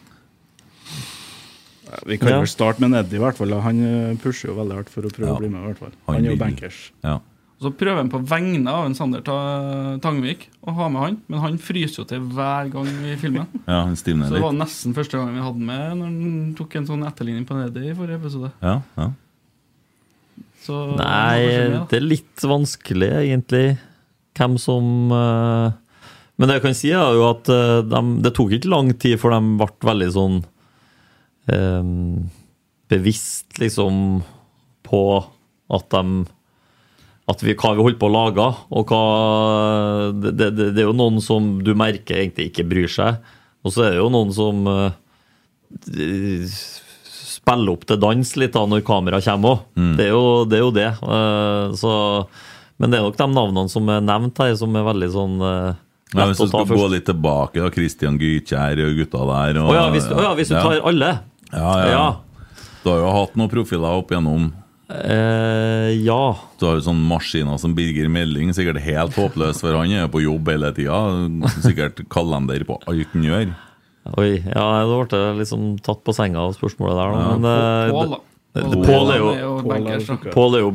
Vi 2.09 2.17
kan 2.19 2.29
Ja. 2.33 2.39
vel 2.41 2.49
starte 2.49 2.81
med 2.81 2.91
Neddy, 2.95 3.17
i 3.17 3.21
hvert 3.21 3.37
fall. 3.37 3.53
Han 3.61 3.83
eh, 3.85 4.17
pusher 4.23 4.49
jo 4.49 4.55
veldig 4.57 4.75
hardt 4.81 4.91
for 4.91 5.03
å 5.07 5.11
prøve 5.13 5.29
Ja. 5.29 5.35
å 5.37 5.39
bli 5.43 5.49
med. 5.53 5.61
i 5.63 5.67
hvert 5.71 5.79
fall 5.79 5.93
Han 6.09 6.15
Han 6.17 6.25
er 6.25 6.31
jo 6.31 6.37
bankers. 6.41 6.79
Ja. 7.05 7.19
Så 7.63 7.71
prøver 7.79 8.01
han 8.03 8.11
på 8.11 8.19
vegne 8.27 8.73
av 8.73 8.89
en 8.89 8.95
Sander 8.99 9.23
Ta- 9.25 9.97
Tangvik 10.03 10.49
å 10.67 10.75
ha 10.77 10.89
med 10.91 11.03
han, 11.05 11.17
men 11.31 11.43
han 11.45 11.59
fryser 11.63 12.03
jo 12.03 12.07
til 12.11 12.25
hver 12.35 12.71
gang 12.73 12.89
vi 13.05 13.17
filmer. 13.21 13.47
Ja, 13.71 13.85
han 13.87 13.97
Så 13.97 14.11
det 14.35 14.41
var 14.43 14.57
nesten 14.59 14.95
første 14.97 15.21
gang 15.21 15.31
vi 15.37 15.45
hadde 15.45 15.67
med 15.69 15.99
når 16.01 16.09
han 16.11 16.55
tok 16.59 16.75
en 16.81 16.89
sånn 16.91 17.05
etterligning 17.07 17.47
på 17.49 17.59
Nedi 17.59 17.87
i 17.93 17.95
forrige 17.99 18.19
episode. 18.21 18.51
Ja, 18.65 18.81
ja. 18.99 19.09
Så 20.63 20.81
Nei, 20.99 21.87
det 21.91 21.99
er 21.99 22.05
litt 22.07 22.45
vanskelig, 22.47 23.09
egentlig. 23.25 23.65
Hvem 24.39 24.55
som 24.63 25.11
uh... 25.11 25.73
Men 26.39 26.49
det 26.49 26.57
jeg 26.61 26.65
kan 26.65 26.77
si, 26.79 26.91
er 26.95 27.17
jo 27.19 27.25
at 27.29 27.49
eh, 27.53 27.81
dem- 27.87 28.17
det 28.25 28.31
tok 28.37 28.55
ikke 28.57 28.71
lang 28.73 28.93
tid 28.99 29.19
før 29.21 29.35
de 29.37 29.41
ble 29.61 29.67
veldig 29.87 30.09
sånn 30.15 30.39
eh, 31.53 31.91
bevisst, 32.91 33.59
liksom, 33.63 34.23
på 34.87 35.03
at 35.73 35.87
de 35.93 36.25
at 37.31 37.43
vi, 37.45 37.55
hva 37.55 37.71
vi 37.77 37.85
holder 37.85 38.01
på 38.01 38.09
å 38.09 38.13
lage, 38.17 38.47
og 38.75 38.91
hva 38.91 39.03
det, 40.25 40.33
det, 40.41 40.51
det 40.75 40.83
er 40.83 40.89
jo 40.89 40.97
noen 40.97 41.21
som 41.23 41.55
du 41.63 41.71
merker 41.79 42.19
egentlig 42.19 42.49
ikke 42.51 42.67
bryr 42.67 42.91
seg. 42.91 43.21
Og 43.63 43.75
så 43.75 43.87
er 43.87 43.95
det 43.95 44.01
jo 44.01 44.09
noen 44.11 44.33
som 44.35 44.65
eh, 44.67 44.91
spiller 47.43 47.75
opp 47.75 47.87
til 47.89 48.01
dans 48.03 48.35
litt 48.39 48.55
da 48.55 48.65
når 48.69 48.83
kamera 48.87 49.21
kommer 49.25 49.55
òg. 49.55 49.63
Mm. 49.79 49.93
Det, 49.99 50.09
det 50.51 50.59
er 50.59 50.65
jo 50.65 50.73
det. 50.75 50.89
Eh, 50.91 51.77
så, 51.79 51.93
men 52.83 52.93
det 52.93 52.99
er 52.99 53.07
nok 53.07 53.21
de 53.21 53.29
navnene 53.37 53.73
som 53.73 53.93
er 53.95 54.05
nevnt 54.05 54.43
her, 54.43 54.55
som 54.59 54.79
er 54.79 54.89
veldig 54.91 55.11
sånn 55.15 55.37
eh, 55.47 55.71
Ja, 56.13 56.27
hvis 56.27 56.43
du 56.43 56.49
skal 56.51 56.67
først. 56.67 56.81
gå 56.83 56.89
litt 56.93 57.07
tilbake, 57.09 57.63
da, 57.63 57.71
Christian 57.75 58.19
Gytkjær 58.21 58.83
og 58.85 58.99
gutta 58.99 59.23
der 59.31 59.63
og, 59.63 59.71
oh, 59.71 59.77
ja, 59.79 59.87
hvis, 59.95 60.11
oh, 60.11 60.25
ja, 60.27 60.35
hvis 60.39 60.51
du 60.53 60.59
tar 60.59 60.83
alle? 60.91 61.13
Ja, 61.53 61.71
ja. 61.79 61.95
Ja. 61.95 62.05
Du 62.83 62.91
har 62.91 62.99
jo 62.99 63.15
hatt 63.15 63.39
noen 63.39 63.53
profiler 63.53 64.03
opp 64.03 64.11
igjennom. 64.11 64.51
Eh, 64.93 65.91
ja. 66.05 66.23
Du 66.59 66.67
har 66.69 66.79
jo 66.79 66.85
sånne 66.87 67.09
maskiner 67.09 67.61
som 67.61 67.75
Birger 67.77 68.11
Melding, 68.13 68.53
sikkert 68.57 68.83
helt 68.85 69.17
håpløs, 69.19 69.63
for 69.65 69.79
han 69.79 69.93
er 69.97 70.11
på 70.13 70.25
jobb 70.25 70.51
hele 70.53 70.73
tida. 70.77 70.99
Sikkert 71.65 72.05
kalender 72.13 72.67
på 72.69 72.79
alt 72.87 73.15
han 73.17 73.29
gjør. 73.29 73.55
Oi, 74.19 74.33
ja, 74.43 74.67
da 74.83 74.99
ble 74.99 75.23
jeg 75.23 75.39
liksom 75.45 75.73
tatt 75.85 76.03
på 76.03 76.15
senga 76.17 76.43
av 76.49 76.57
spørsmålet 76.59 76.99
der, 76.99 77.15
da. 77.15 77.23
Ja. 77.23 77.33
Men, 77.39 77.51
eh, 77.53 77.95
Pål, 77.95 78.15
da. 78.17 78.21
Pål- 78.53 79.11
er 79.15 79.19
jo 79.23 79.29
Pål 80.35 80.57
er 80.59 80.61
jo 80.61 80.73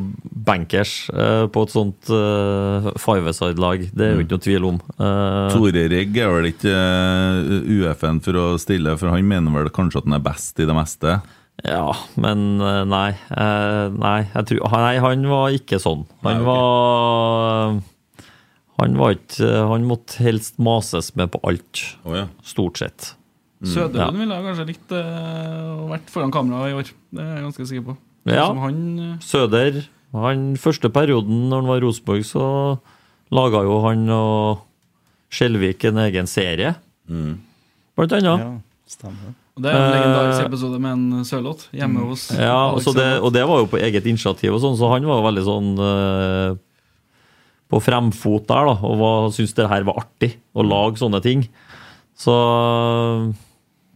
bankers, 0.47 1.09
er 1.13 1.43
eh, 1.43 1.47
på 1.53 1.61
et 1.61 1.73
sånt 1.73 2.09
uh, 2.09 2.87
five-a-side-lag. 2.97 3.83
Det 3.93 4.05
er 4.05 4.15
jo 4.15 4.23
ikke 4.23 4.33
noe 4.33 4.45
tvil 4.47 4.65
om. 4.71 4.79
Uh, 4.97 5.51
Tore 5.53 5.83
Rigg 5.91 6.17
er 6.17 6.31
vel 6.33 6.49
ikke 6.49 6.73
uh, 6.73 7.67
UFN 7.67 8.23
for 8.25 8.39
å 8.39 8.45
stille, 8.61 8.95
for 8.97 9.13
han 9.13 9.27
mener 9.27 9.53
vel 9.53 9.69
kanskje 9.69 10.01
at 10.01 10.09
han 10.09 10.17
er 10.17 10.25
best 10.25 10.57
i 10.63 10.65
det 10.65 10.77
meste? 10.77 11.19
Ja, 11.65 11.89
men 12.21 12.61
eh, 12.61 12.83
nei. 12.85 13.09
eh, 13.33 13.85
nei, 13.97 14.17
jeg 14.29 14.45
tror, 14.51 14.75
nei, 14.77 14.97
han 15.01 15.23
var 15.29 15.55
ikke 15.57 15.79
sånn. 15.81 16.03
Han 16.25 16.43
var 16.45 17.77
Han 18.77 18.97
var 18.99 19.15
ikke 19.15 19.49
Han 19.71 19.87
måtte 19.89 20.21
helst 20.21 20.59
mases 20.61 21.15
med 21.17 21.31
på 21.33 21.41
alt. 21.49 21.81
Stort 22.45 22.77
sett. 22.83 23.13
Mm. 23.57 23.71
Søderlund 23.73 24.21
ville 24.21 24.35
jeg 24.37 24.45
kanskje 24.45 24.67
likt 24.69 24.93
eh, 24.93 25.63
å 25.81 25.87
vært 25.89 26.11
foran 26.13 26.33
kamera 26.35 26.67
i 26.69 26.75
år. 26.77 26.91
Det 27.09 27.23
er 27.23 27.33
jeg 27.39 27.47
ganske 27.47 27.67
sikker 27.71 27.87
på. 27.87 27.97
Ja. 28.29 28.45
Som 28.51 28.59
han, 28.61 28.77
Søder 29.23 29.81
han 30.13 30.43
Første 30.59 30.89
perioden 30.93 31.47
når 31.49 31.61
han 31.63 31.69
var 31.71 31.79
i 31.79 31.83
Rosenborg, 31.85 32.25
så 32.27 32.45
laga 33.33 33.63
jo 33.65 33.79
han 33.87 34.05
og 34.13 34.63
Skjelvik 35.33 35.83
en 35.89 35.97
egen 36.05 36.29
serie. 36.31 36.75
Blant 37.09 38.13
annet. 38.15 38.45
Ja, 38.45 38.53
stemmer. 38.87 39.33
Og 39.57 39.63
det 39.65 39.71
er 39.71 39.77
en 39.79 39.95
legendarisk 39.95 40.43
Eh, 40.43 40.47
episode 40.51 40.79
med 40.83 40.91
en 40.93 41.25
sørlåt 41.25 41.63
hjemme 41.73 42.03
hos 42.05 42.27
Ja, 42.35 42.69
Alex 42.69 42.77
og, 42.77 42.83
så 42.85 42.93
det, 42.93 43.07
og 43.25 43.33
det 43.33 43.43
var 43.49 43.63
jo 43.63 43.69
på 43.71 43.79
eget 43.81 44.05
initiativ, 44.05 44.53
og 44.53 44.61
sånn, 44.61 44.77
så 44.77 44.91
han 44.93 45.07
var 45.09 45.25
veldig 45.25 45.45
sånn 45.47 45.71
eh, 45.81 46.51
på 47.67 47.81
fremfot 47.83 48.45
der, 48.47 48.69
da, 48.69 48.75
og 48.85 49.33
syntes 49.35 49.57
det 49.57 49.67
her 49.67 49.83
var 49.89 50.03
artig 50.05 50.35
å 50.55 50.63
lage 50.63 51.01
sånne 51.01 51.19
ting. 51.25 51.41
Så 52.17 52.31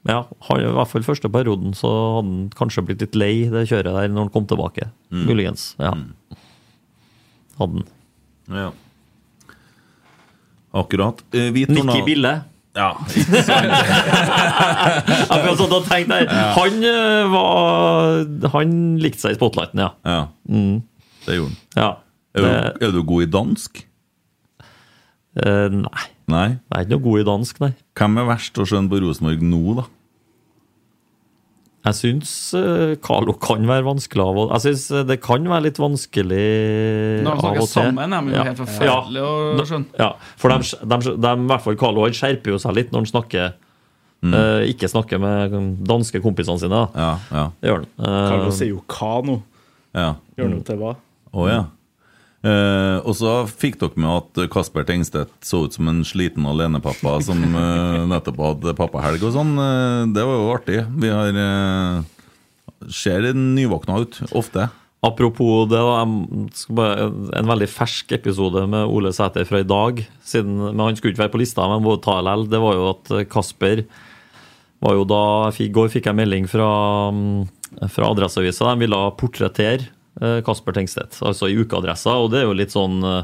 ja, 0.10 0.18
han, 0.50 0.62
i 0.66 0.74
hvert 0.76 0.90
fall 0.92 1.06
første 1.06 1.30
perioden 1.32 1.76
så 1.78 1.90
hadde 2.18 2.26
han 2.26 2.50
kanskje 2.58 2.84
blitt 2.90 3.06
litt 3.06 3.18
lei 3.18 3.34
det 3.54 3.68
kjøret 3.70 3.94
der 3.94 4.12
når 4.12 4.26
han 4.26 4.34
kom 4.34 4.50
tilbake. 4.50 4.90
Mm. 5.14 5.26
Muligens. 5.30 5.68
Ja. 5.80 5.94
Hadde 7.62 7.84
han. 7.84 7.92
Ja. 8.52 8.72
Akkurat. 10.82 11.22
Eh, 11.36 11.52
Nikki 11.54 12.02
Bille. 12.08 12.34
Ja. 12.72 12.94
Akkurat 15.28 15.58
sånn 15.60 15.74
å 15.76 15.82
tenke 15.84 16.08
der. 16.08 16.30
Han 16.56 16.86
eh, 16.88 17.26
var 17.34 18.54
Han 18.54 18.76
likte 19.04 19.26
seg 19.26 19.36
i 19.36 19.40
spotlighten, 19.40 19.82
ja. 19.84 19.90
ja. 20.08 20.22
Mm. 20.48 20.78
Det 21.26 21.36
gjorde 21.36 21.52
han. 21.52 21.60
ja. 21.76 21.92
Er, 22.32 22.46
du, 22.46 22.86
er 22.88 22.94
du 22.96 23.02
god 23.04 23.26
i 23.26 23.28
dansk? 23.28 23.82
Uh, 25.36 25.68
nei. 25.68 26.06
Nei? 26.32 26.48
Jeg 26.56 26.78
er 26.78 26.86
ikke 26.86 26.94
noe 26.94 27.04
god 27.04 27.20
i 27.20 27.26
dansk, 27.28 27.60
nei. 27.60 27.72
Hvem 28.00 28.22
er 28.22 28.30
verst 28.30 28.56
å 28.56 28.64
skjønne 28.68 28.92
på 28.92 29.02
Rosenborg 29.04 29.44
nå, 29.44 29.60
da? 29.82 29.84
Jeg 31.82 31.98
syns 31.98 32.32
uh, 32.54 32.92
Carlo 33.02 33.34
kan 33.42 33.64
være 33.66 33.82
vanskelig 33.88 34.22
av 34.22 34.38
og 34.38 34.52
Jeg 34.54 34.62
syns 34.68 34.84
eh, 34.94 35.06
det 35.10 35.16
kan 35.24 35.48
være 35.50 35.64
litt 35.66 35.80
vanskelig 35.82 36.44
Når 37.26 37.40
de 37.40 37.42
snakker 37.42 37.66
sammen, 37.72 38.14
er 38.14 38.22
de 38.28 38.36
jo 38.36 38.44
helt 38.52 38.62
forferdelig 38.62 39.24
å 39.26 39.32
Ja. 39.58 39.66
skjønne. 39.72 39.98
Ja, 39.98 40.10
for 40.38 40.54
de, 40.54 40.60
de, 40.94 41.16
de, 41.26 41.32
i 41.34 41.50
hvert 41.50 41.66
fall 41.66 41.80
Carlo 41.82 42.06
han 42.06 42.14
skjerper 42.20 42.54
jo 42.54 42.60
seg 42.62 42.78
litt 42.78 42.94
når 42.94 43.02
han 43.02 43.10
snakker 43.16 43.48
eh, 43.50 44.62
ikke 44.70 44.92
snakker 44.94 45.18
med 45.24 45.58
danske 45.90 46.22
kompisene 46.22 46.62
sine. 46.62 46.70
da. 46.70 46.86
Ja, 46.94 47.12
ja. 47.34 47.46
Gjør 47.66 47.80
han. 47.82 47.88
Eh, 47.98 48.30
Carlo 48.30 48.52
sier 48.54 48.76
jo 48.76 48.84
hva 48.86 49.14
nå? 49.26 49.40
Ja. 49.98 50.12
Gjør 50.38 50.54
noe 50.54 50.66
til 50.70 50.78
hva? 50.84 50.94
Å 51.34 51.48
ja. 51.50 51.62
Eh, 52.42 52.98
og 53.06 53.14
så 53.20 53.44
fikk 53.46 53.78
dere 53.84 54.02
med 54.02 54.10
at 54.10 54.50
Kasper 54.50 54.86
Tengstedt 54.88 55.34
så 55.46 55.66
ut 55.68 55.76
som 55.78 55.92
en 55.92 56.02
sliten 56.08 56.48
alenepappa 56.50 57.20
som 57.22 57.38
uh, 57.54 58.02
nettopp 58.10 58.40
hadde 58.42 58.78
pappahelg 58.80 59.22
og 59.28 59.36
sånn. 59.36 59.54
Uh, 59.60 60.10
det 60.10 60.26
var 60.26 60.40
jo 60.40 60.52
artig. 60.56 60.82
Vi 61.02 61.14
har 61.14 61.42
Ser 62.90 63.28
nyvåkna 63.38 64.00
ut, 64.02 64.16
ofte. 64.34 64.66
Apropos 65.06 65.68
det, 65.70 65.82
bare, 66.74 67.04
en 67.38 67.50
veldig 67.50 67.68
fersk 67.70 68.10
episode 68.18 68.64
med 68.70 68.90
Ole 68.90 69.12
Sæter 69.14 69.46
fra 69.46 69.62
i 69.62 69.68
dag. 69.70 70.02
Siden, 70.26 70.56
men 70.58 70.82
Han 70.82 70.98
skulle 70.98 71.14
ikke 71.14 71.28
være 71.28 71.34
på 71.36 71.42
lista, 71.44 71.68
men 71.70 71.86
må 71.86 71.94
ta 72.02 72.18
LL. 72.26 72.48
Det 72.50 72.62
var 72.62 72.78
jo 72.78 72.88
at 72.90 73.14
Kasper 73.30 73.84
var 74.82 74.98
jo 74.98 75.06
da 75.06 75.24
I 75.62 75.70
går 75.70 75.94
fikk 75.94 76.10
jeg 76.10 76.18
melding 76.18 76.50
fra, 76.50 76.72
mm, 77.14 77.86
fra 77.94 78.10
Adresseavisa. 78.10 78.74
De 78.74 78.88
ville 78.88 79.02
portrettere 79.22 79.92
Kasper 80.46 80.76
Tengstedt, 80.76 81.20
altså 81.24 81.48
i 81.50 81.56
ukeadressa. 81.62 82.18
Og 82.20 82.32
det 82.34 82.42
er 82.42 82.50
jo 82.50 82.58
litt 82.58 82.74
sånn 82.74 82.98
eh, 83.08 83.24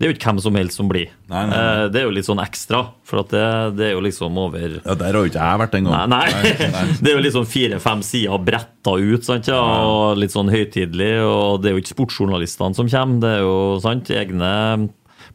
Det 0.00 0.06
er 0.06 0.10
jo 0.10 0.14
ikke 0.16 0.30
hvem 0.32 0.40
som 0.42 0.56
helst 0.58 0.80
som 0.80 0.88
blir. 0.90 1.12
Nei, 1.30 1.42
nei, 1.46 1.52
nei. 1.52 1.58
Eh, 1.84 1.88
Det 1.94 2.00
er 2.00 2.06
jo 2.08 2.14
litt 2.16 2.26
sånn 2.26 2.40
ekstra, 2.42 2.80
for 3.06 3.20
at 3.22 3.30
det, 3.34 3.44
det 3.78 3.86
er 3.90 3.92
jo 3.94 4.02
liksom 4.06 4.40
over 4.40 4.78
Ja, 4.80 4.96
Der 4.98 5.12
har 5.12 5.20
jo 5.20 5.30
ikke 5.30 5.44
jeg 5.44 5.62
vært 5.62 5.76
engang. 5.78 6.08
Nei, 6.10 6.26
nei. 6.32 6.88
det 7.04 7.12
er 7.12 7.20
jo 7.20 7.34
sånn 7.36 7.50
fire-fem 7.52 8.02
sider 8.02 8.42
bretta 8.48 8.96
ut, 8.98 9.24
sant, 9.28 9.46
ja, 9.52 9.60
og 9.60 10.18
litt 10.18 10.34
sånn 10.34 10.50
høytidelig. 10.50 11.12
Og 11.28 11.62
det 11.62 11.70
er 11.70 11.76
jo 11.76 11.84
ikke 11.84 11.94
sportsjournalistene 11.94 12.74
som 12.80 12.90
kommer, 12.90 13.20
det 13.22 13.32
er 13.36 13.44
jo 13.44 13.56
sant, 13.84 14.10
egne 14.10 14.52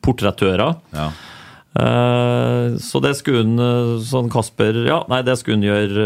portrettører. 0.05 0.77
Ja. 0.95 1.09
Eh, 1.77 2.77
så 2.81 2.97
det 2.99 3.11
skulle 3.19 3.43
han, 3.43 3.59
eh, 3.61 4.01
sånn 4.01 4.29
Kasper 4.33 4.73
Ja, 4.87 5.03
nei, 5.05 5.19
det 5.21 5.35
skulle 5.37 5.59
han 5.59 5.67
gjøre 5.67 6.05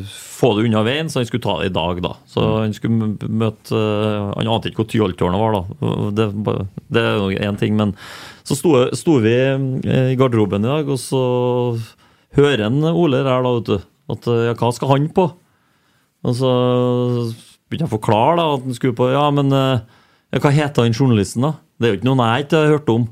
eh, 0.00 0.12
Få 0.32 0.54
det 0.56 0.64
unna 0.64 0.80
veien, 0.86 1.10
så 1.12 1.20
han 1.20 1.26
skulle 1.28 1.44
ta 1.44 1.58
det 1.60 1.68
i 1.68 1.74
dag, 1.76 2.00
da. 2.00 2.14
Så 2.24 2.44
han 2.62 2.72
skulle 2.72 3.10
møte 3.28 3.82
Han 4.32 4.48
ante 4.48 4.70
ikke 4.70 4.80
hvor 4.80 4.88
tyholttårnet 4.88 5.42
var, 5.42 5.58
da. 5.58 5.90
Det, 6.16 6.28
det 6.88 7.02
er 7.02 7.18
jo 7.20 7.28
én 7.36 7.60
ting, 7.60 7.76
men 7.76 7.92
så 8.44 8.56
sto, 8.56 8.72
sto 8.96 9.18
vi 9.24 9.32
i 9.32 10.16
garderoben 10.20 10.64
i 10.64 10.68
dag, 10.68 10.88
og 10.92 10.98
så 11.00 11.20
hører 12.36 12.66
en 12.66 12.82
Ole 12.90 13.22
her, 13.24 13.44
da, 13.44 13.52
vet 13.56 13.70
du, 13.70 13.86
at 14.12 14.28
ja, 14.50 14.52
hva 14.60 14.68
skal 14.76 14.90
han 14.90 15.06
på? 15.16 15.24
Og 16.28 16.36
så 16.36 16.50
begynte 17.68 17.86
jeg 17.86 17.88
å 17.88 17.94
forklare 17.94 18.36
da, 18.40 18.48
at 18.58 18.66
han 18.66 18.76
skulle 18.76 18.96
på 18.98 19.08
Ja, 19.14 19.24
men 19.32 19.52
ja, 19.52 20.40
hva 20.40 20.52
heter 20.52 20.84
han 20.84 20.96
journalisten, 20.96 21.46
da? 21.46 21.54
Det 21.80 21.88
er 21.88 21.94
jo 21.94 22.00
ikke 22.02 22.10
noen 22.10 22.24
jeg 22.24 22.48
ikke 22.48 22.60
har 22.60 22.74
hørt 22.74 22.92
om. 22.92 23.06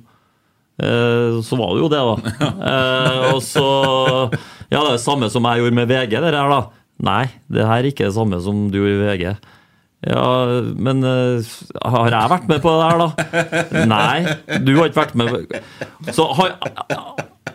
Eh, 0.80 1.40
så 1.44 1.58
var 1.60 1.74
det 1.74 1.82
jo 1.82 1.90
det, 1.92 2.02
da. 2.02 2.36
Eh, 2.72 3.24
og 3.34 3.42
så 3.44 3.66
Ja, 4.72 4.80
det 4.80 4.86
er 4.86 4.94
det 4.94 5.02
samme 5.04 5.28
som 5.32 5.44
jeg 5.44 5.60
gjorde 5.60 5.76
med 5.76 5.90
VG, 5.90 6.14
det 6.16 6.32
her, 6.32 6.52
da. 6.52 6.62
Nei, 7.02 7.24
det 7.52 7.66
her 7.66 7.82
er 7.82 7.90
ikke 7.90 8.06
det 8.06 8.16
samme 8.16 8.38
som 8.44 8.68
du 8.72 8.78
gjorde 8.78 8.94
i 8.94 9.02
VG. 9.02 9.26
Ja, 10.02 10.22
men 10.82 11.04
uh, 11.06 11.52
har 11.78 12.08
jeg 12.10 12.30
vært 12.32 12.48
med 12.50 12.62
på 12.64 12.72
det 12.74 12.86
her, 12.88 13.02
da? 13.02 13.84
Nei, 13.86 14.58
du 14.64 14.72
har 14.78 14.88
ikke 14.90 15.04
vært 15.04 15.14
med. 15.18 15.60
Så 16.10 16.26
har, 16.38 16.56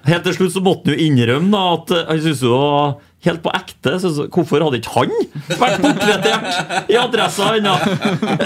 helt 0.07 0.27
til 0.27 0.37
slutt 0.37 0.55
så 0.55 0.63
måtte 0.63 0.93
han 0.93 0.95
jo 0.95 1.07
innrømme 1.09 1.51
da, 1.51 1.63
at 1.75 1.91
han 2.13 2.21
syntes 2.23 2.45
det 2.45 2.53
var 2.53 2.95
helt 3.25 3.41
på 3.43 3.51
ekte. 3.55 3.95
Så, 4.01 4.11
så, 4.15 4.25
hvorfor 4.33 4.63
hadde 4.65 4.79
ikke 4.81 4.93
han 4.93 5.13
vært 5.57 5.81
portrettert 5.83 6.91
i 6.91 6.97
adressa 6.99 7.49
ennå? 7.57 7.73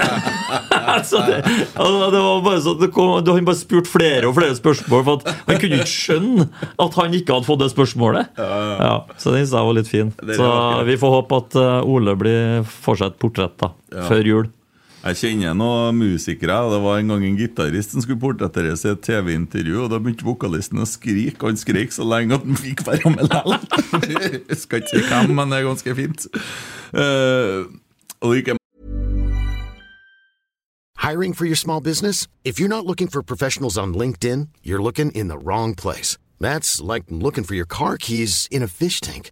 altså, 0.96 1.24
det, 1.28 1.42
altså, 1.76 2.08
det 2.14 2.24
var 2.24 2.46
bare 2.46 2.62
så, 2.64 2.76
det 2.80 2.92
kom, 2.96 3.14
Han 3.20 3.50
bare 3.50 3.60
spurte 3.60 3.92
flere 3.92 4.30
og 4.30 4.38
flere 4.38 4.56
spørsmål, 4.58 5.04
for 5.08 5.20
at 5.20 5.44
han 5.50 5.62
kunne 5.62 5.82
ikke 5.82 5.92
skjønne 5.92 6.48
at 6.86 7.02
han 7.02 7.20
ikke 7.20 7.36
hadde 7.36 7.50
fått 7.50 7.64
det 7.66 7.72
spørsmålet. 7.74 8.32
Ja, 8.40 8.96
så 9.18 9.36
den 9.36 9.46
syns 9.46 9.58
jeg 9.58 9.70
var 9.70 9.78
litt 9.78 9.92
fin. 9.92 10.16
Så 10.32 10.50
vi 10.88 10.98
får 11.02 11.18
håpe 11.20 11.44
at 11.44 11.60
eh, 11.60 11.92
Ole 11.92 12.16
blir 12.20 12.66
fortsatt 12.88 13.20
portrett 13.22 13.58
da, 13.62 13.74
før 14.08 14.28
jul. 14.34 14.50
Jeg 15.02 15.18
kjenner 15.18 15.56
noen 15.58 15.98
musikere. 15.98 16.60
Det 16.70 16.80
var 16.84 17.00
en 17.02 17.08
gang 17.10 17.24
en 17.26 17.38
gitarist 17.40 17.96
som 17.96 18.04
skulle 18.04 18.22
portretteres 18.22 18.84
i 18.86 18.92
et 18.92 19.02
TV-intervju. 19.02 19.80
og 19.82 19.90
Da 19.90 19.98
begynte 19.98 20.28
vokalisten 20.28 20.78
å 20.78 20.86
skrike. 20.86 21.42
og 21.42 21.50
Han 21.50 21.58
skrek 21.58 21.96
så 21.96 22.06
lenge 22.06 22.38
at 22.38 22.46
han 22.46 22.60
fikk 22.60 22.86
være 22.86 23.10
med 23.10 23.26
likevel. 23.26 24.58
Skal 24.62 24.84
ikke 24.84 24.94
si 24.94 25.02
hvem, 25.08 25.34
men 25.34 25.50
det 25.50 25.58
er 25.58 25.66
ganske 25.66 25.96
fint. 25.98 26.28
Uh, 26.94 27.66
og 28.22 28.38
ikke 28.38 28.58
Hiring 31.02 31.34
for 31.34 31.46
your 31.46 31.56
small 31.56 31.82
business? 31.82 32.28
If 32.46 32.60
you're 32.60 32.70
not 32.70 32.86
looking 32.86 33.08
for 33.08 33.24
professionals 33.24 33.80
on 33.80 33.96
LinkedIn, 33.96 34.50
you're 34.62 34.84
looking 34.84 35.10
in 35.12 35.30
the 35.30 35.38
wrong 35.40 35.74
place. 35.74 36.20
That's 36.40 36.80
like 36.80 37.06
looking 37.10 37.44
for 37.44 37.56
your 37.56 37.66
car 37.66 37.98
keys 37.98 38.48
in 38.52 38.62
a 38.62 38.68
fish 38.68 39.02
tank. 39.02 39.32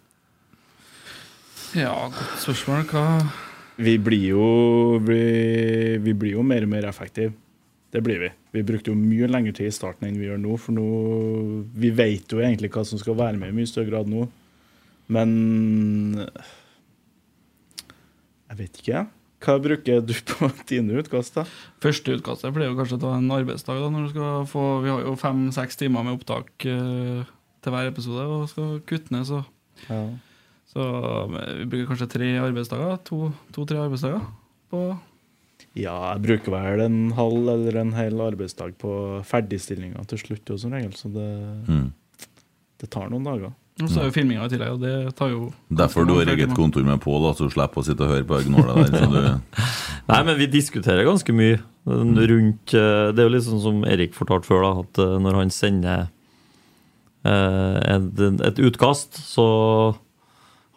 Ja, 1.77 1.93
godt 2.11 2.41
spørsmål. 2.43 2.83
Hva 2.91 3.05
Vi 3.81 3.95
blir 4.03 4.25
jo 4.33 4.47
vi, 5.01 5.21
vi 6.03 6.13
blir 6.13 6.35
jo 6.35 6.43
mer 6.45 6.65
og 6.67 6.71
mer 6.73 6.87
effektive. 6.89 7.33
Det 7.91 8.01
blir 8.03 8.19
vi. 8.21 8.29
Vi 8.55 8.63
brukte 8.67 8.91
jo 8.91 8.95
mye 8.99 9.27
lengre 9.31 9.53
tid 9.55 9.67
i 9.67 9.75
starten 9.75 10.07
enn 10.07 10.19
vi 10.19 10.27
gjør 10.29 10.39
nå. 10.39 10.57
For 10.59 10.75
nå 10.75 10.85
Vi 11.79 11.91
vet 11.95 12.31
jo 12.31 12.41
egentlig 12.43 12.71
hva 12.73 12.83
som 12.87 12.99
skal 13.01 13.17
være 13.19 13.39
med 13.39 13.51
i 13.51 13.57
mye 13.61 13.69
større 13.71 13.89
grad 13.91 14.11
nå. 14.11 14.27
Men 15.11 15.33
Jeg 18.51 18.57
vet 18.59 18.79
ikke. 18.83 19.05
Hva 19.41 19.55
bruker 19.63 20.01
du 20.05 20.13
på 20.27 20.49
dine 20.69 20.99
utkast, 21.01 21.33
da? 21.39 21.45
Første 21.81 22.13
utkastet 22.19 22.53
blir 22.53 22.67
jo 22.69 22.75
kanskje 22.77 22.99
ta 23.01 23.15
en 23.17 23.31
arbeidsdag. 23.33 23.79
da, 23.81 23.89
når 23.89 24.03
du 24.05 24.11
skal 24.13 24.43
få, 24.51 24.65
Vi 24.83 24.91
har 24.91 25.01
jo 25.07 25.15
fem-seks 25.17 25.79
timer 25.81 26.05
med 26.05 26.19
opptak 26.19 26.51
eh, 26.69 27.23
til 27.63 27.73
hver 27.73 27.89
episode 27.89 28.27
og 28.27 28.49
skal 28.51 28.75
kutte 28.85 29.15
ned, 29.15 29.25
så 29.31 29.41
Ja. 29.87 30.03
Så 30.71 30.79
eh, 31.35 31.55
vi 31.61 31.65
bruker 31.71 31.89
kanskje 31.93 32.09
tre 32.13 32.29
arbeidsdager. 32.39 32.99
To- 33.09 33.33
To-tre 33.55 33.81
arbeidsdager 33.85 34.21
på 34.71 34.83
Ja, 35.77 35.95
jeg 36.15 36.21
bruker 36.25 36.51
vel 36.51 36.81
en 36.83 36.99
halv 37.15 37.47
eller 37.53 37.77
en 37.81 37.91
hel 37.95 38.19
arbeidsdag 38.23 38.73
på 38.81 38.91
ferdigstillinga 39.27 40.03
til 40.09 40.19
slutt, 40.19 40.49
jo, 40.51 40.57
som 40.59 40.71
regel. 40.75 40.91
Så 40.99 41.11
det, 41.13 41.27
Mm. 41.69 41.91
det 42.81 42.89
tar 42.91 43.09
noen 43.09 43.23
dager. 43.23 43.53
Og 43.81 43.87
så 43.89 44.01
er 44.01 44.09
jo 44.09 44.13
filminga 44.13 44.43
i 44.45 44.49
tillegg, 44.51 44.73
og 44.75 44.81
det 44.83 45.15
tar 45.15 45.29
jo 45.31 45.53
Derfor 45.73 46.05
du 46.05 46.13
har 46.17 46.27
eget 46.29 46.51
kontor 46.53 46.83
med 46.83 46.99
Pål, 47.01 47.33
så 47.33 47.47
du 47.47 47.53
slipper 47.53 47.81
å 47.81 47.85
sitte 47.87 48.03
og 48.03 48.11
høre 48.11 48.25
på 48.27 48.41
gnåla 48.45 48.75
der. 48.75 48.91
Så 48.99 49.07
du, 49.09 49.61
Nei, 50.11 50.23
men 50.27 50.37
vi 50.37 50.45
diskuterer 50.51 51.05
ganske 51.07 51.33
mye 51.33 51.57
rundt 51.87 52.73
eh, 52.77 53.11
Det 53.15 53.19
er 53.23 53.29
jo 53.29 53.33
litt 53.33 53.47
sånn 53.47 53.61
som 53.63 53.79
Erik 53.87 54.13
fortalte 54.13 54.45
før, 54.51 54.61
da, 54.67 54.71
at 54.83 54.99
eh, 55.01 55.15
når 55.23 55.39
han 55.39 55.49
sender 55.55 56.09
eh, 57.25 57.95
et, 57.95 58.21
et 58.51 58.59
utkast, 58.67 59.17
så 59.23 59.47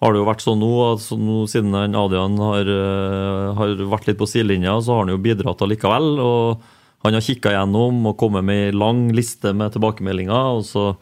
har 0.03 0.13
det 0.13 0.21
jo 0.21 0.27
vært 0.27 0.45
sånn 0.45 0.61
nå, 0.61 0.73
altså 0.91 1.17
nå 1.17 1.45
siden 1.49 1.75
Adrian 1.97 2.37
har, 2.43 2.69
eh, 2.69 3.51
har 3.57 3.75
vært 3.93 4.09
litt 4.11 4.21
på 4.21 4.29
sidelinja, 4.29 4.77
så 4.83 4.97
har 4.97 5.05
han 5.05 5.15
jo 5.15 5.23
bidratt 5.23 5.63
allikevel. 5.65 6.09
Og 6.21 6.65
han 7.05 7.17
har 7.17 7.25
kikka 7.25 7.53
gjennom 7.55 8.03
og 8.11 8.17
kommet 8.21 8.45
med 8.45 8.69
ei 8.69 8.77
lang 8.77 9.07
liste 9.17 9.55
med 9.57 9.73
tilbakemeldinger. 9.75 10.59
og 10.59 10.65
så 10.65 10.95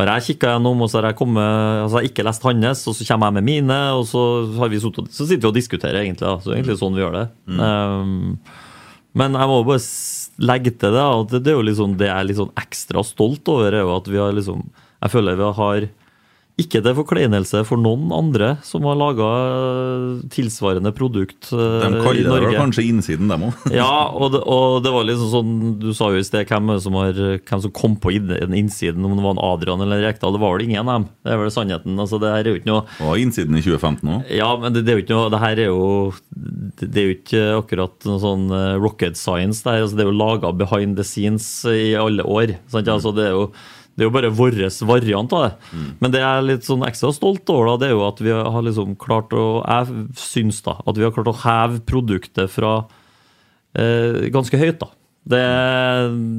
har 0.00 0.14
jeg 0.16 0.34
kikka 0.34 0.54
gjennom, 0.54 0.80
og 0.80 0.88
så 0.88 1.00
har 1.00 1.10
jeg, 1.10 1.18
kommet, 1.18 1.44
altså 1.84 2.00
jeg 2.00 2.06
har 2.06 2.10
ikke 2.10 2.24
lest 2.24 2.46
hans, 2.46 2.86
og 2.88 2.96
så 2.96 3.06
kommer 3.08 3.28
jeg 3.28 3.36
med 3.36 3.48
mine, 3.50 3.78
og 3.98 4.06
så, 4.08 4.22
har 4.56 4.72
vi 4.72 4.80
suttet, 4.80 5.12
så 5.12 5.26
sitter 5.28 5.44
vi 5.44 5.50
og 5.50 5.58
diskuterer, 5.58 6.00
egentlig. 6.00 6.24
Da. 6.24 6.38
Så 6.40 6.54
egentlig 6.54 6.78
sånn 6.80 6.96
vi 6.96 7.04
gjør 7.04 7.18
det. 7.18 7.26
Um, 7.52 8.38
men 9.20 9.36
jeg 9.36 9.50
må 9.50 9.60
bare 9.66 9.82
legge 10.50 10.72
til 10.72 10.96
det, 10.96 11.04
at 11.04 11.34
det, 11.34 11.42
det 11.44 11.52
er 11.52 11.58
jo 11.58 11.68
liksom 11.68 11.96
det 12.00 12.08
jeg 12.08 12.16
er 12.16 12.28
litt 12.28 12.40
sånn 12.40 12.54
ekstra 12.60 13.04
stolt 13.04 13.50
over, 13.52 13.74
er 13.74 13.84
jo 13.84 13.96
at 13.96 14.08
vi 14.08 14.20
har 14.20 14.32
liksom 14.36 14.68
Jeg 15.00 15.12
føler 15.14 15.36
vi 15.36 15.52
har 15.56 15.86
Ikke 16.60 16.82
til 16.84 16.96
forkleinelse 16.98 17.64
for 17.68 17.80
noen 17.80 18.12
andre 18.14 18.52
som 18.66 18.84
har 18.88 18.98
laga 19.00 19.30
tilsvarende 20.32 20.92
produkt 20.96 21.50
i 21.54 21.56
Norge. 21.56 21.94
De 21.96 22.04
kaller 22.04 22.46
det 22.46 22.58
kanskje 22.58 22.86
innsiden, 22.90 23.30
dem 23.30 23.48
òg. 23.48 23.66
Ja, 23.74 23.88
og 24.20 24.34
det, 24.36 24.42
og 24.44 24.80
det 24.84 24.94
var 24.94 25.08
liksom 25.08 25.32
sånn 25.32 25.54
Du 25.80 25.90
sa 25.96 26.10
jo 26.12 26.20
i 26.20 26.26
sted 26.26 26.48
hvem, 26.50 26.74
som, 26.82 26.98
har, 27.00 27.16
hvem 27.16 27.64
som 27.64 27.74
kom 27.74 27.96
på 28.00 28.12
den 28.20 28.56
innsiden, 28.56 29.04
om 29.06 29.16
det 29.16 29.24
var 29.24 29.36
en 29.36 29.44
Adrian 29.50 29.82
eller 29.82 30.00
en 30.00 30.08
Rekdal. 30.10 30.36
Det 30.36 30.42
var 30.42 30.56
vel 30.56 30.66
ingen 30.68 30.84
av 30.84 31.00
dem. 31.00 31.08
Det 31.24 31.34
er 31.34 31.40
vel 31.40 31.54
sannheten. 31.54 31.98
Altså, 32.00 32.20
det 32.22 32.34
her 32.34 32.44
er 32.44 32.52
jo 32.52 32.60
ikke 32.60 32.70
noe 32.70 32.84
Og 33.08 33.22
innsiden 33.22 33.56
i 33.56 33.64
2015 33.64 34.14
òg. 34.14 34.30
Ja, 34.36 34.52
men 34.60 34.76
det, 34.76 34.84
det 34.86 34.94
er 34.94 35.00
jo 35.00 35.04
ikke 35.06 35.16
noe 35.16 35.32
Det 35.32 35.42
her 35.42 35.64
er 35.64 35.70
jo 35.70 35.88
Det 36.80 36.90
det 36.90 37.02
er 37.02 37.06
jo 37.08 37.16
ikke 37.16 37.42
akkurat 37.58 38.08
noe 38.08 38.20
sånn 38.22 38.46
eh, 38.54 38.78
rocket 38.80 39.18
science. 39.18 39.62
Det, 39.62 39.72
her, 39.72 39.84
altså, 39.86 39.98
det 39.98 40.04
er 40.04 40.10
jo 40.10 40.16
laga 40.18 40.52
behind 40.56 40.98
the 40.98 41.06
scenes 41.06 41.46
i 41.70 41.92
alle 41.98 42.26
år. 42.26 42.56
Sant? 42.72 42.90
Altså, 42.90 43.12
det 43.16 43.28
er 43.28 43.36
jo 43.36 43.46
det 44.00 44.06
er 44.06 44.08
jo 44.08 44.14
bare 44.14 44.30
vår 44.32 44.54
variant 44.88 45.32
av 45.36 45.42
det. 45.44 45.80
Men 46.00 46.12
det 46.14 46.22
jeg 46.22 46.28
er 46.38 46.46
litt 46.46 46.64
sånn 46.64 46.86
ekstra 46.86 47.10
stolt 47.12 47.50
over, 47.52 47.66
da, 47.68 47.74
det 47.82 47.88
er 47.90 47.92
jo 47.92 48.06
at 48.06 48.22
vi 48.24 48.32
har 48.32 48.62
liksom 48.64 48.94
klart 48.96 49.34
å 49.36 49.60
Jeg 49.60 50.06
syns 50.16 50.62
da 50.64 50.78
at 50.80 50.96
vi 50.96 51.04
har 51.04 51.12
klart 51.12 51.28
å 51.28 51.36
heve 51.42 51.82
produktet 51.84 52.48
fra 52.48 52.78
eh, 53.76 54.30
ganske 54.32 54.56
høyt, 54.56 54.78
da. 54.80 54.88
Det, 55.30 55.42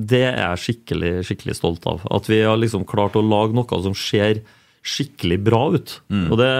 det 0.09 0.23
er 0.31 0.39
jeg 0.41 0.63
skikkelig, 0.63 1.11
skikkelig 1.27 1.55
stolt 1.59 1.85
av. 1.85 2.01
At 2.09 2.25
vi 2.31 2.41
har 2.41 2.57
liksom 2.57 2.87
klart 2.89 3.13
å 3.15 3.21
lage 3.21 3.53
noe 3.53 3.81
som 3.85 3.93
ser 3.93 4.41
skikkelig 4.81 5.37
bra 5.45 5.61
ut. 5.77 5.99
Og 6.33 6.41
det 6.41 6.51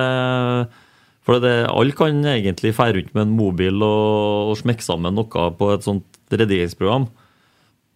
For 1.25 1.41
det, 1.41 1.55
alle 1.69 1.97
kan 1.97 2.21
egentlig 2.25 2.75
fære 2.77 2.99
rundt 2.99 3.17
med 3.17 3.25
en 3.25 3.33
mobil 3.37 3.81
og, 3.81 4.53
og 4.53 4.61
smekke 4.61 4.85
sammen 4.85 5.17
noe 5.17 5.49
på 5.57 5.73
et 5.73 5.85
sånt 5.85 6.05
redigeringsprogram. 6.29 7.09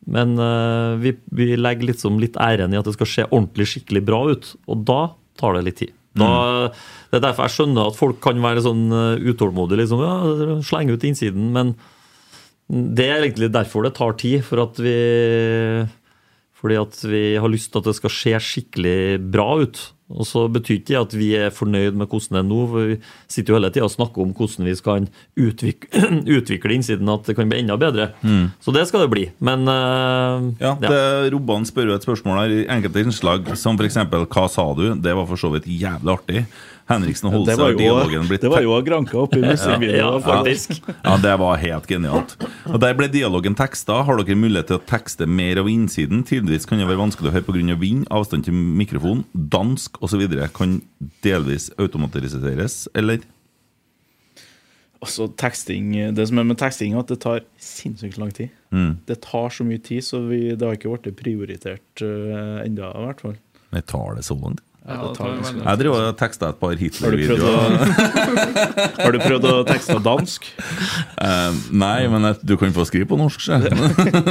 Men 0.05 0.35
uh, 0.37 0.95
vi, 1.01 1.15
vi 1.33 1.53
legger 1.57 1.89
liksom 1.89 2.19
litt 2.21 2.37
æren 2.41 2.73
i 2.73 2.79
at 2.79 2.87
det 2.87 2.95
skal 2.97 3.09
se 3.09 3.27
ordentlig 3.31 3.69
skikkelig 3.71 4.03
bra 4.05 4.21
ut. 4.33 4.51
Og 4.69 4.83
da 4.87 4.99
tar 5.39 5.57
det 5.57 5.65
litt 5.67 5.81
tid. 5.81 5.95
Da, 6.15 6.71
Det 7.11 7.19
er 7.19 7.25
derfor 7.25 7.49
jeg 7.49 7.55
skjønner 7.57 7.89
at 7.89 7.97
folk 7.99 8.21
kan 8.23 8.39
være 8.43 8.63
sånn 8.63 8.85
eh, 8.95 9.25
utålmodige. 9.33 9.81
Liksom, 9.81 10.03
ja, 10.05 10.59
Slenge 10.63 10.95
ut 10.95 11.03
innsiden. 11.07 11.49
Men 11.55 11.73
det 12.69 13.09
er 13.09 13.25
egentlig 13.25 13.51
derfor 13.53 13.83
det 13.83 13.95
tar 13.97 14.15
tid. 14.21 14.45
For 14.47 14.63
at 14.63 14.79
vi 14.79 14.95
fordi 16.55 16.77
at 16.81 17.01
vi 17.05 17.23
har 17.37 17.51
lyst 17.51 17.69
til 17.73 17.83
at 17.83 17.89
det 17.91 17.97
skal 17.99 18.13
se 18.15 18.31
skikkelig 18.41 18.99
bra 19.33 19.49
ut. 19.61 19.81
Og 20.13 20.21
så 20.29 20.43
betyr 20.53 20.77
ikke 20.77 20.91
det 20.91 20.97
at 20.99 21.13
vi 21.17 21.27
er 21.33 21.53
fornøyd 21.53 21.95
med 21.97 22.05
hvordan 22.11 22.37
det 22.37 22.41
er 22.43 22.45
nå. 22.45 22.59
for 22.69 22.91
Vi 22.91 22.97
sitter 23.31 23.53
jo 23.53 23.57
hele 23.57 23.71
tida 23.73 23.87
og 23.87 23.93
snakker 23.93 24.21
om 24.21 24.33
hvordan 24.37 24.67
vi 24.67 24.75
skal 24.77 25.07
utvikle, 25.41 26.11
utvikle 26.37 26.75
innsiden, 26.77 27.09
at 27.09 27.25
det 27.25 27.35
kan 27.37 27.49
bli 27.49 27.63
enda 27.63 27.77
bedre. 27.81 28.11
Mm. 28.21 28.51
Så 28.61 28.73
det 28.75 28.85
skal 28.85 29.05
det 29.05 29.09
bli. 29.15 29.25
Men 29.39 29.65
eh, 29.71 30.51
Ja, 30.61 30.75
det, 30.77 31.33
Robban 31.33 31.65
spør 31.65 31.89
jo 31.89 31.97
et 31.97 32.05
spørsmål 32.05 32.43
her 32.43 32.53
i 32.53 32.61
enkelte 32.77 33.01
innslag, 33.01 33.49
som 33.57 33.79
f.eks.: 33.81 33.97
Hva 34.05 34.45
sa 34.51 34.69
du? 34.77 34.85
Det 34.93 35.17
var 35.17 35.25
for 35.25 35.41
så 35.41 35.49
vidt 35.55 35.65
jævlig 35.65 36.13
artig. 36.13 36.45
Henriksen 36.85 37.31
Det 37.45 37.55
var 37.57 37.71
jo- 37.73 37.77
dialogen 37.79 38.27
blitt 38.29 38.41
det 38.41 38.49
var 38.49 38.61
jo 38.61 38.75
Granka 38.85 39.17
oppe 39.17 39.39
i 39.39 39.41
musikkvideoen, 39.51 40.21
faktisk. 40.21 40.83
Ja, 41.01 41.15
det 41.17 41.33
var 41.41 41.57
helt 41.57 41.87
genialt. 41.89 42.35
Og 42.69 42.79
Der 42.79 42.93
ble 42.93 43.07
dialogen 43.09 43.55
teksta. 43.57 44.03
Har 44.05 44.19
dere 44.21 44.37
mulighet 44.37 44.69
til 44.69 44.77
å 44.77 44.83
tekste 44.85 45.25
mer 45.25 45.57
av 45.57 45.69
innsiden? 45.71 46.21
Tidvis 46.23 46.67
kan 46.69 46.77
det 46.77 46.85
være 46.85 47.01
vanskelig 47.01 47.31
å 47.31 47.33
høre 47.33 47.47
pga. 47.47 47.77
vind, 47.81 48.05
avstand 48.13 48.45
til 48.45 48.53
mikrofon, 48.53 49.23
dansk 49.33 49.97
osv. 50.05 50.27
Kan 50.53 50.81
delvis 51.25 51.71
automatiseres, 51.79 52.87
eller? 52.93 53.25
Altså, 55.01 55.27
teksting, 55.37 55.91
Det 56.15 56.27
som 56.27 56.37
er 56.39 56.43
med 56.43 56.57
teksting, 56.57 56.93
er 56.93 56.99
at 56.99 57.07
det 57.07 57.19
tar 57.21 57.41
sinnssykt 57.61 58.17
lang 58.17 58.31
tid. 58.31 58.49
Mm. 58.71 58.97
Det 59.05 59.19
tar 59.21 59.49
så 59.49 59.65
mye 59.65 59.81
tid, 59.81 60.03
så 60.05 60.21
vi, 60.29 60.55
det 60.55 60.61
har 60.65 60.77
ikke 60.77 60.93
blitt 61.01 61.17
prioritert 61.17 62.01
uh, 62.01 62.61
enda, 62.63 62.89
i 62.93 63.05
hvert 63.09 63.21
fall. 63.21 63.35
Jeg 63.73 63.85
tar 63.91 64.15
det 64.15 64.23
så 64.25 64.37
langt. 64.39 64.61
Ja, 64.85 65.01
Jeg 65.17 65.79
driver 65.81 66.11
og 66.11 66.17
tekster 66.19 66.51
et 66.51 66.59
par 66.61 66.75
Har 66.75 66.77
du 66.77 66.91
prøvd 66.93 67.21
Hitler-videoer. 67.23 67.93
har 68.99 69.15
du 69.15 69.19
prøvd 69.23 69.47
å 69.49 69.53
tekste 69.65 69.95
dansk? 70.05 70.45
Uh, 71.17 71.57
nei, 71.73 72.05
men 72.11 72.27
du 72.45 72.53
kan 72.61 72.73
få 72.75 72.85
skrive 72.85 73.07
på 73.09 73.17
norsk, 73.17 73.41
se. 73.47 73.57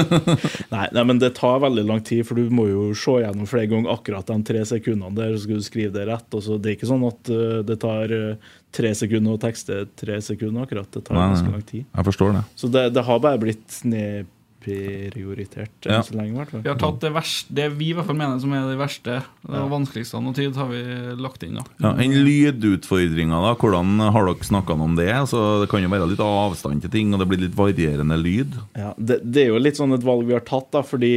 Nei, 0.74 0.86
nei, 0.94 1.04
men 1.10 1.18
det 1.22 1.32
tar 1.40 1.58
veldig 1.64 1.84
lang 1.88 2.04
tid, 2.06 2.22
for 2.28 2.38
du 2.38 2.52
må 2.54 2.68
jo 2.70 2.84
se 2.98 3.16
gjennom 3.24 3.48
flere 3.50 3.70
ganger 3.72 3.96
akkurat 3.96 4.30
de 4.30 4.38
tre 4.46 4.62
sekundene 4.68 5.18
der, 5.18 5.34
så 5.34 5.42
skal 5.48 5.58
du 5.58 5.66
skrive 5.66 5.94
det 5.96 6.06
rett. 6.12 6.28
Og 6.30 6.46
så 6.46 6.60
det 6.62 6.70
er 6.70 6.78
ikke 6.78 6.90
sånn 6.92 7.08
at 7.08 7.32
uh, 7.34 7.58
det 7.66 7.78
tar 7.82 8.14
eh, 8.14 8.54
tre 8.74 8.94
sekunder 8.94 9.34
å 9.34 9.42
tekste 9.42 9.84
tre 9.98 10.20
sekunder 10.22 10.68
akkurat. 10.68 10.86
Det 10.86 11.02
tar 11.02 11.18
Nei, 11.18 11.26
nei, 11.26 11.34
ganske 11.34 11.56
lang 11.56 11.66
tid. 11.66 11.90
Jeg 11.90 12.10
forstår 12.12 12.38
det. 12.38 12.46
Så 12.62 12.70
det, 12.70 12.86
det 12.94 13.06
har 13.10 13.26
bare 13.26 13.42
blitt 13.42 13.82
nedprioritert 13.82 14.30
enn 14.72 15.92
Ja. 15.92 16.00
så 16.02 16.14
lenge, 16.16 16.32
i 16.32 16.38
hvert 16.38 16.50
fall. 16.50 16.62
Vi 16.64 16.68
har 16.70 16.78
tatt 16.80 17.00
det 17.00 17.12
verste, 17.12 17.54
det 17.54 17.66
vi 17.76 17.90
i 17.90 17.94
hvert 17.94 18.06
fall 18.06 18.16
mener 18.16 18.40
som 18.40 18.52
er 18.52 18.64
det 18.68 18.78
verste, 18.78 19.22
det 19.46 19.54
Ja. 19.54 19.66
vanskeligste 19.68 20.14
av 20.16 20.22
noe 20.22 20.32
tid, 20.34 20.54
har 20.56 20.68
vi 20.68 20.82
lagt 21.20 21.42
inn. 21.42 21.54
da. 21.54 21.64
Ja, 21.80 21.90
en 21.94 22.12
Lydutfordringa, 22.24 23.40
da. 23.42 23.54
Hvordan 23.54 24.00
har 24.12 24.24
dere 24.26 24.44
snakka 24.44 24.72
om 24.80 24.96
det? 24.96 25.08
Så 25.28 25.60
det 25.62 25.68
kan 25.68 25.82
jo 25.82 25.88
være 25.88 26.08
litt 26.08 26.18
avstand 26.20 26.80
til 26.82 26.90
ting, 26.90 27.12
og 27.14 27.20
det 27.20 27.28
blir 27.28 27.40
litt 27.40 27.54
varierende 27.54 28.16
lyd. 28.20 28.54
Ja, 28.76 28.94
det, 28.98 29.20
det 29.30 29.44
er 29.44 29.48
jo 29.52 29.58
litt 29.58 29.76
sånn 29.76 29.92
et 29.94 30.02
valg 30.02 30.26
vi 30.26 30.32
har 30.32 30.40
tatt, 30.40 30.70
da, 30.72 30.82
fordi 30.82 31.12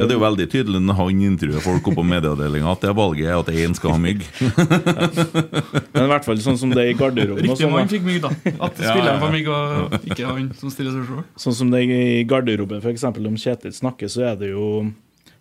Ja, 0.00 0.06
det 0.06 0.12
er 0.12 0.18
jo 0.18 0.24
veldig 0.24 0.48
tydelig 0.50 0.80
når 0.84 0.94
han 0.94 1.20
intervjuer 1.24 1.60
folk 1.60 1.82
oppe 1.88 1.96
på 1.96 2.04
medieavdelinga 2.04 2.70
at 2.70 2.80
det 2.80 2.94
valget 2.94 3.26
er 3.26 3.38
at 3.38 3.46
én 3.46 3.74
skal 3.74 3.90
ha 3.92 3.98
mygg. 3.98 4.22
Men 5.94 6.04
i 6.04 6.10
hvert 6.10 6.24
fall 6.24 6.38
sånn 6.38 6.58
som 6.58 6.70
det 6.70 6.82
er 6.84 6.90
i 6.92 6.96
garderoben. 6.98 7.42
Riktig 7.44 7.64
sånn, 7.64 7.72
mann 7.72 7.88
fikk 7.90 8.04
mygg, 8.06 8.20
da. 8.24 8.30
At 8.64 8.76
spilleren 8.78 9.06
ja, 9.06 9.14
ja. 9.14 9.20
får 9.22 9.32
mygg, 9.34 9.48
og 9.48 10.08
ikke 10.10 10.26
han 10.28 10.50
som 10.58 10.70
stiller 10.70 10.92
seg 10.96 11.08
sjøl. 11.08 11.24
Sånn 11.36 11.54
som 11.54 11.70
det 11.70 11.82
er 11.82 11.94
i 11.94 12.24
garderoben, 12.24 12.43
f.eks. 12.52 13.04
om 13.04 13.36
Kjetil 13.40 13.72
snakker, 13.72 14.08
så 14.08 14.30
er 14.30 14.36
det 14.40 14.50
jo 14.52 14.90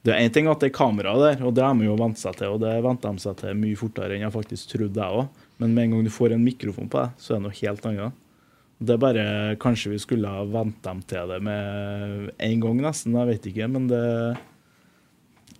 Det 0.03 0.11
er 0.11 0.19
én 0.19 0.33
ting 0.33 0.47
at 0.51 0.59
det 0.59 0.71
er 0.71 0.75
kamera 0.75 1.13
der, 1.15 1.43
og 1.45 1.53
det 1.55 1.63
har 1.63 1.75
de 1.75 1.85
jo 1.85 1.95
vant 1.95 2.19
seg 2.19 2.35
til. 2.35 2.55
Og 2.55 2.59
det 2.59 2.73
venter 2.83 3.13
de 3.13 3.23
seg 3.23 3.37
til 3.39 3.55
mye 3.55 3.77
fortere 3.79 4.17
enn 4.17 4.25
jeg 4.25 4.35
faktisk 4.35 4.73
trodde, 4.73 4.99
jeg 4.99 5.19
òg. 5.21 5.45
Men 5.63 5.73
med 5.73 5.83
en 5.83 5.93
gang 5.93 6.03
du 6.03 6.11
får 6.11 6.33
en 6.35 6.43
mikrofon 6.43 6.89
på 6.91 6.99
deg, 6.99 7.13
så 7.17 7.33
er 7.33 7.39
det 7.39 7.45
noe 7.45 7.59
helt 7.61 7.85
annet. 7.87 8.17
Det 8.83 8.97
er 8.97 8.99
bare 8.99 9.25
Kanskje 9.63 9.93
vi 9.93 10.01
skulle 10.03 10.27
ha 10.27 10.43
vent 10.43 10.81
dem 10.83 10.99
til 11.07 11.29
det 11.31 11.39
med 11.45 12.33
en 12.35 12.65
gang, 12.65 12.81
nesten. 12.83 13.15
Jeg 13.15 13.31
vet 13.31 13.47
ikke. 13.53 13.69
Men 13.71 13.87
det 13.87 14.03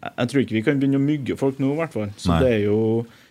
jeg 0.04 0.30
tror 0.30 0.44
ikke 0.44 0.58
vi 0.58 0.64
kan 0.66 0.80
begynne 0.80 1.00
å 1.00 1.04
mygge 1.04 1.38
folk 1.40 1.60
nå, 1.62 1.74
i 1.74 1.80
hvert 1.80 1.96
fall. 1.96 2.10
Så 2.20 2.34
Nei. 2.34 2.40
det 2.44 2.52
er 2.58 2.64
jo 2.66 2.80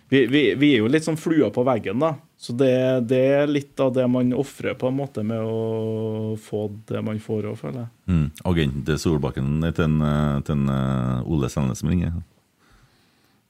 vi, 0.09 0.25
vi, 0.29 0.41
vi 0.59 0.73
er 0.75 0.83
jo 0.83 0.89
litt 0.91 1.05
sånn 1.05 1.19
flua 1.19 1.49
på 1.53 1.63
veggen, 1.65 2.01
da. 2.01 2.15
Så 2.43 2.51
det, 2.59 2.73
det 3.07 3.21
er 3.37 3.47
litt 3.47 3.79
av 3.79 3.93
det 3.95 4.03
man 4.11 4.33
ofrer 4.35 4.73
på 4.75 4.89
en 4.91 4.97
måte 4.97 5.23
med 5.23 5.39
å 5.47 6.33
få 6.43 6.65
det 6.89 6.99
man 7.07 7.21
får 7.23 7.45
òg, 7.53 7.55
føler 7.61 7.85
jeg. 7.85 7.91
Mm. 8.11 8.25
Agent 8.51 8.91
Solbakken 8.99 9.47
nei, 9.61 9.69
til 9.77 9.85
en, 9.87 9.95
eh, 10.03 10.41
til 10.43 10.57
en 10.57 10.73
eh, 10.73 11.31
Ole 11.31 11.47
Selnes 11.53 11.79
som 11.79 11.93
ringer. 11.93 12.17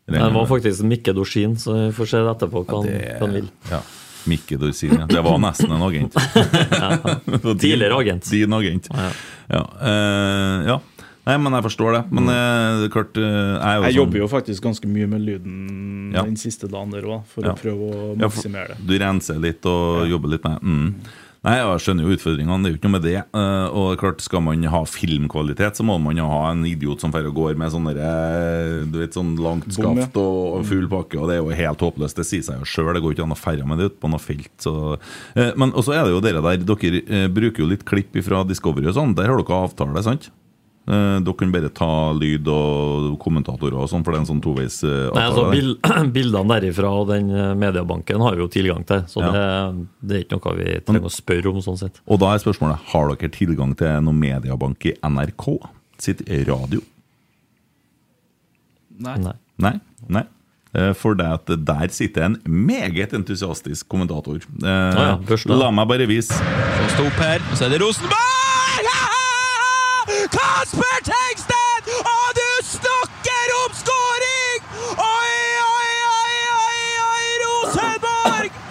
Det 0.06 0.20
var 0.36 0.46
faktisk 0.46 0.84
Mikke 0.86 1.14
Dorsin, 1.16 1.56
så 1.58 1.74
vi 1.88 1.92
får 1.96 2.10
se 2.12 2.22
etterpå 2.36 2.66
hva 2.68 2.82
han, 2.84 2.90
det- 2.92 3.18
han 3.24 3.34
vil. 3.40 3.50
Ja. 3.72 3.82
Mikke 4.30 4.58
Dorsin, 4.62 4.94
ja. 5.00 5.06
Det 5.10 5.22
var 5.26 5.40
nesten 5.42 5.72
en 5.74 5.82
agent. 5.84 6.14
ja. 6.72 6.92
Tidligere 7.66 7.98
agent. 7.98 8.30
Din 8.32 8.54
agent. 8.56 8.90
Ja. 8.94 9.64
eh, 9.82 10.68
ja. 10.70 10.78
Nei, 11.24 11.38
men 11.40 11.56
jeg 11.56 11.64
forstår 11.70 11.94
det. 11.96 12.04
Men 12.12 12.28
eh, 12.28 12.70
det 12.82 12.88
er 12.90 12.94
klart 12.94 13.16
eh, 13.16 13.24
Jeg, 13.24 13.64
er 13.64 13.76
jo 13.78 13.84
Jeg 13.84 13.94
sånn- 13.94 14.00
jobber 14.02 14.20
jo 14.20 14.28
faktisk 14.28 14.64
ganske 14.70 14.88
mye 14.92 15.08
med 15.08 15.22
lyden 15.24 16.14
Ja. 16.14 16.24
den 16.28 16.36
siste 16.36 16.68
dagen 16.70 16.92
der 16.92 17.04
òg, 17.08 17.24
for 17.32 17.46
Ja. 17.46 17.54
å 17.54 17.58
prøve 17.58 17.92
å 17.92 18.20
Ja, 18.20 18.28
for 18.28 18.42
maksimere 18.44 18.76
det. 18.76 18.88
Du 18.88 18.98
renser 19.00 19.40
litt 19.40 19.66
og 19.66 20.08
jobber 20.10 20.28
litt 20.36 20.44
med 20.44 20.60
mm. 20.62 20.90
Nei, 21.44 21.58
jeg 21.60 21.80
skjønner 21.84 22.06
jo 22.08 22.14
utfordringene, 22.16 22.64
det 22.64 22.70
er 22.70 22.72
jo 22.72 22.78
ikke 22.78 22.88
noe 22.88 22.94
med 22.96 23.04
det. 23.04 23.16
Eh, 23.36 23.68
og 23.76 23.98
klart, 24.00 24.22
Skal 24.24 24.40
man 24.40 24.64
ha 24.64 24.80
filmkvalitet, 24.88 25.76
så 25.76 25.84
må 25.84 25.98
man 26.00 26.16
jo 26.16 26.24
ha 26.24 26.52
en 26.54 26.64
idiot 26.64 27.02
som 27.04 27.12
fer 27.12 27.26
og 27.28 27.36
går 27.36 27.58
med 27.60 27.70
sånne 27.74 27.92
du 28.90 28.98
vet, 29.00 29.12
sånn 29.12 29.36
langt 29.38 29.68
Bom, 29.76 29.98
ja. 29.98 30.06
skaft 30.08 30.16
og, 30.16 30.60
og 30.60 30.66
full 30.66 30.88
pakke, 30.88 31.20
og 31.20 31.28
det 31.28 31.36
er 31.36 31.42
jo 31.44 31.50
helt 31.52 31.84
håpløst. 31.84 32.16
Det 32.16 32.26
sier 32.26 32.44
seg 32.48 32.60
jo 32.60 32.64
sjøl, 32.64 32.94
det 32.96 33.04
går 33.04 33.12
ikke 33.18 33.24
an 33.28 33.36
å 33.36 33.40
ferre 33.40 33.68
med 33.68 33.78
det 33.78 33.90
ut 33.92 34.00
på 34.00 34.08
noe 34.10 34.20
felt. 34.24 34.54
Så. 34.58 34.98
Eh, 35.36 35.52
men 35.60 35.74
også 35.76 35.92
er 35.98 36.06
det 36.08 36.14
jo 36.16 36.22
dere 36.24 36.40
der, 36.48 36.64
dere 36.64 37.04
eh, 37.12 37.28
bruker 37.28 37.60
jo 37.66 37.68
litt 37.68 37.84
klipp 37.84 38.16
fra 38.24 38.46
Discovery 38.48 38.88
og 38.88 38.96
sånn. 38.96 39.14
Der 39.16 39.28
har 39.28 39.36
dere 39.36 39.60
avtale, 39.68 40.00
sant? 40.02 40.30
Eh, 40.84 41.20
dere 41.24 41.36
kan 41.40 41.52
bare 41.54 41.70
ta 41.72 42.12
lyd 42.12 42.48
og 42.52 43.14
kommentatorer 43.24 43.78
og 43.80 43.88
sånn, 43.88 44.02
for 44.04 44.12
det 44.12 44.18
er 44.18 44.24
en 44.26 44.28
sånn 44.34 44.42
toveis 44.44 44.82
eh, 44.84 45.06
Nei, 45.16 45.22
altså, 45.30 45.46
bild, 45.54 45.78
Bildene 46.18 46.50
derifra 46.58 46.90
og 46.92 47.08
den 47.08 47.30
eh, 47.32 47.54
mediebanken 47.56 48.20
har 48.26 48.36
vi 48.36 48.44
jo 48.44 48.50
tilgang 48.52 48.84
til, 48.90 49.06
så 49.08 49.24
Ja. 49.24 49.30
det, 49.32 49.86
det 50.04 50.18
er 50.18 50.26
ikke 50.26 50.40
noe 50.42 50.56
vi 50.60 50.74
trenger 50.84 51.08
å 51.08 51.14
spørre 51.16 51.54
om. 51.54 51.62
sånn 51.64 51.80
sett. 51.80 52.02
Og 52.04 52.20
da 52.20 52.34
er 52.36 52.44
spørsmålet 52.44 52.84
Har 52.92 53.14
dere 53.14 53.32
tilgang 53.32 53.72
til 53.80 53.96
noen 54.04 54.20
mediebank 54.20 54.90
i 54.92 54.96
NRK 55.08 55.48
sitt 56.04 56.26
radio? 56.50 56.84
Nei. 59.00 59.16
Nei? 59.24 59.34
Nei. 59.64 59.74
Nei. 60.20 60.26
For 61.00 61.16
det 61.16 61.26
at 61.30 61.52
der 61.64 61.92
sitter 61.94 62.26
en 62.28 62.38
meget 62.44 63.14
entusiastisk 63.14 63.88
kommentator. 63.94 64.42
Eh, 64.42 65.00
ja, 65.00 65.16
først. 65.30 65.48
La 65.54 65.72
meg 65.72 65.88
bare 65.88 66.08
vise. 66.10 66.34
Så 66.34 66.92
stå 66.98 67.08
opp 67.08 67.24
her, 67.24 67.40
og 67.52 67.56
så 67.60 67.70
er 67.70 67.76
det 67.78 67.84
Rosenborg! 67.86 68.53
Kasper 70.64 71.00
Tengstedt! 71.04 71.88
Og 72.00 72.28
du 72.40 72.50
snakker 72.64 73.48
om 73.66 73.72
skåring! 73.76 74.62
Oi, 75.06 75.34
oi, 75.64 75.90
oi, 76.20 76.36
oi, 76.60 76.84
oi, 77.08 77.26
Rosenborg! 77.42 78.62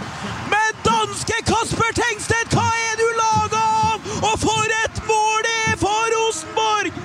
Men 0.52 0.78
danske 0.86 1.36
Kasper 1.51 1.93
Tengstedt, 1.98 2.56
hva 2.56 2.64
er 2.86 2.97
du 2.97 3.05
laga 3.19 3.60
av? 3.90 4.09
Og 4.31 4.40
for 4.40 4.74
et 4.78 5.02
mål 5.10 5.44
det 5.44 5.59
er 5.74 5.77
for 5.85 6.16
Rosenborg! 6.16 6.97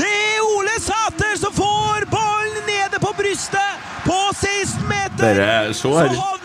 Det 0.00 0.08
er 0.08 0.40
Ole 0.54 0.80
Sæter 0.88 1.36
som 1.44 1.52
får 1.60 2.08
ballen 2.16 2.64
nede 2.64 3.04
på 3.04 3.12
brystet 3.20 3.86
på 4.08 4.18
16 4.40 4.88
Dere, 5.20 5.74
så. 5.74 5.92
Er 6.00 6.08
gåsehud. 6.08 6.37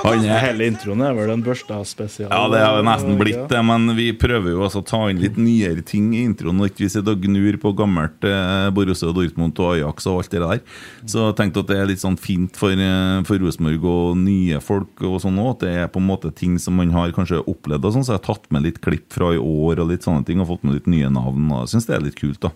Han 0.00 0.24
er 0.24 0.42
Hele 0.44 0.66
introen 0.68 1.02
er 1.04 1.14
vel 1.16 1.32
en 1.32 1.42
børsta-spesial? 1.44 2.28
Ja, 2.30 2.42
det 2.52 2.60
har 2.62 2.82
nesten 2.84 3.16
blitt 3.20 3.46
det, 3.50 3.60
men 3.66 3.94
vi 3.96 4.10
prøver 4.16 4.52
jo 4.54 4.64
også 4.66 4.82
å 4.82 4.86
ta 4.86 5.00
inn 5.10 5.20
litt 5.22 5.38
nyere 5.40 5.84
ting 5.86 6.10
i 6.16 6.22
introen. 6.28 6.60
Og 6.60 6.70
ikke 6.70 6.84
vi 6.84 6.90
sitter 6.92 7.16
og 7.16 7.24
gnur 7.24 7.58
på 7.62 7.72
gammelt 7.78 8.26
eh, 8.28 8.68
Borussia 8.76 9.12
Dortmund 9.16 9.58
og 9.62 9.74
Ajax 9.74 10.08
og 10.10 10.20
alt 10.20 10.34
det 10.34 10.42
der. 10.44 10.62
Så 11.08 11.26
jeg 11.28 11.38
tenkte 11.40 11.64
at 11.64 11.72
det 11.72 11.80
er 11.80 11.90
litt 11.90 12.04
sånn 12.04 12.20
fint 12.20 12.60
for, 12.60 12.74
eh, 12.74 13.16
for 13.28 13.42
Rosenborg 13.42 13.88
og 13.90 14.20
nye 14.20 14.60
folk 14.64 15.04
og 15.06 15.18
sånn 15.24 15.40
òg. 15.40 15.52
At 15.56 15.66
det 15.66 15.74
er 15.84 15.90
på 15.92 16.02
en 16.02 16.10
måte 16.10 16.32
ting 16.36 16.58
som 16.62 16.78
man 16.80 16.92
har 16.94 17.14
kanskje 17.16 17.42
opplevd 17.44 17.88
og 17.88 17.96
sånn. 17.96 18.06
Så 18.06 18.16
jeg 18.16 18.22
har 18.22 18.28
tatt 18.34 18.50
med 18.54 18.68
litt 18.68 18.80
klipp 18.84 19.08
fra 19.16 19.32
i 19.36 19.40
år 19.40 19.82
og 19.82 19.90
litt 19.92 20.06
sånne 20.06 20.26
ting, 20.28 20.42
og 20.42 20.50
fått 20.52 20.66
med 20.66 20.78
litt 20.78 20.90
nye 20.90 21.10
navn. 21.12 21.50
Og 21.50 21.64
jeg 21.64 21.76
syns 21.76 21.90
det 21.90 21.96
er 21.98 22.08
litt 22.08 22.20
kult, 22.20 22.42
da. 22.44 22.52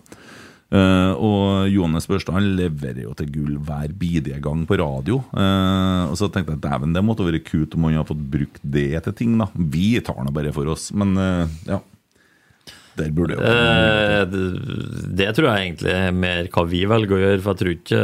Eh, 0.73 1.11
og 1.21 1.69
Johannes 1.69 2.07
Børstad 2.09 2.39
han 2.39 2.47
leverer 2.57 3.03
jo 3.05 3.13
til 3.17 3.29
gull 3.33 3.57
hver 3.67 3.93
bidige 3.95 4.39
gang 4.43 4.63
på 4.67 4.79
radio. 4.81 5.21
Uh, 5.29 6.09
og 6.09 6.15
så 6.19 6.29
tenkte 6.31 6.55
jeg 6.55 6.63
dæven, 6.63 6.95
det 6.95 7.03
måtte 7.05 7.27
være 7.27 7.43
kult 7.45 7.75
om 7.77 7.85
han 7.87 7.99
har 7.99 8.07
fått 8.09 8.23
brukt 8.33 8.63
det 8.63 8.89
til 9.05 9.17
ting. 9.17 9.35
da 9.39 9.49
Vi 9.53 9.99
tar 10.05 10.23
det 10.25 10.33
bare 10.35 10.55
for 10.55 10.73
oss, 10.73 10.89
men 10.95 11.13
uh, 11.19 11.45
ja. 11.69 11.81
Der 12.95 13.09
burde 13.11 13.35
jo 13.35 13.43
det, 13.43 14.51
det 15.19 15.25
tror 15.35 15.49
jeg 15.49 15.65
egentlig 15.65 15.89
er 15.91 16.13
mer 16.15 16.47
hva 16.47 16.61
vi 16.71 16.85
velger 16.87 17.11
å 17.11 17.19
gjøre, 17.19 17.41
for 17.43 17.51
jeg 17.51 17.59
tror 17.59 17.73
ikke, 17.73 18.03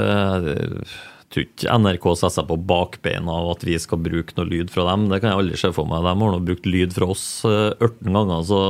tror 1.32 1.46
ikke 1.48 1.78
NRK 1.80 2.06
setter 2.20 2.34
seg 2.38 2.48
på 2.50 2.58
bakbeina 2.68 3.32
av 3.42 3.52
at 3.56 3.64
vi 3.64 3.78
skal 3.80 4.02
bruke 4.04 4.36
noe 4.38 4.50
lyd 4.52 4.70
fra 4.74 4.84
dem. 4.92 5.08
Det 5.12 5.22
kan 5.22 5.32
jeg 5.32 5.40
aldri 5.40 5.58
se 5.62 5.72
for 5.76 5.88
meg. 5.88 6.04
De 6.04 6.12
har 6.12 6.36
nå 6.36 6.42
brukt 6.46 6.66
lyd 6.68 6.94
fra 6.96 7.08
oss 7.14 7.26
eh, 7.48 7.72
18 7.80 8.12
ganger, 8.12 8.44
så 8.48 8.62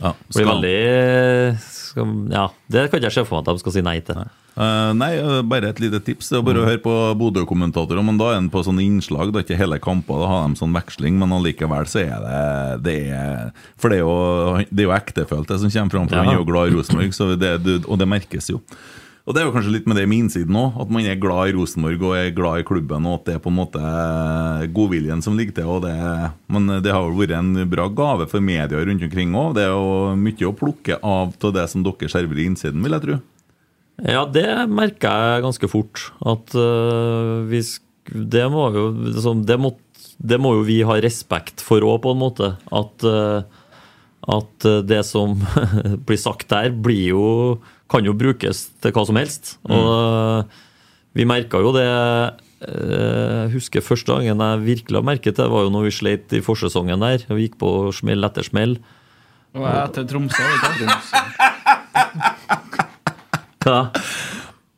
Ja, 0.00 0.12
det 0.12 0.36
blir 0.36 0.44
skal- 0.46 0.52
veldig 0.52 1.58
skal, 1.62 2.14
Ja, 2.32 2.46
det 2.72 2.86
kan 2.90 3.00
ikke 3.00 3.08
jeg 3.10 3.16
se 3.18 3.24
for 3.28 3.36
meg 3.40 3.48
at 3.48 3.54
de 3.56 3.62
skal 3.64 3.72
si 3.72 3.82
nei 3.84 3.98
til. 4.00 4.22
Eh, 4.52 4.92
nei, 4.92 5.10
eh, 5.16 5.40
bare 5.48 5.70
et 5.72 5.80
lite 5.80 6.00
tips. 6.04 6.28
Det 6.28 6.38
er 6.38 6.42
bare 6.44 6.60
å 6.60 6.66
høre 6.68 6.82
på 6.84 6.92
Bodø-kommentatorer. 7.16 8.04
Men 8.04 8.18
da 8.20 8.30
er 8.32 8.34
han 8.40 8.50
på 8.52 8.60
sånne 8.64 8.84
innslag. 8.84 9.32
Det 9.32 9.40
er 9.40 9.46
ikke 9.48 9.60
hele 9.62 9.78
kamper, 9.80 10.20
da 10.20 10.26
har 10.28 10.48
de 10.48 10.60
sånn 10.60 10.74
veksling. 10.76 11.16
Men 11.20 11.32
allikevel 11.32 11.88
så 11.88 12.02
er 12.04 12.18
det, 12.20 12.82
det 12.84 12.96
er, 13.16 13.52
For 13.80 13.88
det 13.88 14.00
er 14.00 14.04
jo, 14.04 14.64
det 14.68 14.84
er 14.84 14.88
jo 14.90 14.96
ektefølt, 14.98 15.48
det 15.48 15.60
som 15.60 15.70
kommer 15.72 15.90
fram. 15.96 16.08
For 16.10 16.16
Ja. 16.16 16.24
han 16.24 16.34
er 16.34 16.38
jo 16.40 16.44
glad 16.52 16.68
i 16.68 16.76
Rosenborg, 16.76 17.14
så 17.16 17.30
det, 17.38 17.54
det, 17.64 17.78
og 17.88 17.98
det 17.98 18.08
merkes 18.08 18.50
jo. 18.52 18.60
Og 19.22 19.34
det 19.34 19.42
er 19.42 19.46
jo 19.46 19.52
kanskje 19.54 19.76
litt 19.76 19.84
med 19.86 20.00
det 20.00 20.04
med 20.10 20.24
innsiden 20.24 20.56
òg, 20.58 20.80
at 20.82 20.90
man 20.90 21.06
er 21.06 21.20
glad 21.22 21.52
i 21.52 21.54
Rosenborg 21.54 22.00
og 22.08 22.14
er 22.18 22.32
glad 22.34 22.62
i 22.62 22.66
klubben, 22.66 23.04
og 23.06 23.20
at 23.20 23.28
det 23.28 23.34
er 23.36 23.42
på 23.44 23.52
en 23.52 23.58
måte 23.60 23.82
godviljen 24.74 25.22
som 25.22 25.36
ligger 25.38 25.60
til. 25.60 25.68
Og 25.70 25.84
det, 25.84 25.94
men 26.50 26.66
det 26.82 26.90
har 26.90 27.06
jo 27.06 27.14
vært 27.20 27.36
en 27.38 27.52
bra 27.70 27.86
gave 27.86 28.26
for 28.32 28.42
media 28.42 28.82
rundt 28.82 29.06
omkring 29.06 29.36
òg. 29.38 29.54
Det 29.58 29.68
er 29.68 29.76
jo 29.76 30.16
mye 30.18 30.48
å 30.48 30.56
plukke 30.58 30.98
av 30.98 31.36
av 31.38 31.54
det 31.54 31.68
som 31.70 31.86
dere 31.86 32.10
skjerver 32.10 32.40
i 32.40 32.48
innsiden, 32.50 32.82
vil 32.82 32.98
jeg 32.98 33.06
tro. 33.06 33.20
Ja, 34.02 34.24
det 34.26 34.48
merker 34.72 35.12
jeg 35.12 35.44
ganske 35.44 35.70
fort. 35.70 36.06
At 36.26 36.54
uh, 36.58 37.46
vi 37.46 37.62
det, 38.10 38.46
må 38.50 38.66
jo, 38.74 38.86
liksom, 39.06 39.44
det, 39.46 39.58
må, 39.62 39.76
det 40.18 40.38
må 40.42 40.56
jo 40.58 40.64
vi 40.66 40.80
ha 40.86 40.98
respekt 41.02 41.62
for 41.62 41.84
òg, 41.86 42.00
på 42.02 42.14
en 42.14 42.22
måte. 42.22 42.54
At, 42.74 43.06
uh, 43.06 43.44
at 44.32 44.66
øh, 44.70 44.82
det 44.86 45.00
som 45.06 45.34
blir 46.06 46.18
sagt 46.20 46.50
der, 46.52 46.70
blir 46.70 47.12
jo, 47.12 47.24
kan 47.92 48.08
jo 48.08 48.14
brukes 48.16 48.64
til 48.82 48.94
hva 48.96 49.04
som 49.08 49.18
helst. 49.20 49.56
Og 49.68 49.90
øh, 49.92 50.62
vi 51.18 51.28
merka 51.28 51.60
jo 51.60 51.74
det 51.76 51.84
Jeg 52.62 53.50
husker 53.52 53.82
første 53.84 54.14
gangen 54.14 54.40
jeg 54.40 54.60
virkelig 54.64 55.00
har 55.00 55.04
merket 55.04 55.36
det, 55.36 55.48
var 55.50 55.66
jo 55.66 55.72
når 55.74 55.88
vi 55.88 55.94
sleit 55.96 56.32
i 56.32 56.40
forsesongen 56.44 57.02
der. 57.02 57.24
Vi 57.28 57.48
gikk 57.48 57.58
på 57.60 57.90
smell 57.92 58.24
etter 58.24 58.46
smell. 58.46 58.76
Og 59.52 59.66
jeg 59.66 59.74
er 59.76 59.84
etter 59.90 60.06
Tromsø. 60.08 60.42
ikke 60.56 60.76
du. 60.80 60.86
Ja. 63.62 63.84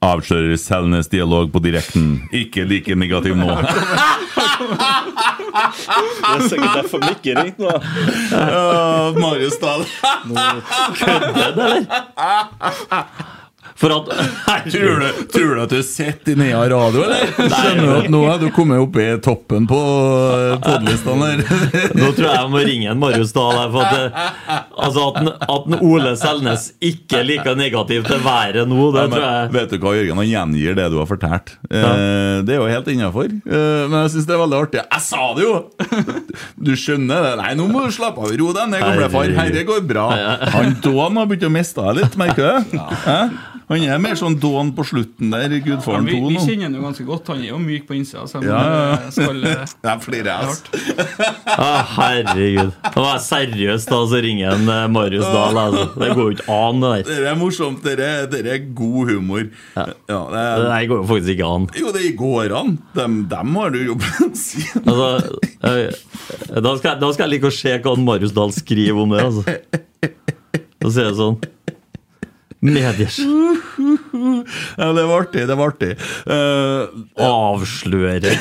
Avslører 0.04 0.58
Selnes 0.60 1.08
dialog 1.08 1.48
på 1.52 1.62
direkten. 1.64 2.18
Ikke 2.36 2.66
like 2.68 2.92
negativ 2.98 3.32
nå. 3.38 3.48
Det 5.54 6.34
er 6.34 6.48
sikkert 6.48 6.74
derfor 6.80 6.98
Mikke 7.04 7.30
ikke 7.30 7.42
ringte 7.42 7.62
nå. 7.62 7.70
Ja, 8.32 9.12
Marius 9.20 9.56
Dahl. 9.62 9.84
Kødder 10.98 11.54
du, 11.54 11.62
eller? 11.62 11.80
For 13.74 13.90
at 13.90 14.06
Tror 14.70 15.00
du, 15.02 15.06
tror 15.34 15.54
du 15.56 15.60
at 15.64 15.72
du 15.74 15.80
sitter 15.82 16.32
i 16.32 16.36
Nea 16.38 16.60
radio, 16.70 17.02
eller? 17.04 17.24
Skjønner 17.34 17.82
du 17.82 17.94
at 17.98 18.06
nå 18.12 18.20
er 18.30 18.38
du 18.40 18.46
kommet 18.54 18.78
opp 18.80 18.94
i 19.02 19.06
toppen 19.24 19.66
på 19.68 19.78
podlistene 20.62 21.30
her? 21.32 21.42
Nå 21.98 22.10
tror 22.14 22.28
jeg 22.28 22.36
jeg 22.38 22.50
må 22.52 22.62
ringe 22.68 22.92
en 22.92 23.00
Marius 23.02 23.32
Dahl 23.34 23.56
her. 23.58 23.72
For 23.74 23.82
at, 23.82 23.96
det- 23.98 24.62
altså 24.86 25.06
at, 25.10 25.18
en- 25.20 25.32
at 25.56 25.66
en 25.68 25.76
Ole 25.84 26.12
Selnes 26.20 26.68
ikke 26.84 27.18
er 27.20 27.26
like 27.28 27.54
negativ 27.58 28.06
til 28.08 28.22
været 28.24 28.68
nå, 28.70 28.88
det 28.94 29.02
Ja, 29.04 29.08
men, 29.08 29.16
tror 29.18 29.26
jeg 29.26 29.52
vet 29.58 29.74
du 29.74 29.78
hva, 29.82 29.94
Jørgen? 29.98 30.20
Han 30.22 30.30
gjengir 30.30 30.78
det 30.78 30.86
du 30.94 30.98
har 31.02 31.10
fortalt. 31.10 31.54
Eh, 31.70 32.36
det 32.46 32.54
er 32.56 32.60
jo 32.62 32.68
helt 32.70 32.90
innafor. 32.94 33.30
Eh, 33.34 33.84
men 33.90 33.98
jeg 34.04 34.14
syns 34.14 34.28
det 34.30 34.36
er 34.38 34.42
veldig 34.44 34.60
artig. 34.68 34.84
Jeg 34.84 35.04
sa 35.10 35.24
det 35.36 35.48
jo! 35.48 35.54
Du 36.64 36.72
skjønner 36.78 37.26
det? 37.28 37.34
Nei, 37.42 37.50
nå 37.58 37.66
må 37.70 37.84
du 37.88 37.94
slappe 37.94 38.22
av. 38.22 38.30
Ro 38.38 38.52
deg 38.56 38.70
ned, 38.72 38.84
gamle 38.86 39.10
far. 39.12 39.34
Herre 39.42 39.66
går 39.68 39.82
bra. 39.90 40.06
Han 40.54 40.76
Dån 40.84 41.20
har 41.20 41.28
begynt 41.30 41.48
å 41.50 41.52
miste 41.58 41.82
deg 41.90 42.02
litt, 42.04 42.16
merker 42.20 42.62
du? 42.70 42.78
Hæ? 43.04 43.18
Han 43.70 43.80
er 43.88 44.00
mer 44.02 44.16
sånn 44.18 44.34
Dån 44.42 44.72
på 44.76 44.84
slutten 44.84 45.30
der, 45.32 45.52
i 45.56 45.60
Gudfaren 45.64 46.04
vi, 46.04 46.18
2 46.18 46.28
vi 46.28 46.34
vi, 46.34 46.40
kjenner 46.44 46.66
han 46.68 46.74
jo 46.76 46.82
ganske 46.84 47.04
godt. 47.08 47.30
Han 47.32 47.40
er 47.40 47.48
jo 47.48 47.58
myk 47.62 47.86
på 47.88 47.94
innsida. 47.96 48.26
Så 48.28 48.42
Ja, 48.44 48.58
ja, 48.60 48.82
ja. 48.92 49.10
skal, 49.14 49.38
Jeg 49.44 50.02
flirer, 50.04 50.28
jeg. 50.28 50.48
altså. 50.50 51.06
ah, 51.54 51.94
Herregud. 51.94 52.74
Nå 52.94 53.04
er 53.04 53.08
jeg 53.14 53.22
seriøs, 53.28 53.86
da, 53.88 54.00
så 54.10 54.20
ringer 54.26 54.52
en 54.58 54.68
eh, 54.74 54.82
Marius 54.92 55.24
Dahl. 55.32 55.60
Altså. 55.62 55.86
Det 56.02 56.10
går 56.12 56.22
jo 56.24 56.34
ikke 56.36 56.58
an, 56.58 56.82
det 56.84 56.90
der. 56.92 57.08
Dere 57.14 57.30
er 57.32 57.40
morsomt. 57.40 57.80
Dere, 57.88 58.10
dere 58.34 58.52
er 58.58 58.66
god 58.82 59.14
humor. 59.14 59.46
Ja. 59.78 59.86
det 59.88 60.12
Det 60.12 60.44
er, 60.44 60.66
der 60.68 60.86
går 60.92 61.00
jo 61.00 61.08
faktisk 61.14 61.32
ikke 61.38 61.52
an. 61.56 61.68
jo, 61.80 61.94
det 61.96 62.12
går 62.20 62.56
an. 62.60 62.76
Dem, 63.00 63.16
dem 63.32 63.56
har 63.62 63.74
du 63.74 63.80
jo 63.86 63.96
si. 64.44 64.66
Altså, 64.84 65.08
da, 65.64 66.76
skal 66.76 66.90
jeg, 66.92 67.00
da 67.00 67.12
skal 67.16 67.24
jeg 67.24 67.32
like 67.38 67.48
å 67.48 67.56
se 67.62 67.78
hva 67.80 67.96
Marius 68.04 68.36
Dahl 68.36 68.52
skriver 68.54 69.00
om 69.06 69.16
det. 69.16 69.24
Altså. 69.24 69.58
Da 70.84 70.90
sier 70.92 71.08
jeg 71.08 71.16
sånn 71.16 71.40
Mediers. 72.64 73.18
Ja, 74.76 74.92
det 74.92 75.02
var 75.06 75.20
artig. 75.20 75.42
Det 75.48 75.54
var 75.58 75.68
artig. 75.72 75.96
Uh, 76.26 76.86
Avslører 77.20 78.36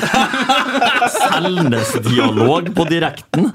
Selnes-dialog 1.14 2.70
på 2.76 2.84
direkten. 2.88 3.50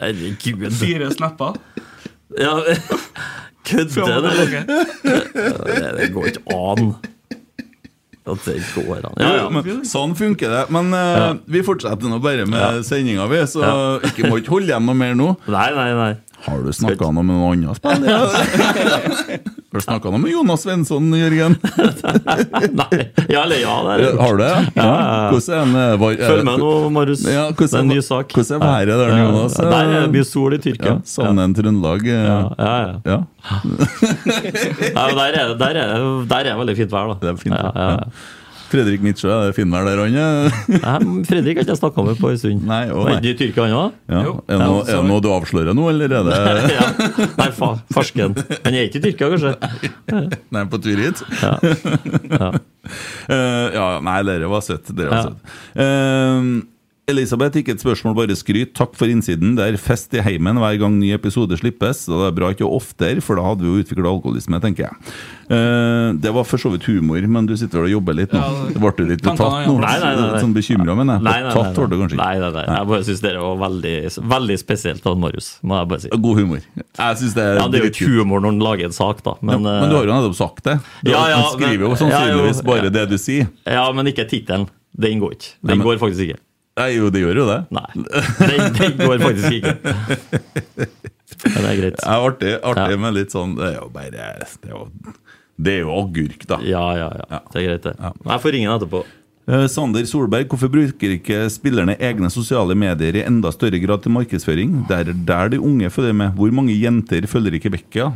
Herregud. 0.00 0.72
Fire 0.80 1.10
snapper. 1.14 1.54
Ja, 2.38 2.58
kødder 3.68 4.20
du? 4.20 4.28
Det, 5.04 5.90
det 6.00 6.12
går 6.14 6.24
ikke 6.32 6.44
an. 6.50 6.94
At 8.26 8.40
det 8.46 8.54
går 8.74 9.02
an. 9.04 9.14
Ja, 9.20 9.32
ja. 9.36 9.48
Men, 9.52 9.82
sånn 9.84 10.14
funker 10.16 10.48
det. 10.48 10.62
Men 10.72 10.94
eh, 10.96 11.34
vi 11.46 11.60
fortsetter 11.66 12.08
nå 12.08 12.20
bare 12.24 12.46
med 12.48 12.60
Ja. 12.60 12.82
sendinga, 12.82 13.26
vi. 13.28 13.42
Så 13.46 13.60
Ja. 13.60 13.74
ikke 14.00 14.30
må 14.30 14.38
ikke 14.40 14.48
holde 14.56 14.70
igjen 14.72 14.86
noe 14.86 14.94
mer 14.96 15.12
nå. 15.14 15.36
Nei, 15.46 15.70
nei, 15.76 15.90
nei. 15.94 16.16
Har 16.46 16.62
du 16.62 16.72
snakka 16.72 17.12
noe 17.12 17.22
med 17.22 17.36
noen 17.36 17.68
andre 17.68 17.74
spillere? 17.76 19.40
Har 19.74 19.80
du 19.82 19.84
snakka 19.88 20.10
noe 20.14 20.20
med 20.22 20.30
Jonas 20.30 20.62
Svensson, 20.62 21.08
Jørgen? 21.18 21.56
nei. 22.78 22.98
Ja 23.26 23.40
eller 23.42 23.58
ja, 23.58 23.72
det 23.88 23.94
det. 24.04 24.10
Har 24.20 24.36
du 24.38 24.42
det? 24.44 24.50
Ja. 24.78 24.90
Hvordan 25.32 25.72
er 25.74 25.88
eh, 25.94 25.96
var- 25.98 26.20
Følg 26.20 26.44
med 26.46 26.62
nå, 26.62 26.68
Marius. 26.94 27.24
Ja, 27.26 27.48
det 27.50 27.66
er 27.72 27.80
en 27.80 27.90
ny 27.90 27.96
sak. 28.06 28.30
Hvordan 28.38 28.62
er 28.62 28.86
været 28.86 29.02
der, 29.02 29.16
Jonas? 29.18 29.56
Der 29.58 29.90
er 29.98 30.06
mye 30.14 30.22
sol 30.28 30.54
i 30.54 30.60
Tyrkia. 30.62 30.92
Ja, 30.92 31.00
Savner 31.10 31.48
en 31.50 31.56
Trøndelag? 31.58 32.06
eh, 32.06 32.22
Ja, 32.22 32.38
ja, 32.54 32.76
ja. 32.86 32.94
ja. 33.02 33.18
Ja, 34.94 35.08
der, 35.10 35.42
er, 35.42 35.58
det- 35.58 36.56
veldig 36.62 36.76
fint 36.84 36.94
vær, 36.94 37.10
da. 37.10 37.18
Det 37.24 37.32
er 37.34 37.42
fint, 37.42 37.58
ja, 37.58 37.74
ja. 37.74 37.98
Fredrik 38.74 39.04
Mitsjø, 39.06 39.30
er 39.30 39.50
det 39.52 39.54
finvær 39.56 39.86
der 39.86 40.00
han 40.02 40.16
er? 40.18 40.56
Nei, 40.84 41.22
Fredrik 41.28 41.60
har 41.60 41.64
ikke 41.66 41.74
jeg 41.76 41.80
snakka 41.80 42.04
med 42.08 42.18
på 42.18 42.32
en 42.32 42.40
stund. 42.42 42.64
Nei, 42.66 42.80
å, 42.90 43.04
nei. 43.06 43.14
Er 43.20 43.28
i 43.30 43.34
Tyrkia, 43.38 43.68
han 43.68 43.76
òg? 43.78 43.96
Ja. 44.10 44.22
Er, 44.24 44.58
det 44.58 44.66
noe, 44.66 44.98
noe 45.12 45.22
du 45.24 45.30
avslører 45.30 45.76
nå, 45.78 45.86
eller 45.92 46.16
er 46.18 46.26
det 46.26 46.74
ja. 46.78 46.88
Nei, 47.38 47.48
fa, 47.54 47.70
farsken. 47.94 48.34
Han 48.66 48.74
er 48.74 48.88
ikke 48.90 48.98
i 49.00 49.04
Tyrkia, 49.06 49.30
kanskje? 49.32 49.54
Nei, 50.58 50.64
på 50.74 50.82
tur 50.84 51.04
hit? 51.06 51.24
Ja. 51.40 51.54
Ja. 52.34 52.50
Uh, 53.30 53.68
ja, 53.72 53.84
nei, 54.04 54.18
dere 54.28 54.48
var 54.50 54.60
søtt. 54.66 54.90
Dere 54.92 55.08
var 55.08 55.16
Ja. 55.16 55.28
søtt. 55.30 55.52
Eh, 55.80 56.48
Elisabeth, 57.06 57.52
ikke 57.60 57.74
et 57.74 57.82
spørsmål, 57.82 58.14
bare 58.16 58.32
skryt. 58.32 58.70
Takk 58.72 58.94
for 58.96 59.10
innsiden. 59.12 59.50
Det 59.58 59.64
er 59.66 59.76
fest 59.76 60.14
i 60.16 60.22
heimen 60.24 60.56
hver 60.56 60.78
gang 60.80 60.94
ny 60.96 61.10
episode 61.12 61.52
slippes. 61.60 62.06
Og 62.08 62.22
det 62.22 62.28
er 62.30 62.36
bra 62.38 62.48
ikke 62.54 62.64
oftere, 62.64 63.20
for 63.20 63.36
da 63.36 63.42
hadde 63.44 63.60
vi 63.60 63.68
jo 63.68 63.82
utvikla 63.82 64.08
alkoholisme, 64.08 64.56
tenker 64.62 64.86
jeg. 64.86 65.10
Uh, 65.52 66.16
det 66.16 66.32
var 66.32 66.46
for 66.48 66.56
så 66.62 66.70
vidt 66.72 66.86
humor, 66.88 67.20
men 67.28 67.44
du 67.44 67.52
sitter 67.60 67.82
vel 67.82 67.90
og 67.90 67.92
jobber 67.98 68.16
litt 68.16 68.32
nå. 68.32 68.40
Ja, 68.40 68.64
det- 68.70 68.80
Ble 68.80 68.92
du 68.96 69.04
litt 69.10 69.20
tatt 69.26 69.36
nå? 69.36 69.74
Nei, 69.84 69.92
nei, 70.00 70.14
nei. 70.16 70.40
Sånn 70.40 70.54
bekymra, 70.56 70.96
mener 70.96 71.18
jeg. 71.18 71.26
Nei, 71.28 71.34
nei, 71.34 71.42
nei, 71.44 71.52
Tatt 71.58 71.76
ble 71.76 71.88
du 71.92 71.96
kanskje 72.00 72.16
ikke. 72.16 72.24
Nei, 72.24 72.38
nei, 72.40 72.50
nei. 72.56 72.64
Jeg 72.78 72.88
bare 72.94 73.04
syns 73.10 73.20
dere 73.26 73.42
var 73.44 73.60
veldig, 73.68 73.94
veldig 74.34 74.56
spesielt 74.64 75.06
av 75.12 75.18
Marius. 75.20 75.50
Må 75.62 75.78
jeg 75.82 75.88
bare 75.92 76.00
si. 76.06 76.08
God 76.08 76.40
humor. 76.40 76.64
Jeg 76.80 77.20
synes 77.20 77.34
det 77.36 77.44
er 77.44 77.60
Ja, 77.60 77.68
Det 77.68 77.80
er 77.82 77.84
jo 77.84 77.92
ikke 77.92 78.08
humor 78.16 78.40
når 78.40 78.54
han 78.54 78.60
lager 78.64 78.84
en 78.88 78.96
sak, 78.96 79.20
da. 79.22 79.36
Ja, 79.42 79.44
Men, 79.52 79.62
men 79.68 79.90
du 79.92 79.96
har 80.00 80.08
jo 80.08 80.12
nettopp 80.16 80.40
sagt 80.40 80.64
det. 80.64 80.78
Du, 81.04 81.10
Ja, 81.12 81.28
ja, 81.28 81.42
skriver 81.52 81.84
jo 81.84 81.92
sannsynligvis 82.00 82.56
ja, 82.56 82.64
jo, 82.64 82.68
bare 82.72 82.88
ja. 82.88 82.96
det 82.96 83.04
du 83.12 83.18
sier. 83.20 83.52
eh, 83.68 83.74
ja, 83.76 83.84
men 83.92 84.06
ikke 84.08 84.24
tittelen. 84.24 84.66
Det 84.96 85.10
inngår 85.12 85.36
ikke. 85.36 85.52
Men- 85.68 85.84
går 85.84 85.98
faktisk 86.00 86.30
ikke. 86.30 86.40
Nei, 86.76 86.88
jo, 86.96 87.08
det 87.14 87.20
gjør 87.22 87.38
jo 87.38 87.44
det. 87.46 87.58
Nei, 87.70 87.88
den, 87.94 88.72
den 88.74 88.96
går 88.98 89.20
faktisk 89.22 89.58
ikke. 89.60 89.74
Men 91.44 91.58
det 91.60 91.68
er 91.70 91.76
greit. 91.80 92.00
Ja, 92.02 92.16
artig, 92.24 92.54
artig 92.66 92.94
Ja. 92.94 93.00
men 93.04 93.14
litt 93.16 93.34
sånn 93.34 93.54
Det 93.58 93.66
er 93.72 93.76
jo 93.80 93.88
bare 93.92 94.10
Det 94.14 94.22
er 94.70 94.72
jo 94.72 94.84
Det 95.58 95.74
er 95.74 95.80
jo 95.84 95.92
agurk, 96.00 96.46
da. 96.50 96.58
Ja, 96.66 96.82
ja, 96.98 97.08
ja. 97.30 97.40
Det 97.52 97.60
er 97.62 97.66
greit, 97.68 97.86
det. 97.86 97.94
Jeg 98.26 98.42
får 98.44 98.54
ringe 98.56 98.72
etterpå. 98.74 99.02
Eh, 99.44 99.66
Sander 99.68 100.06
Solberg, 100.08 100.48
hvorfor 100.48 100.70
bruker 100.72 101.14
ikke 101.18 101.42
spillerne 101.52 101.94
egne 102.00 102.30
sosiale 102.32 102.74
medier 102.80 103.18
i 103.20 103.24
enda 103.28 103.50
større 103.52 103.78
grad 103.82 104.02
til 104.02 104.14
markedsføring? 104.16 104.78
Det 104.88 104.98
er 105.02 105.12
der 105.28 105.52
de 105.52 105.60
unge 105.60 105.90
følger 105.92 106.16
med. 106.16 106.32
Hvor 106.38 106.50
mange 106.56 106.72
jenter 106.74 107.26
følger 107.30 107.58
ikke 107.60 107.74
Vekka? 107.76 108.08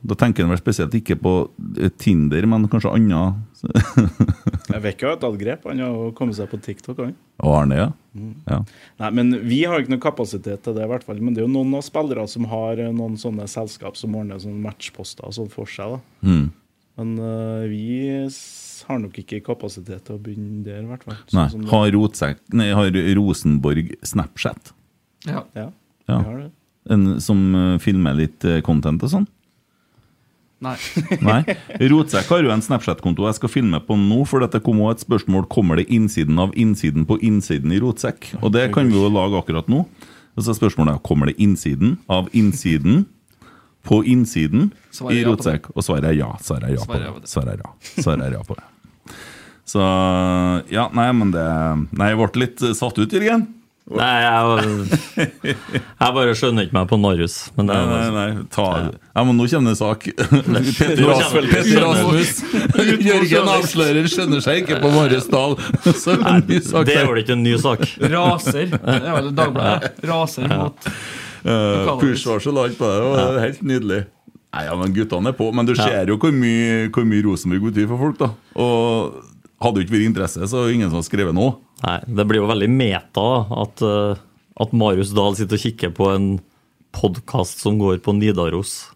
Da 0.00 0.16
tenker 0.16 0.46
han 0.46 0.52
vel 0.54 0.60
spesielt 0.60 0.94
ikke 0.96 1.16
på 1.20 1.32
eh, 1.76 1.90
Tinder, 2.00 2.46
men 2.48 2.64
kanskje 2.72 2.92
andre. 2.96 3.34
Jeg 4.72 4.80
vet 4.84 4.94
ikke 4.94 5.10
hva 5.10 5.16
et 5.18 5.26
angrep. 5.28 5.66
Han 5.68 5.82
har 5.84 5.90
jo 5.92 6.12
kommet 6.16 6.38
seg 6.38 6.48
på 6.48 6.60
TikTok. 6.64 7.02
Han. 7.04 7.16
Og 7.44 7.56
Arne, 7.58 7.76
ja. 7.76 7.88
Mm. 8.16 8.30
ja. 8.48 8.60
Nei, 9.02 9.10
men 9.18 9.34
Vi 9.46 9.60
har 9.68 9.82
ikke 9.82 9.92
noe 9.92 10.02
kapasitet 10.02 10.62
til 10.64 10.76
det, 10.76 10.86
i 10.86 10.90
hvert 10.90 11.04
fall. 11.04 11.20
Men 11.20 11.36
det 11.36 11.42
er 11.42 11.48
jo 11.48 11.52
noen 11.52 11.74
av 11.76 11.84
spillere 11.84 12.24
som 12.32 12.48
har 12.50 12.80
eh, 12.80 12.92
noen 12.96 13.18
sånne 13.20 13.44
selskap 13.50 13.98
som 14.00 14.16
ordner 14.16 14.40
sånne 14.40 14.62
matchposter 14.64 15.28
og 15.28 15.36
sånn 15.36 15.50
for 15.52 15.68
seg. 15.70 15.98
da. 15.98 16.30
Mm. 16.30 16.46
Men 17.00 17.12
uh, 17.22 17.64
vi 17.70 17.90
har 18.88 18.98
nok 19.00 19.20
ikke 19.22 19.38
kapasitet 19.44 20.02
til 20.04 20.16
å 20.16 20.20
begynne 20.20 20.62
der, 20.64 20.80
i 20.84 20.88
hvert 20.88 21.04
fall. 21.06 21.18
Sånn 21.28 21.38
Nei. 21.38 21.48
som 21.52 21.66
Har, 21.70 21.90
Rotsek, 21.94 22.40
nei, 22.56 22.70
har 22.76 22.96
Rosenborg 23.16 23.92
Snapchat? 24.04 24.72
Ja. 25.28 25.44
ja. 25.56 25.68
Ja. 26.08 26.16
Vi 26.16 26.24
har 26.24 26.40
det. 26.40 26.48
En 26.90 27.04
som 27.22 27.40
filmer 27.80 28.16
litt 28.16 28.44
content 28.66 29.04
og 29.04 29.12
sånn? 29.12 29.28
Nei. 30.60 30.76
Nei. 31.24 31.40
Rotsekk 31.88 32.28
har 32.34 32.44
jo 32.44 32.52
en 32.52 32.64
Snapchat-konto 32.64 33.24
jeg 33.28 33.38
skal 33.38 33.52
filme 33.52 33.80
på 33.84 33.96
nå. 33.96 34.20
For 34.28 34.44
dette 34.44 34.60
kom 34.64 34.82
også 34.84 34.98
et 34.98 35.04
spørsmål 35.06 35.46
Kommer 35.52 35.80
det 35.80 35.88
innsiden 35.92 36.40
av 36.42 36.52
innsiden 36.58 37.06
på 37.08 37.16
innsiden 37.24 37.72
i 37.72 37.80
Rotsekk. 37.80 38.34
Og 38.42 38.52
det 38.56 38.68
kan 38.74 38.90
vi 38.90 38.98
jo 38.98 39.08
lage 39.12 39.40
akkurat 39.40 39.70
nå. 39.72 39.86
Og 40.36 40.44
så 40.44 40.52
er 40.52 40.60
spørsmålet 40.60 41.00
kommer 41.06 41.30
det 41.30 41.38
innsiden 41.42 41.96
av 42.12 42.28
innsiden 42.36 43.06
på 43.88 44.02
innsiden 44.04 44.70
i. 45.08 45.22
Rotsekk. 45.24 45.70
Og 45.74 45.84
svaret 45.84 46.12
er 46.12 46.18
ja. 46.20 46.34
Svaret 46.44 46.68
er 46.68 46.76
ja 46.76 46.84
på 46.84 46.98
er 46.98 47.08
det. 47.08 47.30
Svaret 47.30 47.56
er 47.56 47.64
ja. 47.64 47.72
Svaret 47.96 48.26
er 48.28 48.36
ja 48.36 48.42
på 48.46 48.58
det. 48.58 48.66
Så 49.70 49.80
ja, 50.72 50.88
nei, 50.96 51.06
men 51.14 51.32
det 51.34 51.46
Nei, 51.94 52.10
jeg 52.10 52.18
ble 52.18 52.42
litt 52.42 52.62
satt 52.76 52.98
ut, 52.98 53.12
Jørgen. 53.12 53.46
Nei, 53.90 54.10
jeg, 54.22 55.54
jeg 55.74 56.14
bare 56.14 56.34
skjønner 56.38 56.66
ikke 56.66 56.76
meg 56.76 56.90
på 56.92 56.98
Marius. 57.02 57.36
Nei, 57.58 57.64
nei, 57.66 58.02
nei. 58.14 58.26
Ta, 58.54 58.66
ja, 58.86 59.24
men 59.26 59.34
nå 59.34 59.48
kommer 59.50 59.74
det 59.74 59.80
sak. 59.80 60.06
Petter 60.78 61.80
Rasmus. 61.82 62.30
Jørgen 63.02 63.50
avslører 63.56 64.06
skjønner 64.12 64.44
seg 64.44 64.62
ikke 64.62 64.78
på 64.84 64.92
Marius 64.94 65.26
Dahl. 65.32 65.56
Så 65.90 66.14
det 66.14 66.30
en 66.30 66.46
det 66.86 66.96
er 67.00 67.10
vel 67.10 67.22
ikke 67.24 67.34
en 67.34 67.42
ny 67.46 67.56
sak? 67.58 67.82
Raser. 68.14 68.70
Det 68.70 69.00
er 69.00 69.18
vel 69.18 69.34
Dagbladet. 69.34 69.98
Raser 70.10 70.48
mot 70.54 70.92
Uh, 71.40 71.96
Push-varsel 71.96 72.52
og 72.52 72.66
alt 72.68 72.76
på 72.76 72.84
det. 72.84 72.96
Det 73.16 73.44
helt 73.46 73.60
nydelig. 73.64 74.00
Nei, 74.50 74.64
ja, 74.66 74.74
men 74.76 74.92
Guttene 74.92 75.30
er 75.32 75.36
på. 75.38 75.46
Men 75.56 75.68
du 75.68 75.72
ser 75.78 76.10
jo 76.12 76.18
hvor 76.20 76.34
mye, 76.36 76.90
hvor 76.92 77.06
mye 77.08 77.24
Rosenborg 77.24 77.70
betyr 77.70 77.86
for 77.88 78.02
folk. 78.02 78.18
da 78.20 78.28
Og 78.60 79.14
Hadde 79.60 79.76
det 79.76 79.86
ikke 79.86 79.98
vært 79.98 80.08
interesse, 80.08 80.46
så 80.48 80.64
ingen 80.72 80.88
som 80.88 81.00
har 81.00 81.06
skrevet 81.06 81.36
noe. 81.36 81.58
Nei, 81.84 81.98
Det 82.08 82.26
blir 82.28 82.40
jo 82.40 82.48
veldig 82.48 82.70
meta 82.72 83.26
at, 83.62 83.82
eh, 83.84 84.22
at 84.60 84.72
Marius 84.72 85.12
Dahl 85.16 85.36
sitter 85.36 85.58
og 85.58 85.64
kikker 85.64 85.92
på 85.96 86.08
en 86.14 86.28
podkast 86.96 87.60
som 87.60 87.78
går 87.78 88.00
på 88.04 88.14
Nidaros, 88.16 88.90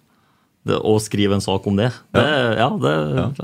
det, 0.64 0.78
og 0.80 1.02
skriver 1.04 1.36
en 1.36 1.44
sak 1.44 1.66
om 1.68 1.76
det. 1.76 1.92
det 2.16 2.24
ja. 2.58 2.70
det, 2.80 2.94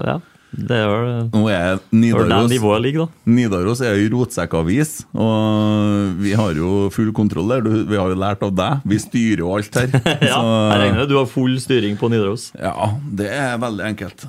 ja. 0.01 0.17
Det 0.51 0.77
er 0.83 1.29
Nå 1.31 1.45
er 1.47 1.59
er 1.77 1.79
Nidaros 1.95 2.51
nivået 2.51 2.83
ligger, 2.83 3.07
da. 3.07 3.31
Nidaros 3.31 3.81
er 3.87 3.95
jo 4.01 4.09
rotsekkavis, 4.17 4.93
og 5.15 6.17
vi 6.19 6.35
har 6.39 6.59
jo 6.59 6.89
full 6.95 7.13
kontroll 7.15 7.53
der. 7.55 7.69
Vi 7.87 7.99
har 7.99 8.11
jo 8.11 8.19
lært 8.19 8.43
av 8.47 8.53
deg. 8.59 8.83
Vi 8.91 8.99
styrer 9.03 9.45
jo 9.45 9.53
alt 9.55 9.79
her. 9.79 9.95
Ja, 10.31 10.41
jeg 10.43 10.81
regner 10.83 10.99
med 11.03 11.11
du 11.13 11.17
har 11.21 11.29
full 11.31 11.55
styring 11.63 11.97
på 12.01 12.11
Nidaros. 12.11 12.51
Ja, 12.59 12.93
det 13.21 13.31
er 13.35 13.59
veldig 13.63 13.87
enkelt. 13.93 14.27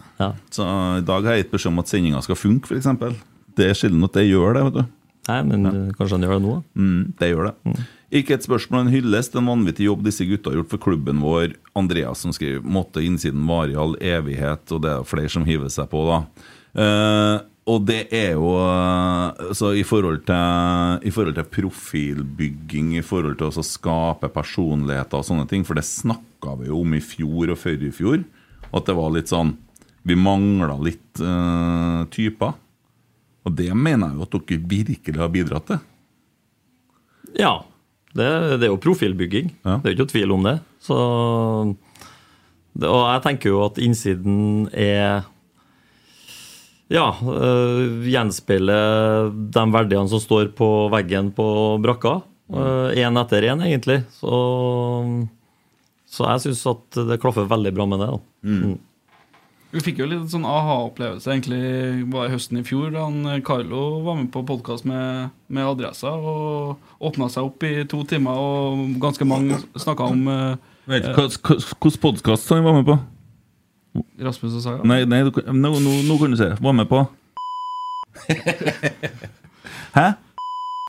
Så 0.53 0.67
i 0.99 1.05
dag 1.07 1.25
har 1.27 1.37
jeg 1.37 1.47
gitt 1.47 1.55
beskjed 1.55 1.73
om 1.73 1.81
at 1.83 1.91
sendinga 1.91 2.21
skal 2.25 2.39
funke, 2.39 2.69
f.eks. 2.69 3.17
Det 3.57 3.71
er 3.71 3.77
sjelden 3.77 4.05
at 4.07 4.15
det 4.15 4.29
gjør 4.29 4.57
det. 4.57 4.67
vet 4.69 4.81
du 4.81 4.83
Nei, 5.29 5.41
men 5.45 5.65
ja. 5.67 5.71
kanskje 5.97 6.17
han 6.17 6.23
gjør 6.25 6.37
det 6.39 6.43
nå? 6.45 6.53
Mm, 6.81 7.01
det 7.19 7.27
gjør 7.29 7.49
det. 7.51 7.75
Ikke 8.11 8.35
et 8.35 8.43
spørsmål, 8.43 8.85
en 8.85 8.91
hyllest. 8.91 9.35
En 9.39 9.47
vanvittig 9.47 9.85
jobb 9.87 10.03
disse 10.03 10.25
gutta 10.27 10.51
har 10.51 10.59
gjort 10.59 10.73
for 10.73 10.83
klubben 10.83 11.21
vår. 11.23 11.55
Andreas 11.79 12.19
som 12.19 12.33
skriver 12.35 12.59
'måtte 12.59 12.99
innsiden 12.99 13.47
vare 13.47 13.71
i 13.71 13.75
all 13.75 13.95
evighet', 13.95 14.71
og 14.71 14.81
det 14.81 14.91
er 14.91 15.07
flere 15.07 15.29
som 15.29 15.45
hiver 15.45 15.69
seg 15.69 15.89
på, 15.89 16.03
da. 16.09 16.25
Uh, 16.75 17.39
og 17.69 17.85
det 17.85 18.07
er 18.11 18.33
jo 18.33 18.55
eh, 18.57 19.53
så 19.53 19.69
i 19.77 19.83
forhold 19.83 20.23
til 20.25 21.07
I 21.07 21.11
forhold 21.13 21.35
til 21.37 21.43
profilbygging, 21.43 22.97
i 22.97 23.05
forhold 23.05 23.37
til 23.37 23.51
å 23.51 23.65
skape 23.65 24.31
personligheter 24.33 25.19
og 25.19 25.27
sånne 25.27 25.47
ting, 25.47 25.63
for 25.63 25.77
det 25.77 25.85
snakka 25.85 26.57
vi 26.59 26.71
jo 26.71 26.81
om 26.81 26.93
i 26.97 26.99
fjor 26.99 27.53
og 27.53 27.59
før 27.61 27.85
i 27.85 27.91
fjor, 27.93 28.23
at 28.73 28.85
det 28.85 28.97
var 28.97 29.13
litt 29.13 29.29
sånn 29.29 29.57
Vi 30.03 30.15
mangla 30.17 30.79
litt 30.81 31.21
uh, 31.21 32.09
typer. 32.09 32.55
Og 33.45 33.53
det 33.53 33.69
mener 33.77 34.09
jeg 34.09 34.17
jo 34.17 34.25
at 34.25 34.31
dere 34.33 34.69
virkelig 34.71 35.21
har 35.21 35.29
bidratt 35.29 35.67
til. 35.69 35.79
Ja. 37.37 37.70
Det, 38.17 38.27
det 38.59 38.67
er 38.67 38.71
jo 38.73 38.79
profilbygging. 38.81 39.51
Det 39.81 39.91
er 39.91 39.93
jo 39.93 39.97
ikke 39.99 40.11
tvil 40.11 40.33
om 40.35 40.43
det. 40.47 40.57
Så, 40.83 40.97
det. 42.73 42.87
Og 42.89 43.05
jeg 43.07 43.23
tenker 43.27 43.53
jo 43.53 43.61
at 43.67 43.79
innsiden 43.81 44.67
er 44.73 45.27
Ja, 46.91 47.05
øh, 47.23 48.03
gjenspeiler 48.03 49.29
de 49.31 49.61
verdiene 49.71 50.11
som 50.11 50.19
står 50.19 50.49
på 50.57 50.67
veggen 50.91 51.29
på 51.31 51.45
brakka. 51.79 52.17
Én 52.51 53.15
etter 53.21 53.47
én, 53.47 53.61
egentlig. 53.63 54.01
Så, 54.11 54.27
så 56.11 56.25
jeg 56.33 56.41
syns 56.43 56.65
at 56.67 56.99
det 57.07 57.21
klaffer 57.23 57.47
veldig 57.47 57.71
bra 57.77 57.85
med 57.87 58.03
det. 58.03 58.09
da. 58.11 58.19
Mm. 58.43 58.73
Vi 59.71 59.79
fikk 59.79 60.01
jo 60.01 60.07
litt 60.09 60.27
sånn 60.33 60.43
aha-opplevelse 60.47 61.31
egentlig 61.31 62.03
var 62.11 62.27
det 62.27 62.33
høsten 62.33 62.59
i 62.59 62.63
fjor 62.67 62.89
da 62.91 63.05
eh, 63.07 63.39
Carlo 63.47 64.01
var 64.03 64.17
med 64.19 64.27
på 64.33 64.43
podkast 64.47 64.83
med, 64.89 65.31
med 65.47 65.63
Adressa 65.63 66.11
og 66.11 66.75
åpna 66.99 67.29
seg 67.31 67.47
opp 67.47 67.63
i 67.63 67.85
to 67.87 68.01
timer, 68.07 68.35
og 68.35 68.97
ganske 68.99 69.27
mange 69.27 69.61
snakka 69.79 70.09
om 70.11 70.27
eh, 70.27 70.59
Vet 70.91 71.07
ikke 71.07 71.29
Hvilken 71.55 72.01
podkast 72.03 72.51
han 72.51 72.65
var 72.67 72.75
med 72.81 72.89
på? 72.89 72.97
Rasmus 74.23 74.57
og 74.59 74.63
Saga. 74.63 74.87
Nei, 74.87 75.03
nei 75.07 75.23
nå, 75.27 75.33
nå, 75.53 75.95
nå 76.07 76.15
kan 76.19 76.31
du 76.31 76.39
se. 76.39 76.49
Var 76.63 76.75
med 76.75 76.87
på 76.91 77.03
Hæ? 79.97 80.07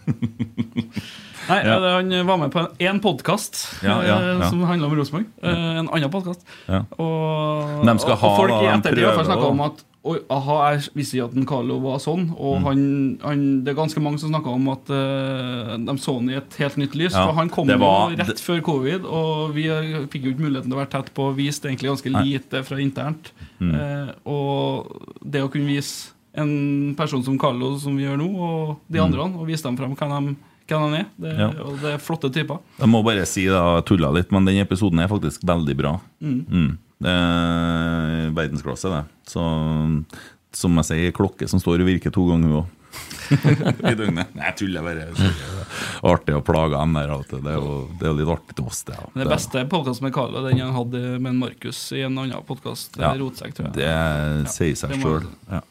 Nei, 1.48 1.60
Ja. 1.66 1.78
Han 1.96 2.26
var 2.26 2.36
med 2.38 2.52
på 2.52 2.66
én 2.78 3.00
podkast 3.02 3.82
Ja, 3.82 4.00
ja, 4.06 4.18
ja. 4.38 4.48
som 4.50 4.62
handla 4.62 4.86
om 4.86 4.94
Rosenborg. 4.96 5.24
Eh, 5.42 5.78
En 5.78 5.88
annen 5.88 6.10
podkast. 6.10 6.44
Ja. 6.68 6.84
Og, 6.98 7.82
og, 7.82 7.88
og 7.88 8.18
folk 8.20 8.52
i 8.62 8.68
ettertid 8.70 9.02
prøver 9.02 9.24
snakka 9.30 9.48
om 9.50 9.60
at 9.68 9.82
Oi, 10.02 10.16
aha, 10.34 10.54
jeg 10.72 10.88
visste 10.98 11.14
ikke 11.14 11.26
at 11.28 11.34
en 11.38 11.44
Carlo 11.46 11.76
var 11.78 12.00
sånn. 12.02 12.24
Og 12.34 12.56
Mm. 12.58 12.64
han, 12.66 12.80
han, 13.22 13.42
det 13.62 13.70
er 13.70 13.76
ganske 13.78 14.00
mange 14.02 14.18
som 14.18 14.32
snakka 14.32 14.50
om 14.50 14.64
at 14.72 14.90
uh, 14.90 15.76
de 15.78 15.94
så 16.02 16.16
han 16.16 16.26
i 16.28 16.34
et 16.40 16.56
helt 16.58 16.76
nytt 16.76 16.96
lys. 16.98 17.12
Ja, 17.14 17.28
for 17.28 17.36
han 17.38 17.48
kom 17.48 17.68
var- 17.70 18.10
jo 18.10 18.16
rett 18.18 18.40
før 18.42 18.58
covid, 18.66 19.04
og 19.06 19.54
vi 19.54 19.68
eh, 19.70 20.02
fikk 20.10 20.24
jo 20.26 20.32
ikke 20.34 20.42
muligheten 20.42 20.72
til 20.72 20.74
å 20.74 20.80
være 20.82 20.90
tett 20.90 21.12
på 21.14 21.28
og 21.30 21.36
viste 21.38 21.68
egentlig 21.70 21.92
ganske 21.92 22.10
lite 22.18 22.64
fra 22.66 22.80
internt. 22.82 23.30
Mm. 23.60 23.74
Uh, 23.78 24.10
og 24.26 25.22
det 25.22 25.44
å 25.44 25.48
kunne 25.54 25.70
vise 25.70 26.10
en 26.34 26.96
person 26.98 27.22
som 27.22 27.38
Carlo, 27.38 27.76
som 27.78 27.94
vi 27.96 28.02
gjør 28.02 28.18
nå, 28.18 28.26
og 28.42 28.80
de 28.90 28.98
Mm. 28.98 29.04
andre, 29.06 29.20
og 29.38 29.46
vise 29.46 29.62
dem 29.62 29.76
frem 29.78 29.94
hvem, 29.94 30.34
de, 30.34 30.36
hvem 30.68 30.84
han 30.86 30.94
er, 31.00 31.06
det, 31.20 31.32
Ja. 31.38 31.48
og 31.64 31.80
det 31.82 31.94
er 31.94 32.02
flotte 32.02 32.30
typer. 32.32 32.60
Jeg 32.78 32.88
må 32.92 33.02
bare 33.04 33.24
si 33.28 33.44
jeg 33.48 33.84
tulla 33.88 34.10
litt, 34.14 34.30
men 34.32 34.44
den 34.48 34.60
episoden 34.62 35.00
er 35.02 35.08
faktisk 35.10 35.42
veldig 35.48 35.76
bra. 35.78 35.96
Mm. 36.22 36.78
Det 37.02 37.10
er 37.10 38.30
verdensklasse, 38.36 38.92
det. 38.92 39.02
Så 39.26 39.42
som 40.52 40.76
jeg 40.82 40.84
sier, 40.90 41.12
klokke 41.16 41.48
som 41.48 41.58
står 41.62 41.80
og 41.82 41.88
virker 41.88 42.12
to 42.12 42.26
ganger 42.28 42.60
òg. 42.62 42.78
I 43.32 43.94
døgnet. 43.96 44.34
Nei, 44.36 44.44
jeg 44.50 44.56
tuller 44.60 44.84
bare. 44.84 45.06
Artig 46.04 46.34
å 46.36 46.42
plage 46.44 46.76
dem 46.76 46.92
der. 46.98 47.12
Det 47.30 47.38
er 47.48 47.56
jo, 47.56 47.76
det 47.96 48.04
er 48.04 48.10
jo 48.10 48.16
litt 48.18 48.32
artig 48.34 48.56
til 48.58 48.66
oss, 48.68 48.82
det. 48.84 48.98
ja. 48.98 49.06
Det 49.22 49.28
beste 49.32 49.62
podkasten 49.72 50.04
med 50.04 50.12
Carlo 50.14 50.42
den 50.44 50.60
han 50.60 50.74
hadde 50.76 51.00
med 51.24 51.38
Markus 51.40 51.80
i 51.96 52.02
en 52.04 52.18
annen 52.20 52.44
podkast, 52.44 52.98
Ja, 53.00 53.14
Rotsekk, 53.16 53.54
tror 53.56 53.70
jeg. 53.70 53.78
Det 53.80 54.52
sier 54.52 54.76
seg 54.82 54.98
sjøl. 55.00 55.24
Ja. 55.48 55.62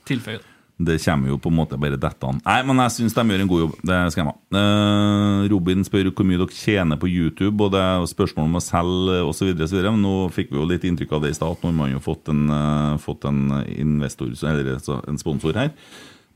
Det 0.82 0.98
kommer 1.04 1.30
jo 1.30 1.38
på 1.42 1.52
en 1.52 1.58
måte 1.58 1.78
bare 1.80 2.00
dette 2.00 2.28
an. 2.28 2.40
Nei, 2.46 2.60
men 2.68 2.80
jeg 2.86 2.94
syns 2.96 3.16
de 3.18 3.26
gjør 3.34 3.44
en 3.44 3.50
god 3.52 3.64
jobb. 3.64 3.74
Det 3.86 3.98
skal 4.14 4.22
jeg 4.22 4.30
ha. 4.30 4.36
Eh, 4.62 5.42
Robin 5.52 5.86
spør 5.86 6.10
hvor 6.10 6.28
mye 6.28 6.40
dere 6.42 6.58
tjener 6.58 7.00
på 7.02 7.10
YouTube, 7.12 7.58
og 7.66 7.74
det 7.76 7.82
er 7.84 8.08
spørsmål 8.10 8.48
om 8.50 8.58
å 8.60 8.64
selge 8.66 9.20
osv. 9.28 9.52
Men 9.84 10.02
nå 10.06 10.16
fikk 10.34 10.54
vi 10.54 10.60
jo 10.60 10.70
litt 10.70 10.88
inntrykk 10.88 11.18
av 11.18 11.26
det 11.26 11.34
i 11.34 11.38
stad, 11.38 11.58
at 11.58 11.66
nå 11.66 11.72
har 11.72 11.78
man 11.78 11.94
jo 11.94 12.02
fått 12.04 12.32
en, 12.34 12.48
uh, 12.50 12.98
fått 13.02 13.28
en 13.30 13.44
investor, 13.76 14.34
eller 14.50 14.74
altså 14.78 15.02
en 15.08 15.22
sponsor 15.22 15.60
her. 15.60 15.72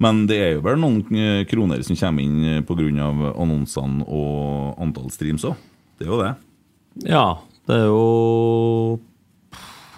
Men 0.04 0.26
det 0.28 0.38
er 0.44 0.54
jo 0.58 0.64
vel 0.66 0.80
noen 0.82 1.02
eh, 1.16 1.42
kroner 1.48 1.84
som 1.88 1.96
kommer 1.96 2.26
inn 2.26 2.66
pga. 2.68 3.10
annonsene 3.32 4.04
og 4.04 4.82
antall 4.84 5.08
streams 5.14 5.48
òg. 5.48 5.56
Det 5.96 6.06
er 6.08 6.12
jo 6.12 6.20
det. 6.20 6.34
Ja, 7.08 7.28
det 7.68 7.78
er 7.80 7.86
jo 7.88 9.00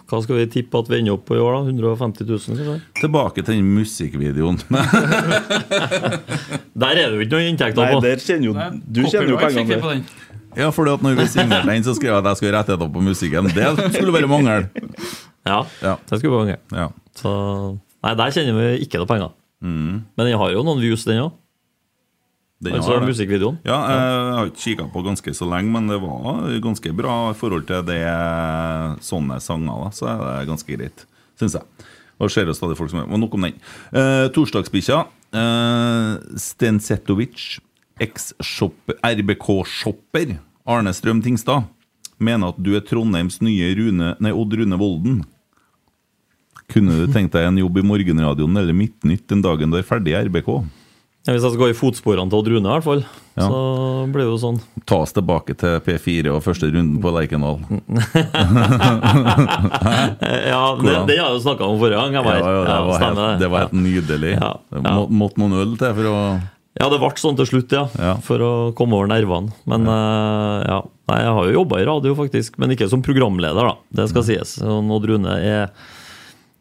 Hva 0.08 0.22
skal 0.24 0.38
vi 0.40 0.46
tippe 0.52 0.80
at 0.80 0.88
vi 0.88 1.02
ender 1.02 1.18
opp 1.18 1.26
på 1.28 1.36
i 1.36 1.42
år, 1.44 1.58
da? 1.58 1.74
150 1.74 2.28
000, 2.30 2.40
kanskje? 2.48 2.76
Tilbake 3.02 3.44
til 3.44 3.58
den 3.58 3.72
musikkvideoen. 3.76 4.62
Der 6.78 6.94
er 6.94 7.10
det 7.12 7.18
jo 7.18 7.26
ikke 7.26 7.34
noen 7.36 7.50
inntekter 7.52 7.82
Nei, 7.82 7.94
på. 7.96 8.02
der 8.06 8.22
kjenner 8.22 8.48
jo 8.48 8.54
Nei, 8.56 8.68
Du 8.86 9.02
kjenner 9.08 9.32
jo 9.34 9.40
pengene 9.42 9.80
der. 9.82 10.02
Ja, 10.58 10.70
for 10.74 10.88
når 10.90 11.18
vi 11.18 11.26
signerte 11.30 11.70
den, 11.70 11.84
så 11.86 11.94
skrev 11.98 12.14
jeg 12.14 12.22
at 12.22 12.30
jeg 12.32 12.40
skulle 12.40 12.54
ha 12.54 12.62
rettigheter 12.62 12.92
på 12.94 13.04
musikken. 13.06 13.50
Det 13.54 13.66
skulle 13.98 14.14
bare 14.16 14.30
mangle. 14.30 14.56
Ja, 15.48 15.60
det 15.82 16.22
skulle 16.22 16.46
gøy. 16.54 16.56
Ja. 16.74 16.88
Så 17.18 17.34
Nei, 18.06 18.14
der 18.14 18.32
kjenner 18.34 18.56
vi 18.62 18.86
ikke 18.86 19.02
noe 19.02 19.10
penger. 19.10 19.34
Mm. 19.66 19.94
Men 20.16 20.30
den 20.30 20.38
har 20.40 20.54
jo 20.54 20.64
noen 20.66 20.80
views, 20.82 21.04
den 21.08 21.24
òg. 21.26 21.34
Den 22.64 22.74
Altså 22.74 22.96
har 22.96 23.04
musikkvideoen. 23.06 23.60
Ja, 23.68 23.76
jeg 23.86 24.32
har 24.34 24.48
ikke 24.50 24.64
kikka 24.64 24.86
på 24.90 25.04
ganske 25.06 25.34
så 25.38 25.46
lenge, 25.46 25.70
men 25.76 25.92
det 25.92 26.00
var 26.02 26.48
ganske 26.64 26.94
bra 26.98 27.18
i 27.30 27.38
forhold 27.38 27.68
til 27.70 27.84
det 27.86 28.00
sånne 29.06 29.38
sanger. 29.44 29.84
da, 29.84 29.92
Så 29.94 30.08
er 30.10 30.24
det 30.26 30.48
ganske 30.50 30.78
greit, 30.80 31.06
syns 31.38 31.54
jeg. 31.54 31.86
Og 32.18 32.32
ser 32.34 32.50
jo 32.50 32.56
stadig 32.58 32.78
folk 32.80 32.90
som 32.90 33.06
Men 33.06 33.22
nok 33.22 33.36
om 33.38 33.46
den. 33.46 33.54
Eh, 33.94 34.26
Torsdagsbikkja. 34.34 35.04
Eh, 35.38 36.18
Stensetovic, 36.36 37.60
eks-shopper, 38.02 38.98
RBK-shopper, 39.06 40.40
Arne 40.66 40.94
Strøm 40.94 41.22
Tingstad, 41.22 41.68
mener 42.18 42.50
at 42.50 42.58
du 42.58 42.76
er 42.76 42.82
Trondheims 42.82 43.38
nye 43.46 43.70
Rune, 43.78 44.16
nei, 44.20 44.32
Odd 44.34 44.58
Rune 44.58 44.80
Volden. 44.82 45.22
Kunne 46.68 47.06
du 47.06 47.14
tenkt 47.14 47.32
deg 47.38 47.46
en 47.48 47.62
jobb 47.62 47.78
i 47.78 47.86
Morgenradioen 47.86 48.58
eller 48.58 48.74
Midtnytt 48.76 49.28
den 49.30 49.44
dagen 49.46 49.72
du 49.72 49.78
er 49.78 49.86
ferdig 49.88 50.16
i 50.16 50.26
RBK? 50.26 50.50
Ja, 51.28 51.34
hvis 51.36 51.44
jeg 51.44 51.52
skal 51.52 51.60
gå 51.60 51.68
i 51.74 51.76
fotsporene 51.76 52.32
til 52.32 52.40
Odd 52.40 52.48
Rune, 52.54 52.64
i 52.64 52.72
hvert 52.78 52.86
fall, 52.86 53.02
Ja. 53.38 53.46
så 53.52 53.58
blir 54.14 54.24
det 54.24 54.30
jo 54.32 54.38
sånn. 54.40 54.62
Ta 54.88 55.02
oss 55.04 55.12
tilbake 55.14 55.54
til 55.60 55.76
P4 55.84 56.32
og 56.32 56.40
første 56.46 56.70
runden 56.72 57.02
på 57.04 57.12
Lerkendal. 57.12 57.60
Ja, 60.48 60.62
det, 60.80 60.94
det 61.08 61.18
har 61.20 61.28
jeg 61.30 61.38
jo 61.38 61.42
snakka 61.44 61.68
om 61.68 61.80
forrige 61.82 62.00
gang. 62.00 62.16
Jeg 62.16 62.24
Ja, 62.24 62.52
ja, 62.52 62.62
det, 62.64 62.78
var 62.88 63.04
helt, 63.04 63.40
det 63.42 63.50
var 63.52 63.66
helt 63.66 63.76
nydelig. 63.78 64.32
Ja, 64.38 64.52
ja. 64.72 64.82
må, 64.88 65.04
måtte 65.24 65.42
noen 65.42 65.58
øl 65.62 65.76
til 65.80 65.94
for 66.00 66.10
å 66.12 66.16
Ja, 66.78 66.88
det 66.94 67.00
ble 67.02 67.10
sånn 67.18 67.38
til 67.40 67.48
slutt, 67.50 67.74
ja. 67.76 68.14
For 68.26 68.44
å 68.46 68.52
komme 68.78 68.98
over 69.00 69.10
nervene. 69.12 69.52
Men 69.70 69.88
eh, 69.90 70.66
ja. 70.70 70.80
Nei, 71.12 71.20
jeg 71.24 71.36
har 71.38 71.48
jo 71.48 71.56
jobba 71.62 71.80
i 71.82 71.88
radio, 71.88 72.16
faktisk. 72.18 72.58
Men 72.62 72.74
ikke 72.76 72.90
som 72.92 73.04
programleder, 73.06 73.64
da. 73.72 73.76
Det 74.02 74.10
skal 74.12 74.26
sies. 74.28 74.58
Odd 74.64 75.08
Rune 75.12 75.38
er 75.40 75.72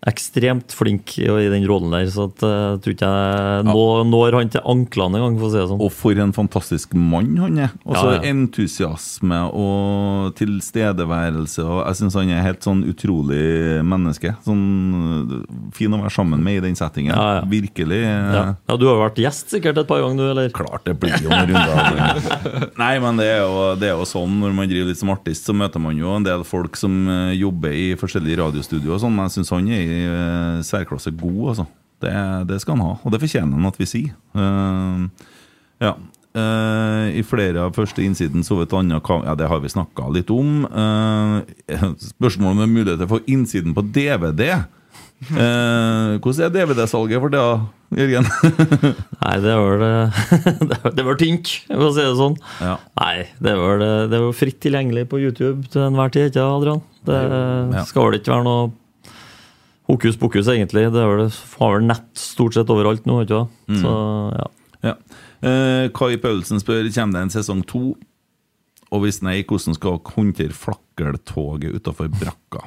ekstremt 0.07 0.71
flink 0.77 1.17
i, 1.19 1.25
den 1.51 1.65
rollen 1.67 1.91
der, 1.91 2.07
så 2.13 2.27
at, 2.29 2.43
eh, 2.45 2.51
jeg 2.77 2.81
tror 2.85 2.93
ikke 2.95 3.09
jeg 3.11 3.65
nå, 3.67 3.85
når 4.07 4.37
han 4.39 4.51
til 4.53 4.63
anklene 4.71 5.19
engang, 5.19 5.39
for 5.41 5.49
å 5.49 5.51
si 5.51 5.59
det 5.59 5.69
sånn. 5.71 5.81
Og 5.83 5.91
for 5.97 6.21
en 6.23 6.35
fantastisk 6.37 6.93
mann 6.95 7.33
han 7.41 7.59
er. 7.65 7.73
Og 7.87 7.97
så 7.97 8.05
Ja, 8.13 8.21
ja. 8.21 8.31
entusiasme 8.31 9.41
og 9.57 10.35
tilstedeværelse. 10.39 11.65
Og 11.65 11.81
jeg 11.89 11.99
syns 12.01 12.15
han 12.19 12.31
er 12.35 12.45
helt 12.45 12.63
sånn 12.67 12.85
utrolig 12.87 13.83
menneske. 13.87 14.35
Sånn 14.47 14.63
øh, 15.27 15.43
Fin 15.77 15.93
å 15.97 16.01
være 16.03 16.13
sammen 16.15 16.43
med 16.45 16.61
i 16.61 16.65
den 16.69 16.77
settingen. 16.79 17.15
Ja, 17.17 17.41
ja. 17.41 17.43
Virkelig. 17.51 18.01
øh, 18.05 18.37
Ja. 18.37 18.77
Du 18.77 18.87
har 18.87 18.95
jo 18.95 19.03
vært 19.03 19.21
gjest 19.25 19.51
sikkert 19.55 19.79
et 19.83 19.89
par 19.89 20.01
ganger, 20.05 20.17
du, 20.23 20.31
eller? 20.31 20.51
Klart 20.55 20.85
det 20.87 20.95
blir 21.01 21.17
jo 21.23 21.31
noen 21.33 21.51
runder. 21.51 22.71
Nei, 22.83 22.93
men 23.03 23.17
det 23.21 23.27
er, 23.33 23.43
jo, 23.43 23.75
det 23.81 23.91
er 23.91 23.97
jo 23.97 24.07
sånn 24.09 24.39
når 24.43 24.55
man 24.55 24.69
driver 24.71 24.91
litt 24.93 25.01
som 25.01 25.11
artist, 25.15 25.47
så 25.49 25.55
møter 25.57 25.83
man 25.83 25.97
jo 25.99 26.15
en 26.15 26.27
del 26.27 26.45
folk 26.47 26.77
som 26.79 26.95
eh, 27.09 27.35
jobber 27.41 27.73
i 27.75 27.87
forskjellige 27.99 28.41
radiostudio 28.45 28.95
og 28.97 29.03
sånn. 29.03 29.15
men 29.17 29.27
Jeg 29.31 29.39
syns 29.41 29.53
han 29.57 29.69
er 29.73 29.86
i 29.87 30.03
eh, 30.11 30.61
særklasse 30.67 31.15
god, 31.17 31.43
altså. 31.55 31.67
Det, 32.05 32.13
det 32.51 32.59
skal 32.61 32.77
han 32.77 32.85
ha, 32.85 32.95
og 33.01 33.13
det 33.15 33.23
fortjener 33.23 33.57
han 33.57 33.71
at 33.71 33.79
vi 33.81 33.87
sier. 33.89 34.13
Uh, 34.37 35.07
ja. 35.81 35.95
Uh, 36.37 37.09
I 37.17 37.23
flere 37.25 37.63
av 37.65 37.73
første 37.73 38.03
innsiden 38.05 38.45
så 38.45 38.59
et 38.61 38.75
annet 38.77 39.09
Ja, 39.25 39.33
det 39.41 39.49
har 39.49 39.63
vi 39.65 39.71
snakka 39.73 40.11
litt 40.13 40.29
om. 40.35 40.67
Uh, 40.69 41.41
spørsmål 42.13 42.61
om 42.67 42.75
muligheter 42.77 43.09
for 43.09 43.25
innsiden 43.25 43.73
på 43.77 43.87
DVD. 43.97 44.59
Uh, 45.33 46.21
hvordan 46.21 46.45
er 46.45 46.53
DVD-salget 46.53 47.23
for 47.25 47.33
det, 47.33 47.41
Jørgen? 47.97 48.29
Nei, 49.25 49.37
det 49.41 49.55
var 49.57 49.81
Det 49.81 51.05
var 51.09 51.17
det 51.17 51.21
tynt, 51.25 51.53
for 51.71 51.89
å 51.89 51.95
si 51.97 52.05
det 52.05 52.17
sånn. 52.21 52.37
Nei, 53.01 53.15
det 53.41 53.55
var, 53.57 53.81
det, 53.81 53.93
det 54.13 54.21
var 54.27 54.37
fritt 54.37 54.61
tilgjengelig 54.61 55.07
på 55.09 55.23
YouTube 55.25 55.65
til 55.73 55.87
enhver 55.89 56.13
tid, 56.13 56.29
ikke 56.35 56.45
Adrian? 56.45 56.85
Det 57.09 57.23
Ja. 57.73 57.87
skal 57.89 58.11
vel 58.11 58.19
ikke 58.21 58.35
være 58.35 58.45
noe 58.45 58.69
hokus 59.87 60.19
pokus, 60.21 60.51
egentlig. 60.51 60.89
Det 60.93 61.03
er 61.03 61.11
vel, 61.13 61.31
har 61.61 61.77
vel 61.77 61.89
nett 61.89 62.11
stort 62.19 62.57
sett 62.57 62.71
overalt 62.73 63.07
nå, 63.09 63.23
ikke? 63.27 63.45
Mm. 63.71 63.81
Så 63.83 63.95
ja. 64.37 64.51
Ja. 64.87 64.95
Eh, 65.47 65.87
Kai 65.95 66.17
Paulsen 66.23 66.61
spør 66.63 66.87
kommer 66.95 67.19
det 67.19 67.25
en 67.27 67.35
sesong 67.39 67.63
to. 67.69 67.85
Og 68.95 69.03
hvis 69.03 69.19
nei, 69.25 69.41
hvordan 69.43 69.75
skal 69.75 69.99
dere 69.99 70.15
håndtere 70.15 70.57
flakkeltoget 70.57 71.81
utafor 71.81 72.11
brakka? 72.13 72.63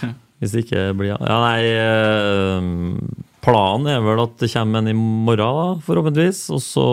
Hvis 0.40 0.54
det 0.54 0.62
ikke 0.64 0.82
blir 0.96 1.10
Ja, 1.12 1.36
nei 1.42 1.66
eh, 1.68 2.68
Planen 3.44 3.90
er 3.92 4.00
vel 4.00 4.22
at 4.22 4.38
det 4.40 4.48
kommer 4.54 4.80
en 4.80 4.88
i 4.88 4.96
morgen, 4.96 5.36
da, 5.60 5.74
forhåpentligvis. 5.84 6.42
Og 6.56 6.62
så 6.64 6.86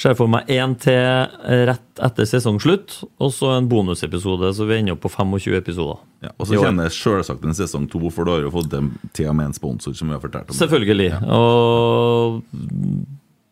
ser 0.00 0.16
for 0.16 0.30
meg 0.32 0.48
én 0.52 0.74
til 0.80 1.28
rett 1.68 2.00
etter 2.00 2.28
sesongslutt, 2.28 2.96
og 3.20 3.32
så 3.36 3.52
en 3.58 3.68
bonusepisode, 3.68 4.52
så 4.56 4.66
vi 4.68 4.78
ender 4.80 4.96
opp 4.96 5.04
på 5.04 5.12
25 5.12 5.58
episoder. 5.58 6.00
Ja, 6.24 6.32
og 6.36 6.48
så 6.48 6.60
kjenner 6.60 6.88
jeg 6.88 6.96
selvsagt 6.96 7.44
en 7.44 7.56
sesong 7.56 7.88
to, 7.92 8.00
for 8.12 8.28
da 8.28 8.38
har 8.38 8.46
jo 8.46 8.52
fått 8.54 8.70
dem 8.72 8.94
til 9.16 9.28
og 9.30 9.36
med 9.36 9.50
en 9.50 9.56
sponsor, 9.56 9.96
som 9.96 10.08
vi 10.08 10.16
har 10.16 10.22
fortalt 10.22 10.52
om. 10.52 10.56
Selvfølgelig. 10.56 11.10
Og 11.36 12.40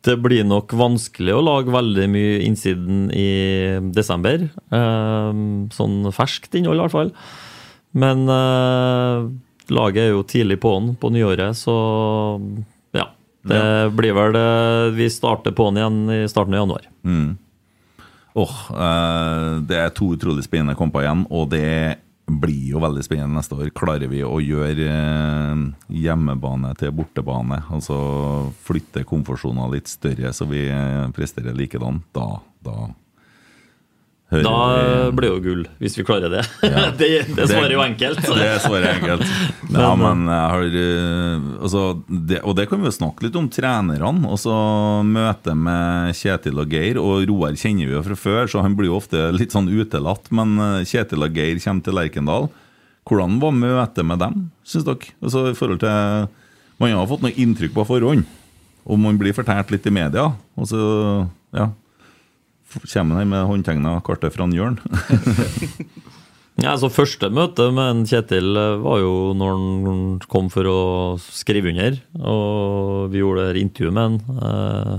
det 0.08 0.16
blir 0.24 0.46
nok 0.46 0.72
vanskelig 0.78 1.34
å 1.34 1.44
lage 1.44 1.74
veldig 1.74 2.06
mye 2.12 2.38
innsiden 2.46 3.08
i 3.12 3.28
desember. 3.94 4.46
Eh, 4.48 5.42
sånn 5.74 6.00
ferskt 6.16 6.56
innhold, 6.56 6.80
i 6.80 6.84
hvert 6.86 6.96
fall. 6.96 7.12
Men 7.98 8.24
eh, 8.32 9.28
laget 9.74 10.02
er 10.06 10.12
jo 10.14 10.26
tidlig 10.28 10.60
på'n 10.62 10.94
på 11.00 11.12
nyåret, 11.12 11.56
så 11.58 11.76
ja. 13.48 13.60
Det 13.88 13.96
blir 13.98 14.16
vel 14.16 14.34
det 14.36 14.48
Vi 14.98 15.10
starter 15.12 15.54
på'n 15.56 15.78
igjen 15.80 16.00
i 16.12 16.22
starten 16.30 16.56
av 16.56 16.66
januar. 16.66 16.88
Mm. 17.04 17.36
Eh, 18.38 19.62
det 19.66 19.78
er 19.78 19.94
to 19.96 20.12
utrolig 20.14 20.44
spennende 20.46 20.76
kamper 20.78 21.06
igjen, 21.06 21.24
og 21.30 21.48
det 21.50 21.98
blir 22.28 22.74
jo 22.74 22.82
veldig 22.82 23.02
spennende 23.06 23.38
neste 23.38 23.56
år. 23.56 23.70
Klarer 23.76 24.10
vi 24.10 24.20
å 24.26 24.36
gjøre 24.42 24.86
eh, 24.92 25.64
hjemmebane 26.04 26.74
til 26.78 26.92
bortebane, 26.96 27.62
altså 27.72 27.98
flytte 28.66 29.06
komfortsoner 29.08 29.72
litt 29.72 29.90
større, 29.90 30.32
så 30.36 30.46
vi 30.50 30.66
eh, 30.68 31.08
presterer 31.16 31.56
likedan, 31.56 32.02
da, 32.16 32.30
da 32.64 32.90
hører 34.32 34.44
Da 34.44 34.55
vi- 35.09 35.16
blir 35.16 35.30
jo 35.32 35.38
gull, 35.44 35.62
hvis 35.80 35.96
vi 35.98 36.05
klarer 36.05 36.32
det. 36.32 36.42
det, 37.00 37.09
det 37.36 37.46
svarer 37.48 37.72
jo 37.72 37.80
enkelt. 37.84 38.20
Det 38.20 38.50
svarer 38.64 38.90
enkelt. 38.98 39.24
Ja, 39.78 39.90
men 40.00 40.22
jeg 40.28 40.52
har 40.52 40.76
eh, 40.80 41.48
altså, 41.62 41.82
det, 42.09 42.38
Og 42.42 42.55
det 42.56 42.64
kan 42.70 42.80
vi 42.80 42.88
jo 42.88 42.94
snakke 42.96 43.26
litt 43.26 43.36
om 43.36 43.48
trenerne. 43.52 44.28
Også 44.32 44.52
Møtet 45.05 45.56
med 45.56 46.16
Kjetil 46.16 46.60
og 46.62 46.72
Geir. 46.72 47.00
Og 47.02 47.26
Roar 47.28 47.56
kjenner 47.59 47.88
vi 47.88 47.96
jo 47.96 48.05
fra 48.06 48.16
før, 48.16 48.48
så 48.48 48.62
han 48.64 48.76
blir 48.78 48.88
jo 48.90 48.96
ofte 49.00 49.26
litt 49.36 49.52
sånn 49.56 49.68
utelatt. 49.68 50.30
Men 50.34 50.56
eh, 50.60 50.84
Kjetil 50.88 51.24
og 51.24 51.36
Geir 51.36 51.60
kommer 51.64 51.84
til 51.84 51.98
Lerkendal. 52.00 52.48
Hvordan 53.09 53.38
var 53.40 53.55
møtet 53.56 54.05
med 54.05 54.20
dem, 54.20 54.48
syns 54.68 54.84
dere? 54.84 55.12
Altså, 55.24 55.46
i 55.48 55.56
forhold 55.56 55.80
til 55.80 56.28
Man 56.78 56.92
har 56.94 57.09
fått 57.10 57.24
noe 57.24 57.32
inntrykk 57.34 57.72
på 57.74 57.84
forhånd, 57.88 58.26
og 58.86 58.98
man 59.02 59.16
blir 59.18 59.32
fortalt 59.34 59.72
litt 59.72 59.86
i 59.88 59.92
media. 59.96 60.28
Og 60.60 60.68
så, 60.70 60.80
ja 61.56 61.70
Kommer 62.92 63.16
han 63.22 63.30
med 63.32 63.46
håndtegna 63.48 63.96
kartet 64.04 64.34
fra 64.36 64.46
Jørn? 64.52 64.78
Ja, 66.58 66.72
altså 66.74 66.88
Første 66.90 67.28
møte 67.30 67.68
med 67.70 67.86
en 67.92 68.00
Kjetil 68.10 68.48
eh, 68.58 68.80
var 68.82 68.98
jo 68.98 69.10
når 69.38 69.52
han 69.52 70.06
kom 70.26 70.48
for 70.50 70.66
å 70.66 70.78
skrive 71.22 71.70
under. 71.70 72.00
Og 72.18 73.12
vi 73.12 73.20
gjorde 73.20 73.44
det 73.54 73.62
intervju 73.62 73.92
med 73.94 74.02
han. 74.02 74.40
Eh, 74.42 74.96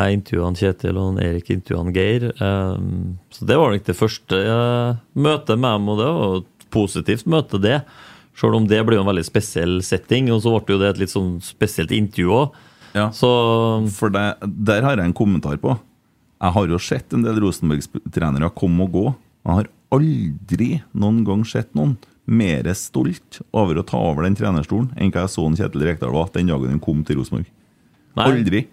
Jeg 0.00 0.16
intervjua 0.18 0.50
Kjetil, 0.58 0.98
og 0.98 1.12
han 1.12 1.22
Erik 1.22 1.52
intervjua 1.54 1.94
Geir. 1.94 2.26
Eh, 2.34 2.74
Så 3.30 3.46
det 3.46 3.54
var 3.60 3.70
nok 3.70 3.86
det 3.86 3.96
første 4.00 4.40
møtet 5.14 5.62
med 5.62 5.78
dem, 5.78 5.88
og 5.94 6.02
det 6.02 6.10
var 6.18 6.36
et 6.42 6.68
positivt 6.74 7.30
møte, 7.30 7.62
det. 7.62 7.78
Selv 8.38 8.58
om 8.58 8.66
det 8.66 8.82
ble 8.86 8.98
en 8.98 9.06
veldig 9.06 9.26
spesiell 9.30 9.78
setting, 9.86 10.26
og 10.34 10.42
så 10.42 10.58
ble 10.58 10.74
jo 10.74 10.82
det 10.82 10.90
et 10.96 11.04
litt 11.04 11.14
sånn 11.14 11.36
spesielt 11.38 11.94
intervju 11.94 12.34
òg. 12.34 12.58
Ja, 12.98 13.10
for 13.14 14.10
det, 14.10 14.26
der 14.42 14.82
har 14.82 14.96
jeg 14.98 15.06
en 15.06 15.14
kommentar 15.14 15.58
på. 15.62 15.78
Jeg 16.38 16.54
har 16.54 16.70
jo 16.70 16.78
sett 16.82 17.14
en 17.14 17.24
del 17.26 17.40
Rosenborg-trenere 17.42 18.52
komme 18.56 18.86
og 18.86 18.94
gå. 18.94 19.06
Jeg 19.48 19.58
har 19.58 19.70
aldri 19.94 20.70
noen 20.92 21.22
gang 21.26 21.44
sett 21.48 21.72
noen 21.78 21.96
mer 22.28 22.68
stolt 22.76 23.40
over 23.56 23.80
å 23.80 23.86
ta 23.88 23.98
over 24.10 24.26
den 24.26 24.36
trenerstolen 24.36 24.90
enn 25.00 25.10
hva 25.14 25.24
jeg 25.24 25.32
så 25.32 25.46
en 25.48 25.56
Kjetil 25.56 25.86
Rekdal 25.86 26.12
var 26.12 26.28
den 26.34 26.50
dagen 26.52 26.74
han 26.74 26.82
kom 26.84 27.00
til 27.08 27.18
Rosenborg. 27.18 27.48
Aldri. 28.18 28.66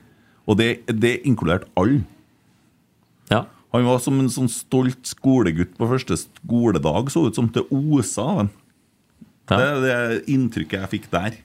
Og 0.46 0.60
det, 0.60 0.70
det 0.92 1.20
inkluderte 1.26 1.72
alle. 1.80 2.04
Han 3.76 3.84
var 3.90 4.00
som 4.00 4.20
en 4.22 4.32
sånn 4.32 4.48
stolt 4.52 5.04
skolegutt 5.10 5.74
på 5.76 5.88
første 5.90 6.16
skoledag. 6.22 7.10
Så 7.12 7.26
ut 7.28 7.36
som 7.36 7.50
det 7.52 7.66
osa 7.74 8.24
av 8.24 8.38
ham. 8.40 8.52
Det 9.52 9.66
er 9.66 9.82
det 9.84 9.98
inntrykket 10.32 10.80
jeg 10.80 10.92
fikk 10.94 11.10
der. 11.12 11.36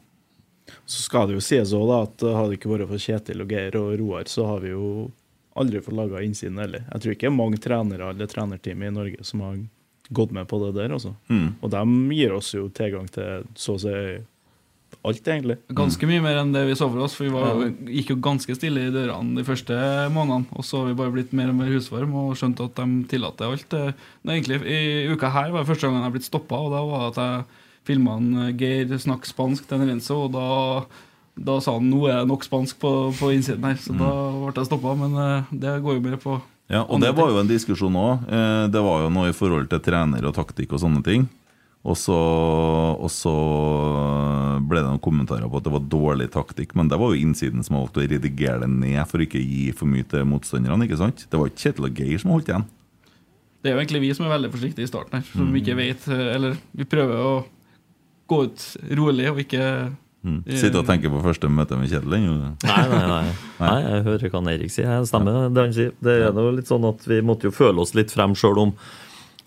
Så 0.86 1.02
skal 1.02 1.26
det 1.26 1.34
jo 1.36 1.42
sies 1.42 1.72
òg, 1.74 1.88
da, 1.90 1.96
at 2.06 2.22
hadde 2.22 2.52
det 2.52 2.60
ikke 2.60 2.70
vært 2.70 2.90
for 2.92 3.02
Kjetil 3.02 3.42
og 3.42 3.50
Geir 3.50 3.76
og 3.80 3.90
Roar, 3.98 4.28
så 4.30 4.46
har 4.46 4.62
vi 4.62 4.70
jo 4.70 4.84
aldri 5.58 5.82
fått 5.82 5.96
laga 5.98 6.22
innsiden 6.22 6.58
heller. 6.62 6.84
Jeg 6.92 7.02
tror 7.02 7.14
ikke 7.14 7.26
det 7.26 7.32
er 7.32 7.36
mange 7.36 7.60
trenere 7.62 8.10
eller 8.12 8.30
trenerteam 8.30 8.82
i 8.86 8.90
Norge 8.94 9.24
som 9.26 9.42
har 9.44 9.56
gått 10.10 10.34
med 10.34 10.48
på 10.50 10.58
det 10.64 10.74
der. 10.78 10.92
altså. 10.92 11.14
Mm. 11.30 11.54
Og 11.60 11.70
de 11.70 11.86
gir 12.18 12.34
oss 12.34 12.52
jo 12.54 12.68
tilgang 12.74 13.08
til 13.10 13.46
så 13.58 13.76
å 13.76 13.82
si 13.82 13.96
alt, 15.06 15.22
egentlig. 15.22 15.56
Ganske 15.76 16.08
mye 16.10 16.22
mer 16.24 16.40
enn 16.40 16.50
det 16.52 16.64
vi 16.66 16.74
så 16.76 16.88
for 16.90 17.04
oss, 17.04 17.14
for 17.16 17.28
vi 17.28 17.32
var, 17.32 17.62
gikk 17.94 18.10
jo 18.12 18.18
ganske 18.22 18.56
stille 18.58 18.88
i 18.88 18.94
dørene 18.94 19.38
de 19.38 19.46
første 19.46 19.76
månedene. 20.12 20.50
Og 20.58 20.66
så 20.66 20.82
har 20.82 20.90
vi 20.90 20.98
bare 20.98 21.14
blitt 21.14 21.34
mer 21.36 21.52
og 21.52 21.60
mer 21.60 21.70
husvarm 21.72 22.16
og 22.18 22.34
skjønt 22.38 22.62
at 22.64 22.80
de 22.80 23.04
tillater 23.10 23.54
alt. 23.54 23.76
Er 23.78 23.94
egentlig, 24.34 24.60
I 24.66 25.14
uka 25.14 25.30
her 25.32 25.54
var 25.54 25.62
det 25.62 25.70
første 25.70 25.86
gangen 25.86 26.02
jeg 26.02 26.08
har 26.08 26.16
blitt 26.18 26.28
stoppa, 26.28 26.58
og 26.58 26.74
da 26.74 26.82
var 26.88 27.06
det 27.06 27.12
at 27.12 27.22
jeg 27.22 27.68
filma 27.90 28.18
Geir 28.60 28.98
snakke 29.00 29.30
spansk 29.30 29.70
til 29.70 29.80
en 29.80 29.94
Renzo, 29.94 30.18
og 30.26 30.34
da, 30.34 30.48
da 31.38 31.58
sa 31.62 31.76
han 31.76 31.90
nå 31.90 32.04
er 32.08 32.22
det 32.22 32.30
nok 32.30 32.46
spansk 32.46 32.80
på, 32.82 32.94
på 33.18 33.32
innsiden 33.34 33.66
her. 33.68 33.76
Så 33.80 33.94
da 33.96 34.10
ble 34.36 34.54
jeg 34.56 34.70
stoppa, 34.70 34.94
men 34.98 35.18
eh, 35.20 35.52
det 35.52 35.76
går 35.84 35.98
jo 35.98 36.06
mer 36.06 36.16
på 36.22 36.38
Ja, 36.70 36.84
og 36.84 37.02
det 37.02 37.10
var 37.18 37.32
jo 37.32 37.40
en 37.40 37.50
diskusjon 37.50 37.96
òg. 37.98 38.26
Det 38.70 38.82
var 38.86 39.04
jo 39.04 39.12
noe 39.12 39.32
i 39.32 39.36
forhold 39.36 39.70
til 39.72 39.80
trener 39.82 40.26
og 40.28 40.36
taktikk 40.36 40.76
og 40.76 40.82
sånne 40.84 41.02
ting. 41.02 41.24
Og 41.80 41.96
så, 41.96 42.14
og 42.14 43.08
så 43.08 43.32
ble 44.68 44.82
det 44.82 44.88
noen 44.90 45.00
kommentarer 45.00 45.48
på 45.48 45.60
at 45.60 45.64
det 45.64 45.72
var 45.72 45.86
dårlig 45.88 46.26
taktikk, 46.34 46.74
men 46.76 46.90
det 46.92 46.98
var 47.00 47.14
jo 47.14 47.22
innsiden 47.22 47.64
som 47.64 47.78
valgte 47.78 48.02
å 48.02 48.10
redigere 48.10 48.60
det 48.66 48.68
ned 48.68 49.00
for 49.08 49.24
ikke 49.24 49.40
å 49.40 49.46
gi 49.46 49.70
for 49.76 49.88
mye 49.88 50.04
til 50.10 50.26
motstanderne. 50.28 50.84
ikke 50.84 51.00
sant? 51.00 51.24
Det 51.30 51.40
var 51.40 51.48
ikke 51.48 51.64
Kjetil 51.64 51.88
og 51.88 52.02
Geir 52.02 52.20
som 52.20 52.34
holdt 52.34 52.52
igjen. 52.52 52.66
Det 53.60 53.70
er 53.70 53.76
jo 53.76 53.80
egentlig 53.80 54.02
vi 54.04 54.12
som 54.16 54.26
er 54.26 54.34
veldig 54.34 54.52
forsiktige 54.52 54.84
i 54.84 54.90
starten 54.90 55.18
her, 55.18 55.24
som 55.32 55.56
ikke 55.56 55.74
vet 55.76 56.06
eh, 56.08 56.28
Eller 56.32 56.54
vi 56.72 56.86
prøver 56.88 57.18
å 57.20 57.32
gå 58.30 58.38
ut 58.46 58.62
rolig 58.96 59.26
og 59.28 59.40
ikke 59.42 59.64
Mm. 60.20 60.40
Sitter 60.52 60.82
og 60.82 60.88
tenker 60.88 61.08
på 61.08 61.22
første 61.24 61.48
møte 61.48 61.78
med 61.80 61.88
Kjetil 61.88 62.16
ennå? 62.18 62.50
Nei, 62.60 62.80
nei, 62.92 63.04
nei. 63.14 63.34
nei, 63.62 63.76
jeg 63.86 64.04
hører 64.04 64.32
hva 64.34 64.42
Erik 64.52 64.72
sier. 64.74 64.88
Jeg 64.92 65.08
stemmer 65.08 65.48
det 65.48 65.64
han 65.64 65.76
sier. 65.76 65.94
Det 66.04 66.16
er 66.16 66.28
jo 66.36 66.50
litt 66.56 66.68
sånn 66.68 66.84
at 66.88 67.06
vi 67.08 67.20
måtte 67.24 67.48
jo 67.48 67.54
føle 67.56 67.80
oss 67.80 67.94
litt 67.96 68.12
frem 68.12 68.36
sjøl 68.36 68.60
om, 68.66 68.74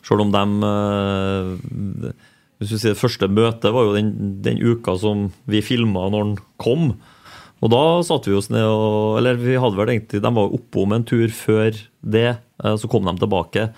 selv 0.04 0.26
om 0.26 0.34
de 0.34 0.44
øh, 0.68 2.14
Hvis 2.60 2.74
du 2.74 2.78
sier 2.82 2.98
første 2.98 3.30
møte 3.30 3.72
var 3.76 3.86
jo 3.88 3.94
den, 3.96 4.10
den 4.44 4.58
uka 4.60 4.98
som 5.00 5.30
vi 5.50 5.62
filma 5.64 6.10
når 6.10 6.26
han 6.26 6.36
kom. 6.62 6.94
Og 7.64 7.72
da 7.72 7.84
satte 8.04 8.32
vi 8.32 8.36
oss 8.36 8.50
ned 8.52 8.66
og 8.66 9.20
Eller 9.22 9.38
vi 9.40 9.56
hadde 9.56 9.78
vel 9.78 9.94
egentlig 9.94 10.20
De 10.20 10.32
var 10.36 10.56
oppom 10.58 10.98
en 10.98 11.06
tur 11.08 11.30
før 11.32 11.72
det, 12.04 12.30
eh, 12.36 12.76
så 12.76 12.90
kom 12.92 13.06
de 13.08 13.14
tilbake. 13.22 13.70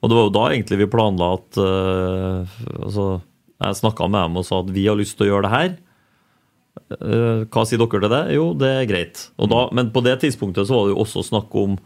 Og 0.00 0.10
det 0.10 0.16
var 0.18 0.26
jo 0.26 0.34
da 0.34 0.42
egentlig 0.50 0.80
vi 0.82 0.90
planla 0.90 1.30
at 1.38 1.60
øh, 1.62 2.58
Altså, 2.82 3.06
jeg 3.60 3.78
snakka 3.78 4.10
med 4.10 4.26
dem 4.26 4.42
og 4.42 4.46
sa 4.48 4.60
at 4.64 4.74
vi 4.74 4.88
har 4.88 4.98
lyst 4.98 5.16
til 5.16 5.28
å 5.28 5.30
gjøre 5.30 5.46
det 5.46 5.54
her. 5.54 5.72
Uh, 6.90 7.46
hva 7.50 7.64
sier 7.66 7.80
dere 7.80 8.02
til 8.02 8.12
det? 8.12 8.22
Jo, 8.36 8.44
det 8.58 8.70
er 8.70 8.88
greit. 8.90 9.24
Og 9.40 9.50
da, 9.50 9.64
men 9.76 9.90
på 9.94 10.02
det 10.06 10.16
tidspunktet 10.22 10.68
så 10.68 10.76
var 10.76 10.88
det 10.88 10.94
jo 10.94 11.02
også 11.04 11.24
snakk 11.26 11.54
om 11.58 11.76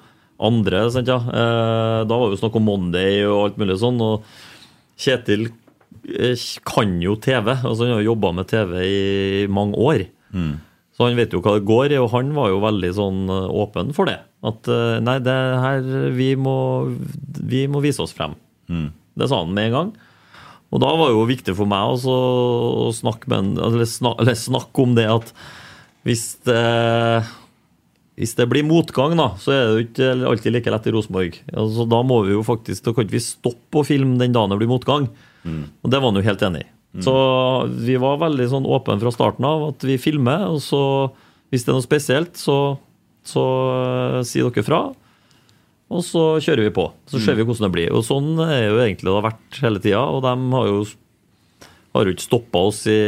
andre. 0.44 0.84
Sant, 0.92 1.10
ja? 1.10 1.18
uh, 1.20 2.00
da 2.08 2.18
var 2.18 2.28
det 2.28 2.38
jo 2.38 2.42
snakk 2.42 2.58
om 2.60 2.68
Monday 2.68 3.22
og 3.26 3.40
alt 3.46 3.60
mulig 3.60 3.78
sånn. 3.80 4.00
Og 4.04 4.24
Kjetil 5.00 5.48
kan 6.68 6.98
jo 7.00 7.16
TV. 7.22 7.50
altså 7.54 7.86
Han 7.86 7.94
har 7.96 8.04
jo 8.04 8.12
jobba 8.12 8.32
med 8.36 8.48
TV 8.50 8.78
i 8.84 9.02
mange 9.48 9.80
år. 9.80 10.06
Mm. 10.36 10.54
Så 10.94 11.08
han 11.08 11.16
vet 11.18 11.32
jo 11.34 11.40
hva 11.42 11.56
det 11.56 11.66
går 11.66 11.94
i, 11.94 11.98
og 11.98 12.12
han 12.12 12.32
var 12.36 12.52
jo 12.52 12.60
veldig 12.62 12.90
sånn 12.94 13.22
åpen 13.32 13.94
for 13.96 14.06
det. 14.06 14.20
At 14.46 14.68
nei, 15.02 15.16
det 15.24 15.34
her 15.64 15.86
Vi 16.14 16.28
må, 16.38 16.56
vi 17.40 17.64
må 17.66 17.80
vise 17.82 18.04
oss 18.04 18.12
frem. 18.14 18.36
Mm. 18.70 18.92
Det 19.18 19.30
sa 19.30 19.40
han 19.42 19.56
med 19.56 19.70
en 19.70 19.74
gang. 19.78 19.90
Og 20.74 20.82
da 20.82 20.90
var 20.98 21.10
det 21.10 21.14
jo 21.14 21.28
viktig 21.28 21.54
for 21.54 21.70
meg 21.70 21.94
også 21.94 22.14
å 22.88 22.90
snakke, 22.96 23.30
med, 23.30 23.54
eller 23.62 23.86
snak, 23.86 24.18
eller 24.22 24.38
snakke 24.38 24.82
om 24.82 24.96
det 24.98 25.06
at 25.06 25.30
hvis 26.04 26.24
det, 26.44 26.64
hvis 28.18 28.34
det 28.36 28.48
blir 28.50 28.66
motgang, 28.66 29.14
da, 29.16 29.30
så 29.40 29.54
er 29.54 29.62
det 29.62 29.74
jo 29.74 29.84
ikke 29.86 30.08
alltid 30.32 30.56
like 30.56 30.74
lett 30.74 30.88
i 30.90 30.94
Rosenborg. 30.96 31.38
Altså, 31.54 31.86
da 31.88 32.02
må 32.04 32.20
vi 32.26 32.34
jo 32.34 32.42
faktisk, 32.44 32.82
da 32.84 32.92
kan 32.92 33.06
ikke 33.06 33.16
vi 33.16 33.22
stoppe 33.24 33.80
å 33.80 33.86
filme 33.86 34.18
den 34.20 34.34
dagen 34.34 34.52
det 34.52 34.58
blir 34.60 34.72
motgang. 34.74 35.08
Mm. 35.46 35.62
Og 35.80 35.92
det 35.92 36.00
var 36.00 36.10
han 36.10 36.20
jo 36.20 36.26
helt 36.26 36.44
enig 36.50 36.64
i. 36.66 36.70
Så 37.02 37.14
vi 37.74 37.96
var 37.98 38.20
veldig 38.22 38.44
sånn 38.52 38.66
åpne 38.70 39.00
fra 39.02 39.10
starten 39.14 39.46
av 39.48 39.64
at 39.72 39.86
vi 39.86 39.96
filmer, 39.98 40.44
og 40.46 40.60
så 40.62 40.82
hvis 41.50 41.64
det 41.66 41.72
er 41.72 41.78
noe 41.78 41.86
spesielt, 41.86 42.38
så, 42.38 42.58
så 43.26 43.42
uh, 43.42 44.20
sier 44.26 44.50
dere 44.50 44.66
fra. 44.66 44.82
Og 45.94 46.02
så 46.02 46.22
kjører 46.42 46.66
vi 46.66 46.74
på. 46.74 46.88
Så 47.06 47.20
ser 47.22 47.36
vi 47.38 47.44
hvordan 47.46 47.68
det 47.68 47.74
blir. 47.76 47.92
Og 47.94 48.02
sånn 48.06 48.32
er 48.42 48.64
jo 48.66 48.80
egentlig 48.82 49.06
det 49.06 49.14
har 49.14 49.26
vært 49.28 49.58
hele 49.62 49.82
tida. 49.84 50.00
Og 50.10 50.22
de 50.24 50.32
har 50.56 50.70
jo, 50.70 50.80
har 51.94 52.08
jo 52.08 52.14
ikke 52.16 52.26
stoppa 52.26 52.62
oss 52.72 52.80
i 52.90 52.98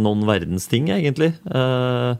noen 0.00 0.24
verdens 0.26 0.66
ting, 0.70 0.88
egentlig. 0.90 1.30
Eh, 1.46 2.14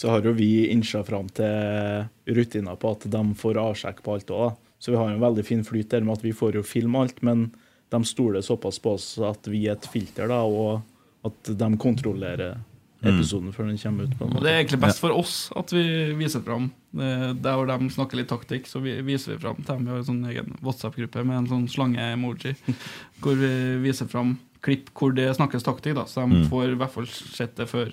Så 0.00 0.08
har 0.08 0.22
jo 0.24 0.32
vi 0.32 0.68
innsja 0.72 1.02
fram 1.04 1.26
til 1.34 2.06
rutiner 2.30 2.78
på 2.80 2.94
at 2.94 3.08
de 3.10 3.22
får 3.36 3.58
avsjekk 3.60 3.98
på 4.06 4.14
alt 4.14 4.30
òg. 4.32 4.54
Så 4.80 4.94
vi 4.94 4.96
har 4.96 5.10
en 5.10 5.20
veldig 5.20 5.44
fin 5.44 5.64
flyt 5.66 5.90
der 5.92 6.06
med 6.06 6.16
at 6.16 6.22
vi 6.24 6.32
får 6.32 6.54
jo 6.56 6.62
filme 6.64 7.02
alt, 7.02 7.18
men 7.26 7.50
de 7.92 7.98
stoler 8.08 8.40
såpass 8.40 8.78
på 8.80 8.94
oss 8.96 9.10
at 9.18 9.44
vi 9.50 9.66
er 9.66 9.74
et 9.74 9.88
filter, 9.92 10.30
da, 10.30 10.38
og 10.46 10.80
at 11.26 11.50
de 11.58 11.68
kontrollerer 11.82 12.54
episoden 13.02 13.52
før 13.52 13.66
den 13.70 13.78
kommer 13.78 14.04
ut. 14.04 14.18
på 14.18 14.24
en 14.24 14.30
Og 14.30 14.34
måte. 14.34 14.42
det 14.44 14.50
er 14.52 14.58
egentlig 14.64 14.80
best 14.80 15.00
for 15.00 15.10
oss 15.16 15.50
at 15.56 15.70
vi 15.72 15.84
viser 16.18 16.42
fram. 16.44 16.70
Eh, 16.98 17.32
Der 17.34 17.56
hvor 17.56 17.66
de 17.66 17.88
snakker 17.90 18.16
litt 18.16 18.28
taktikk, 18.28 18.66
så 18.66 18.80
vi 18.82 19.00
viser 19.02 19.32
vi 19.36 19.38
fram 19.38 19.56
til 19.56 19.64
dem. 19.74 19.84
Vi 19.84 19.90
har 19.90 19.98
en 19.98 20.04
sånn 20.04 20.24
egen 20.28 20.56
WhatsApp-gruppe 20.62 21.24
med 21.24 21.36
en 21.38 21.46
sånn 21.48 21.68
slange-emoji, 21.68 22.54
hvor 23.22 23.34
vi 23.36 23.52
viser 23.88 24.06
fram 24.08 24.38
klipp 24.62 24.90
hvor 24.94 25.14
det 25.14 25.30
snakkes 25.36 25.62
taktikk, 25.64 25.94
da, 25.94 26.04
så 26.04 26.28
de 26.28 26.36
Mm. 26.44 26.48
får 26.50 26.72
i 26.72 26.76
hvert 26.76 26.90
fall 26.92 27.06
sett 27.06 27.54
det 27.56 27.66
før, 27.68 27.92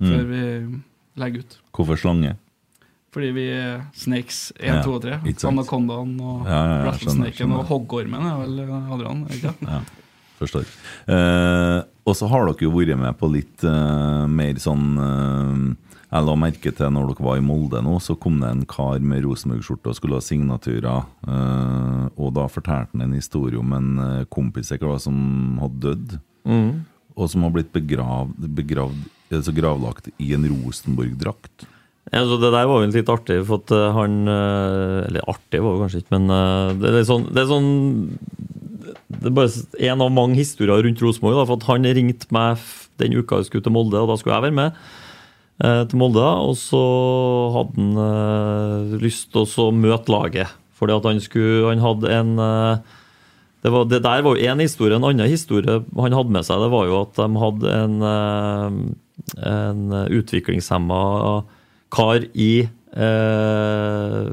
Mm. 0.00 0.10
før 0.12 0.24
vi 0.28 0.82
legger 1.16 1.38
ut. 1.40 1.58
Hvorfor 1.72 1.96
slange? 1.96 2.36
Fordi 3.16 3.30
vi 3.32 3.48
er 3.48 3.86
Snakes 3.94 4.52
1, 4.60 4.66
Ja, 4.66 4.82
2 4.82 4.92
og 4.96 5.02
3. 5.02 5.20
ikke. 5.24 5.48
Anakondaen 5.48 6.20
og 6.20 6.44
Ja, 6.44 6.50
ja, 6.52 6.84
ja, 6.84 6.90
Rattlesnaken 6.90 7.52
og 7.56 7.64
Hoggormen 7.64 8.20
er 8.20 8.36
vel 8.44 8.60
Adrian? 8.92 9.24
er 9.24 9.32
Ikke? 9.32 9.54
Ja, 9.62 9.80
forstår. 10.38 10.66
Eh, 11.10 11.80
og 12.06 12.14
så 12.14 12.28
har 12.30 12.46
dere 12.46 12.62
jo 12.66 12.70
vært 12.74 12.98
med 13.00 13.16
på 13.18 13.28
litt 13.32 13.64
eh, 13.66 14.26
mer 14.30 14.58
sånn 14.62 14.86
eh, 15.02 15.62
Jeg 16.12 16.22
la 16.28 16.34
merke 16.38 16.70
til 16.70 16.92
når 16.94 17.08
dere 17.10 17.24
var 17.26 17.40
i 17.40 17.44
Molde 17.44 17.80
nå, 17.82 17.96
så 18.00 18.14
kom 18.14 18.38
det 18.40 18.50
en 18.52 18.64
kar 18.70 19.00
med 19.02 19.24
Rosenborg-skjorte 19.26 19.90
og 19.90 19.98
skulle 19.98 20.20
ha 20.20 20.24
signaturer. 20.24 21.08
eh, 21.26 22.04
og 22.14 22.34
da 22.38 22.46
fortalte 22.52 22.94
han 22.94 23.08
en 23.08 23.16
historie 23.18 23.58
om 23.58 23.74
en 23.76 23.88
eh, 24.04 24.26
kompis 24.30 24.70
jeg 24.70 24.84
var 24.86 25.00
som 25.02 25.58
hadde 25.62 25.82
dødd. 25.88 26.18
Mm. 26.46 26.70
Og 27.16 27.30
som 27.32 27.42
har 27.42 27.50
blitt 27.56 27.72
begravd, 27.74 28.38
begravd, 28.54 29.02
altså 29.34 29.52
gravlagt 29.56 30.12
i 30.22 30.30
en 30.36 30.46
Rosenborg-drakt. 30.46 31.66
Ja, 32.12 32.20
så 32.22 32.36
Det 32.38 32.52
der 32.54 32.68
var 32.70 32.84
jo 32.84 32.92
litt 32.94 33.08
artig, 33.10 33.40
for 33.48 33.58
at 33.58 33.72
eh, 33.74 33.88
han 33.96 34.28
Eller 34.30 35.24
artig 35.26 35.58
var 35.58 35.74
det 35.74 35.80
kanskje 35.82 36.02
ikke, 36.04 36.18
men 36.20 36.28
det 36.78 36.92
er 36.92 37.08
sånn 37.08 37.24
Det 37.34 37.42
er, 37.42 37.48
sånn, 37.50 37.72
det 39.08 39.30
er 39.30 39.34
bare 39.34 39.64
en 39.90 40.04
av 40.04 40.12
mange 40.14 40.38
historier 40.38 40.84
rundt 40.84 41.02
Rosenborg. 41.02 41.42
For 41.48 41.68
han 41.70 41.88
ringte 41.96 42.28
meg 42.34 42.62
den 43.00 43.16
uka 43.16 43.40
jeg 43.40 43.50
skulle 43.50 43.66
til 43.66 43.74
Molde, 43.74 44.00
og 44.00 44.10
da 44.10 44.18
skulle 44.20 44.36
jeg 44.36 44.46
være 44.48 44.58
med 44.58 44.78
eh, 45.64 45.82
til 45.90 46.00
Molde. 46.00 46.26
Og 46.46 46.54
så 46.60 46.82
hadde 47.56 47.80
han 47.80 48.04
eh, 48.04 48.94
lyst 49.02 49.32
til 49.34 49.48
å 49.64 49.72
møte 49.74 50.12
laget, 50.12 50.54
fordi 50.76 50.96
at 50.96 51.10
han 51.10 51.20
skulle 51.24 51.72
Han 51.72 51.84
hadde 51.84 52.14
en 52.14 52.38
eh, 52.38 52.94
det, 53.64 53.72
var, 53.74 53.86
det 53.90 54.02
der 54.04 54.22
var 54.22 54.36
jo 54.36 54.46
én 54.46 54.62
historie. 54.62 54.94
En 54.94 55.08
annen 55.08 55.26
historie 55.26 55.80
han 55.96 56.14
hadde 56.14 56.34
med 56.34 56.46
seg, 56.46 56.62
det 56.62 56.70
var 56.70 56.86
jo 56.86 57.00
at 57.02 57.18
de 57.18 57.40
hadde 57.42 57.72
en, 57.74 57.96
eh, 58.12 59.46
en 59.50 59.96
utviklingshemma 60.20 61.00
kar 61.90 62.26
i 62.34 62.68
eh, 62.94 64.28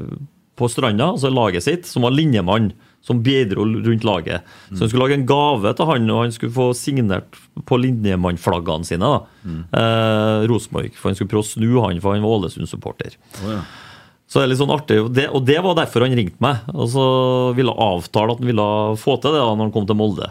på 0.54 0.68
stranda, 0.70 1.10
altså 1.14 1.32
laget 1.32 1.66
sitt, 1.66 1.88
som 1.88 2.06
var 2.06 2.14
linjemann. 2.14 2.72
Som 3.04 3.20
bidro 3.22 3.66
rundt 3.68 4.04
laget. 4.08 4.46
Så 4.72 4.80
han 4.80 4.88
skulle 4.88 5.04
lage 5.04 5.18
en 5.18 5.26
gave 5.28 5.74
til 5.76 5.88
han, 5.90 6.06
og 6.10 6.22
han 6.22 6.32
skulle 6.32 6.54
få 6.56 6.70
signert 6.78 7.36
på 7.68 7.76
linjemannflaggene 7.82 8.88
sine. 8.88 9.04
da, 9.04 9.50
eh, 9.76 10.46
Rosenborg. 10.48 10.94
For 10.96 11.10
han 11.10 11.18
skulle 11.18 11.28
prøve 11.34 11.44
å 11.44 11.50
snu 11.52 11.68
han, 11.84 12.00
for 12.00 12.14
han 12.16 12.24
var 12.24 12.38
Ålesund-supporter. 12.38 13.18
Så 14.24 14.40
det 14.40 14.46
er 14.46 14.50
litt 14.54 14.58
sånn 14.62 14.72
artig, 14.72 14.96
og 15.04 15.12
det, 15.12 15.26
og 15.36 15.44
det 15.44 15.58
var 15.62 15.76
derfor 15.76 16.06
han 16.06 16.16
ringte 16.16 16.40
meg. 16.40 16.64
Og 16.72 16.88
så 16.94 17.04
ville 17.54 17.76
avtale 17.76 18.32
at 18.32 18.40
han 18.40 18.48
ville 18.48 18.68
få 18.96 19.18
til 19.20 19.36
det 19.36 19.42
da 19.44 19.52
når 19.52 19.66
han 19.68 19.74
kom 19.76 19.86
til 19.86 20.00
Molde. 20.00 20.30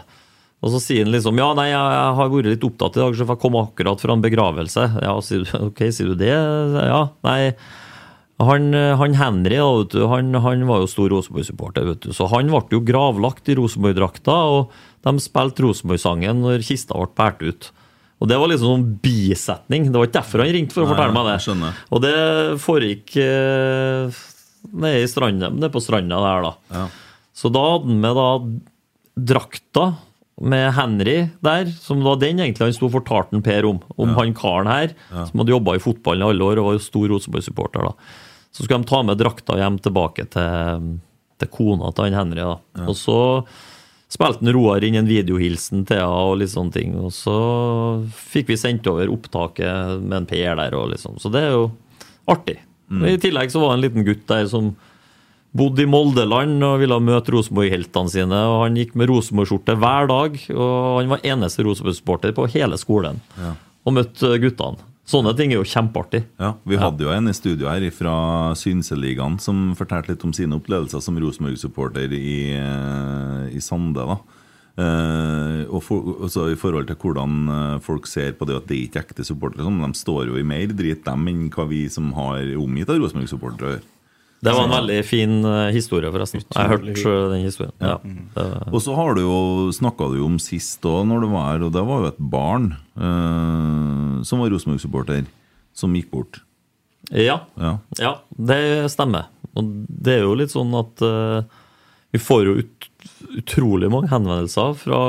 Og 0.64 0.72
så 0.72 0.80
sier 0.80 1.04
han 1.04 1.12
liksom 1.14 1.38
ja, 1.38 1.52
nei, 1.54 1.68
jeg, 1.70 1.78
jeg 1.94 2.18
har 2.18 2.30
vært 2.32 2.50
litt 2.50 2.66
opptatt 2.66 2.96
i 2.98 3.02
dag, 3.04 3.14
så 3.14 3.26
jeg 3.28 3.40
kom 3.42 3.56
akkurat 3.60 4.00
fra 4.02 4.16
en 4.16 4.24
begravelse. 4.24 4.84
Ja, 5.04 5.14
sier 5.22 5.44
du, 5.44 5.50
ok, 5.70 5.82
sier 5.94 6.10
du 6.10 6.18
det? 6.18 6.32
Ja, 6.34 7.02
nei. 7.22 7.54
Han, 8.42 8.72
han 8.74 9.14
Henry 9.14 9.56
da, 9.60 9.68
vet 9.78 9.92
du, 9.94 10.06
han, 10.10 10.34
han 10.42 10.64
var 10.66 10.80
jo 10.82 10.88
stor 10.90 11.08
Rosenborg-supporter, 11.12 11.84
vet 11.86 12.00
du. 12.02 12.12
så 12.12 12.26
han 12.32 12.48
ble 12.50 12.62
jo 12.74 12.80
gravlagt 12.82 13.46
i 13.48 13.54
Rosenborg-drakta, 13.54 14.34
og 14.50 14.72
de 15.06 15.12
spilte 15.22 15.62
Rosenborg-sangen 15.62 16.40
når 16.42 16.64
kista 16.66 16.98
ble 16.98 17.06
båret 17.14 17.42
ut. 17.46 17.68
Og 18.20 18.28
Det 18.28 18.38
var 18.40 18.48
liksom 18.48 18.70
sånn 18.72 18.98
bisetning. 19.04 19.86
Det 19.92 19.98
var 20.00 20.06
ikke 20.08 20.18
derfor 20.18 20.42
han 20.44 20.52
ringte 20.54 20.72
for 20.74 20.82
å 20.82 20.86
Nei, 20.88 20.94
fortelle 20.94 21.14
meg 21.14 21.26
det. 21.28 21.36
skjønner. 21.44 21.78
Og 21.92 22.02
det 22.02 22.14
foregikk 22.64 23.16
eh, 23.20 24.18
nede, 24.72 25.02
i 25.04 25.08
stranda, 25.10 25.50
nede 25.52 25.70
på 25.74 25.82
stranda 25.84 26.20
der, 26.24 26.48
da. 26.48 26.86
Så 27.36 27.50
da 27.54 27.62
hadde 27.74 27.90
han 27.90 28.00
med 28.00 28.16
da 28.18 28.28
drakta 29.34 29.86
med 30.42 30.72
Henry 30.74 31.16
der, 31.44 31.68
som 31.78 32.00
var 32.02 32.16
den 32.22 32.40
egentlig 32.42 32.64
han 32.66 32.74
sto 32.74 32.88
og 32.88 32.96
fortalte 32.96 33.38
Per 33.44 33.68
om. 33.68 33.80
Om 33.98 34.08
Ja. 34.10 34.14
han 34.22 34.34
karen 34.34 34.66
her, 34.66 34.94
Ja. 35.12 35.26
som 35.26 35.38
hadde 35.40 35.54
jobba 35.54 35.74
i 35.76 35.82
fotballen 35.84 36.22
i 36.22 36.30
alle 36.30 36.42
år 36.42 36.58
og 36.58 36.72
var 36.72 36.78
stor 36.82 37.08
Rosenborg-supporter. 37.08 37.82
da. 37.82 37.92
Så 38.54 38.62
skulle 38.62 38.82
de 38.82 38.88
ta 38.90 39.02
med 39.02 39.18
drakta 39.18 39.58
hjem 39.58 39.80
tilbake 39.82 40.28
til, 40.30 40.90
til 41.42 41.50
kona 41.50 41.90
til 41.90 42.06
han 42.06 42.18
Henry. 42.20 42.44
da. 42.44 42.86
Og 42.86 42.94
så 42.98 43.18
spilte 44.14 44.54
Roar 44.54 44.84
inn 44.86 44.98
en 45.00 45.10
videohilsen 45.10 45.82
til 45.88 45.98
henne 45.98 46.22
og 46.28 46.38
litt 46.38 46.52
sånne 46.52 46.74
ting. 46.76 46.94
Og 47.00 47.10
så 47.14 47.34
fikk 48.14 48.52
vi 48.52 48.60
sendt 48.60 48.86
over 48.90 49.10
opptaket 49.10 50.02
med 50.04 50.20
en 50.22 50.30
Per 50.30 50.60
der, 50.60 50.78
og 50.78 50.92
liksom. 50.92 51.18
Så 51.18 51.32
det 51.34 51.42
er 51.48 51.56
jo 51.56 51.68
artig. 52.30 52.60
Mm. 52.92 53.06
I 53.10 53.20
tillegg 53.20 53.50
så 53.50 53.62
var 53.62 53.72
det 53.72 53.80
en 53.80 53.86
liten 53.88 54.06
gutt 54.06 54.26
der 54.30 54.46
som 54.50 54.74
bodde 55.54 55.84
i 55.84 55.90
Moldeland 55.90 56.62
og 56.66 56.80
ville 56.82 56.98
møte 57.02 57.34
Rosenborg-heltene 57.34 58.10
sine. 58.10 58.38
og 58.50 58.64
Han 58.66 58.78
gikk 58.78 58.96
med 58.98 59.10
Rosenborg-skjorte 59.10 59.76
hver 59.82 60.10
dag, 60.10 60.40
og 60.54 60.74
han 61.00 61.12
var 61.14 61.26
eneste 61.26 61.66
Rosenborg-sporter 61.66 62.34
på 62.36 62.48
hele 62.54 62.78
skolen. 62.80 63.22
Ja. 63.38 63.54
Og 63.84 63.98
møtte 63.98 64.34
guttene. 64.42 64.93
Sånne 65.04 65.34
ting 65.36 65.52
er 65.52 65.58
jo 65.60 65.68
kjempeartig. 65.68 66.22
Ja, 66.40 66.54
Vi 66.64 66.78
hadde 66.80 67.04
jo 67.04 67.12
en 67.12 67.28
i 67.28 67.36
studio 67.36 67.68
her 67.68 67.84
fra 67.92 68.54
Synseligaen 68.56 69.36
som 69.42 69.74
fortalte 69.76 70.14
litt 70.14 70.24
om 70.24 70.32
sine 70.32 70.56
opplevelser 70.56 71.02
som 71.04 71.18
Rosenborg-supporter 71.20 72.12
i, 72.16 72.56
eh, 72.56 73.52
i 73.52 73.60
Sande. 73.60 74.00
da. 74.00 74.18
Uh, 74.74 75.70
og 75.70 75.84
for, 75.86 76.02
også 76.26 76.48
I 76.50 76.56
forhold 76.58 76.88
til 76.88 76.96
hvordan 76.98 77.34
eh, 77.46 77.74
folk 77.78 78.08
ser 78.10 78.32
på 78.34 78.42
det 78.48 78.56
at 78.58 78.64
det 78.66 78.80
ikke 78.82 78.98
er 78.98 79.04
ekte 79.06 79.26
supportere. 79.26 79.62
Sånn, 79.62 79.78
de 79.78 79.94
står 79.94 80.32
jo 80.32 80.40
i 80.40 80.42
mer 80.42 80.72
drit, 80.74 81.04
dem, 81.06 81.28
enn 81.30 81.44
hva 81.54 81.68
vi 81.70 81.84
som 81.86 82.10
har 82.16 82.42
omgitt 82.58 82.90
av 82.90 82.98
Rosenborg-supportere, 82.98 83.76
gjør. 83.76 83.84
Det 84.44 84.52
var 84.52 84.66
en 84.66 84.74
veldig 84.74 84.98
fin 85.08 85.34
eh, 85.48 85.70
historie, 85.74 86.10
forresten. 86.12 86.42
Jeg 86.44 86.58
har 86.60 86.72
hørt 86.74 86.88
eh, 86.90 87.28
den 87.32 87.44
historien. 87.46 87.72
Ja. 87.80 87.96
Det- 88.04 88.72
Og 88.74 88.80
så 88.84 88.94
har 88.98 89.14
du 89.16 89.22
jo, 89.24 89.38
snakka 89.72 90.10
du 90.12 90.18
om 90.26 90.36
sist 90.42 90.84
òg, 90.84 91.06
når 91.08 91.24
du 91.24 91.28
var 91.32 91.46
her, 91.52 91.64
og 91.64 91.72
det 91.72 91.84
var 91.88 92.02
jo 92.04 92.10
et 92.12 92.20
barn 92.34 92.70
eh, 92.96 94.22
som 94.28 94.40
var 94.42 94.52
Rosenborg-supporter, 94.52 95.24
som 95.74 95.94
gikk 95.96 96.10
bort. 96.12 96.40
Ja. 97.12 97.40
Ja. 97.60 97.78
ja, 98.00 98.14
det 98.36 98.60
stemmer. 98.92 99.26
Og 99.54 99.68
det 99.88 100.18
er 100.18 100.24
jo 100.26 100.36
litt 100.38 100.52
sånn 100.54 100.72
at 100.78 101.02
eh, 101.04 101.42
vi 102.14 102.20
får 102.22 102.44
jo 102.48 102.54
ut, 102.62 102.88
utrolig 103.40 103.90
mange 103.92 104.10
henvendelser 104.12 104.74
fra 104.80 105.02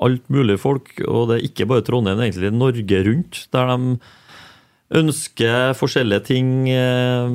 alt 0.00 0.24
mulig 0.32 0.56
folk, 0.62 0.94
og 1.04 1.28
det 1.28 1.36
er 1.40 1.46
ikke 1.50 1.66
bare 1.68 1.84
Trondheim, 1.84 2.16
det 2.16 2.24
er 2.24 2.30
egentlig 2.30 2.52
Norge 2.56 3.00
rundt, 3.10 3.40
der 3.52 3.72
de 3.74 3.98
ønsker 4.90 5.76
forskjellige 5.78 6.24
ting, 6.26 6.68
eh, 6.74 7.28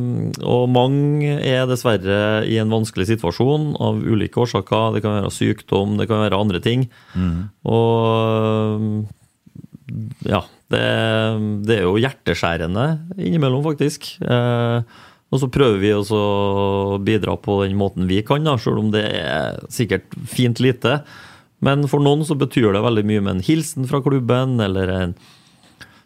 og 0.44 0.66
mange 0.76 1.38
er 1.40 1.64
dessverre 1.70 2.44
i 2.44 2.58
en 2.60 2.74
vanskelig 2.74 3.08
situasjon 3.14 3.76
av 3.80 4.02
ulike 4.04 4.42
årsaker. 4.44 4.96
Det 4.96 5.02
kan 5.06 5.22
være 5.22 5.32
sykdom, 5.32 5.96
det 6.00 6.10
kan 6.12 6.24
være 6.26 6.42
andre 6.42 6.60
ting. 6.64 6.90
Mm. 7.16 7.48
Og 7.72 9.06
ja, 10.28 10.42
det, 10.74 10.86
det 11.68 11.80
er 11.80 11.86
jo 11.86 12.00
hjerteskjærende 12.02 12.86
innimellom, 13.16 13.64
faktisk. 13.66 14.18
Eh, 14.20 14.82
og 15.34 15.42
så 15.42 15.50
prøver 15.52 15.80
vi 15.82 15.94
også 15.96 16.18
å 16.18 16.98
bidra 17.04 17.38
på 17.42 17.62
den 17.64 17.78
måten 17.80 18.08
vi 18.10 18.22
kan, 18.26 18.44
da, 18.46 18.58
selv 18.62 18.84
om 18.84 18.92
det 18.94 19.06
er 19.16 19.64
sikkert 19.74 20.12
fint 20.30 20.62
lite. 20.64 21.00
Men 21.66 21.88
for 21.90 22.04
noen 22.04 22.26
så 22.28 22.38
betyr 22.38 22.76
det 22.76 22.84
veldig 22.84 23.06
mye 23.08 23.24
med 23.24 23.38
en 23.38 23.46
hilsen 23.48 23.88
fra 23.90 24.04
klubben, 24.06 24.60
eller 24.62 24.92
en 24.92 25.16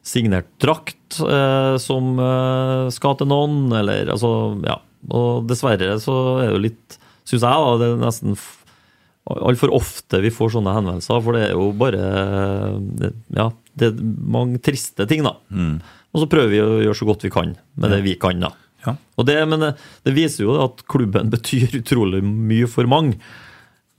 signert 0.06 0.48
drakt 0.62 1.20
eh, 1.24 1.76
som 1.82 2.16
eh, 2.22 2.86
skal 2.96 3.18
til 3.20 3.30
noen, 3.32 3.68
eller 3.76 4.14
altså 4.16 4.32
Ja. 4.68 4.80
Og 5.16 5.46
dessverre 5.48 5.94
så 6.04 6.14
er 6.42 6.50
det 6.50 6.56
jo 6.58 6.64
litt, 6.66 6.98
syns 7.24 7.46
jeg, 7.46 7.60
da, 7.64 7.76
det 7.80 7.88
er 7.88 8.02
nesten 8.02 8.34
altfor 9.30 9.72
ofte 9.78 10.20
vi 10.24 10.32
får 10.34 10.56
sånne 10.58 10.74
henvendelser, 10.76 11.22
for 11.24 11.38
det 11.38 11.46
er 11.46 11.54
jo 11.54 11.70
bare 11.78 12.02
det, 13.00 13.14
Ja, 13.38 13.46
det 13.80 13.92
er 13.94 14.02
mange 14.04 14.60
triste 14.60 15.06
ting, 15.08 15.24
da. 15.24 15.38
Og 16.10 16.24
så 16.24 16.28
prøver 16.32 16.52
vi 16.52 16.60
å 16.64 16.82
gjøre 16.84 16.98
så 17.00 17.08
godt 17.08 17.24
vi 17.24 17.32
kan 17.32 17.54
med 17.80 17.94
det 17.96 18.02
vi 18.04 18.18
kan, 18.20 18.42
da. 18.44 18.52
Ja. 18.86 18.96
Og 19.20 19.28
det, 19.28 19.38
men 19.48 19.64
det, 19.64 19.74
det 20.08 20.16
viser 20.16 20.46
jo 20.46 20.58
at 20.66 20.84
klubben 20.90 21.32
betyr 21.36 21.80
utrolig 21.80 22.24
mye 22.26 22.68
for 22.72 22.90
mange. 22.90 23.20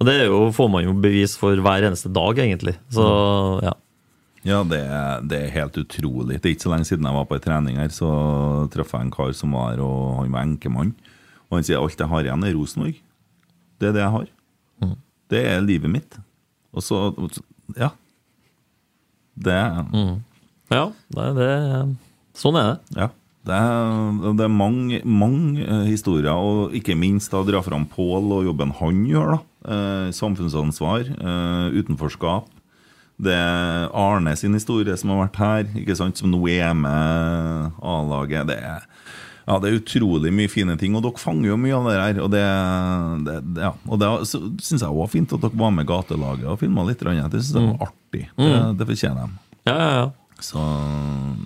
Og 0.00 0.08
det 0.08 0.16
er 0.16 0.30
jo, 0.30 0.46
får 0.56 0.70
man 0.72 0.86
jo 0.86 0.96
bevis 0.96 1.36
for 1.40 1.56
hver 1.60 1.84
eneste 1.86 2.12
dag, 2.12 2.38
egentlig. 2.40 2.76
Så 2.92 3.04
ja. 3.64 3.74
Ja, 4.46 4.62
det, 4.64 4.80
det 5.28 5.38
er 5.44 5.50
helt 5.52 5.76
utrolig. 5.76 6.38
Det 6.40 6.48
er 6.48 6.54
ikke 6.54 6.64
så 6.64 6.72
lenge 6.72 6.88
siden 6.88 7.04
jeg 7.04 7.16
var 7.18 7.26
på 7.28 7.36
en 7.36 7.44
trening 7.44 7.76
her, 7.80 7.92
så 7.92 8.08
traff 8.72 8.94
jeg 8.96 9.04
en 9.04 9.12
kar 9.12 9.34
som 9.36 9.52
var 9.52 9.74
her, 9.74 9.82
og 9.84 10.22
han 10.22 10.32
var 10.32 10.46
enkemann. 10.48 10.94
Og 11.50 11.58
han 11.58 11.66
sier 11.66 11.80
alt 11.82 12.00
jeg 12.00 12.08
har 12.08 12.24
igjen, 12.24 12.46
er 12.48 12.54
Rosenborg. 12.56 13.00
Det 13.80 13.88
er 13.90 13.96
det 13.96 14.04
jeg 14.04 14.14
har. 14.16 14.26
Mm. 14.80 14.94
Det 15.30 15.42
er 15.52 15.60
livet 15.66 15.92
mitt. 15.92 16.18
Og 16.72 16.84
så 16.86 17.02
Ja. 17.76 17.90
Det 19.36 19.52
er 19.52 19.82
Mm. 19.92 20.22
Ja, 20.70 20.92
det, 21.10 21.24
det 21.36 21.96
Sånn 22.38 22.56
er 22.56 22.66
det. 22.70 22.96
Ja. 22.96 23.08
Det 23.44 23.56
er, 23.56 24.34
det 24.36 24.44
er 24.44 24.52
mange, 24.52 25.00
mange 25.04 25.64
eh, 25.64 25.86
historier, 25.88 26.32
og 26.36 26.74
ikke 26.76 26.94
minst 26.96 27.32
da 27.32 27.40
dra 27.42 27.62
fram 27.64 27.86
Pål 27.88 28.32
og 28.36 28.44
jobben 28.44 28.72
han 28.78 29.04
gjør. 29.08 29.30
da. 29.32 29.38
Eh, 29.74 30.10
samfunnsansvar, 30.12 31.08
eh, 31.08 31.78
utenforskap. 31.80 32.48
Det 33.20 33.34
er 33.36 33.88
Arne 33.96 34.32
sin 34.38 34.54
historie 34.56 34.96
som 35.00 35.12
har 35.12 35.26
vært 35.26 35.40
her, 35.42 35.66
ikke 35.82 35.96
sant, 35.98 36.16
som 36.20 36.30
nå 36.32 36.40
er 36.48 36.72
med 36.78 37.74
A-laget. 37.82 38.46
Det 38.48 38.60
ja, 39.50 39.56
det 39.58 39.70
er 39.70 39.78
utrolig 39.80 40.30
mye 40.36 40.50
fine 40.52 40.76
ting, 40.78 40.94
og 40.94 41.02
dere 41.02 41.18
fanger 41.18 41.48
jo 41.48 41.56
mye 41.58 41.74
av 41.74 41.86
det 41.88 41.94
her. 41.98 42.18
Og 42.22 42.28
det, 42.30 42.42
det, 43.26 43.36
ja. 43.64 43.72
og 43.88 43.98
det 43.98 44.10
syns 44.30 44.76
jeg 44.78 44.86
òg 44.86 45.00
var 45.00 45.10
fint 45.10 45.32
at 45.34 45.42
dere 45.42 45.58
var 45.58 45.72
med 45.74 45.88
gatelaget 45.88 46.46
og 46.52 46.60
filma 46.60 46.84
litt. 46.86 47.02
Det 47.02 47.40
syns 47.40 47.56
jeg 47.56 47.66
var 47.72 47.88
artig. 47.88 48.24
Det, 48.36 48.50
Mm. 48.50 48.76
det 48.78 48.86
fortjener 48.92 49.26
de. 49.26 49.40
Ja, 49.66 49.74
ja, 49.76 49.90
ja. 49.96 50.08
Så 50.40 50.60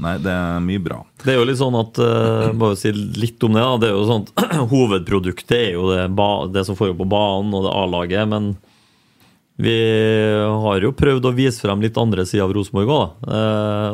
nei, 0.04 0.12
det 0.22 0.30
er 0.30 0.60
mye 0.62 0.82
bra. 0.84 1.00
Det 1.24 1.32
er 1.32 1.40
jo 1.40 1.46
litt 1.48 1.58
sånn 1.58 1.74
at 1.80 1.96
uh, 1.98 2.52
Bare 2.54 2.76
si 2.78 2.92
litt 2.94 3.42
om 3.42 3.56
det. 3.56 3.64
da 3.64 3.72
Det 3.82 3.88
er 3.88 3.96
jo 3.96 4.04
sånn 4.06 4.26
at 4.28 4.52
Hovedproduktet 4.74 5.56
er 5.56 5.72
jo 5.74 5.88
det, 5.90 6.04
det 6.54 6.62
som 6.68 6.76
foregår 6.78 7.00
på 7.00 7.08
banen 7.10 7.56
og 7.58 7.64
det 7.66 7.72
A-laget. 7.74 8.28
Men 8.30 8.52
vi 9.56 9.74
har 10.64 10.82
jo 10.82 10.90
prøvd 10.98 11.28
å 11.28 11.34
vise 11.36 11.62
frem 11.62 11.82
litt 11.84 11.98
andre 12.00 12.24
sider 12.26 12.48
av 12.48 12.54
Rosenborg 12.56 12.90
òg. 12.90 13.28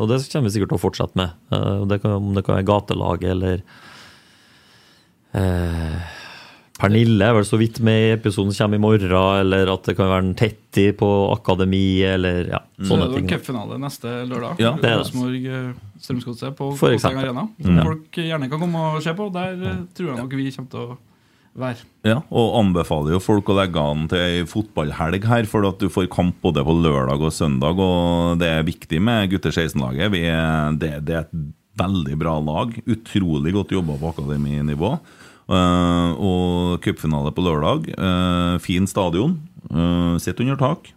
og 0.01 0.07
det 0.09 0.23
kommer 0.33 0.49
vi 0.49 0.55
sikkert 0.55 0.73
til 0.73 0.79
å 0.79 0.85
fortsette 0.87 1.21
med. 1.21 1.37
Eh, 1.53 1.83
det 1.91 2.01
kan, 2.01 2.17
om 2.17 2.33
det 2.37 2.45
kan 2.47 2.57
være 2.57 2.69
gatelaget 2.71 3.35
eller 3.35 3.61
eh, 5.37 6.17
Pernille 6.81 7.27
er 7.27 7.37
vel 7.37 7.45
så 7.45 7.59
vidt 7.61 7.83
med 7.85 8.07
i 8.07 8.13
episoden 8.15 8.55
som 8.57 8.65
kommer 8.65 8.81
i 8.81 8.85
morgen, 8.87 9.13
eller 9.13 9.69
at 9.69 9.85
det 9.85 9.95
kan 9.99 10.09
være 10.09 10.25
en 10.25 10.33
Tetti 10.39 10.87
på 10.97 11.09
akademi, 11.35 12.01
eller 12.09 12.49
ja, 12.55 12.63
Så 12.79 12.95
sånne 12.95 13.11
er 13.11 13.13
det 13.13 13.21
er 13.21 13.29
cupfinale 13.35 13.77
neste 13.83 14.15
lørdag. 14.31 14.63
Ja, 14.63 14.73
det 14.81 14.89
er. 14.89 15.03
Rosenborg 15.03 15.45
eh, 15.45 15.69
Strømsgodset 16.01 16.57
på 16.57 16.71
Kåseng 16.81 17.21
Arena. 17.21 17.45
Mm. 17.51 17.61
Som 17.67 17.77
mm. 17.77 17.85
folk 17.91 18.21
gjerne 18.25 18.49
kan 18.49 18.65
komme 18.65 18.87
og 18.95 19.05
se 19.05 19.13
på. 19.19 19.29
Der 19.35 19.61
eh, 19.61 19.83
tror 19.93 20.13
jeg 20.15 20.23
nok 20.23 20.37
vi 20.41 20.49
kommer 20.57 20.73
til 20.73 20.87
å 20.87 20.99
være. 21.61 21.85
Ja, 22.09 22.19
og 22.33 22.55
anbefaler 22.63 23.13
jo 23.15 23.21
folk 23.23 23.49
å 23.53 23.57
legge 23.59 23.81
an 23.83 24.07
til 24.11 24.19
ei 24.25 24.43
fotballhelg 24.49 25.25
her, 25.29 25.49
for 25.51 25.67
at 25.69 25.79
du 25.83 25.89
får 25.93 26.09
kamp 26.13 26.39
både 26.43 26.65
på 26.67 26.75
lørdag 26.81 27.21
og 27.23 27.33
søndag. 27.37 27.79
Og 27.81 28.39
det 28.41 28.49
er 28.49 28.67
viktig 28.67 29.01
med 29.05 29.31
gutter 29.33 29.53
16-laget. 29.55 30.15
Er- 30.21 30.77
Det, 30.81 30.93
det 31.05 31.15
er 31.17 31.27
et 31.29 31.35
veldig 31.81 32.17
bra 32.21 32.39
lag. 32.41 32.73
Utrolig 32.87 33.53
godt 33.57 33.73
jobba 33.73 33.97
på 34.01 34.13
akademinivå. 34.15 34.95
Uh, 35.51 36.13
og 36.23 36.81
cupfinale 36.85 37.33
på 37.35 37.43
lørdag. 37.43 37.89
Uh, 37.99 38.59
fin 38.63 38.87
stadion. 38.87 39.39
Uh, 39.71 40.17
Sitt 40.23 40.39
under 40.41 40.57
tak. 40.61 40.93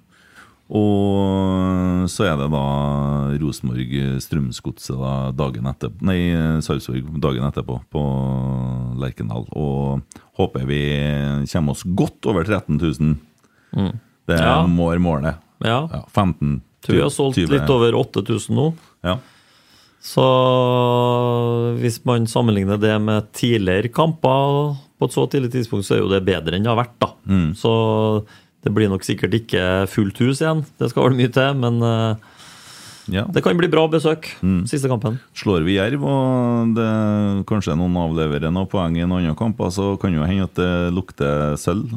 Og 0.71 2.07
så 2.09 2.23
er 2.29 2.37
det 2.39 2.47
da 2.53 2.61
Rosenborg 3.41 3.91
Strømsgodset 4.23 4.95
da 4.97 5.11
dagen 5.35 5.67
etterpå 5.69 6.07
Nei, 6.07 6.17
Sarpsborg 6.63 7.19
dagen 7.21 7.43
etterpå 7.49 7.81
på 7.93 8.03
Lerkendal. 9.01 9.45
Og 9.51 10.01
håper 10.39 10.65
vi 10.69 10.79
kommer 11.51 11.75
oss 11.75 11.83
godt 11.83 12.25
over 12.31 12.47
13 12.47 12.79
000. 12.79 13.17
Mm. 13.75 13.91
Det 14.27 14.39
Ja. 14.39 14.65
må 14.65 14.89
være 14.93 15.03
målet. 15.03 15.35
Ja. 15.63 15.81
15 16.11 16.61
Tror 16.83 16.95
vi 16.95 17.01
har 17.01 17.09
solgt 17.11 17.35
20. 17.37 17.47
litt 17.53 17.69
over 17.69 17.93
8000 17.95 18.55
nå. 18.55 18.73
Ja. 19.03 19.17
Så 20.03 20.23
hvis 21.79 22.01
man 22.05 22.25
sammenligner 22.27 22.79
det 22.81 22.95
med 23.01 23.29
tidligere 23.35 23.87
kamper 23.93 24.75
på 24.99 25.07
et 25.07 25.15
så 25.15 25.23
tidlig 25.31 25.51
tidspunkt, 25.53 25.85
så 25.87 25.95
er 25.95 26.01
jo 26.03 26.09
det 26.11 26.25
bedre 26.27 26.57
enn 26.57 26.63
det 26.65 26.71
har 26.71 26.79
vært, 26.81 26.97
da. 26.99 27.09
Mm. 27.27 27.53
Så 27.55 27.71
det 28.63 28.73
blir 28.73 28.89
nok 28.89 29.03
sikkert 29.03 29.33
ikke 29.35 29.63
fullt 29.91 30.17
hus 30.23 30.39
igjen. 30.41 30.63
Det 30.79 30.89
skal 30.91 31.09
vel 31.09 31.17
mye 31.19 31.31
til, 31.35 31.53
men 31.59 31.81
eh, 31.83 32.15
Ja. 33.11 33.25
det 33.27 33.43
kan 33.43 33.57
bli 33.59 33.67
bra 33.67 33.87
besøk 33.91 34.29
Mm. 34.41 34.63
siste 34.65 34.87
kampen. 34.87 35.19
Slår 35.35 35.63
vi 35.65 35.75
Jerv, 35.75 36.03
og 36.07 36.73
det, 36.75 37.45
kanskje 37.45 37.75
noen 37.75 37.97
avleverer 37.99 38.51
noen 38.51 38.69
poeng 38.71 38.95
i 38.95 39.03
noen 39.03 39.19
andre 39.25 39.35
kamper, 39.35 39.67
så 39.75 39.99
kan 39.99 40.13
jo 40.15 40.23
hende 40.23 40.43
at 40.47 40.55
det 40.55 40.93
lukter 40.95 41.57
sølv. 41.59 41.91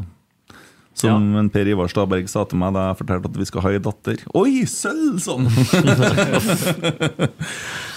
Som 0.96 1.34
en 1.36 1.50
Per 1.52 1.68
Ivar 1.68 1.90
Staberg 1.92 2.28
sa 2.32 2.46
til 2.48 2.56
meg 2.60 2.72
da 2.72 2.86
jeg 2.88 2.98
fortalte 3.02 3.28
at 3.28 3.36
vi 3.36 3.46
skal 3.48 3.64
ha 3.66 3.72
ei 3.76 3.80
datter. 3.84 4.22
Oi, 4.38 4.62
sølv! 4.70 5.18
Sånn! 5.20 5.48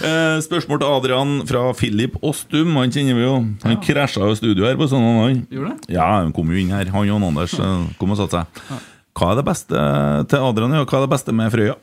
Eh, 0.00 0.38
Spørsmål 0.40 0.78
til 0.80 0.88
Adrian 0.88 1.32
fra 1.44 1.60
Philip 1.76 2.14
Åstum. 2.24 2.70
Han 2.80 2.88
kjenner 2.94 3.18
vi 3.18 3.24
jo. 3.26 3.34
Han 3.66 3.74
krasja 3.84 4.24
jo 4.24 4.36
studio 4.38 4.64
her 4.64 4.78
på 4.80 4.86
søndag. 4.88 5.18
Han. 5.26 5.42
Gjorde 5.52 5.74
det? 5.74 5.92
Ja, 5.92 6.06
han 6.22 6.32
kom 6.32 6.48
jo 6.48 6.56
inn 6.56 6.72
her. 6.72 6.88
Han 6.94 7.10
og 7.12 7.26
Anders 7.28 7.52
eh, 7.60 7.82
kom 8.00 8.14
og 8.14 8.20
satte 8.22 8.40
seg. 8.40 8.78
Hva 9.20 9.28
er 9.34 9.40
det 9.42 9.44
beste 9.50 9.82
til 10.32 10.46
Adrian? 10.48 10.72
og 10.80 10.88
hva 10.88 11.02
er 11.02 11.04
det 11.04 11.12
beste 11.12 11.34
med 11.36 11.52
Frøya? 11.52 11.76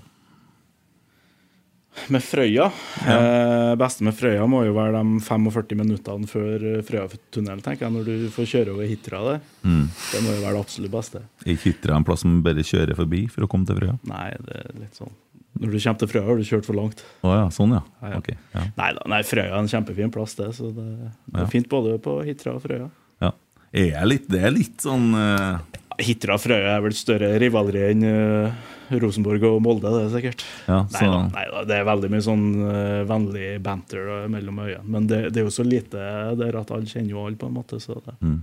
Med 2.14 2.24
Frøya 2.24 2.68
eh, 3.04 3.74
Beste 3.80 4.06
med 4.06 4.16
Frøya 4.16 4.46
må 4.50 4.62
jo 4.68 4.74
være 4.78 5.00
de 5.02 5.20
45 5.26 5.76
minuttene 5.80 6.30
før 6.30 6.66
eh, 6.78 6.82
Frøyatunnelen, 6.88 7.62
tenker 7.66 7.88
jeg, 7.88 7.94
når 7.98 8.06
du 8.08 8.28
får 8.34 8.50
kjøre 8.54 8.74
over 8.76 8.88
Hitra 8.90 9.22
der. 9.26 9.40
Mm. 9.68 9.86
Det 10.12 10.22
må 10.24 10.36
jo 10.36 10.44
være 10.46 10.54
det 10.58 10.62
absolutt 10.66 10.94
beste. 10.94 11.24
Ikke 11.46 11.72
Hitra 11.72 11.98
en 11.98 12.06
plass 12.08 12.24
som 12.26 12.38
bare 12.46 12.64
kjører 12.68 12.96
forbi 13.00 13.24
for 13.34 13.44
å 13.48 13.50
komme 13.52 13.68
til 13.70 13.80
Frøya? 13.82 13.98
Nei, 14.10 14.28
det 14.48 14.62
er 14.64 14.78
litt 14.84 15.00
sånn 15.02 15.12
Når 15.58 15.74
du 15.74 15.78
kommer 15.82 16.00
til 16.04 16.12
Frøya, 16.14 16.26
har 16.30 16.38
du 16.38 16.46
kjørt 16.52 16.68
for 16.70 16.78
langt. 16.78 17.04
Å 17.26 17.34
ja, 17.34 17.48
sånn 17.54 17.74
ja. 17.76 17.82
Ja, 18.04 18.14
ja. 18.14 18.22
Ok, 18.22 18.30
ja. 18.54 18.66
Nei 18.78 18.92
da, 19.00 19.08
nei, 19.16 19.22
Frøya 19.26 19.50
er 19.52 19.60
en 19.64 19.72
kjempefin 19.74 20.14
plass, 20.14 20.38
det. 20.40 20.52
Så 20.60 20.70
det, 20.76 20.86
det 21.02 21.12
Ja. 21.34 21.44
er 21.44 21.52
fint 21.52 21.68
både 21.72 21.98
på 22.04 22.20
Hitra 22.28 22.54
og 22.60 22.64
Frøya. 22.68 22.88
ja. 23.26 23.34
Er 23.78 24.06
litt, 24.08 24.30
det 24.32 24.40
er 24.48 24.54
litt 24.56 24.80
sånn 24.86 25.10
eh, 25.18 25.58
Hitra 25.98 26.36
og 26.38 26.42
Frøya 26.44 26.76
er 26.78 26.82
vel 26.86 26.94
større 26.94 27.30
rivaleri 27.42 27.88
enn 27.92 28.04
uh, 28.06 28.74
Rosenborg 29.02 29.44
og 29.50 29.58
Molde, 29.66 29.90
det 29.92 30.04
er 30.06 30.12
sikkert. 30.14 30.44
Ja, 30.68 30.84
så- 30.94 31.08
nei 31.34 31.46
da, 31.52 31.64
det 31.68 31.76
er 31.80 31.88
veldig 31.90 32.12
mye 32.14 32.24
sånn 32.24 32.44
uh, 32.62 33.02
vennlig 33.10 33.48
banter 33.66 34.06
da, 34.08 34.20
mellom 34.32 34.62
øyene. 34.64 34.84
Men 34.86 35.08
det, 35.10 35.24
det 35.34 35.42
er 35.42 35.48
jo 35.50 35.56
så 35.58 35.66
lite 35.68 35.98
der 36.40 36.60
at 36.62 36.72
alle 36.72 36.86
kjenner 36.92 37.16
jo 37.16 37.26
alle, 37.26 37.40
på 37.42 37.50
en 37.50 37.58
måte. 37.58 37.80
Så 37.84 37.98
det. 38.06 38.16
mm. 38.22 38.38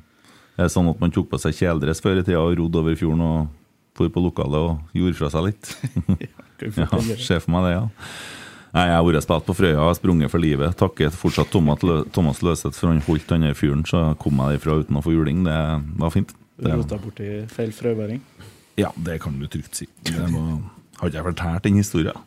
Er 0.59 0.69
sånn 0.71 0.91
at 0.93 1.01
man 1.03 1.11
tok 1.15 1.31
på 1.33 1.39
seg 1.43 1.55
kjeledress 1.59 2.03
før 2.05 2.21
i 2.21 2.27
tida 2.27 2.39
og 2.43 2.55
rodde 2.61 2.79
over 2.83 2.95
fjorden 2.99 3.23
og 3.27 3.47
for 3.95 4.11
på 4.11 4.23
lokalet 4.23 4.59
og 4.59 4.95
gjorde 4.99 5.19
fra 5.19 5.31
seg 5.31 5.49
litt? 5.49 5.73
ja. 6.27 6.87
Se 7.19 7.39
for 7.43 7.51
meg 7.55 7.69
det, 7.69 7.73
ja. 7.79 7.85
Nei, 8.75 8.85
Jeg 8.91 8.95
har 8.99 9.05
vært 9.07 9.23
spilt 9.23 9.45
på 9.47 9.55
Frøya 9.55 9.83
og 9.87 9.97
sprunget 9.99 10.31
for 10.33 10.43
livet. 10.43 10.75
Takket 10.79 11.15
fortsatt 11.15 11.51
Thomas, 11.55 11.83
Lø- 11.87 12.03
Løseth 12.43 12.75
for 12.79 12.91
han 12.91 13.03
holdt 13.07 13.29
den 13.31 13.47
der 13.47 13.55
fyren, 13.55 13.85
så 13.87 14.01
kom 14.19 14.41
jeg 14.43 14.57
derfra 14.59 14.81
uten 14.83 14.99
å 14.99 15.03
få 15.05 15.15
juling. 15.15 15.45
Det 15.47 15.59
var 16.03 16.11
fint. 16.15 16.35
Det, 16.55 16.71
Rota 16.71 16.99
borti 17.03 17.29
feil 17.51 17.73
frøværing. 17.75 18.21
ja, 18.79 18.91
det 19.07 19.21
kan 19.23 19.35
du 19.41 19.47
trygt 19.51 19.75
si. 19.81 19.89
Det 20.07 20.15
var, 20.21 20.61
har 21.01 21.11
ikke 21.11 21.19
jeg 21.19 21.27
fortalt 21.29 21.65
den 21.67 21.81
historien? 21.81 22.21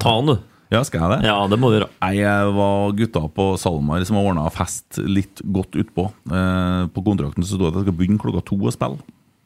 Ta 0.00 0.12
den, 0.20 0.30
du. 0.30 0.36
Ja, 0.72 0.80
skal 0.86 1.02
jeg 1.04 1.10
det? 1.12 1.28
Ja, 1.28 1.34
det 1.50 1.58
må 1.60 1.68
du 1.70 1.76
gjøre. 1.76 1.90
Jeg 2.16 2.52
var 2.56 2.94
gutta 2.96 3.24
på 3.36 3.48
SalMar 3.60 4.04
som 4.08 4.16
har 4.18 4.30
ordna 4.30 4.46
fest 4.54 4.98
litt 5.04 5.42
godt 5.44 5.76
utpå. 5.78 6.06
Eh, 6.30 6.86
på 6.94 7.04
kontrakten 7.04 7.44
så 7.44 7.54
sto 7.54 7.66
det 7.66 7.74
at 7.74 7.80
jeg 7.82 7.88
skal 7.88 7.98
begynne 7.98 8.22
klokka 8.22 8.42
to 8.48 8.56
å 8.58 8.72
spille. 8.74 9.02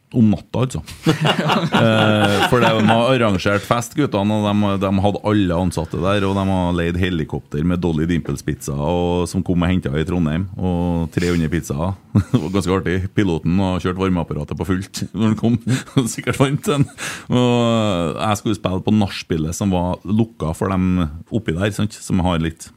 Om 0.08 0.30
natta, 0.32 0.62
altså. 0.64 0.80
eh, 1.08 2.44
for 2.48 2.62
de 2.64 2.70
har 2.88 3.10
arrangert 3.12 3.64
fest, 3.66 3.92
guttene, 3.98 4.38
og 4.38 4.46
de, 4.48 4.70
de 4.80 4.92
hadde 5.04 5.20
alle 5.28 5.58
ansatte 5.66 6.00
der. 6.00 6.24
Og 6.24 6.32
de 6.38 6.44
har 6.48 6.78
leid 6.78 6.96
helikopter 7.00 7.66
med 7.66 7.82
Dolly 7.84 8.06
Dimples-pizza 8.08 8.76
som 9.28 9.44
kom 9.44 9.66
og 9.66 9.68
henta 9.68 9.92
i 9.92 10.06
Trondheim. 10.08 10.46
Og 10.56 11.10
300 11.12 11.52
pizzaer. 11.52 11.92
det 12.32 12.40
var 12.40 12.54
ganske 12.56 12.78
artig. 12.78 12.96
Piloten 13.18 13.60
har 13.60 13.84
kjørt 13.84 14.00
varmeapparatet 14.00 14.56
på 14.58 14.68
fullt 14.70 15.04
når 15.12 15.34
han 15.34 15.38
kom. 15.42 15.60
Sikkert 16.14 16.40
vant 16.40 16.72
den. 16.72 16.88
Og 17.28 18.16
jeg 18.16 18.40
skulle 18.40 18.58
spille 18.58 18.82
på 18.88 18.96
nachspielet 18.96 19.60
som 19.60 19.76
var 19.76 20.00
lukka 20.08 20.54
for 20.56 20.72
dem 20.72 21.04
oppi 21.28 21.52
der, 21.52 21.72
sant? 21.76 22.00
som 22.00 22.24
har 22.24 22.40
litt 22.40 22.70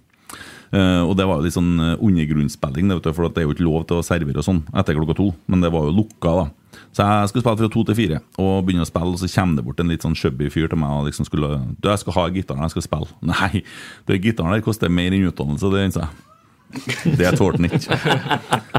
Uh, 0.72 1.04
og 1.04 1.18
det 1.20 1.26
var 1.28 1.40
jo 1.40 1.44
litt 1.44 1.56
sånn 1.58 1.74
eh, 1.84 2.00
undergrunnsspilling, 2.00 2.88
det, 2.88 2.96
vet 2.96 3.08
du, 3.10 3.16
for 3.18 3.28
det 3.28 3.42
er 3.42 3.44
jo 3.44 3.52
ikke 3.52 3.66
lov 3.66 3.82
til 3.90 4.00
å 4.00 4.06
servere 4.08 4.40
og 4.40 4.46
sånn 4.48 4.62
etter 4.72 4.96
klokka 4.96 5.18
to. 5.18 5.26
Men 5.52 5.66
det 5.66 5.72
var 5.74 5.90
jo 5.90 5.98
lukka, 5.98 6.32
da. 6.38 6.46
Så 6.92 7.06
jeg 7.08 7.30
skulle 7.32 7.44
spille 7.46 7.60
fra 7.62 7.70
to 7.72 7.84
til 7.88 7.96
fire, 7.96 8.18
og 8.42 8.66
begynne 8.68 8.84
å 8.84 8.90
spille, 8.90 9.14
og 9.16 9.22
så 9.22 9.30
kommer 9.32 9.60
det 9.60 9.64
bort 9.68 9.80
en 9.80 9.92
litt 9.92 10.04
sånn 10.04 10.18
chubby 10.18 10.50
fyr 10.52 10.68
til 10.72 10.80
meg 10.82 10.92
og 10.92 11.08
liksom 11.08 11.28
skulle 11.28 11.54
Du, 11.80 11.88
jeg 11.88 12.02
skal 12.02 12.18
ha 12.18 12.26
gitaren, 12.36 12.66
jeg 12.68 12.74
skal 12.76 12.88
spille. 12.88 13.16
Nei, 13.32 13.64
det 14.10 14.20
gitaren 14.26 14.52
der 14.56 14.66
koster 14.66 14.92
mer 14.92 15.16
enn 15.16 15.30
utdannelse, 15.30 15.72
det 15.72 15.88
innså 15.88 16.04
jeg. 16.04 16.28
Det 17.18 17.32
tålte 17.36 17.60
han 17.60 17.68
ikke. 17.68 17.98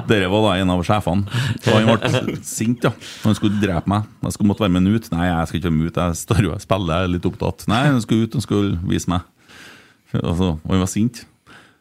Dere 0.09 0.29
var 0.33 0.47
da 0.47 0.53
en 0.63 0.71
av 0.73 0.85
sjefene. 0.87 1.43
Og 1.69 1.75
han 1.75 1.91
ble 2.01 2.37
sint, 2.47 2.87
ja. 2.87 2.93
Han 3.27 3.37
skulle 3.37 3.61
drepe 3.61 3.91
meg. 3.93 4.07
Jeg 4.25 4.37
skulle 4.37 4.49
måtte 4.49 4.65
være 4.65 4.73
med 4.73 4.87
han 4.87 4.97
ut. 4.97 5.11
Nei, 5.13 5.27
jeg 5.29 5.51
skal 5.51 5.61
ikke 5.61 5.69
være 5.69 5.77
med 5.77 5.91
ut. 5.91 6.01
Jeg 6.01 6.21
står 6.23 6.41
jo 6.47 6.55
og 6.55 6.65
spiller, 6.65 6.95
jeg 6.95 7.09
er 7.09 7.13
litt 7.13 7.29
opptatt. 7.29 7.67
Nei, 7.69 7.83
han 7.91 8.01
skulle 8.05 8.25
ut, 8.29 8.39
han 8.39 8.45
skulle 8.45 8.81
vise 8.89 9.13
meg. 9.13 9.29
Altså, 10.17 10.55
og 10.57 10.73
han 10.73 10.85
var 10.85 10.93
sint. 10.93 11.25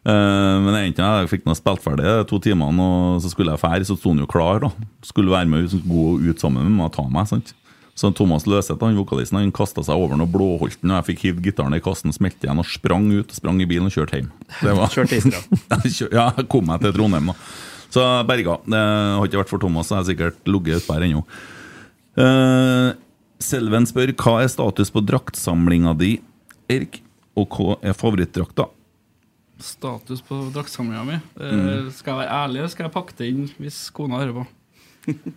Eh, 0.02 0.58
men 0.66 0.74
jeg, 0.80 0.92
ikke, 0.96 1.08
jeg 1.22 1.30
fikk 1.30 1.44
nå 1.46 1.54
spilt 1.58 1.84
ferdig 1.84 2.06
de 2.08 2.24
to 2.30 2.40
timene, 2.42 2.82
og 2.82 3.20
så 3.22 3.30
skulle 3.30 3.54
jeg 3.54 3.62
fære, 3.62 3.86
så 3.86 3.98
sto 4.00 4.10
han 4.16 4.24
jo 4.24 4.30
klar. 4.30 4.64
da 4.64 4.72
Skulle 5.06 5.30
være 5.34 5.50
med 5.52 5.68
ut, 5.70 5.76
gå 5.86 6.06
ut 6.32 6.42
sammen 6.42 6.66
med 6.66 6.74
meg 6.80 6.88
og 6.90 6.96
ta 6.96 7.06
meg. 7.06 7.28
sant 7.30 7.54
Så 7.94 8.10
Thomas 8.18 8.48
Løseth, 8.50 8.82
han 8.82 8.98
vokalisten, 8.98 9.38
han 9.38 9.52
kasta 9.54 9.84
seg 9.86 9.94
over 10.00 10.16
den 10.16 10.26
og 10.26 10.32
blåholdt 10.34 10.82
den. 10.82 10.90
Og 10.96 11.02
jeg 11.04 11.10
fikk 11.12 11.26
hivd 11.28 11.44
gitaren 11.46 11.78
i 11.78 11.82
kassen, 11.86 12.14
smelte 12.16 12.48
igjen 12.48 12.64
og 12.64 12.66
sprang 12.66 13.06
ut. 13.14 13.36
Sprang 13.38 13.62
i 13.62 13.68
bilen 13.70 13.92
og 13.92 13.94
kjørte 13.94 14.18
hjem. 14.24 14.32
Det 14.64 14.74
var- 14.80 14.90
Kjørte. 14.96 15.22
Ja, 16.18 16.32
jeg 16.40 16.48
kom 16.50 16.66
meg 16.72 16.82
til 16.82 16.96
Trondheim, 16.98 17.30
da. 17.30 17.38
Så 17.92 18.02
berga. 18.26 18.58
Det 18.66 18.80
har 18.82 19.28
ikke 19.28 19.42
vært 19.44 19.52
for 19.54 19.60
Thomas, 19.62 19.90
så 19.92 20.00
jeg 20.00 20.02
har 20.02 20.10
sikkert 20.10 20.50
ligget 20.50 20.82
utpå 20.82 20.96
her 20.98 21.06
ennå. 21.10 21.22
Uh, 22.18 22.92
Selven 23.42 23.86
spør 23.90 24.12
hva 24.18 24.40
er 24.44 24.50
status 24.52 24.90
på 24.94 25.02
draktsamlinga 25.06 25.94
di, 26.00 26.16
Erik? 26.72 27.02
Og 27.38 27.48
hva 27.58 27.76
er 27.86 27.94
favorittdrakta? 27.98 28.66
Status 29.64 30.22
på 30.28 30.40
draktsamlinga 30.56 31.04
mi. 31.08 31.20
Eh, 31.40 31.52
Mm. 31.52 31.92
Skal 31.94 32.14
jeg 32.18 32.20
være 32.26 32.36
ærlig, 32.44 32.70
skal 32.74 32.86
jeg 32.88 32.94
pakke 32.96 33.18
det 33.18 33.30
inn 33.34 33.48
hvis 33.60 33.90
kona 33.96 34.20
hører 34.22 34.42
på. 34.42 34.48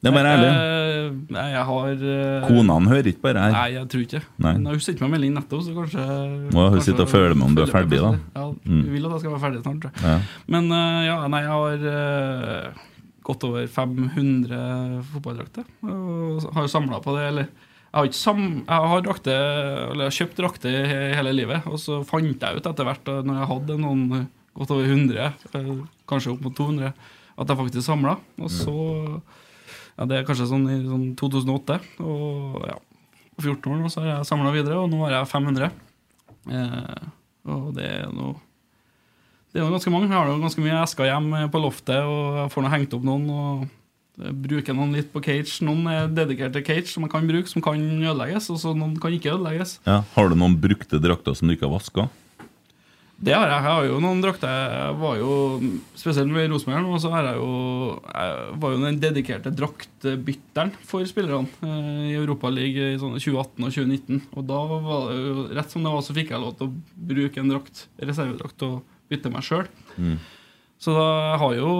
Det 0.00 0.08
er 0.08 0.14
bare 0.16 0.30
ærlig. 0.32 0.50
Eh, 0.56 1.16
Nei, 1.34 1.42
jeg 1.52 1.64
har 1.68 1.90
eh, 1.92 2.44
Konene 2.48 2.88
hører 2.88 3.08
ikke 3.10 3.20
bare 3.26 3.42
her. 3.42 3.52
Nei, 3.52 3.66
jeg 3.74 3.88
tror 3.92 4.04
ikke. 4.06 4.20
Nei. 4.40 4.52
Men 4.56 4.70
Hun 4.72 4.80
sendte 4.80 5.04
meg 5.04 5.10
melding 5.12 5.34
nettopp, 5.36 5.64
så 5.66 5.74
kanskje 5.76 6.04
Må 6.56 6.62
hun 6.72 6.78
sitter 6.80 6.86
sitte 6.86 7.04
og 7.04 7.10
følge 7.12 7.34
med 7.36 7.44
om 7.50 7.56
du 7.58 7.60
er 7.66 7.68
ferdig, 7.74 7.98
da. 8.00 8.12
Ja, 8.38 8.46
Mm. 8.64 8.78
Hun 8.86 8.92
vil 8.94 9.04
at 9.06 9.12
jeg 9.12 9.20
skal 9.20 9.34
være 9.34 9.42
ferdig 9.44 9.60
snart. 9.60 9.82
tror. 9.84 9.92
Ja. 10.08 10.14
Men 10.48 10.70
ja, 11.04 11.18
nei, 11.28 11.42
jeg 11.44 11.52
har 11.52 12.72
godt 13.28 13.44
over 13.44 13.66
500 13.68 15.04
fotballdrakter. 15.12 15.64
Og 15.84 16.48
har 16.56 16.66
samla 16.72 17.02
på 17.04 17.16
det. 17.18 17.26
Eller 17.28 17.46
jeg 17.90 17.98
har, 17.98 18.10
sam 18.14 18.42
jeg 18.68 18.90
har 18.92 19.00
drakte, 19.02 19.32
kjøpt 20.14 20.36
drakter 20.38 20.76
he- 20.86 21.14
hele 21.18 21.32
livet, 21.34 21.64
og 21.66 21.78
så 21.82 22.00
fant 22.06 22.24
jeg 22.42 22.60
ut 22.60 22.66
etter 22.70 22.86
hvert, 22.86 23.08
når 23.26 23.40
jeg 23.40 23.48
hadde 23.50 23.78
noen 23.82 24.04
eh, 24.20 24.26
godt 24.54 24.70
over 24.76 24.86
100, 24.86 25.32
eh, 25.58 25.72
kanskje 26.10 26.32
opp 26.36 26.44
mot 26.46 26.54
200, 26.54 26.92
at 27.40 27.48
jeg 27.50 27.56
faktisk 27.58 27.86
samla. 27.86 28.16
Og 28.38 28.50
så 28.52 28.74
ja, 29.98 30.06
Det 30.06 30.16
er 30.20 30.24
kanskje 30.28 30.46
sånn 30.50 30.68
i 30.70 30.78
sånn 30.86 31.08
2008. 31.18 31.80
Og 32.04 32.60
ja, 32.68 32.76
på 33.36 33.42
14 33.48 33.72
år 33.72 33.80
nå 33.82 33.90
så 33.92 34.00
har 34.04 34.12
jeg 34.18 34.28
samla 34.30 34.52
videre, 34.54 34.78
og 34.78 34.90
nå 34.92 35.02
har 35.06 35.18
jeg 35.18 35.30
500. 35.32 35.70
Eh, 36.50 37.10
og 37.50 37.74
det 37.74 37.88
er 37.90 38.06
noe 38.14 38.36
det 39.50 39.58
er 39.58 39.64
jo 39.66 39.72
ganske 39.74 39.90
mange. 39.90 40.06
Jeg 40.06 40.14
har 40.14 40.28
jo 40.30 40.36
ganske 40.44 40.62
mye 40.62 40.76
esker 40.84 41.08
hjemme 41.08 41.38
på 41.50 41.58
loftet, 41.58 42.04
og 42.06 42.36
jeg 42.38 42.50
får 42.54 42.62
nå 42.62 42.68
hengt 42.70 42.92
opp 42.94 43.02
noen. 43.08 43.24
og 43.34 43.64
bruker 44.44 44.76
noen 44.76 44.94
litt 44.96 45.10
på 45.12 45.22
cage. 45.24 45.58
Noen 45.66 45.86
er 45.90 46.10
dedikerte 46.12 46.64
cage 46.66 46.90
som 46.92 47.06
man 47.06 47.12
kan 47.12 47.28
bruke, 47.28 47.50
som 47.50 47.64
kan 47.64 47.80
ødelegges, 47.80 48.50
og 48.52 48.60
så 48.62 48.74
noen 48.76 48.96
kan 49.00 49.14
ikke 49.16 49.34
ødelegges. 49.36 49.78
Ja. 49.88 50.02
Har 50.14 50.30
du 50.30 50.38
noen 50.38 50.58
brukte 50.60 51.00
drakter 51.02 51.36
som 51.36 51.48
du 51.48 51.56
ikke 51.56 51.68
har 51.68 51.78
vaska? 51.78 52.10
Det 53.20 53.34
har 53.36 53.50
jeg. 53.50 53.52
Jeg 53.52 53.64
har 53.66 53.86
jo 53.86 53.96
noen 54.00 54.22
drakter. 54.24 54.48
Jeg 54.48 54.96
var 55.02 55.16
jo, 55.20 55.32
Spesielt 55.98 56.32
med 56.32 56.48
Rosenborg 56.48 56.94
Og 56.94 57.02
så 57.02 57.10
har 57.12 57.26
jeg 57.28 57.36
jo 57.36 57.50
Jeg 58.06 58.54
var 58.62 58.72
jo 58.72 58.80
den 58.80 59.00
dedikerte 59.02 59.52
draktbytteren 59.52 60.72
for 60.88 61.04
spillerne 61.08 61.44
eh, 61.60 62.06
i 62.08 62.16
Europaligaen 62.16 62.96
i 62.96 63.00
sånn 63.02 63.18
2018 63.18 63.66
og 63.66 63.74
2019. 63.76 64.22
Og 64.32 64.48
da 64.48 64.60
var 64.72 65.04
det 65.10 65.18
jo 65.20 65.46
rett 65.58 65.74
som 65.74 65.84
det 65.84 65.92
var, 65.92 66.06
så 66.06 66.16
fikk 66.16 66.32
jeg 66.32 66.44
lov 66.46 66.56
til 66.56 66.70
å 66.70 67.08
bruke 67.12 67.42
en 67.42 67.52
drakt, 67.52 67.84
reservedrakt 68.00 68.64
og 68.70 68.80
bytte 69.12 69.32
meg 69.34 69.44
sjøl. 69.44 69.68
Mm. 70.00 70.16
Så 70.80 70.94
da 70.96 71.36
har 71.36 71.54
jo 71.58 71.70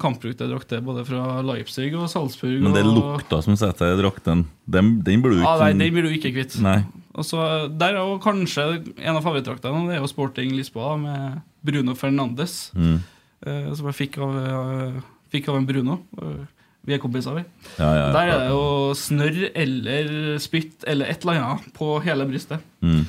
kampbrukte 0.00 0.44
drakter 0.44 0.82
både 0.84 1.06
fra 1.08 1.40
Leipzig 1.40 1.86
og 1.96 2.04
Salzburg. 2.12 2.58
Men 2.60 2.74
det 2.76 2.82
er 2.82 2.90
lukta 2.90 3.38
som 3.44 3.56
setter 3.56 3.94
i 3.94 4.00
drakten. 4.02 4.42
Den, 4.68 4.98
den 5.06 5.22
blir 5.24 5.38
du 5.38 5.46
Ah, 5.48 5.56
nei, 5.62 5.70
den 5.72 5.94
blir 5.94 6.04
du 6.04 6.12
ikke 6.12 6.34
kvitt. 6.36 6.58
Nei. 6.60 6.82
Og 7.16 7.24
så 7.28 7.38
Der 7.80 7.96
er 7.96 8.02
jo 8.04 8.18
kanskje 8.24 8.66
en 8.96 9.16
av 9.18 9.24
favorittdraktene 9.24 9.82
Det 9.88 9.96
er 9.98 10.00
jo 10.00 10.08
Sporting 10.08 10.52
Lisboa 10.56 10.94
med 11.00 11.40
Bruno 11.64 11.94
Fernandes. 11.96 12.70
Mm. 12.76 12.98
eh, 13.46 13.72
som 13.74 13.88
jeg 13.88 13.98
fikk 14.02 14.18
av, 14.20 14.36
eh, 14.36 15.00
fikk 15.32 15.48
av 15.48 15.56
en 15.56 15.66
Bruno. 15.68 15.98
Eh, 16.20 16.44
vi 16.84 16.94
er 16.96 16.98
kompiser, 16.98 17.34
vi. 17.38 17.44
Ja, 17.78 17.88
ja, 17.88 18.06
ja, 18.08 18.12
Der 18.12 18.28
er 18.32 18.38
det 18.42 18.48
jo 18.50 18.92
snørr 18.98 19.42
eller 19.54 20.38
spytt 20.42 20.84
eller 20.90 21.06
et 21.12 21.22
eller 21.24 21.40
annet 21.40 21.72
på 21.76 21.94
hele 22.02 22.26
brystet. 22.26 22.60
Mm. 22.82 23.04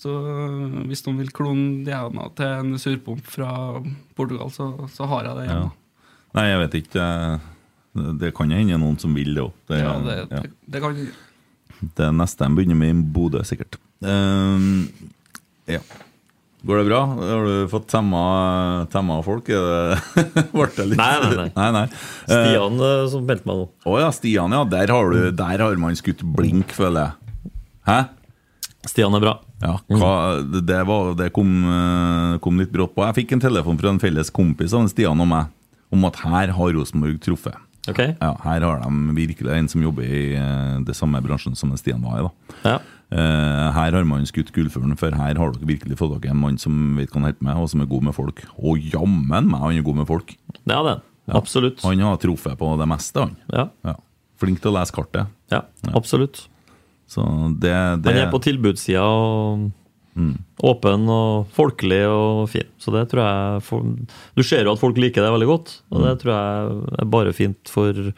Så 0.00 0.14
øh, 0.16 0.80
hvis 0.88 1.04
noen 1.04 1.20
vil 1.20 1.32
klone 1.36 1.84
DNA 1.84 2.28
til 2.38 2.52
en 2.62 2.80
surpomp 2.80 3.24
fra 3.28 3.52
Portugal, 4.16 4.52
så, 4.54 4.72
så 4.92 5.08
har 5.10 5.28
jeg 5.28 5.42
det 5.42 5.48
Ja. 5.50 5.62
Nei, 6.38 6.44
jeg 6.46 6.60
vet 6.60 6.76
ikke. 6.78 7.04
Det, 8.20 8.28
kan 8.38 8.52
hende 8.54 8.78
noen 8.78 9.00
som 9.02 9.16
vil 9.18 9.34
det 9.34 9.42
òg. 9.42 9.56
Det, 9.66 9.80
Ja, 9.82 9.96
det, 10.04 10.14
ja. 10.20 10.44
det, 10.44 10.52
det 10.70 10.82
kan 10.84 10.94
det 11.80 12.12
neste 12.12 12.44
de 12.44 12.56
begynner 12.56 12.78
med 12.78 12.92
i 12.92 13.08
Bodø, 13.14 13.42
sikkert. 13.46 13.78
Um, 14.04 14.86
ja. 15.68 15.80
Går 16.60 16.76
det 16.76 16.86
bra? 16.90 17.00
Har 17.16 17.46
du 17.48 17.68
fått 17.72 17.86
temma, 17.88 18.20
temma 18.92 19.16
folk? 19.24 19.48
Er 19.48 19.96
ble 20.52 20.66
det 20.76 20.86
litt 20.90 21.00
Nei, 21.00 21.14
nei, 21.22 21.30
nei. 21.38 21.46
nei, 21.56 21.68
nei. 21.78 21.84
Stian 22.28 22.76
uh, 22.82 23.06
som 23.08 23.24
meldte 23.24 23.48
meg 23.48 23.62
nå. 23.62 23.68
Å 23.88 23.96
ja, 24.02 24.10
Stian, 24.12 24.52
ja. 24.52 24.60
Der 24.68 24.92
har, 24.92 25.08
du, 25.14 25.30
der 25.36 25.64
har 25.64 25.80
man 25.80 25.96
skutt 25.96 26.24
blink, 26.36 26.76
føler 26.76 27.08
jeg. 27.08 27.54
Hæ? 27.88 28.00
Stian 28.88 29.14
er 29.16 29.20
bra. 29.22 29.32
Ja, 29.60 29.74
hva, 29.92 30.12
det, 30.40 30.62
det, 30.68 30.78
var, 30.88 31.10
det 31.18 31.30
kom, 31.36 31.50
eh, 31.68 32.36
kom 32.44 32.60
litt 32.60 32.72
brått 32.72 32.94
på. 32.96 33.04
Jeg 33.04 33.18
fikk 33.22 33.34
en 33.36 33.42
telefon 33.44 33.80
fra 33.80 33.92
en 33.92 34.00
felles 34.00 34.32
kompis 34.32 34.72
av 34.76 34.86
Stian 34.88 35.20
og 35.20 35.28
meg 35.28 35.50
om 35.92 36.06
at 36.08 36.22
her 36.22 36.54
har 36.56 36.72
Rosenborg 36.76 37.18
truffet. 37.20 37.58
Ok. 37.88 38.00
Ja, 38.20 38.30
her 38.44 38.64
har 38.64 38.82
de 38.84 39.14
virkelig 39.16 39.52
en 39.56 39.68
som 39.72 39.82
jobber 39.84 40.04
i 40.06 40.24
eh, 40.38 40.80
det 40.86 40.96
samme 40.96 41.20
bransjen 41.24 41.56
som 41.58 41.72
Stian 41.80 42.04
var 42.04 42.20
i. 42.20 42.24
da. 42.24 42.56
Ja. 42.64 42.78
Eh, 43.10 43.66
her 43.74 43.96
har 43.96 44.06
man 44.06 44.26
skutt 44.28 44.52
gullfuglen, 44.54 44.96
for 45.00 45.16
her 45.16 45.40
har 45.40 45.54
dere 45.56 45.68
virkelig 45.72 45.98
fått 45.98 46.14
dere 46.16 46.32
en 46.32 46.40
mann 46.40 46.60
som 46.62 46.94
vet 46.96 47.10
hva 47.10 47.18
han 47.20 47.28
holder 47.28 47.40
på 47.40 47.48
med, 47.48 47.62
og 47.64 47.72
som 47.72 47.82
er 47.84 47.90
god 47.90 48.06
med 48.08 48.16
folk. 48.16 48.44
Og 48.60 48.92
jammen 48.92 49.50
meg 49.50 49.64
han 49.64 49.80
er 49.80 49.86
god 49.86 50.00
med 50.02 50.08
folk! 50.08 50.36
Det 50.60 50.76
er 50.76 50.86
den. 50.86 51.02
Absolutt. 51.36 51.82
Han 51.84 52.00
har 52.04 52.16
truffet 52.22 52.56
på 52.58 52.70
det 52.80 52.88
meste, 52.90 53.26
han. 53.26 53.36
Ja. 53.84 53.96
Flink 54.40 54.62
til 54.62 54.72
å 54.72 54.78
lese 54.78 54.94
kartet. 54.96 55.28
Ja, 55.52 55.64
absolutt. 55.92 56.46
Så 57.10 57.26
det, 57.58 57.74
det 58.04 58.12
Han 58.12 58.22
er 58.22 58.32
på 58.32 58.42
tilbudssida 58.44 59.02
og 59.02 59.70
åpen 60.66 61.08
og 61.10 61.48
folkelig 61.56 62.02
og 62.10 62.44
fin. 62.52 62.68
Så 62.82 62.92
det 62.94 63.06
tror 63.10 63.24
jeg 63.24 63.64
for, 63.66 63.88
Du 64.36 64.44
ser 64.46 64.66
jo 64.66 64.74
at 64.74 64.82
folk 64.82 64.98
liker 65.00 65.24
det 65.24 65.32
veldig 65.32 65.48
godt, 65.50 65.74
og 65.90 66.06
det 66.06 66.14
tror 66.22 66.34
jeg 66.34 66.78
er 67.00 67.10
bare 67.10 67.34
fint 67.36 67.72
for 67.72 68.12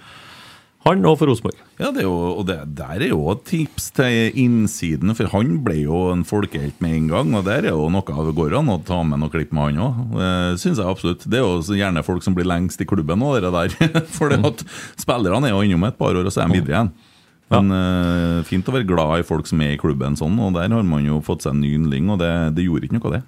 han 0.83 1.05
og 1.07 1.15
for 1.21 1.31
Rosenborg. 1.31 1.61
Ja, 1.79 1.93
det 1.95 2.03
er 2.03 2.09
jo, 2.09 2.15
og 2.41 2.47
det, 2.49 2.57
der 2.75 3.05
er 3.07 3.13
jo 3.13 3.21
et 3.31 3.45
tips 3.47 3.93
til 3.95 4.39
innsiden, 4.43 5.13
for 5.15 5.31
han 5.31 5.61
ble 5.63 5.77
jo 5.85 6.01
en 6.11 6.25
folkehelt 6.27 6.81
med 6.83 6.97
en 6.97 7.07
gang. 7.13 7.31
Og 7.39 7.45
der 7.47 7.69
er 7.69 7.77
jo 7.77 7.87
noe 7.93 8.17
av 8.19 8.33
går 8.35 8.57
an 8.59 8.73
å 8.73 8.81
ta 8.83 8.99
med 9.07 9.23
noe 9.23 9.31
klipp 9.31 9.55
med 9.55 9.69
han 9.69 9.79
òg. 9.85 10.01
Det 10.17 10.33
syns 10.65 10.83
jeg 10.83 10.91
absolutt. 10.91 11.29
Det 11.31 11.39
er 11.39 11.47
jo 11.47 11.79
gjerne 11.79 12.03
folk 12.03 12.27
som 12.27 12.35
blir 12.35 12.51
lengst 12.51 12.83
i 12.83 12.89
klubben 12.89 13.23
òg, 13.23 13.39
det 13.45 13.55
der. 13.55 13.79
For 14.17 14.35
det 14.35 14.43
at 14.49 14.67
spillerne 14.99 15.53
er 15.53 15.55
jo 15.55 15.63
innom 15.63 15.87
et 15.87 15.99
par 16.01 16.19
år, 16.19 16.27
og 16.27 16.35
så 16.35 16.43
er 16.43 16.51
de 16.51 16.59
videre 16.59 16.75
igjen. 16.75 16.93
Men 17.53 17.77
eh, 17.77 18.41
fint 18.49 18.69
å 18.69 18.75
være 18.75 18.89
glad 18.89 19.21
i 19.21 19.29
folk 19.29 19.49
som 19.51 19.63
er 19.65 19.77
i 19.77 19.81
klubben 19.81 20.19
sånn, 20.19 20.39
og 20.41 20.57
der 20.57 20.73
har 20.73 20.89
man 20.89 21.07
jo 21.07 21.21
fått 21.25 21.47
seg 21.47 21.57
en 21.57 21.63
ny 21.65 21.77
yndling, 21.79 22.11
og 22.13 22.21
det, 22.23 22.33
det 22.57 22.67
gjorde 22.67 22.89
ikke 22.89 22.99
noe 22.99 23.15
det. 23.19 23.23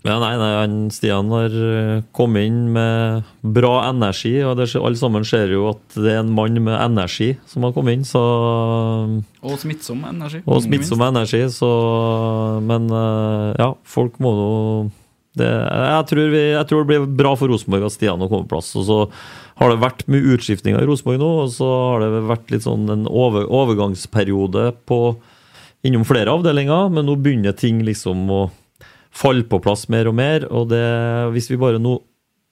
Ja, 0.00 0.14
nei, 0.16 0.32
nei 0.40 0.52
han, 0.56 0.76
Stian 0.88 1.28
har 1.28 1.52
eh, 1.52 1.98
kommet 2.16 2.46
inn 2.48 2.70
med 2.72 3.26
bra 3.44 3.82
energi, 3.90 4.32
og 4.48 4.54
det, 4.56 4.70
alle 4.80 4.96
sammen 4.96 5.26
ser 5.28 5.52
jo 5.52 5.66
at 5.74 5.82
det 5.92 6.14
er 6.14 6.22
en 6.22 6.32
mann 6.32 6.56
med 6.56 6.72
energi 6.72 7.34
som 7.50 7.66
har 7.66 7.74
kommet 7.76 7.98
inn, 7.98 8.06
så 8.08 8.22
Og 9.44 9.60
smittsom 9.60 10.00
energi. 10.08 10.40
Og 10.48 10.64
smittsom 10.64 11.04
energi, 11.04 11.42
så 11.52 11.70
Men 12.64 12.88
eh, 12.88 13.60
ja, 13.60 13.74
folk 13.84 14.16
må 14.24 14.32
nå 14.38 14.48
det, 15.38 15.46
jeg, 15.46 16.06
tror 16.10 16.32
vi, 16.32 16.40
jeg 16.56 16.66
tror 16.66 16.82
det 16.82 16.90
blir 16.90 17.10
bra 17.20 17.36
for 17.38 17.52
Rosenborg 17.52 17.86
at 17.86 17.94
Stian 17.94 18.22
kommer 18.24 18.48
på 18.48 18.56
plass. 18.56 18.72
Og 18.78 18.86
så 18.88 18.98
har 19.60 19.70
det 19.70 19.82
vært 19.82 20.06
mye 20.10 20.34
utskiftinger 20.34 20.82
i 20.82 20.88
Rosenborg 20.88 21.20
nå, 21.22 21.30
og 21.44 21.52
så 21.54 21.68
har 21.92 22.02
det 22.02 22.22
vært 22.30 22.54
litt 22.54 22.66
sånn 22.66 22.88
en 22.90 23.06
over, 23.06 23.46
overgangsperiode 23.46 24.70
på, 24.90 25.00
innom 25.86 26.06
flere 26.08 26.34
avdelinger, 26.34 26.90
men 26.92 27.06
nå 27.06 27.14
begynner 27.22 27.54
ting 27.56 27.84
liksom 27.86 28.26
å 28.34 28.40
falle 29.14 29.46
på 29.46 29.60
plass 29.62 29.86
mer 29.92 30.10
og 30.10 30.16
mer. 30.18 30.46
Og 30.50 30.70
det, 30.72 30.84
hvis 31.36 31.50
vi 31.52 31.60
bare 31.60 31.82
nå 31.82 31.98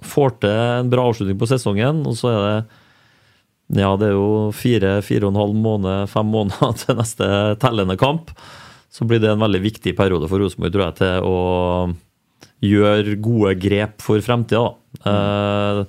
får 0.07 0.39
til 0.45 0.55
en 0.55 0.93
bra 0.93 1.09
avslutning 1.11 1.39
på 1.41 1.49
sesongen, 1.51 2.05
og 2.07 2.15
så 2.19 2.31
er 2.31 2.45
det 2.45 2.59
ja, 3.77 3.91
det 4.01 4.07
er 4.07 4.15
jo 4.15 4.49
fire, 4.57 4.95
fire 5.05 5.27
og 5.27 5.35
en 5.35 5.43
halv 5.43 5.57
måned, 5.61 6.09
fem 6.09 6.31
måneder 6.33 6.77
til 6.81 6.97
neste 6.97 7.27
tellende 7.61 7.99
kamp. 8.01 8.31
Så 8.89 9.05
blir 9.05 9.21
det 9.21 9.35
en 9.35 9.43
veldig 9.43 9.61
viktig 9.67 9.93
periode 9.99 10.31
for 10.31 10.41
Rosenborg, 10.41 10.73
tror 10.73 10.87
jeg, 10.87 10.97
til 11.03 11.27
å 11.29 11.41
gjøre 12.65 13.19
gode 13.23 13.55
grep 13.63 14.03
for 14.05 14.23
fremtida. 14.25 14.75
Mm. 15.05 15.85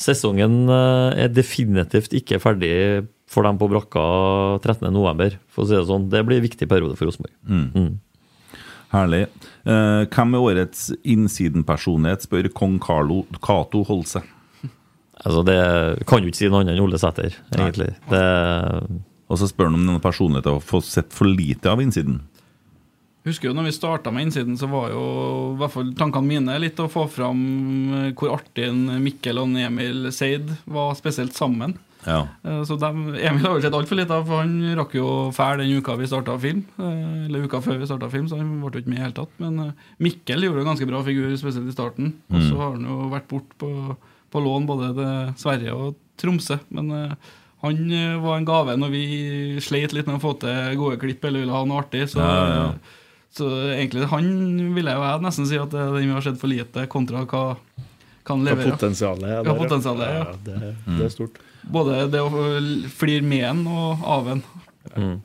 sesongen 0.00 0.70
eh, 0.70 1.24
er 1.24 1.32
definitivt 1.34 2.14
ikke 2.16 2.40
ferdig 2.40 2.72
for 3.30 3.44
dem 3.46 3.58
på 3.58 3.68
brakka 3.68 4.02
13.11., 4.62 5.36
for 5.50 5.64
å 5.64 5.68
si 5.68 5.74
det 5.74 5.86
sånn. 5.88 6.08
Det 6.12 6.22
blir 6.24 6.40
en 6.40 6.46
viktig 6.46 6.68
periode 6.70 6.96
for 6.98 7.10
Rosenborg. 7.10 7.34
Mm. 7.48 7.98
Herlig. 8.94 9.26
Eh, 9.66 10.04
hvem 10.14 10.36
er 10.36 10.46
årets 10.46 10.86
innsidenpersonlighet, 11.02 12.24
spør 12.28 12.48
kong 12.54 12.78
Carlo 12.82 13.24
Cato 13.42 13.82
Holse. 13.88 14.22
Altså, 15.26 15.42
det 15.48 15.58
kan 16.06 16.22
jo 16.22 16.30
ikke 16.30 16.38
si 16.38 16.48
noe 16.52 16.62
annet 16.62 16.76
enn 16.76 16.84
Ole 16.84 17.00
Sæter, 17.00 17.34
egentlig. 17.56 17.88
Det, 18.10 18.22
Og 19.32 19.40
så 19.40 19.48
spør 19.50 19.70
han 19.70 19.78
om 19.78 19.86
denne 19.88 20.02
personligheten 20.04 20.58
har 20.58 20.64
fått 20.64 20.86
sett 20.86 21.14
for 21.16 21.26
lite 21.26 21.72
av 21.72 21.82
innsiden. 21.82 22.20
Husker 23.26 23.48
jo 23.50 23.54
når 23.58 23.64
vi 23.66 23.74
starta 23.74 24.12
med 24.14 24.28
innsiden, 24.28 24.54
så 24.60 24.68
var 24.70 24.92
jo 24.92 25.00
i 25.54 25.58
hvert 25.58 25.72
fall 25.74 25.88
tankene 25.98 26.28
mine 26.30 26.54
litt 26.62 26.78
å 26.78 26.86
få 26.92 27.08
fram 27.10 27.40
eh, 27.96 28.12
hvor 28.14 28.36
artig 28.36 28.68
en 28.68 28.84
Mikkel 29.02 29.40
og 29.42 29.50
Emil 29.58 30.12
Seid 30.14 30.52
var 30.70 30.94
spesielt 30.94 31.34
sammen. 31.34 31.74
Ja. 32.06 32.20
Eh, 32.46 32.60
Så 32.68 32.76
de, 32.78 32.86
Emil 33.18 33.42
har 33.42 33.56
vel 33.56 33.64
sett 33.64 33.74
altfor 33.74 33.98
litt 33.98 34.12
av, 34.14 34.22
for 34.28 34.44
han 34.44 34.52
rakk 34.78 34.94
jo 34.94 35.08
fæl 35.34 35.58
den 35.64 35.72
uka 35.82 35.96
vi 35.98 36.06
starta 36.06 36.36
film. 36.38 36.60
eh, 36.78 37.24
Eller 37.26 37.48
uka 37.48 37.58
før 37.64 37.80
vi 37.82 37.88
starta 37.90 38.06
film, 38.12 38.28
så 38.30 38.38
han 38.38 38.52
ble 38.62 38.70
jo 38.78 38.84
ikke 38.84 38.92
med 38.94 39.00
i 39.00 39.02
hele 39.08 39.16
tatt. 39.18 39.32
Men 39.42 39.72
Mikkel 39.98 40.46
gjorde 40.46 40.62
en 40.62 40.70
ganske 40.70 40.86
bra 40.86 41.00
figur, 41.02 41.32
spesielt 41.40 41.66
i 41.66 41.74
starten. 41.74 42.12
Og 42.30 42.38
så 42.46 42.52
Mm. 42.54 42.60
har 42.62 42.70
han 42.76 42.84
jo 42.86 43.10
vært 43.10 43.26
bort 43.28 43.50
på, 43.58 43.96
på 44.30 44.44
lån 44.44 44.66
både 44.70 44.92
til 44.94 45.34
Sverige 45.42 45.74
og 45.74 45.96
Tromsø. 46.16 46.60
Men 46.70 47.16
han 47.64 48.22
var 48.22 48.36
en 48.38 48.44
gave 48.46 48.76
når 48.78 48.90
vi 48.94 49.02
sleit 49.60 49.92
litt 49.92 50.06
med 50.06 50.20
å 50.20 50.22
få 50.22 50.38
til 50.38 50.76
gode 50.78 51.00
klipp 51.02 51.24
eller 51.24 51.40
ville 51.42 51.52
ha 51.58 51.64
noe 51.66 51.82
artig. 51.82 52.06
Så, 52.14 52.22
Ja, 52.22 52.70
ja. 52.70 52.70
Så 53.36 53.50
egentlig 53.74 54.08
han 54.10 54.30
vil 54.76 54.88
jeg 54.88 54.98
jo 54.98 55.04
jeg 55.06 55.24
nesten 55.24 55.48
si 55.48 55.60
at 55.60 55.72
det 55.72 55.84
den 55.94 56.08
vi 56.08 56.14
har 56.14 56.24
sett 56.24 56.40
for 56.40 56.52
lite, 56.52 56.86
kontra 56.92 57.24
hva 57.24 57.44
kan 58.26 58.42
Hva 58.42 58.56
potensialet 58.58 59.28
er 59.30 59.46
ja. 59.46 59.54
potensialet, 59.54 60.08
ja. 60.10 60.22
Ja, 60.24 60.38
det, 60.42 60.72
det 60.86 61.04
er 61.06 61.12
stort. 61.14 61.38
Både 61.62 62.06
det 62.10 62.22
å 62.22 62.30
flire 62.90 63.22
med 63.22 63.44
en 63.52 63.60
og 63.70 64.02
av 64.02 64.30
en. 64.34 64.42
Mm. 64.96 65.16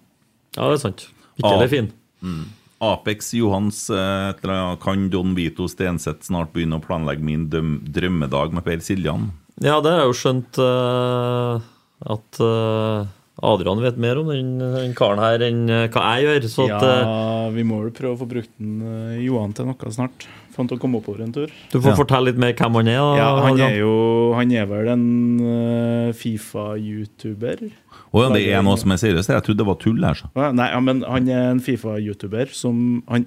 Ja, 0.58 0.68
det 0.68 0.76
er 0.76 0.82
sant. 0.84 1.08
Ikke 1.40 1.56
det 1.64 1.70
fin. 1.72 1.90
Mm. 2.22 2.44
Apex 2.82 3.34
Johans 3.34 3.90
eh, 3.94 4.76
Kan 4.82 5.10
Don 5.14 5.36
Vito 5.38 5.68
Stenseth 5.70 6.26
snart 6.26 6.54
begynne 6.54 6.80
å 6.80 6.84
planlegge 6.84 7.26
min 7.26 7.48
døm 7.50 7.76
drømmedag 7.86 8.54
med 8.58 8.66
Per 8.66 8.82
Siljan? 8.86 9.30
Ja, 9.62 9.78
det 9.82 9.94
har 9.94 10.04
jeg 10.04 10.10
jo 10.10 10.18
skjønt 10.18 10.58
uh, 10.62 11.62
at 12.10 12.42
eh, 12.42 13.10
Adrian 13.42 13.80
vet 13.82 13.98
mer 13.98 14.20
om 14.22 14.28
den, 14.30 14.52
den 14.62 14.92
karen 14.98 15.18
her 15.22 15.42
enn 15.48 15.64
eh, 15.70 15.88
hva 15.90 16.04
jeg 16.20 16.28
gjør. 16.28 16.44
Så 16.52 16.68
at, 16.70 16.84
eh, 16.86 17.00
ja, 17.02 17.50
vi 17.56 17.64
må 17.66 17.80
vel 17.82 17.94
prøve 17.98 18.14
å 18.14 18.20
få 18.22 18.28
brukt 18.30 18.52
den, 18.62 18.76
eh, 18.86 19.24
Johan 19.26 19.56
til 19.58 19.66
noe 19.66 19.94
snart. 19.96 20.28
Få 20.54 20.62
han 20.62 20.70
til 20.70 20.78
å 20.78 20.82
komme 20.84 21.00
oppover 21.00 21.24
en 21.26 21.32
tur. 21.34 21.50
du 21.72 21.78
får 21.82 21.96
fortelle 21.98 22.30
litt 22.30 22.38
mer 22.42 22.54
hvem 22.54 22.78
han 22.82 22.88
er. 22.92 23.00
Da, 23.00 23.18
Ja, 23.18 23.30
han 23.42 23.54
Adrian. 23.56 23.72
er 23.72 23.78
jo 23.80 24.34
Han 24.36 24.52
er 24.52 24.66
vel 24.70 24.88
en 24.94 25.06
Fifa-youtuber. 26.14 27.72
Oh, 28.12 28.22
ja, 28.26 28.30
det 28.36 28.44
er 28.52 28.62
noe 28.66 28.78
som 28.78 28.92
er 28.92 29.00
seriøst? 29.00 29.32
Jeg 29.32 29.44
trodde 29.46 29.62
det 29.64 29.68
var 29.70 29.78
tull 29.80 30.04
her. 30.04 30.18
Så. 30.20 30.28
Nei, 30.54 30.68
ja, 30.74 30.80
men 30.84 31.02
han 31.08 31.30
er 31.32 31.52
en 31.54 31.62
Fifa-youtuber 31.64 32.52
som 32.54 33.02
han, 33.08 33.26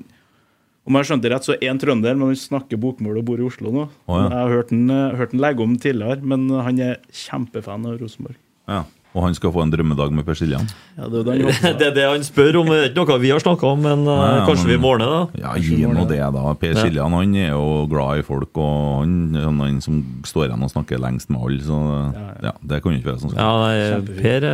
Om 0.84 0.98
jeg 1.00 1.08
skjønte 1.08 1.24
det 1.24 1.32
rett, 1.32 1.46
så 1.48 1.54
er 1.56 1.70
han 1.70 1.78
trønder, 1.80 2.12
men 2.14 2.28
han 2.28 2.36
snakker 2.36 2.76
bokmål 2.76 3.22
og 3.22 3.24
bor 3.24 3.40
i 3.40 3.46
Oslo 3.48 3.70
nå. 3.72 3.86
Oh, 4.06 4.18
ja. 4.20 4.26
Jeg 4.28 4.36
har 4.36 4.50
hørt 4.52 4.70
han, 4.74 4.90
hørt 5.16 5.32
han 5.32 5.40
legge 5.40 5.64
om 5.64 5.78
tidligere, 5.80 6.20
men 6.22 6.44
han 6.52 6.78
er 6.84 6.98
kjempefan 7.08 7.86
av 7.88 7.96
Rosenborg. 8.02 8.36
Ja. 8.68 8.82
Og 9.14 9.22
han 9.22 9.34
skal 9.38 9.52
få 9.54 9.62
en 9.62 9.70
drømmedag 9.70 10.10
med 10.10 10.24
Per 10.26 10.34
Siljan? 10.34 10.64
Ja, 10.98 11.06
det 11.06 11.20
er 11.20 11.26
det 11.28 11.34
han 11.62 11.76
det 11.80 11.86
er 11.86 11.94
det 11.94 12.06
han 12.10 12.24
spør 12.26 12.56
om. 12.60 12.66
Det 12.72 12.78
er 12.80 12.88
ikke 12.90 13.04
noe 13.06 13.18
vi 13.22 13.30
har 13.30 13.38
snakka 13.44 13.68
om, 13.70 13.84
men 13.86 14.00
eh, 14.02 14.18
Nei, 14.18 14.30
ja, 14.40 14.40
kanskje 14.48 14.66
men- 14.66 14.72
vi 14.74 14.78
må 14.82 14.90
ordne 14.96 15.06
det? 15.12 15.42
Ja, 15.44 15.52
gi 15.54 15.78
nå 15.86 16.06
det, 16.10 16.18
da. 16.34 16.54
Per 16.58 16.72
Ja. 16.74 16.82
Siljan 16.82 17.14
han 17.14 17.34
er 17.38 17.52
jo 17.54 17.86
glad 17.92 18.18
i 18.18 18.26
folk, 18.26 18.50
og 18.58 19.04
han 19.04 19.14
er 19.38 19.46
han 19.46 19.80
som 19.84 20.02
står 20.26 20.48
igjen 20.48 20.66
og 20.66 20.72
snakker 20.74 20.98
lengst 20.98 21.30
med 21.30 21.40
alle. 21.46 21.62
Så 21.62 21.78
ja, 22.42 22.52
det 22.60 22.82
kan 22.82 22.92
jo 22.92 22.98
ikke 22.98 23.12
være 23.12 23.22
sånn. 23.22 23.36
Ja, 23.38 23.52
nei, 23.62 24.18
Per, 24.18 24.48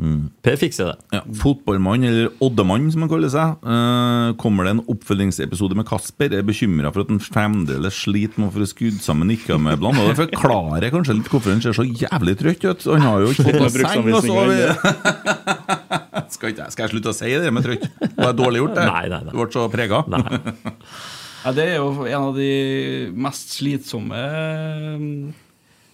eh, 0.00 0.16
per 0.42 0.56
fikser 0.60 0.90
det. 0.90 0.96
Ja, 1.14 1.20
Fotballmann, 1.40 2.04
eller 2.08 2.30
Oddemann 2.42 2.88
som 2.92 3.04
han 3.04 3.10
kaller 3.12 3.30
seg. 3.32 3.58
Uh, 3.64 4.32
kommer 4.40 4.66
det 4.66 4.74
en 4.76 4.82
oppfølgingsepisode 4.90 5.76
med 5.78 5.86
Kasper? 5.88 6.32
Er 6.40 6.46
bekymra 6.46 6.90
for 6.94 7.04
at 7.04 7.12
han 7.12 7.20
fremdeles 7.22 8.00
sliter 8.04 8.40
med 8.40 8.48
å 8.50 8.54
få 8.56 8.68
skrudd 8.70 9.00
sammen 9.04 9.30
nikkamøblene. 9.32 10.04
Og 10.06 10.12
det 10.12 10.18
forklarer 10.22 10.90
kanskje 10.94 11.18
litt 11.20 11.30
hvorfor 11.32 11.54
han 11.54 11.62
ser 11.64 11.76
så 11.76 11.84
jævlig 11.86 12.36
trøtt 12.40 12.64
ut. 12.70 12.88
Han 12.94 13.06
har 13.06 13.26
jo 13.26 13.34
ikke 13.34 13.46
fått 13.50 13.60
noe 13.60 13.72
seng. 13.76 14.10
Og 14.10 14.24
så 14.24 14.38
har 14.40 14.50
vi... 14.50 14.58
skal, 16.30 16.52
ikke, 16.52 16.64
jeg- 16.64 16.72
skal 16.74 16.84
jeg 16.86 16.92
slutte 16.94 17.12
å 17.12 17.16
si 17.16 17.30
det 17.44 17.52
med 17.54 17.66
trøtt? 17.66 17.86
Var 18.16 18.28
er 18.32 18.36
dårlig 18.38 18.64
gjort? 18.64 18.74
det? 18.78 18.88
Nei, 18.90 19.04
nei, 19.12 19.22
nei. 19.26 19.32
Du 19.34 19.38
ble 19.40 19.50
så 19.54 19.68
prega? 19.72 20.02
Ja, 21.40 21.52
det 21.56 21.64
er 21.70 21.78
jo 21.80 22.04
en 22.04 22.26
av 22.30 22.34
de 22.36 22.50
mest 23.16 23.54
slitsomme 23.56 24.24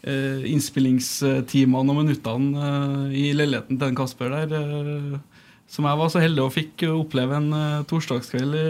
innspillingstimene 0.06 1.92
og 1.92 1.98
minuttene 1.98 2.66
eh, 2.68 3.16
i 3.18 3.24
leiligheten 3.36 3.78
til 3.78 3.90
en 3.90 3.98
Kasper 3.98 4.32
der. 4.32 4.54
Eh, 4.54 5.46
som 5.66 5.88
jeg 5.88 5.98
var 5.98 6.10
så 6.12 6.22
heldig 6.22 6.44
og 6.44 6.52
fikk 6.54 6.84
oppleve 6.92 7.40
en 7.40 7.48
eh, 7.56 7.86
torsdagskveld 7.90 8.58
i, 8.60 8.66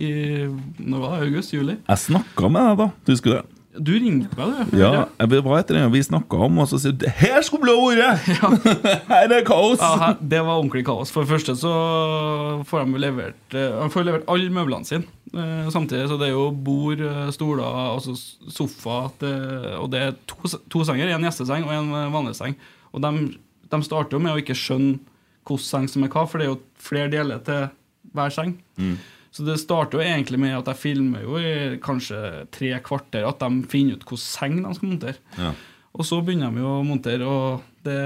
i 0.00 0.12
når 0.80 1.02
var 1.02 1.16
det, 1.18 1.26
august? 1.28 1.52
Juli? 1.52 1.76
Jeg 1.76 2.04
snakka 2.06 2.48
med 2.52 2.70
deg, 2.70 2.80
da. 2.80 2.88
Husker 3.12 3.34
du 3.34 3.36
det? 3.40 3.61
Du 3.72 3.92
ringte 3.96 4.36
meg, 4.36 4.68
du. 4.68 4.76
Ja, 4.76 5.06
jeg 5.16 5.42
var 5.46 5.62
etter 5.62 5.78
det 5.78 5.84
vi 5.94 6.02
snakka 6.04 6.36
om, 6.44 6.58
og 6.60 6.66
så 6.68 6.76
sier 6.82 6.92
du 6.92 7.06
'Her 7.08 7.40
skulle 7.40 7.72
det 7.72 7.96
vært!' 7.96 9.06
Her 9.08 9.32
er 9.32 9.44
kaos! 9.48 9.78
Ja, 9.80 9.96
her- 9.96 10.18
det 10.20 10.42
var 10.44 10.58
ordentlig 10.60 10.84
kaos. 10.84 11.10
For 11.10 11.24
det 11.24 11.30
første 11.30 11.54
så 11.56 11.72
får 12.68 12.84
de 12.84 12.98
levert 13.00 13.54
eh, 13.56 13.88
får 13.88 14.04
levert 14.04 14.24
alle 14.28 14.50
møblene 14.52 14.84
sine. 14.84 15.04
Eh, 15.32 15.70
Samtidig 15.72 16.08
så 16.10 16.18
det 16.20 16.28
er 16.28 16.34
jo 16.36 16.50
bord, 16.52 17.00
eh, 17.00 17.30
stoler, 17.32 17.64
altså 17.64 18.12
sofa 18.52 19.10
det, 19.20 19.32
Og 19.80 19.90
det 19.90 20.00
er 20.02 20.12
to, 20.26 20.36
to 20.68 20.84
senger. 20.84 21.08
En 21.08 21.24
gjesteseng 21.24 21.64
og 21.64 21.72
en 21.72 22.12
vanlig 22.12 22.36
seng. 22.36 22.54
Og 22.92 23.00
de, 23.00 23.38
de 23.72 23.82
starter 23.82 24.18
jo 24.18 24.18
med 24.20 24.34
å 24.36 24.42
ikke 24.42 24.54
skjønne 24.58 24.98
hvilken 25.46 25.64
seng 25.64 25.88
som 25.88 26.04
er 26.04 26.08
hva, 26.12 26.26
for 26.28 26.38
det 26.38 26.46
er 26.46 26.52
jo 26.52 26.60
flere 26.78 27.08
deler 27.10 27.38
til 27.42 27.70
hver 28.14 28.30
seng. 28.30 28.58
Mm. 28.76 28.98
Så 29.32 29.44
det 29.46 29.58
starter 29.62 29.98
jo 29.98 30.04
egentlig 30.04 30.38
med 30.42 30.58
at 30.58 30.68
jeg 30.68 30.80
filmer 30.82 31.22
jo 31.24 31.38
i 31.40 31.78
kanskje 31.82 32.46
tre 32.52 32.72
kvarter 32.84 33.24
at 33.24 33.40
de 33.40 33.62
finner 33.72 33.96
ut 33.96 34.04
hvilken 34.04 34.20
seng 34.20 34.58
de 34.60 34.72
skal 34.76 34.90
montere. 34.90 35.22
Ja. 35.38 35.52
Og 35.96 36.08
så 36.08 36.18
begynner 36.24 36.52
de 36.52 36.60
jo 36.60 36.72
å 36.78 36.82
montere, 36.86 37.28
og 37.28 37.86
det 37.86 38.00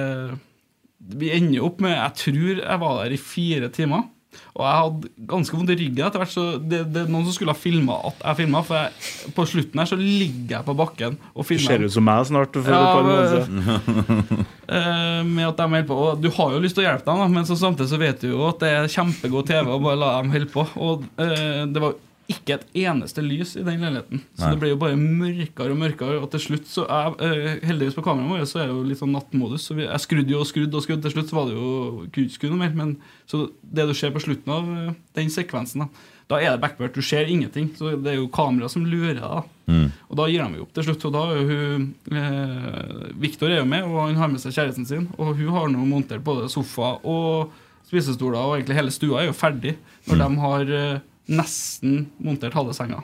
Vi 1.07 1.28
ender 1.31 1.62
opp 1.62 1.82
med 1.85 1.93
Jeg 1.93 2.15
tror 2.19 2.61
jeg 2.62 2.81
var 2.82 2.94
der 3.03 3.12
i 3.15 3.20
fire 3.20 3.69
timer. 3.70 4.07
Og 4.56 4.62
jeg 4.64 4.76
hadde 4.80 5.10
ganske 5.32 5.58
vondt 5.58 5.72
i 5.74 5.78
ryggen 5.80 6.06
etter 6.06 6.22
hvert, 6.22 6.32
så 6.32 6.44
det, 6.56 6.82
det 6.94 7.02
er 7.04 7.10
noen 7.12 7.26
som 7.28 7.36
skulle 7.36 7.52
ha 7.52 7.60
filma 7.60 7.98
at 8.08 8.22
jeg 8.22 8.40
filma. 8.42 8.62
For 8.66 8.78
jeg, 8.80 9.32
på 9.36 9.46
slutten 9.50 9.82
her 9.82 9.90
så 9.90 9.98
ligger 10.00 10.56
jeg 10.56 10.66
på 10.66 10.76
bakken 10.78 11.18
og 11.34 11.42
Du 11.42 11.48
filmer. 11.50 11.66
ser 11.68 11.84
ut 11.86 11.96
som 11.96 12.06
meg 12.08 12.24
snart. 12.30 12.60
Ja, 12.66 12.84
men-. 13.06 14.44
Eh, 14.66 15.20
med 15.22 15.44
at 15.46 15.60
de 15.60 15.62
holder 15.62 15.84
på 15.86 15.94
Og 15.94 16.16
du 16.18 16.26
har 16.34 16.50
jo 16.50 16.58
lyst 16.58 16.74
til 16.74 16.82
å 16.82 16.88
hjelpe 16.88 17.06
dem, 17.06 17.34
men 17.36 17.44
så 17.46 17.54
samtidig 17.54 17.86
så 17.86 18.00
vet 18.00 18.24
du 18.24 18.32
jo 18.32 18.40
at 18.48 18.58
det 18.64 18.72
er 18.74 18.88
kjempegod 18.90 19.46
TV 19.46 19.70
å 19.70 19.78
bare 19.78 20.00
la 20.00 20.08
dem 20.16 20.32
holde 20.34 20.48
på. 20.50 20.64
Og 20.82 21.04
uh, 21.22 21.62
det 21.70 21.82
var 21.84 21.94
ikke 22.32 22.55
et 22.57 22.65
eneste 22.86 23.23
lys 23.23 23.53
i 23.57 23.62
den 23.66 23.81
leiligheten. 23.85 24.23
Så 24.35 24.44
Nei. 24.47 24.51
det 24.55 24.61
ble 24.62 24.70
jo 24.73 24.78
bare 24.81 24.97
mørkere 24.98 25.70
og 25.74 25.78
mørkere. 25.78 26.16
Og 26.23 26.31
til 26.32 26.40
slutt 26.43 26.66
så 26.70 26.86
er, 26.90 27.15
eh, 27.23 27.61
Heldigvis 27.69 27.94
på 27.94 28.03
kameraet 28.07 28.32
vårt 28.32 28.51
så 28.51 28.61
er 28.62 28.66
det 28.66 28.74
jo 28.74 28.82
litt 28.89 28.98
sånn 28.98 29.15
nattmodus. 29.15 29.66
Så 29.69 29.77
vi, 29.78 29.85
jeg 29.86 30.01
skrudde 30.03 30.35
jo 30.35 30.40
og 30.43 30.47
skrudde 30.51 30.74
og 30.74 30.82
skrudde. 30.82 31.03
Til 31.07 31.15
slutt 31.15 31.31
så 31.31 31.36
var 31.39 31.47
det 31.51 31.55
jo 31.55 31.70
kunne 32.11 32.27
ikke 32.27 32.39
skru 32.40 32.48
noe 32.51 32.62
mer. 32.65 32.74
Men 32.74 32.97
så 33.31 33.47
det 33.62 33.86
du 33.86 33.94
ser 33.94 34.11
på 34.16 34.23
slutten 34.27 34.53
av 34.53 34.70
eh, 34.89 34.93
den 35.20 35.31
sekvensen, 35.31 35.86
da 35.86 36.12
da 36.27 36.40
er 36.43 36.57
det 36.57 36.61
backburt. 36.65 36.90
Du 36.98 37.03
ser 37.07 37.28
ingenting. 37.31 37.69
Så 37.78 37.93
det 38.03 38.11
er 38.11 38.16
jo 38.19 38.27
kamera 38.35 38.66
som 38.69 38.82
lurer 38.85 39.15
deg. 39.20 39.53
Mm. 39.66 39.90
og 40.11 40.16
da 40.19 40.24
gir 40.31 40.43
de 40.47 40.59
jo 40.59 40.62
opp 40.66 40.73
til 40.74 40.85
slutt. 40.89 41.05
Og 41.07 41.12
da 41.15 41.23
er 41.35 41.47
hun 41.47 41.85
eh, 42.11 43.12
Victor 43.23 43.51
er 43.51 43.61
jo 43.61 43.69
med, 43.70 43.85
og 43.86 44.01
han 44.09 44.19
har 44.19 44.28
med 44.32 44.43
seg 44.43 44.55
kjæresten 44.57 44.86
sin. 44.89 45.07
Og 45.19 45.36
hun 45.39 45.53
har 45.55 45.69
nå 45.70 45.85
montert 45.86 46.24
både 46.27 46.48
sofa 46.51 46.97
og 47.07 47.53
spisestoler, 47.86 48.40
og 48.43 48.57
egentlig 48.57 48.78
hele 48.81 48.90
stua 48.94 49.20
er 49.23 49.28
jo 49.31 49.36
ferdig 49.39 49.77
når 50.09 50.16
Mm. 50.16 50.23
de 50.35 50.40
har 50.43 50.73
eh, 50.74 50.98
nesten 51.28 52.07
montert 52.23 52.55
halve 52.55 52.74
senga. 52.77 53.01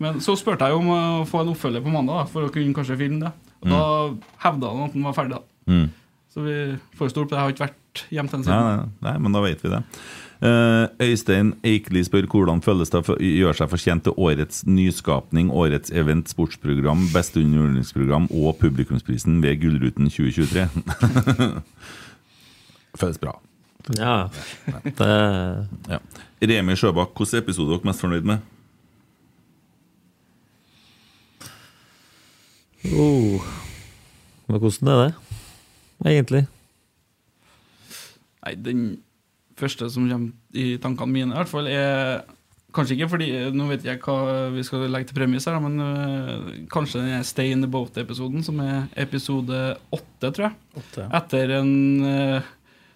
Men 0.00 0.20
så 0.24 0.36
spurte 0.40 0.64
jeg 0.70 0.78
om 0.78 0.88
å 0.94 1.00
få 1.28 1.42
en 1.44 1.52
oppfølger 1.52 1.84
på 1.84 1.92
mandag, 1.92 2.22
da, 2.22 2.24
for 2.30 2.46
å 2.46 2.52
kunne 2.52 2.74
kanskje 2.76 2.96
filme 3.00 3.20
det. 3.26 3.32
Og 3.64 3.70
da 3.72 3.82
hevda 4.44 4.70
han 4.74 4.86
at 4.88 4.92
den 4.96 5.04
var 5.08 5.16
ferdig. 5.16 5.38
da 5.40 5.42
Mm. 5.72 5.86
Så 6.34 6.42
vi 6.44 6.54
får 6.98 7.08
stole 7.12 7.24
på 7.28 7.30
det. 7.30 7.38
Jeg 7.38 7.44
har 7.44 7.52
ikke 7.54 7.64
vært 7.64 8.00
hjemme 8.12 8.28
til 8.28 8.40
den 8.42 8.50
Nei, 8.50 8.56
siden. 8.58 8.90
nei, 9.00 9.10
nei, 9.12 9.18
men 9.22 9.32
da 9.32 9.40
vet 9.40 9.62
vi 9.62 9.70
det. 9.70 9.78
Uh, 10.44 10.88
Øystein 11.00 11.52
Eikli 11.64 12.02
spør 12.04 12.26
hvordan 12.28 12.60
føles 12.60 12.90
det 12.90 13.00
å 13.00 13.16
gjøre 13.16 13.54
seg 13.56 13.70
fortjent 13.70 14.04
til 14.04 14.16
årets 14.20 14.64
nyskapning, 14.66 15.48
årets 15.54 15.94
event, 15.94 16.28
sportsprogram, 16.28 17.06
beste 17.14 17.40
underholdningsprogram 17.40 18.26
og 18.34 18.58
publikumsprisen 18.60 19.38
ved 19.40 19.62
Gullruten 19.62 20.10
2023. 20.10 20.66
føles 23.00 23.18
bra. 23.22 23.38
Ja. 23.92 24.28
Det 24.84 25.08
Ja. 25.88 25.98
Remi 26.44 26.76
Sjøbakk, 26.76 27.16
hvilken 27.16 27.40
episode 27.40 27.72
er 27.72 27.78
dere 27.78 27.88
mest 27.88 28.00
fornøyd 28.00 28.26
med? 28.28 28.38
oh. 32.92 33.40
Men 34.46 34.60
hvordan 34.60 34.88
er 34.88 35.00
det, 35.00 35.14
egentlig? 36.04 36.46
Nei, 38.44 38.54
den 38.60 38.80
første 39.56 39.88
som 39.90 40.08
kommer 40.10 40.32
i 40.52 40.76
tankene 40.76 41.12
mine, 41.12 41.32
i 41.32 41.38
hvert 41.38 41.52
fall, 41.52 41.68
er 41.70 42.24
Kanskje 42.74 42.96
ikke 42.96 43.06
fordi 43.12 43.28
Nå 43.54 43.68
vet 43.68 43.84
jeg 43.86 44.00
hva 44.02 44.48
vi 44.50 44.64
skal 44.66 44.88
legge 44.90 45.06
til 45.06 45.14
premiss 45.20 45.46
her, 45.46 45.60
men 45.62 45.78
øh, 45.78 46.48
kanskje 46.72 47.04
den 47.04 47.24
Stay 47.24 47.52
in 47.54 47.62
the 47.62 47.70
Boat-episoden, 47.70 48.42
som 48.42 48.58
er 48.58 48.88
episode 48.98 49.76
åtte, 49.94 50.30
tror 50.30 50.48
jeg. 50.48 50.56
8, 50.82 51.04
ja. 51.04 51.20
Etter 51.20 51.52
en 51.60 52.04
øh, 52.04 52.48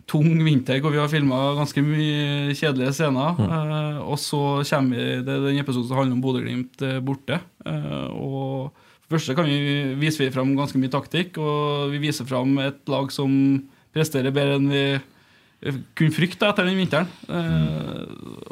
tung 0.09 0.40
vinter 0.44 0.80
hvor 0.80 0.94
vi 0.94 1.01
har 1.01 1.10
filma 1.12 1.39
ganske 1.59 1.82
mye 1.85 2.55
kjedelige 2.56 2.94
scener. 2.97 3.39
øh, 3.44 3.98
og 4.09 4.18
så 4.18 4.43
kommer 4.70 5.22
Det 5.26 5.39
den 5.44 5.59
episoden 5.60 5.89
som 5.89 5.98
handler 6.01 6.16
om 6.16 6.22
Bodø-Glimt 6.24 6.82
øh, 6.82 7.01
borte. 7.05 7.40
øh, 7.66 8.09
og 8.12 8.72
for 9.09 9.16
det 9.16 9.20
første 9.22 9.35
kan 9.35 9.47
vi, 9.48 9.94
viser 9.97 10.24
vi 10.24 10.32
fram 10.32 10.56
ganske 10.56 10.78
mye 10.78 10.93
taktikk, 10.93 11.39
og 11.40 11.93
vi 11.93 11.98
viser 12.02 12.26
fram 12.28 12.59
et 12.60 12.80
lag 12.89 13.09
som 13.12 13.30
presterer 13.94 14.35
bedre 14.36 14.59
enn 14.59 14.68
vi 14.68 14.82
eh, 14.97 15.78
kunne 15.97 16.12
frykte 16.12 16.48
etter 16.48 16.68
den 16.68 16.76
vinteren. 16.76 17.09
Eh, 17.28 18.02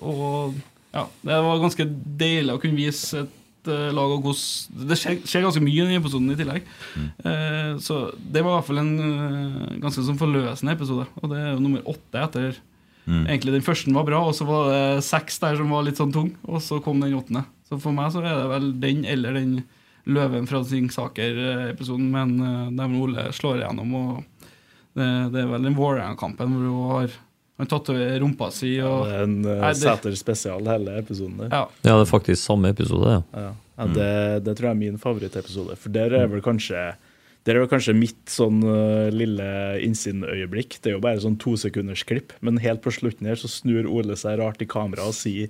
og 0.00 0.56
ja, 0.96 1.04
det 1.28 1.40
var 1.44 1.60
ganske 1.60 1.84
deilig 1.92 2.54
å 2.54 2.62
kunne 2.62 2.80
vise 2.80 3.20
et 3.20 3.28
eh, 3.28 3.32
lag 3.68 4.14
og 4.14 4.24
hvordan 4.26 4.86
Det 4.90 4.98
skjer, 5.00 5.18
skjer 5.26 5.44
ganske 5.46 5.62
mye 5.64 5.74
i 5.74 5.88
den 5.88 5.98
episoden 6.00 6.32
i 6.32 6.38
tillegg. 6.38 6.70
Eh, 6.96 7.72
så 7.82 7.98
det 8.16 8.44
var 8.44 8.54
i 8.54 8.56
hvert 8.58 8.68
fall 8.70 8.82
en 8.82 8.94
eh, 9.06 9.76
ganske 9.82 10.06
sånn 10.06 10.20
forløsende 10.20 10.76
episode. 10.76 11.08
Og 11.22 11.30
det 11.32 11.42
er 11.42 11.52
jo 11.54 11.62
nummer 11.64 11.92
åtte 11.94 12.22
etter 12.22 12.58
Mm. 13.06 13.22
Egentlig 13.28 13.52
Den 13.54 13.62
første 13.62 13.92
var 13.94 14.06
bra, 14.06 14.20
og 14.26 14.34
så 14.34 14.46
var 14.48 14.70
det 14.72 15.04
seks 15.06 15.38
der 15.38 15.56
som 15.58 15.70
var 15.70 15.84
litt 15.86 15.98
sånn 16.00 16.14
tung, 16.14 16.32
og 16.42 16.58
så 16.62 16.80
kom 16.82 16.98
den 16.98 17.14
åttende. 17.14 17.44
Så 17.68 17.78
for 17.82 17.94
meg 17.94 18.10
så 18.10 18.22
er 18.22 18.34
det 18.34 18.48
vel 18.50 18.72
den 18.82 19.04
eller 19.06 19.38
den 19.38 19.60
Løven 20.06 20.46
fra 20.46 20.60
Singsaker-episoden, 20.62 22.12
men 22.14 22.36
uh, 22.38 22.68
der 22.70 22.92
Ole 22.94 23.24
slår 23.34 23.58
igjennom. 23.58 23.94
Og 23.98 24.50
det, 24.94 25.06
det 25.34 25.40
er 25.42 25.48
vel 25.50 25.66
den 25.66 25.74
Vålerenga-kampen 25.74 26.52
hvor 26.52 26.66
hun 26.66 26.92
har 26.92 27.16
han 27.56 27.68
tatoverer 27.70 28.20
rumpa 28.20 28.50
si. 28.52 28.74
Og, 28.84 29.06
Det 29.06 29.16
er 29.16 29.24
en 29.24 29.36
uh, 29.46 29.54
Nei, 29.62 29.72
Sæter 29.80 30.16
spesial, 30.18 30.66
hele 30.68 30.98
episoden 31.00 31.38
der. 31.40 31.52
Ja. 31.52 31.64
Ja, 31.86 31.94
det 31.94 32.02
er 32.04 32.10
faktisk 32.10 32.42
samme 32.42 32.72
episode, 32.74 33.18
ja. 33.18 33.22
Ja, 33.32 33.52
ja 33.80 33.90
det, 33.96 34.12
det 34.46 34.56
tror 34.58 34.70
jeg 34.70 34.76
er 34.76 34.82
min 34.82 34.98
favorittepisode. 35.00 35.78
For 35.80 35.94
der 35.94 36.16
er 36.20 36.28
vel 36.32 36.44
kanskje 36.44 36.90
Der 37.46 37.54
er 37.54 37.62
vel 37.62 37.70
kanskje 37.70 37.94
mitt 37.94 38.28
sånn 38.28 38.60
uh, 38.66 39.08
lille 39.14 39.46
innsinnøyeblikk. 39.86 40.80
Det 40.82 40.92
er 40.92 40.98
jo 40.98 41.04
bare 41.04 41.22
sånn 41.22 41.38
tosekundersklipp. 41.40 42.36
Men 42.44 42.60
helt 42.60 42.84
på 42.84 42.92
slutten 42.92 43.28
her 43.30 43.40
så 43.40 43.48
snur 43.48 43.88
Ole 43.88 44.18
seg 44.18 44.40
rart 44.42 44.60
i 44.60 44.68
kamera 44.68 45.08
og 45.08 45.16
sier 45.16 45.48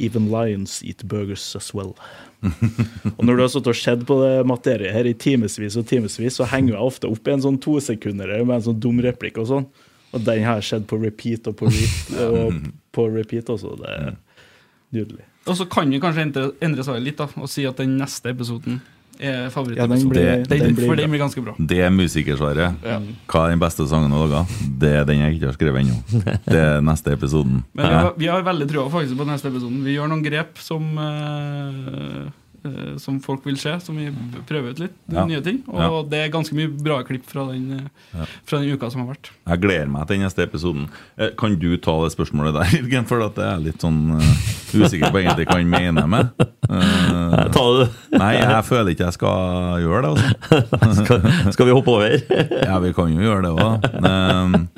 Even 0.00 0.30
lions 0.32 0.78
eat 0.86 1.02
burgers 1.04 1.44
as 1.58 1.72
well. 1.74 1.96
og 3.16 3.22
når 3.26 3.34
du 3.34 3.42
har 3.42 3.50
stått 3.52 3.68
og 3.68 3.76
sett 3.76 4.06
på 4.08 4.16
det 4.22 4.46
materiet 4.48 4.94
her 4.94 5.06
i 5.06 5.12
timevis 5.12 5.76
og 5.76 5.84
timevis, 5.90 6.38
så 6.38 6.46
henger 6.48 6.76
jeg 6.76 6.86
ofte 6.86 7.10
opp 7.12 7.28
i 7.28 7.34
en 7.34 7.44
sånn 7.44 7.58
tosekundere 7.60 8.40
med 8.40 8.56
en 8.56 8.64
sånn 8.70 8.80
dum 8.80 9.02
replikk 9.04 9.42
og 9.42 9.50
sånn. 9.50 9.66
Og 10.12 10.24
den 10.24 10.44
har 10.44 10.60
skjedd 10.60 10.86
på 10.86 10.98
repeat 11.02 11.46
og 11.48 11.56
på, 11.56 11.66
re 11.72 11.86
og 12.28 12.62
på 12.92 13.06
repeat 13.14 13.48
også. 13.48 13.76
Det 13.80 13.92
er 13.98 14.16
nydelig. 14.92 15.24
og 15.48 15.56
så 15.56 15.64
kan 15.72 15.90
vi 15.90 15.98
kanskje 16.00 16.22
endre, 16.28 16.50
endre 16.62 16.84
svaret 16.84 17.02
litt 17.02 17.16
da, 17.18 17.26
og 17.40 17.48
si 17.48 17.64
at 17.66 17.76
den 17.80 17.96
neste 17.98 18.30
episoden 18.30 18.80
er 19.22 19.44
Ja, 19.44 19.48
favorittepisoden. 19.54 19.98
den 20.00 20.08
blir- 20.10 20.46
Den- 20.48 20.58
den 20.66 20.74
blir 20.74 20.86
for 20.86 20.94
bra. 20.96 21.02
den 21.02 21.10
blir 21.12 21.20
ganske 21.20 21.42
bra. 21.44 21.54
Det 21.58 21.78
er 21.84 21.90
musikersvaret. 21.90 22.74
Ja. 22.82 22.98
Hva 23.28 23.44
er 23.46 23.50
den 23.52 23.60
beste 23.60 23.86
sangen 23.88 24.10
du 24.10 24.16
har 24.16 24.26
laga? 24.26 24.46
Det 24.80 24.90
er 25.00 25.04
den 25.04 25.18
jeg 25.20 25.34
ikke 25.36 25.46
har 25.46 25.52
skrevet 25.56 25.80
ennå. 25.84 25.96
Det 26.44 26.58
er 26.58 26.80
neste 26.80 27.12
episoden. 27.12 27.62
Men 27.74 27.86
vi 27.88 27.94
har, 27.94 28.12
vi 28.18 28.26
har 28.26 28.42
veldig 28.42 28.68
trua 28.72 28.88
faktisk 28.90 29.16
på 29.16 29.26
neste 29.28 29.48
episoden. 29.52 29.84
Vi 29.84 29.94
gjør 29.96 30.08
noen 30.10 30.24
grep 30.24 30.58
som 30.58 30.82
eh, 30.98 32.30
Som 33.02 33.16
folk 33.20 33.42
vil 33.46 33.56
se, 33.58 33.72
som 33.82 33.96
vi 33.98 34.06
prøver 34.46 34.70
ut 34.70 34.78
litt. 34.84 34.92
Ja. 35.10 35.24
Nye 35.26 35.40
ting. 35.42 35.62
Og 35.66 35.80
Ja. 35.82 36.02
det 36.12 36.18
er 36.24 36.28
ganske 36.30 36.54
mye 36.54 36.68
bra 36.70 37.00
klipp 37.02 37.24
fra 37.26 37.46
den, 37.50 37.72
eh, 37.72 37.88
Ja. 38.20 38.24
fra 38.46 38.58
den 38.60 38.70
uka 38.76 38.90
som 38.90 39.00
har 39.06 39.14
vært. 39.14 39.30
Jeg 39.48 39.60
gleder 39.60 39.88
meg 39.90 40.06
til 40.06 40.16
den 40.18 40.26
neste 40.28 40.42
episoden. 40.46 40.88
Eh, 41.18 41.30
Kan 41.36 41.56
du 41.58 41.76
ta 41.76 41.96
det 42.04 42.12
spørsmålet 42.14 42.54
der, 42.54 42.64
Jørgen? 42.78 43.06
For 43.08 43.20
at 43.26 43.34
jeg 43.34 43.50
er 43.50 43.58
litt 43.64 43.80
sånn 43.82 44.20
eh, 44.20 44.78
usikker 44.78 45.10
på 45.10 45.22
egentlig 45.24 45.46
hva 45.48 45.58
han 45.58 45.70
mener 45.70 46.06
med. 46.06 46.30
Eh, 46.38 47.48
Ta 47.50 47.64
det. 47.80 47.88
nei, 48.12 48.32
jeg 48.38 48.64
føler 48.64 48.90
ikke 48.94 49.04
jeg 49.10 49.12
skal 49.18 49.82
gjøre 49.82 50.02
det. 50.02 50.36
Altså. 50.80 51.04
Skal, 51.04 51.52
skal 51.52 51.66
vi 51.66 51.72
hoppe 51.72 51.88
over? 51.88 52.22
Ja, 52.68 52.78
vi 52.78 52.92
kan 52.92 53.10
jo 53.12 53.20
gjøre 53.20 53.42
det 53.42 53.52
òg. 53.58 54.68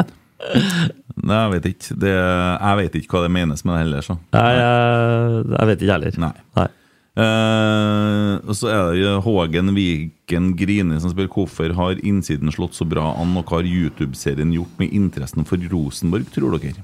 Nei, 1.24 1.36
jeg 1.40 1.52
vet 1.54 1.66
ikke. 1.70 1.94
Det, 2.00 2.10
jeg 2.14 2.76
vet 2.80 2.96
ikke 2.98 3.16
hva 3.16 3.22
det 3.26 3.30
menes 3.34 3.64
med 3.64 3.74
det 3.76 3.82
heller. 3.84 4.02
Så. 4.04 4.16
Nei, 4.34 4.48
jeg, 4.56 5.44
jeg 5.54 5.68
vet 5.70 5.84
ikke 5.84 5.94
heller. 5.98 6.18
Nei. 6.24 6.32
Nei. 6.58 6.66
Eh, 7.14 8.32
og 8.42 8.56
så 8.58 8.70
er 8.72 8.96
det 8.98 9.10
Hågen 9.22 9.70
Viken 9.76 10.48
Grini 10.58 10.96
som 10.98 11.12
spør 11.12 11.30
hvorfor 11.30 11.74
har 11.78 12.00
innsiden 12.02 12.50
slått 12.54 12.74
så 12.74 12.86
bra 12.88 13.12
an, 13.20 13.36
og 13.38 13.46
hva 13.46 13.60
har 13.60 13.70
YouTube-serien 13.70 14.54
gjort 14.56 14.82
med 14.82 14.94
interessen 14.96 15.46
for 15.46 15.62
Rosenborg, 15.70 16.26
tror 16.34 16.58
dere? 16.58 16.82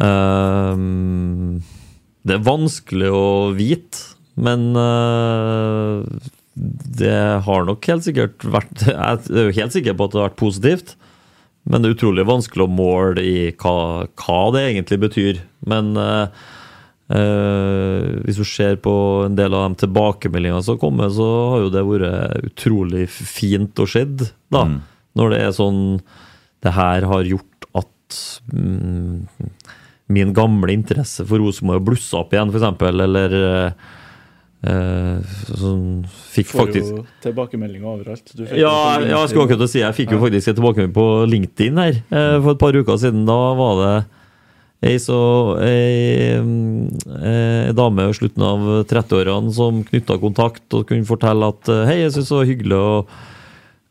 Uh, 0.00 1.56
det 2.24 2.36
er 2.36 2.44
vanskelig 2.46 3.08
å 3.12 3.30
vite, 3.56 4.04
men 4.40 4.70
uh, 4.76 6.04
det 7.00 7.16
har 7.46 7.66
nok 7.66 7.88
helt 7.88 8.04
sikkert 8.06 8.44
vært 8.44 8.84
Jeg 8.86 9.24
er 9.32 9.48
jo 9.48 9.56
helt 9.56 9.76
sikker 9.76 9.96
på 9.96 10.06
at 10.06 10.14
det 10.14 10.20
har 10.20 10.30
vært 10.30 10.42
positivt. 10.42 10.96
Men 11.68 11.82
det 11.82 11.90
er 11.90 11.96
utrolig 11.98 12.24
vanskelig 12.28 12.64
å 12.64 12.72
måle 12.72 13.22
i 13.24 13.50
hva, 13.60 14.06
hva 14.20 14.40
det 14.54 14.64
egentlig 14.70 14.98
betyr. 15.02 15.42
Men 15.68 15.92
eh, 16.00 16.46
eh, 17.10 18.06
hvis 18.24 18.40
du 18.40 18.46
ser 18.46 18.78
på 18.82 18.94
en 19.26 19.36
del 19.38 19.54
av 19.56 19.68
de 19.68 19.82
tilbakemeldingene 19.84 20.62
som 20.66 20.78
kommer, 20.80 21.10
så 21.12 21.28
har 21.54 21.66
jo 21.66 21.74
det 21.74 21.84
vært 21.88 22.50
utrolig 22.52 23.06
fint 23.10 23.82
å 23.82 23.88
se, 23.90 24.06
da. 24.06 24.64
Mm. 24.66 24.80
Når 25.18 25.32
det 25.32 25.38
er 25.42 25.54
sånn 25.56 25.80
Det 26.62 26.70
her 26.76 27.02
har 27.08 27.24
gjort 27.26 27.64
at 27.80 28.16
mm, 28.52 29.24
min 30.12 30.34
gamle 30.36 30.74
interesse 30.74 31.24
for 31.26 31.42
Rosenborg 31.42 31.82
blussa 31.86 32.20
opp 32.20 32.34
igjen, 32.34 32.52
f.eks., 32.52 32.84
eller 33.00 33.34
eh, 34.66 35.34
sånn 35.56 35.84
Fikk 36.34 36.50
Får 36.50 36.66
faktisk 36.66 36.94
jo 36.94 37.04
tilbakemeldinger 37.24 37.90
overalt. 37.94 38.32
Du 38.34 38.44
fikk 38.44 38.60
ja, 38.60 38.74
ja, 39.00 39.22
jeg 39.22 39.32
skulle 39.32 39.48
akkurat 39.48 39.72
si 39.72 39.82
Jeg 39.82 39.96
fikk 39.96 40.14
jo 40.14 40.22
faktisk 40.22 40.52
en 40.52 40.58
tilbakemelding 40.58 40.96
på 40.96 41.06
LinkedIn 41.32 41.80
her 41.80 42.00
eh, 42.02 42.36
for 42.40 42.54
et 42.54 42.62
par 42.62 42.76
uker 42.76 43.00
siden. 43.00 43.24
Da 43.28 43.40
var 43.58 43.80
det 43.80 43.94
ei, 44.80 44.96
så, 45.02 45.16
ei, 45.60 46.38
ei 47.20 47.72
dame 47.76 48.06
i 48.08 48.14
slutten 48.16 48.44
av 48.46 48.62
30-årene 48.88 49.52
som 49.52 49.82
knytta 49.84 50.16
kontakt 50.22 50.76
og 50.76 50.86
kunne 50.88 51.08
fortelle 51.08 51.50
at 51.52 51.68
eh, 51.68 51.84
hei, 51.88 51.98
jeg 52.00 52.14
syns 52.14 52.30
det 52.30 52.38
var 52.38 52.48
hyggelig 52.48 52.78
å, 52.78 52.94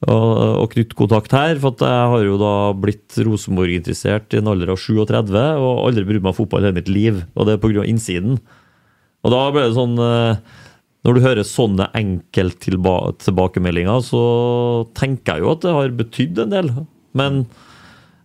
å, 0.09 0.15
å 0.63 0.65
knytte 0.71 0.97
kontakt 0.97 1.35
her, 1.37 1.61
for 1.61 1.85
jeg 1.85 2.07
har 2.13 2.23
jo 2.25 2.39
da 2.41 2.53
blitt 2.73 3.19
Rosenborg-interessert 3.21 4.33
i 4.33 4.41
en 4.41 4.49
alder 4.49 4.73
av 4.73 4.81
37 4.81 5.37
og 5.37 5.83
aldri 5.85 6.07
brydd 6.09 6.25
meg 6.25 6.33
om 6.33 6.39
fotball 6.39 6.65
hele 6.65 6.79
mitt 6.79 6.89
liv, 6.89 7.21
og 7.35 7.45
det 7.45 7.53
er 7.55 7.61
pga. 7.61 7.85
innsiden. 7.85 8.33
Og 9.21 9.29
da 9.35 9.41
ble 9.53 9.67
det 9.67 9.75
sånn 9.75 9.97
eh, 9.99 10.35
Når 11.05 11.13
du 11.15 11.21
hører 11.23 11.45
sånne 11.47 11.85
enkelttilbakemeldinger, 11.95 13.99
så 14.03 14.23
tenker 14.97 15.37
jeg 15.37 15.45
jo 15.45 15.53
at 15.53 15.63
det 15.63 15.77
har 15.77 15.99
betydd 16.01 16.35
en 16.43 16.51
del. 16.51 16.67
Men 17.15 17.45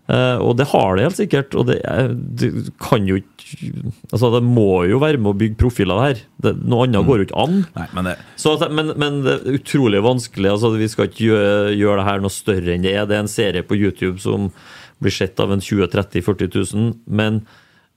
eh, 0.09 0.37
Og 0.43 0.57
det 0.59 0.69
har 0.73 0.97
det 0.97 1.07
helt 1.09 1.19
sikkert. 1.21 1.57
Og 1.59 1.69
det, 1.71 1.81
det 2.41 2.53
kan 2.83 3.09
jo 3.09 3.21
Altså, 4.11 4.31
det 4.33 4.41
må 4.43 4.85
jo 4.89 4.99
være 5.03 5.21
med 5.21 5.35
å 5.35 5.39
bygge 5.39 5.59
profiler 5.61 6.01
her. 6.01 6.23
Det, 6.43 6.55
noe 6.65 6.87
annet 6.87 7.07
går 7.07 7.21
jo 7.21 7.27
ikke 7.29 7.43
an. 7.43 7.59
Nei, 7.77 7.89
men 7.95 8.09
det, 8.09 8.15
Så 8.41 8.55
men, 8.73 8.95
men 9.01 9.21
det 9.27 9.35
er 9.37 9.59
utrolig 9.59 10.01
vanskelig. 10.05 10.51
Altså, 10.55 10.73
vi 10.81 10.89
skal 10.91 11.11
ikke 11.11 11.29
gjøre, 11.29 11.75
gjøre 11.77 11.99
det 12.01 12.07
her 12.09 12.25
noe 12.25 12.35
større 12.35 12.75
enn 12.75 12.87
det 12.87 12.95
er. 12.97 13.05
Det 13.11 13.19
er 13.19 13.27
en 13.27 13.31
serie 13.31 13.67
på 13.67 13.79
YouTube 13.79 14.17
som 14.25 14.49
blir 15.03 15.15
sett 15.15 15.41
av 15.43 15.53
en 15.53 15.63
20 15.63 15.91
30 15.93 16.25
40 16.25 16.51
000. 16.57 16.91
Men 17.21 17.43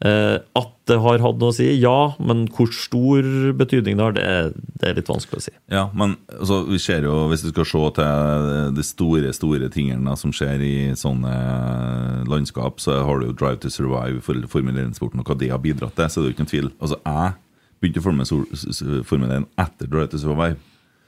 at 0.02 0.74
det 0.88 0.98
har 1.02 1.18
hatt 1.24 1.40
noe 1.42 1.50
å 1.52 1.56
si, 1.58 1.66
ja. 1.82 2.14
Men 2.22 2.46
hvor 2.54 2.70
stor 2.76 3.26
betydning 3.58 3.98
det 3.98 4.04
har, 4.06 4.14
det 4.14 4.26
er, 4.30 4.52
det 4.78 4.90
er 4.92 4.98
litt 5.00 5.10
vanskelig 5.10 5.40
å 5.42 5.46
si. 5.48 5.54
Ja, 5.74 5.88
men 5.98 6.14
altså, 6.38 6.60
vi 6.70 6.78
ser 6.80 7.08
jo, 7.08 7.16
hvis 7.32 7.42
du 7.44 7.50
skal 7.50 7.66
se 7.66 7.82
til 7.98 8.76
de 8.78 8.86
store 8.86 9.34
store 9.36 9.72
tingene 9.74 10.14
som 10.22 10.32
skjer 10.36 10.62
i 10.64 10.76
sånne 10.96 11.34
landskap, 12.30 12.80
så 12.84 13.00
har 13.08 13.20
du 13.20 13.28
jo 13.32 13.36
Drive 13.38 13.60
to 13.66 13.70
Survive 13.74 14.22
for 14.26 14.38
Formel 14.52 14.78
1-sporten, 14.86 15.22
og 15.24 15.28
hva 15.32 15.38
det 15.42 15.50
har 15.54 15.62
bidratt 15.64 15.96
til, 15.98 16.10
så 16.14 16.22
det 16.22 16.28
er 16.28 16.30
jo 16.32 16.36
ikke 16.38 16.46
noen 16.46 16.54
tvil. 16.54 16.72
Altså, 16.80 17.02
jeg 17.04 17.36
begynte 17.82 18.02
å 18.02 18.42
s- 18.58 18.84
Formel 19.10 19.32
1 19.42 19.50
etter 19.66 19.90
Drive 19.92 20.10
to 20.14 20.22
Survive. 20.22 20.58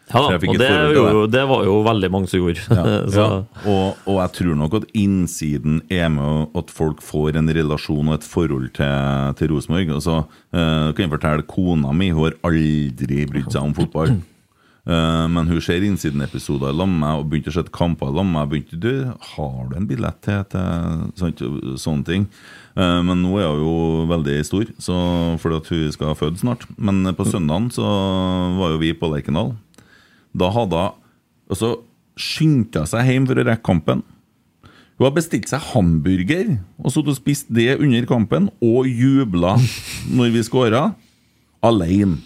Ja, 0.10 0.22
da, 0.26 0.38
og 0.41 0.57
det, 0.57 0.69
jo, 0.95 1.26
det 1.30 1.41
var 1.52 1.65
jo 1.68 1.76
veldig 1.86 2.10
mange 2.10 2.30
som 2.31 2.41
gjorde. 2.41 2.64
Ja, 2.73 2.86
så, 3.14 3.26
ja. 3.26 3.68
Og, 3.69 3.99
og 4.10 4.18
jeg 4.23 4.34
tror 4.40 4.57
nok 4.57 4.80
at 4.80 4.88
innsiden 4.98 5.84
er 5.94 6.10
med 6.14 6.57
at 6.57 6.73
folk 6.73 7.03
får 7.06 7.38
en 7.38 7.52
relasjon 7.53 8.10
og 8.10 8.18
et 8.18 8.26
forhold 8.26 8.72
til, 8.80 9.36
til 9.38 9.53
Rosenborg. 9.53 9.94
Altså, 9.99 10.23
uh, 10.26 10.90
kan 10.98 11.06
jeg 11.06 11.14
fortelle, 11.14 11.45
Kona 11.49 11.94
mi 11.94 12.10
hun 12.10 12.26
har 12.26 12.40
aldri 12.49 13.23
brydd 13.30 13.53
seg 13.53 13.61
om 13.61 13.77
fotball. 13.77 14.18
Uh, 14.90 15.27
men 15.30 15.45
hun 15.52 15.61
ser 15.61 15.86
innsiden-episoder 15.86 16.73
sammen 16.73 16.98
med 16.98 17.03
meg 17.03 17.22
og 17.22 17.30
begynte 17.30 17.53
å 17.53 17.57
se 17.60 17.65
kamper 17.76 18.10
sammen 18.10 18.34
med 18.34 18.40
meg. 18.40 18.52
Begynte, 18.56 18.81
du, 18.81 19.23
har 19.36 19.69
du 19.69 19.77
en 19.77 19.90
billett 19.94 20.22
til, 20.26 20.41
til 20.49 21.06
sånt, 21.22 21.45
sånne 21.77 22.10
ting? 22.10 22.30
Uh, 22.73 22.98
men 23.06 23.22
nå 23.22 23.38
er 23.38 23.52
hun 23.52 23.61
jo 23.61 23.77
veldig 24.10 24.41
stor, 24.48 24.73
så, 24.81 24.99
fordi 25.38 25.61
at 25.61 25.73
hun 25.76 25.88
skal 25.94 26.18
føde 26.18 26.41
snart. 26.41 26.65
Men 26.81 27.06
på 27.14 27.30
søndagen 27.30 27.69
så 27.77 27.86
var 28.57 28.73
jo 28.73 28.81
vi 28.81 28.95
på 28.98 29.14
Lerkendal. 29.14 29.53
Da 30.38 30.51
hadde 30.53 30.89
hun 31.49 31.57
så 31.57 31.73
skyndte 32.19 32.84
hun 32.84 32.89
seg 32.91 33.07
hjem 33.10 33.27
for 33.30 33.39
å 33.39 33.45
rekke 33.47 33.65
kampen. 33.65 34.03
Hun 34.99 35.07
har 35.07 35.15
bestilt 35.15 35.47
seg 35.47 35.64
hamburger 35.72 36.57
og 36.81 36.91
satt 36.91 37.07
og 37.07 37.15
spist 37.15 37.47
det 37.56 37.77
under 37.80 38.03
kampen, 38.10 38.49
og 38.60 38.89
jubla 38.89 39.56
når 40.18 40.34
vi 40.35 40.43
scora, 40.43 40.89
Alene. 41.64 42.19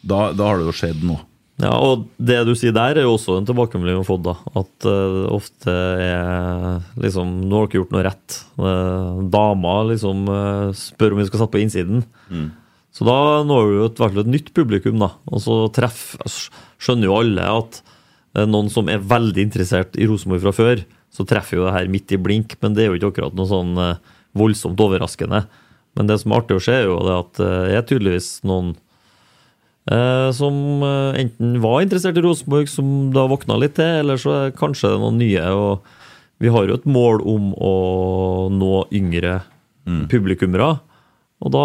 Da, 0.00 0.30
da 0.36 0.46
har 0.48 0.60
det 0.60 0.68
jo 0.68 0.76
skjedd 0.76 1.02
noe. 1.04 1.24
ja, 1.60 1.72
og 1.76 2.06
det 2.16 2.38
du 2.48 2.54
sier 2.56 2.72
der, 2.72 2.96
er 2.96 3.04
jo 3.04 3.16
også 3.18 3.34
en 3.36 3.48
tilbakemelding 3.48 3.98
vi 3.98 4.00
har 4.00 4.08
fått. 4.08 4.22
da, 4.24 4.36
At 4.56 4.86
uh, 4.88 5.26
ofte 5.32 5.74
er 6.00 6.78
liksom 7.00 7.34
Nå 7.48 7.58
har 7.58 7.68
dere 7.68 7.80
gjort 7.82 7.92
noe 7.96 8.04
rett. 8.06 8.38
Uh, 8.56 9.20
dama 9.32 9.74
liksom 9.90 10.24
uh, 10.28 10.70
spør 10.76 11.16
om 11.16 11.20
vi 11.20 11.28
skal 11.28 11.42
sette 11.42 11.54
på 11.56 11.60
innsiden. 11.64 12.04
Så 12.94 13.06
da 13.06 13.16
når 13.46 13.68
du 13.68 13.76
jo 13.78 13.88
et, 13.88 14.00
et 14.22 14.32
nytt 14.34 14.50
publikum, 14.56 14.98
da. 15.00 15.12
Og 15.30 15.42
så 15.44 15.62
treff, 15.74 16.16
skjønner 16.82 17.08
jo 17.08 17.18
alle 17.20 17.46
at 17.62 17.80
eh, 18.34 18.46
noen 18.48 18.70
som 18.72 18.90
er 18.90 19.02
veldig 19.02 19.46
interessert 19.46 19.98
i 19.98 20.08
Rosenborg 20.10 20.42
fra 20.44 20.54
før, 20.56 20.84
så 21.10 21.26
treffer 21.26 21.58
jo 21.58 21.66
det 21.66 21.74
her 21.74 21.90
midt 21.90 22.12
i 22.14 22.20
blink, 22.20 22.56
men 22.62 22.74
det 22.74 22.84
er 22.84 22.90
jo 22.90 22.98
ikke 22.98 23.12
akkurat 23.14 23.38
noe 23.38 23.50
sånn 23.50 23.78
eh, 23.82 23.98
voldsomt 24.38 24.82
overraskende. 24.82 25.44
Men 25.98 26.10
det 26.10 26.20
som 26.22 26.32
er 26.32 26.42
artig 26.42 26.58
å 26.58 26.62
se, 26.62 26.76
er 26.76 26.86
jo 26.86 27.00
det 27.06 27.16
at 27.16 27.40
det 27.40 27.78
er 27.78 27.86
tydeligvis 27.86 28.28
noen 28.46 28.74
eh, 29.90 30.28
som 30.34 30.84
eh, 30.86 31.22
enten 31.22 31.56
var 31.62 31.80
interessert 31.82 32.18
i 32.18 32.26
Rosenborg, 32.26 32.70
som 32.70 33.10
da 33.14 33.26
våkna 33.30 33.58
litt 33.58 33.78
til, 33.78 34.02
eller 34.02 34.20
så 34.22 34.36
er 34.36 34.58
kanskje 34.58 34.92
det 34.94 35.00
noen 35.02 35.18
nye. 35.22 35.46
og 35.54 36.42
Vi 36.42 36.54
har 36.54 36.66
jo 36.66 36.78
et 36.78 36.90
mål 36.90 37.22
om 37.22 37.50
å 37.54 37.74
nå 38.54 38.84
yngre 38.94 39.40
publikummere. 40.10 40.76
Og 41.40 41.52
da 41.54 41.64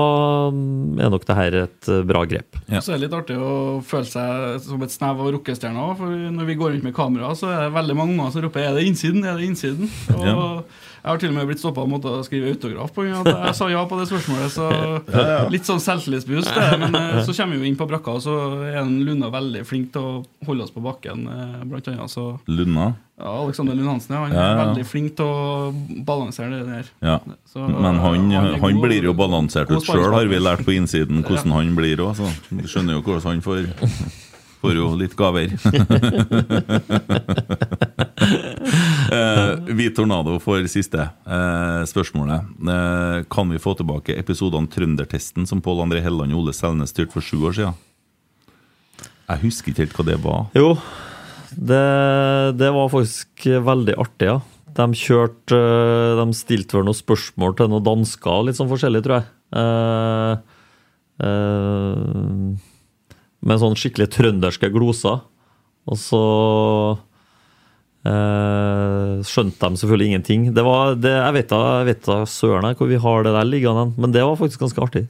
er 1.04 1.12
nok 1.12 1.26
det 1.28 1.36
her 1.36 1.58
et 1.66 1.90
eh, 1.92 2.04
bra 2.08 2.22
grep. 2.30 2.56
Så 2.80 2.94
er 2.94 2.96
det 2.96 3.02
litt 3.06 3.16
artig 3.18 3.36
å 3.36 3.82
føle 3.84 4.08
seg 4.08 4.62
som 4.64 4.84
et 4.86 4.94
snev 4.94 5.20
av 5.20 5.34
rockestjerner 5.36 5.84
òg. 5.84 5.98
For 6.00 6.16
når 6.38 6.48
vi 6.48 6.58
går 6.62 6.76
rundt 6.78 6.88
med 6.88 6.96
kamera, 6.96 7.34
så 7.36 7.52
er 7.52 7.66
det 7.66 7.76
veldig 7.76 7.98
mange 8.00 8.16
unger 8.16 8.32
som 8.32 8.46
roper 8.46 8.64
'Er 8.64 8.76
det 8.80 8.86
innsiden?' 8.88 9.26
Er 9.28 9.36
det 9.36 9.50
innsiden? 9.50 9.92
Og 10.16 10.26
Ja. 10.26 10.64
Jeg 11.06 11.12
har 11.14 11.20
til 11.22 11.30
og 11.30 11.36
med 11.38 11.46
blitt 11.52 11.60
stoppa 11.62 11.84
og 11.86 11.90
måttet 11.92 12.26
skrive 12.26 12.50
autograf 12.50 12.90
på 12.96 13.04
at 13.06 13.28
jeg 13.30 13.54
sa 13.60 13.68
ja 13.70 13.84
på 13.86 14.00
det 14.00 14.08
spørsmålet. 14.10 14.50
Så 14.56 14.70
litt 15.54 15.68
sånn 15.70 15.78
selvtillitsboost. 15.84 16.50
Men 16.82 16.98
eh, 16.98 17.20
så 17.28 17.36
kommer 17.38 17.60
vi 17.60 17.68
jo 17.68 17.70
inn 17.70 17.78
på 17.78 17.86
brakka, 17.92 18.16
og 18.18 18.24
så 18.26 18.34
er 18.66 18.80
en 18.82 18.96
Lunna 19.06 19.30
veldig 19.30 19.62
flink 19.70 19.92
til 19.94 20.02
å 20.02 20.16
holde 20.50 20.66
oss 20.66 20.74
på 20.74 20.82
bakken, 20.82 21.28
eh, 21.30 21.60
blant 21.70 21.92
annet. 21.94 22.10
Så 22.10 22.26
Luna? 22.50 22.96
ja, 23.22 23.30
Alexander 23.46 23.78
Lund 23.78 23.88
Hansen 23.88 24.12
ja, 24.18 24.24
han 24.26 24.34
er 24.34 24.36
Ja, 24.36 24.48
ja. 24.50 24.56
veldig 24.66 24.86
flink 24.90 25.14
til 25.16 25.30
å 25.30 25.70
balansere 26.10 26.50
det 26.58 26.66
der. 26.68 26.90
Ja. 27.06 27.20
Så, 27.48 27.62
Men 27.70 28.02
han, 28.02 28.26
han, 28.34 28.50
han 28.60 28.60
god- 28.66 28.82
blir 28.84 29.06
jo 29.08 29.14
balansert 29.16 29.70
ut 29.72 29.86
sjøl, 29.86 30.10
har 30.12 30.26
vi 30.28 30.42
lært 30.42 30.66
på 30.68 30.74
innsiden 30.76 31.22
hvordan 31.24 31.54
han 31.56 31.70
blir 31.78 32.02
òg. 32.04 32.20
Du 32.50 32.66
skjønner 32.68 32.98
jo 32.98 33.06
hvordan 33.06 33.30
han 33.38 33.46
får, 33.46 33.70
får 34.66 34.80
jo 34.82 34.90
litt 35.00 35.18
gaver. 35.20 35.56
Eh, 39.06 39.52
vi 39.78 39.86
Tornado 39.94 40.40
får 40.42 40.66
siste 40.72 40.98
eh, 40.98 41.84
spørsmålet. 41.88 42.48
Eh, 42.74 43.18
kan 43.30 43.52
vi 43.54 43.60
få 43.62 43.76
tilbake 43.78 44.16
episodene 44.18 44.68
Trøndertesten 44.72 45.46
som 45.48 45.62
Pål 45.64 45.84
André 45.84 46.02
Helland 46.04 46.34
og 46.34 46.42
Ole 46.42 46.56
Selnes 46.58 46.90
styrte 46.92 47.14
for 47.14 47.24
sju 47.24 47.46
år 47.46 47.54
siden? 47.56 47.78
Jeg 49.30 49.44
husker 49.46 49.72
ikke 49.72 49.86
helt 49.86 49.96
hva 50.00 50.08
det 50.10 50.18
var. 50.26 50.42
Jo, 50.58 50.72
det, 51.54 51.86
det 52.58 52.74
var 52.76 52.92
faktisk 52.92 53.48
veldig 53.70 53.96
artig, 54.02 54.32
ja. 54.34 54.40
De 54.76 54.86
kjørte 55.00 55.56
eh, 55.56 56.18
De 56.20 56.26
stilte 56.36 56.78
vel 56.78 56.88
noen 56.90 56.98
spørsmål 56.98 57.56
til 57.60 57.72
noen 57.72 57.86
dansker, 57.86 58.46
litt 58.48 58.60
sånn 58.60 58.72
forskjellig, 58.72 59.04
tror 59.06 59.22
jeg. 59.22 59.28
Eh, 59.62 60.34
eh, 61.30 62.74
med 63.46 63.62
sånn 63.62 63.78
skikkelig 63.78 64.10
trønderske 64.16 64.72
gloser. 64.74 65.22
Og 65.86 65.98
så 66.02 66.22
eh, 68.06 69.22
skjønte 69.26 69.70
de 69.70 69.80
selvfølgelig 69.82 70.08
ingenting. 70.12 70.46
Det 70.56 70.64
var, 70.66 70.96
det, 70.98 71.12
jeg 71.14 71.36
vet 71.40 71.52
da 71.52 71.60
jeg 71.80 71.88
vet 71.92 72.08
da 72.08 72.18
søren 72.30 72.68
hvor 72.78 72.90
vi 72.90 73.00
har 73.02 73.26
det 73.26 73.34
der 73.36 73.48
liggende, 73.50 73.86
men 74.02 74.14
det 74.16 74.24
var 74.26 74.38
faktisk 74.40 74.64
ganske 74.66 74.82
artig. 74.86 75.06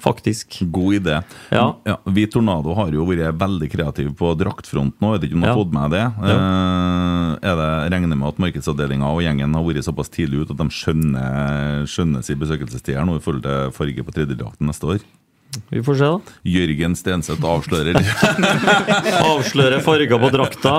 Faktisk. 0.00 0.58
God 0.72 0.94
idé. 0.96 1.18
Ja. 1.52 1.66
vi 2.08 2.24
Tornado 2.32 2.72
har 2.78 2.92
jo 2.94 3.04
vært 3.08 3.36
veldig 3.36 3.68
kreative 3.72 4.14
på 4.16 4.30
draktfront 4.40 4.96
nå. 5.00 5.10
Jeg 5.12 5.18
vet 5.20 5.26
ikke 5.28 5.36
om 5.36 5.42
du 5.44 5.48
har 5.48 5.56
Ja. 5.56 5.60
fått 5.60 5.76
med 5.76 5.90
det? 5.92 6.04
Eh, 6.28 7.50
er 7.50 7.56
det 7.60 7.92
regner 7.92 8.16
med 8.16 8.28
at 8.28 8.38
markedsavdelinga 8.38 9.04
og 9.12 9.20
gjengen 9.22 9.54
har 9.54 9.64
vært 9.64 9.84
såpass 9.84 10.08
tidlig 10.08 10.44
ute 10.44 10.52
at 10.56 10.60
de 10.62 10.68
skjønner, 10.72 11.84
skjønner 11.86 12.24
sin 12.24 12.38
besøkelsestid 12.40 12.96
her 12.96 13.04
nå 13.04 13.16
i 13.16 13.20
forhold 13.24 13.42
til 13.44 13.72
farge 13.76 14.04
på 14.04 14.12
tredjedrakten 14.16 14.66
neste 14.66 14.84
år? 14.88 15.00
Vi 15.72 15.80
får 15.82 15.96
se, 15.98 16.08
da. 16.12 16.34
Jørgen 16.48 16.94
Stenseth 16.96 17.44
avslører 17.44 17.96
Avslører 19.32 19.80
farger 19.84 20.20
på 20.20 20.28
drakta. 20.32 20.74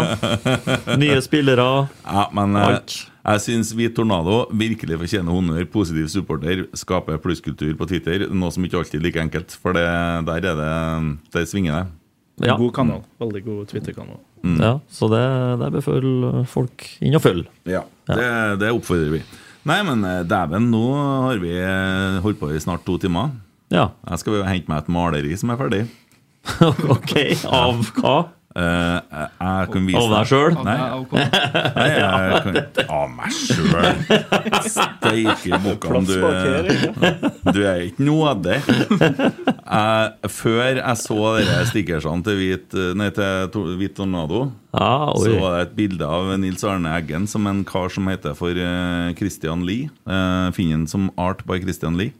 Nye 1.00 1.18
spillere. 1.26 1.66
Ja, 2.06 2.26
men 2.38 2.56
eh, 2.58 2.68
Alt. 2.70 2.96
jeg 3.34 3.44
syns 3.46 3.72
vi 3.78 3.90
Tornado 3.94 4.44
virkelig 4.56 5.00
fortjener 5.02 5.36
honnør. 5.36 5.66
Positiv 5.74 6.08
supporter, 6.14 6.68
skaper 6.78 7.20
plusskultur 7.22 7.74
på 7.80 7.90
Twitter. 7.90 8.28
Noe 8.30 8.54
som 8.56 8.66
ikke 8.66 8.80
alltid 8.84 9.02
er 9.02 9.08
like 9.08 9.24
enkelt, 9.26 9.58
for 9.62 9.76
det, 9.78 9.86
der 10.30 10.50
er 10.54 10.62
det 10.62 10.72
Der 11.36 11.50
svinger 11.50 11.82
det. 11.82 11.86
Ja. 12.48 12.56
God 12.56 12.72
kanal. 12.78 13.02
Veldig 13.20 13.44
god 13.50 13.68
Twitter-kanal. 13.68 14.22
Ja, 14.62 14.78
så 14.88 15.10
det, 15.12 15.26
det 15.60 15.74
bør 15.74 15.84
følge 15.84 16.46
folk 16.48 16.86
inn 17.04 17.18
og 17.18 17.26
følge. 17.26 17.50
Ja, 17.68 17.82
det, 18.08 18.30
det 18.62 18.70
oppfordrer 18.72 19.18
vi. 19.18 19.20
Nei, 19.68 19.82
men 19.84 20.06
eh, 20.08 20.22
dæven, 20.24 20.70
nå 20.72 20.86
har 21.28 21.42
vi 21.42 21.52
holdt 22.24 22.40
på 22.40 22.54
i 22.56 22.62
snart 22.64 22.86
to 22.88 22.96
timer. 23.02 23.34
Ja. 23.74 23.92
Jeg 24.10 24.24
skal 24.24 24.40
jo 24.40 24.48
hente 24.48 24.72
meg 24.72 24.84
et 24.84 24.92
maleri 24.92 25.38
som 25.40 25.54
er 25.54 25.62
ferdig. 25.62 25.86
ok, 26.96 27.16
av 27.46 27.88
hva? 28.00 28.18
Uh, 28.50 28.98
jeg, 29.14 29.66
kan 29.70 29.84
vise 29.86 30.00
Av 30.00 30.14
deg 30.16 30.30
selv? 30.32 30.62
Nei, 30.66 30.78
Nei 31.76 31.84
jeg 31.94 32.40
kan, 32.42 32.56
av 32.98 33.12
meg 33.14 33.36
sjøl. 33.38 34.00
Steike 34.66 35.60
bukkene, 35.62 36.02
du 36.10 37.52
Du 37.54 37.60
er 37.62 37.84
ikke 37.86 38.08
nådig. 38.08 38.58
Uh, 39.70 40.10
Før 40.34 40.64
jeg 40.82 40.96
så 41.04 41.20
dere 41.38 41.60
stickersene 41.70 42.26
til 42.26 42.42
Hvit, 42.42 42.80
nei, 42.98 43.12
til 43.14 43.70
Hvit 43.78 43.96
Tornado, 44.00 44.48
Ah, 44.72 45.10
så 45.18 45.34
var 45.42 45.56
det 45.56 45.62
et 45.64 45.78
bilde 45.78 46.06
av 46.06 46.28
Nils 46.38 46.62
Arne 46.68 46.92
Eggen 46.94 47.24
som 47.30 47.48
en 47.50 47.64
kar 47.66 47.90
som 47.90 48.06
heter 48.06 48.36
for 48.38 48.54
eh, 48.54 49.14
Christian 49.18 49.64
Lie. 49.66 49.90
Uh, 50.06 50.54
finner 50.54 50.78
han 50.78 50.90
som 50.90 51.08
Art 51.18 51.42
by 51.50 51.58
Christian 51.64 51.98
Lie. 51.98 52.14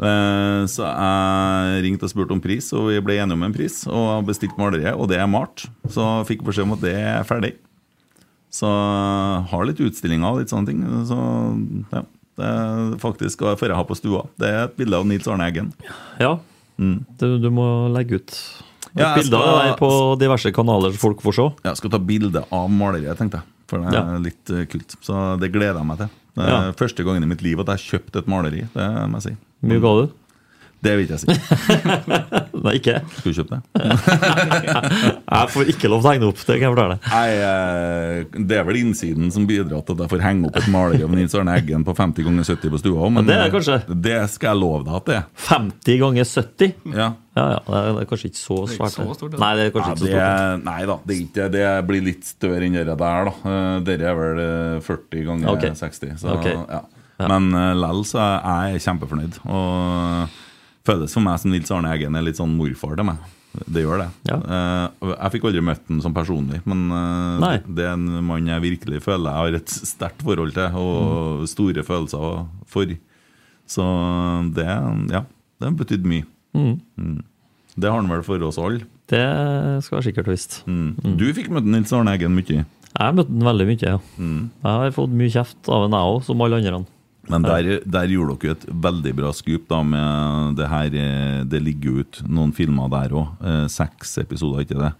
Eh, 0.00 0.64
Så 0.70 0.84
jeg 0.86 1.82
ringte 1.84 2.06
og 2.08 2.12
spurte 2.12 2.32
om 2.32 2.40
pris, 2.40 2.72
og 2.72 2.88
vi 2.88 3.00
ble 3.04 3.18
enige 3.20 3.36
om 3.36 3.42
en 3.44 3.52
pris. 3.56 3.82
Og 3.90 4.24
bestilte 4.28 4.56
maleriet, 4.60 4.94
og 4.96 5.08
det 5.10 5.18
er 5.20 5.26
malt. 5.28 5.66
Så 5.88 6.00
jeg 6.20 6.28
fikk 6.38 6.46
beskjed 6.46 6.64
om 6.68 6.72
at 6.78 6.80
det 6.84 6.94
er 6.96 7.26
ferdig. 7.28 7.54
Så 8.50 8.66
jeg 8.66 9.44
har 9.52 9.66
litt 9.68 9.78
utstillinger 9.84 10.32
og 10.32 10.40
litt 10.42 10.50
sånne 10.50 10.66
ting. 10.72 10.80
Så 11.06 11.18
ja, 11.92 12.02
det 12.40 12.48
er 12.48 12.96
faktisk 13.02 13.44
hva 13.44 13.52
jeg 13.60 13.76
har 13.76 13.84
på 13.86 13.94
stua. 13.98 14.24
Det 14.40 14.48
er 14.48 14.64
et 14.64 14.76
bilde 14.80 14.96
av 14.98 15.06
Nils 15.06 15.28
Arne 15.30 15.46
Eggen. 15.50 15.72
Ja. 16.18 16.38
Du, 16.80 17.26
du 17.38 17.50
må 17.52 17.66
legge 17.92 18.16
ut 18.22 18.32
Ja, 18.96 19.12
bilder 19.14 19.20
bilde 19.20 19.36
av 19.44 19.58
deg 19.60 19.74
på 19.78 19.90
diverse 20.18 20.50
kanaler 20.56 20.94
så 20.96 20.98
folk 21.02 21.20
får 21.22 21.36
se. 21.36 21.44
Jeg 21.68 21.76
skal 21.76 21.90
ta 21.92 21.98
bilde 22.00 22.40
av 22.50 22.70
maleriet, 22.72 23.18
tenkte 23.20 23.42
jeg. 23.42 23.46
For 23.70 23.78
det 23.84 23.92
er 23.92 24.00
Ja. 24.00 24.18
litt 24.18 24.50
eh, 24.50 24.64
kult. 24.66 24.96
Så 25.04 25.38
det 25.38 25.52
gleder 25.52 25.76
jeg 25.78 25.86
meg 25.86 25.98
til. 26.00 26.08
Det 26.34 26.42
er 26.46 26.50
Ja. 26.50 26.72
første 26.72 27.04
gangen 27.04 27.22
i 27.22 27.26
mitt 27.26 27.42
liv 27.42 27.60
at 27.60 27.66
jeg 27.66 27.76
har 27.78 27.98
kjøpt 28.00 28.16
et 28.18 28.26
maleri. 28.26 28.64
Det 28.74 28.88
må 29.12 29.20
jeg 29.20 29.22
si. 29.28 29.36
Mye 29.62 29.80
ga 29.82 29.92
du? 30.00 30.08
Det 30.80 30.94
vil 30.96 31.04
ikke 31.04 31.16
jeg 31.18 31.20
si. 31.20 31.34
Nei, 32.64 32.72
ikke? 32.78 32.94
Skulle 33.18 33.34
du 33.34 33.40
kjøpe 33.42 33.58
det? 33.58 33.64
Jeg 35.30 35.50
får 35.52 35.68
ikke 35.74 35.90
lov 35.92 36.00
til 36.00 36.08
å 36.08 36.12
henge 36.14 36.28
opp, 36.30 36.38
det 36.40 36.54
kan 36.56 36.64
jeg 36.64 36.72
fortelle. 36.72 36.96
Nei, 37.04 37.26
eh, 37.44 38.38
Det 38.48 38.56
er 38.56 38.64
vel 38.64 38.78
innsiden 38.80 39.28
som 39.34 39.44
bidrar 39.48 39.84
til 39.84 39.96
at 39.96 40.00
jeg 40.04 40.10
får 40.14 40.22
henge 40.24 40.48
opp 40.48 40.56
et 40.56 40.68
maleri 40.72 41.02
av 41.04 41.12
Nils 41.14 41.34
Arne 41.36 41.54
Eggen 41.60 41.84
på 41.86 41.92
50 41.98 42.24
ganger 42.26 42.48
70 42.48 42.72
på 42.72 42.80
stua. 42.80 43.10
Men 43.12 43.28
Ja, 43.28 43.28
det 43.28 43.36
er 43.44 43.52
kanskje. 43.54 43.76
det 44.08 44.16
skal 44.32 44.54
jeg 44.54 44.60
love 44.62 44.80
deg 44.88 44.96
at 44.98 45.10
det 45.10 45.16
er. 45.18 45.26
50 45.50 45.98
ganger 46.00 46.30
70? 46.30 46.72
Ja. 46.96 47.08
Ja, 47.36 47.44
ja, 47.54 47.58
det 47.68 48.02
er, 48.02 48.08
kanskje 48.10 48.30
ikke 48.32 48.40
så 48.40 48.56
svært. 48.68 48.70
Det 48.70 48.80
er 48.80 49.04
ikke 49.04 49.12
så 49.12 49.18
stort, 49.20 49.34
det. 49.34 49.40
Nei, 49.44 49.50
det 49.56 49.66
er 49.66 49.74
kanskje 49.74 49.92
ikke 49.92 50.00
så 50.00 50.14
stort. 50.14 50.64
nei 50.70 50.78
da, 50.90 50.96
det, 51.04 51.12
er 51.14 51.20
ikke, 51.26 51.50
det 51.54 51.66
blir 51.92 52.06
litt 52.08 52.24
større 52.28 52.64
enn 52.66 52.80
det 52.80 52.86
der. 52.88 52.96
da 53.28 53.58
Dette 53.84 54.00
Dere 54.00 54.08
er 54.14 54.18
vel 54.22 54.42
eh, 54.46 54.80
40 54.88 55.28
ganger 55.28 55.52
okay. 55.52 55.76
60. 55.76 56.16
Så, 56.24 56.32
Ok. 56.40 56.48
ja. 56.48 56.80
Men 57.28 57.50
uh, 57.56 57.74
lell 57.76 58.04
så 58.08 58.22
er 58.22 58.70
jeg 58.72 58.84
kjempefornøyd. 58.86 59.40
Og 59.50 60.38
føles 60.88 61.12
for 61.12 61.24
meg 61.26 61.42
som 61.42 61.52
Nils 61.52 61.70
Arne 61.74 61.92
Eggen 61.92 62.16
er 62.16 62.24
litt 62.24 62.38
sånn 62.40 62.56
morfar 62.56 62.96
til 62.96 63.08
meg. 63.10 63.20
Det 63.66 63.82
gjør 63.82 63.98
det. 64.04 64.06
Eh, 64.30 65.08
jeg 65.10 65.32
fikk 65.34 65.46
aldri 65.48 65.62
møtt 65.66 65.88
ham 65.90 65.98
som 66.04 66.14
personlig, 66.14 66.60
men 66.70 66.84
uh, 66.94 67.56
det, 67.66 67.82
er 67.82 67.96
en 67.96 68.20
mann 68.22 68.46
jeg 68.46 68.62
virkelig 68.62 69.00
føler 69.02 69.26
jeg 69.26 69.40
har 69.40 69.56
et 69.58 69.72
sterkt 69.74 70.22
forhold 70.22 70.54
til, 70.54 70.68
Mm. 70.70 70.78
og 70.78 71.48
store 71.50 71.82
følelser 71.82 72.46
for. 72.70 72.92
Så 73.66 73.86
det, 74.54 74.68
ja, 75.10 75.24
det 75.58 75.66
har 75.66 75.74
betydd 75.82 76.06
mye. 76.06 76.24
Mm. 76.54 76.76
Mm. 76.98 77.18
Det 77.74 77.90
har 77.90 77.98
han 77.98 78.10
vel 78.10 78.22
for 78.26 78.42
oss 78.46 78.58
alle. 78.58 78.86
Det 79.10 79.24
skal 79.82 79.98
jeg 79.98 80.12
sikkert 80.12 80.30
visst. 80.30 80.60
Mm. 80.70 80.94
Du 81.18 81.26
fikk 81.34 81.50
møte 81.50 81.66
Nils 81.70 81.92
Arne 81.92 82.14
Eggen 82.14 82.34
mye. 82.38 82.62
Jeg 82.90 83.02
har 83.02 83.14
møtt 83.18 83.30
den 83.30 83.42
veldig 83.46 83.66
mye, 83.66 83.82
ja. 83.82 83.98
Mm. 84.18 84.50
Jeg 84.62 84.70
har 84.84 84.94
fått 84.94 85.12
mye 85.14 85.30
kjeft 85.34 85.70
av 85.70 85.86
en, 85.88 85.94
jeg 85.98 86.14
òg, 86.14 86.22
som 86.26 86.42
alle 86.46 86.62
andre. 86.62 86.84
Men 87.30 87.44
der, 87.46 87.68
der 87.86 88.10
gjorde 88.10 88.36
dere 88.42 88.56
et 88.58 88.64
veldig 88.86 89.12
bra 89.20 89.30
skup 89.36 89.68
da 89.70 89.82
med 89.86 90.56
det 90.58 90.68
her 90.70 90.96
eh, 90.98 91.42
Det 91.48 91.60
ligger 91.62 91.90
jo 91.92 92.04
ut 92.04 92.22
noen 92.28 92.52
filmer 92.56 92.90
der 92.92 93.14
òg. 93.14 93.44
Seks 93.70 94.16
episoder, 94.24 94.64
ikke 94.66 94.78
det? 94.80 94.92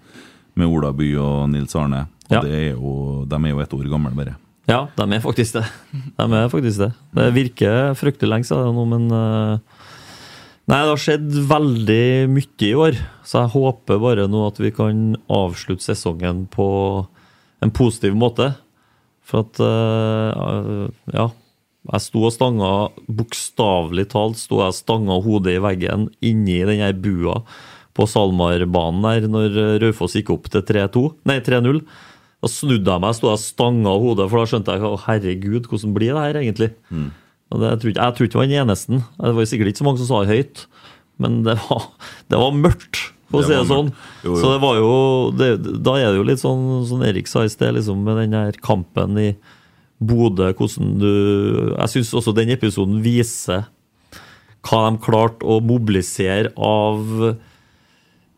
Med 0.59 0.67
Ola 0.71 0.93
By 0.95 1.09
og 1.23 1.49
Nils 1.53 1.75
Arne. 1.79 2.07
Og 2.31 2.37
Ja. 2.37 2.41
det 2.47 2.55
er 2.55 2.69
jo, 2.77 3.25
de 3.27 3.35
er 3.37 3.51
jo 3.51 3.61
et 3.65 3.73
år 3.75 3.89
gamle, 3.91 4.15
bare. 4.15 4.37
Ja, 4.71 4.85
de 4.95 5.03
er 5.17 5.23
faktisk 5.25 5.57
det. 5.59 5.65
De 6.19 6.27
er 6.39 6.49
faktisk 6.53 6.79
det. 6.79 6.91
Det 7.17 7.29
virker 7.35 7.95
fryktelig 7.99 8.29
lenge 8.31 8.47
siden 8.47 8.75
nå, 8.77 8.85
men 8.87 9.09
eh, 9.11 9.59
Nei, 10.71 10.79
det 10.87 10.91
har 10.93 11.01
skjedd 11.03 11.33
veldig 11.51 12.29
mye 12.31 12.63
i 12.69 12.75
år, 12.79 12.99
så 13.27 13.41
jeg 13.43 13.51
håper 13.57 13.99
bare 13.99 14.29
nå 14.31 14.45
at 14.47 14.61
vi 14.63 14.71
kan 14.71 15.17
avslutte 15.27 15.83
sesongen 15.83 16.45
på 16.53 16.67
en 17.65 17.73
positiv 17.75 18.15
måte. 18.15 18.53
For 19.27 19.43
at 19.43 19.59
eh, 19.59 20.87
Ja. 21.17 21.27
Jeg 21.89 22.05
sto 22.05 22.27
og 22.29 22.33
stanga, 22.35 22.71
bokstavelig 23.09 24.11
talt, 24.13 24.37
sto 24.37 24.61
jeg 24.61 24.75
og 24.75 24.77
stanga 24.77 25.17
hodet 25.25 25.57
i 25.57 25.63
veggen 25.65 26.11
inni 26.21 26.59
den 26.69 26.83
her 26.85 26.93
bua 26.93 27.41
på 27.97 28.07
SalMar-banen 28.07 29.07
der 29.07 29.27
når 29.31 29.57
Raufoss 29.83 30.19
gikk 30.19 30.31
opp 30.35 30.51
til 30.53 30.63
3-2, 30.67 31.05
nei 31.29 31.39
3-0. 31.45 31.81
Da 32.41 32.49
snudde 32.49 32.89
jeg 32.89 33.03
meg, 33.03 33.17
sto 33.17 33.29
jeg 33.29 33.37
og 33.37 33.43
stanga 33.43 33.95
hodet, 34.01 34.29
for 34.31 34.41
da 34.41 34.51
skjønte 34.53 34.77
jeg 34.77 34.87
å 34.87 35.01
herregud, 35.07 35.67
hvordan 35.69 35.97
blir 35.97 36.13
det 36.15 36.27
her 36.27 36.39
egentlig? 36.41 36.71
Og 37.51 37.61
det, 37.61 37.73
jeg, 37.73 37.81
tror 37.81 37.93
ikke, 37.93 38.05
jeg 38.05 38.17
tror 38.17 38.29
ikke 38.29 38.41
var 38.41 38.51
den 38.51 38.61
eneste. 38.63 39.01
Det 39.17 39.33
var 39.37 39.49
sikkert 39.51 39.73
ikke 39.73 39.83
så 39.83 39.89
mange 39.89 40.03
som 40.03 40.11
sa 40.11 40.21
det 40.23 40.37
høyt, 40.37 40.67
men 41.21 41.41
det 41.49 41.57
var, 41.65 41.89
det 42.31 42.41
var 42.41 42.61
mørkt, 42.61 43.01
for 43.31 43.43
å 43.43 43.47
si 43.47 43.57
det 43.57 43.67
sånn. 43.69 43.91
Jo, 44.25 44.35
jo. 44.35 44.37
Så 44.41 44.53
det 44.55 44.61
var 44.63 44.79
jo 44.79 44.93
det, 45.37 45.51
Da 45.87 45.97
er 45.99 46.09
det 46.11 46.21
jo 46.21 46.29
litt 46.29 46.43
sånn 46.43 46.65
som 46.89 47.03
Erik 47.07 47.29
sa 47.31 47.45
i 47.47 47.53
sted, 47.53 47.75
liksom, 47.77 48.05
med 48.07 48.23
den 48.23 48.37
her 48.39 48.57
kampen 48.65 49.19
i 49.21 49.31
Bodø, 50.01 50.49
hvordan 50.57 50.95
du 51.01 51.11
Jeg 51.77 51.93
syns 51.93 52.15
også 52.17 52.33
den 52.37 52.55
episoden 52.55 53.03
viser 53.05 53.69
hva 54.65 54.81
de 54.91 55.01
klarte 55.01 55.47
å 55.49 55.61
mobilisere 55.65 56.53
av 56.57 57.01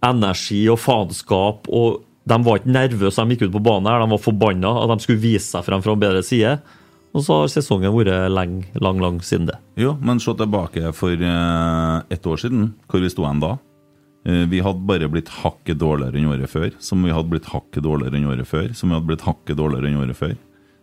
energi 0.06 0.60
og 0.70 0.78
faenskap. 0.82 1.66
Og 1.70 2.02
de 2.28 2.38
var 2.46 2.60
ikke 2.60 2.74
nervøse 2.76 3.24
de 3.24 3.34
gikk 3.34 3.48
ut 3.48 3.56
på 3.56 3.64
banen, 3.66 3.90
her, 3.90 4.02
de 4.02 4.14
var 4.14 4.22
forbanna 4.22 4.76
at 4.84 4.92
de 4.92 5.04
skulle 5.04 5.22
vise 5.22 5.48
seg 5.48 5.66
frem 5.66 5.82
fra 5.82 5.96
en 5.96 6.02
bedre 6.02 6.22
side. 6.26 6.54
Og 7.12 7.24
så 7.26 7.42
har 7.42 7.50
sesongen 7.52 7.92
vært 7.92 8.30
lang, 8.32 8.62
lang, 8.80 9.02
lang 9.02 9.18
siden 9.24 9.50
det. 9.50 9.58
Jo, 9.80 9.96
men 10.00 10.22
se 10.22 10.32
tilbake 10.38 10.94
for 10.96 11.12
eh, 11.12 11.96
ett 12.14 12.26
år 12.26 12.40
siden, 12.40 12.70
hvor 12.88 13.02
vi 13.04 13.10
sto 13.12 13.26
hen 13.26 13.42
da. 13.42 13.56
Eh, 14.24 14.46
vi 14.48 14.62
hadde 14.64 14.86
bare 14.88 15.10
blitt 15.12 15.28
hakket 15.42 15.80
dårligere 15.82 16.22
enn 16.22 16.30
året 16.32 16.48
før, 16.48 16.70
som 16.80 17.04
vi 17.04 17.12
hadde 17.12 17.34
blitt 17.34 17.50
hakket 17.52 17.84
dårligere 17.84 18.16
enn 18.16 18.30
året 18.32 18.48
før, 18.48 18.70
som 18.78 18.88
vi 18.88 18.96
hadde 18.96 19.10
blitt 19.10 19.26
hakket 19.26 19.60
dårligere 19.60 19.92
enn 19.92 20.00
året 20.06 20.18
før. 20.22 20.38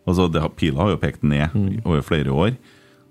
Altså, 0.10 0.27
det, 0.31 0.44
Pila 0.57 0.84
har 0.84 0.94
jo 0.95 1.02
pekt 1.02 1.26
ned 1.27 1.53
over 1.86 2.03
flere 2.06 2.34
år. 2.34 2.53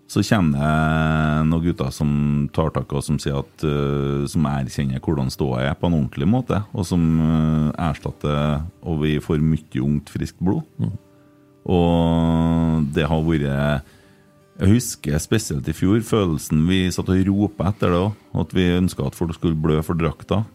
Så 0.08 0.22
kommer 0.24 0.56
det 0.56 1.48
noen 1.50 1.64
gutter 1.66 1.90
som 1.92 2.10
tar 2.56 2.70
tak 2.72 2.92
og 2.96 3.04
som 3.04 3.18
sier 3.20 3.42
at 3.42 3.64
uh, 3.66 4.24
Som 4.30 4.46
erkjenner 4.48 5.02
hvordan 5.04 5.28
ståa 5.32 5.66
er 5.66 5.76
på 5.76 5.90
en 5.90 5.98
ordentlig 5.98 6.28
måte, 6.30 6.62
og 6.72 6.86
som 6.88 7.02
uh, 7.20 7.68
erstatter 7.90 8.62
Og 8.88 9.02
vi 9.02 9.18
får 9.20 9.44
mye 9.44 9.84
ungt, 9.84 10.08
friskt 10.08 10.40
blod. 10.40 10.64
Og 11.68 12.88
det 12.96 13.04
har 13.10 13.26
vært 13.26 13.84
Jeg 14.62 14.72
husker 14.72 15.20
spesielt 15.20 15.68
i 15.68 15.76
fjor 15.76 16.00
følelsen 16.00 16.64
vi 16.70 16.86
satt 16.94 17.12
og 17.12 17.28
ropa 17.28 17.68
etter 17.68 17.92
det 17.92 18.00
òg. 18.06 18.16
At 18.40 18.56
vi 18.56 18.70
ønska 18.78 19.04
at 19.04 19.18
folk 19.18 19.36
skulle 19.36 19.60
blø 19.60 19.82
for 19.84 19.98
drakta. 19.98 20.46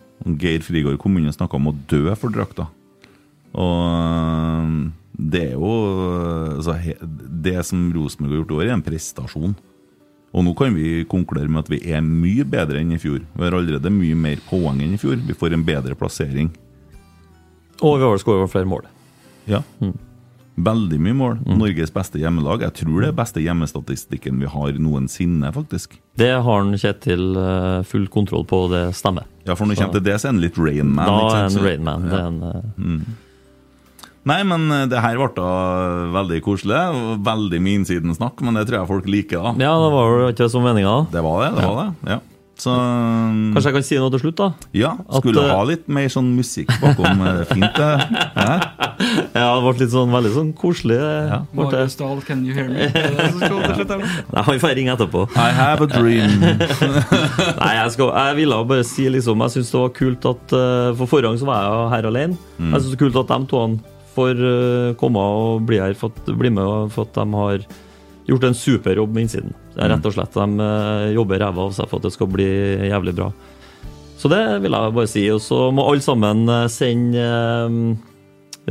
Geir 0.41 0.65
Frigård 0.65 0.97
kommune 1.03 1.31
snakka 1.35 1.59
om 1.59 1.69
å 1.69 1.77
dø 1.91 2.07
for 2.17 2.33
drakta. 2.33 2.71
Og 3.53 4.89
det 5.13 5.41
er 5.51 5.53
jo 5.53 5.69
altså, 6.57 6.73
Det 7.43 7.53
som 7.67 7.83
Rosenborg 7.93 8.31
har 8.33 8.39
gjort 8.41 8.51
i 8.51 8.57
år, 8.57 8.65
er 8.69 8.73
en 8.77 8.85
prestasjon. 8.85 9.55
Og 10.33 10.41
nå 10.47 10.53
kan 10.57 10.73
vi 10.73 11.03
konkludere 11.05 11.51
med 11.53 11.61
at 11.67 11.69
vi 11.69 11.77
er 11.93 12.01
mye 12.01 12.41
bedre 12.49 12.79
enn 12.81 12.95
i 12.95 12.97
fjor. 13.01 13.19
Vi 13.21 13.43
har 13.45 13.53
allerede 13.53 13.91
mye 13.93 14.15
mer 14.17 14.39
poeng 14.49 14.79
enn 14.81 14.95
i 14.95 15.01
fjor. 15.01 15.19
Vi 15.27 15.35
får 15.37 15.53
en 15.53 15.65
bedre 15.67 15.93
plassering. 15.99 16.49
Og 17.83 17.99
vi 17.99 18.07
har 18.07 18.17
skåret 18.21 18.49
flere 18.49 18.65
mål. 18.69 18.87
Ja. 19.45 19.61
Veldig 20.53 20.97
mye 21.01 21.17
mål. 21.17 21.37
Norges 21.57 21.93
beste 21.93 22.17
hjemmelag. 22.21 22.61
Jeg 22.65 22.73
tror 22.81 23.01
det 23.01 23.11
er 23.11 23.15
beste 23.17 23.41
hjemmestatistikken 23.45 24.41
vi 24.41 24.49
har 24.49 24.75
noensinne, 24.81 25.49
faktisk. 25.53 25.99
Det 26.17 26.29
har 26.33 26.45
han 26.61 26.73
Kjetil 26.77 27.37
eh, 27.41 27.79
full 27.89 28.05
kontroll 28.13 28.45
på, 28.49 28.63
det 28.73 28.83
stemmer. 28.97 29.25
Ja, 29.45 29.53
for 29.57 29.65
når 29.65 29.75
det 29.75 29.81
kommer 29.83 29.97
til 29.99 30.05
det, 30.09 30.17
så 30.21 30.29
er 30.29 30.35
han 30.35 30.41
litt 30.43 30.57
Rain 30.61 30.93
Man. 30.93 31.09
Da 31.09 31.29
er 31.29 31.45
han 31.47 31.61
Rainman. 31.65 31.65
Rain 31.65 31.85
Man. 31.85 32.09
Det 32.09 32.19
er 32.19 32.27
en, 32.27 32.41
eh, 32.49 32.83
Mm. 32.83 33.19
Nei, 34.29 34.39
men 34.47 34.69
eh, 34.71 34.85
det 34.91 35.01
her 35.03 35.17
ble 35.19 35.29
da 35.35 35.47
veldig 36.15 36.41
koselig. 36.45 36.77
Veldig 36.77 37.23
Veldig 37.33 37.59
mye 37.65 37.79
innsidensnakk, 37.81 38.39
men 38.45 38.55
det 38.55 38.67
tror 38.69 38.79
jeg 38.81 38.87
folk 38.93 39.07
liker. 39.09 39.41
da 39.43 39.65
Ja, 39.67 39.73
det 39.83 39.89
var 39.91 40.13
jo 40.21 40.29
ikke 40.31 40.47
så 40.53 40.61
meninga. 40.63 40.93
Det 41.11 41.23
var 41.25 41.41
det. 41.43 41.49
det 41.57 41.65
var 41.67 41.81
det, 41.83 42.13
ja 42.13 42.19
Så 42.63 42.71
Kanskje 43.55 43.69
jeg 43.71 43.75
kan 43.75 43.83
si 43.87 43.97
noe 43.99 44.11
til 44.13 44.21
slutt, 44.21 44.37
da? 44.39 44.47
Ja, 44.77 44.91
skulle 45.17 45.41
At, 45.43 45.51
ha 45.57 45.63
litt 45.67 45.87
mer 45.91 46.07
sånn 46.13 46.29
musikk 46.37 46.69
bakom. 46.79 47.19
eh, 47.27 47.43
Fint, 47.49 47.75
det. 47.75 47.89
Ja, 49.33 49.47
det 49.57 49.63
ble 49.65 49.73
litt 49.81 49.91
sånn 49.91 50.13
veldig 50.13 50.31
sånn 50.35 50.51
koselig. 50.55 50.99
Ja. 51.01 51.39
Marius 51.57 51.97
Dahl, 51.99 52.21
can 52.23 52.45
you 52.45 52.53
hear 52.55 52.69
me? 52.69 52.87
Som? 53.41 53.59
Nei, 54.33 54.43
Han 54.47 54.59
får 54.61 54.75
ringe 54.77 54.93
etterpå. 54.93 55.25
I 55.35 55.49
have 55.57 55.83
a 55.83 55.89
dream. 55.89 56.37
Nei, 57.63 57.73
jeg, 57.81 57.91
skal, 57.97 58.13
jeg 58.13 58.37
ville 58.39 58.59
bare 58.69 58.85
si 58.87 59.09
liksom 59.11 59.41
Jeg 59.47 59.55
syns 59.57 59.73
det 59.73 59.81
var 59.81 59.91
kult 59.97 60.27
at 60.29 60.53
eh, 60.55 60.91
For 60.99 61.09
forrige 61.09 61.31
gang 61.33 61.41
så 61.41 61.49
var 61.49 61.65
jeg 61.65 61.89
her 61.97 62.07
alene. 62.13 62.37
Mm. 62.59 62.69
Jeg 62.77 62.85
syns 62.85 62.93
det 62.93 62.95
var 62.95 63.03
kult 63.03 63.19
at 63.25 63.33
de 63.33 63.49
to 63.51 63.63
får 64.13 64.43
eh, 64.49 64.91
komme 64.99 65.21
og 65.21 65.63
bli 65.67 65.81
her, 65.81 65.95
fått 65.97 66.27
bli 66.27 66.51
med, 66.53 66.91
for 66.93 67.07
at 67.07 67.17
de 67.17 67.39
har 67.39 67.65
gjort 68.29 68.47
en 68.47 68.57
super 68.57 68.99
jobb 68.99 69.15
med 69.15 69.25
innsiden. 69.25 69.55
Det 69.73 69.83
er 69.83 69.91
rett 69.91 70.05
og 70.07 70.15
slett 70.15 70.37
De 70.37 70.67
eh, 70.67 71.13
jobber 71.17 71.43
ræva 71.43 71.67
av 71.67 71.75
seg 71.75 71.89
for 71.89 71.99
at 71.99 72.07
det 72.07 72.15
skal 72.15 72.31
bli 72.31 72.49
jævlig 72.89 73.15
bra. 73.17 73.31
Så 74.21 74.31
det 74.31 74.43
vil 74.63 74.77
jeg 74.77 74.95
bare 74.95 75.11
si. 75.11 75.25
Og 75.33 75.41
så 75.43 75.65
må 75.75 75.87
alle 75.89 76.05
sammen 76.05 76.45
eh, 76.47 76.69
sende 76.71 77.25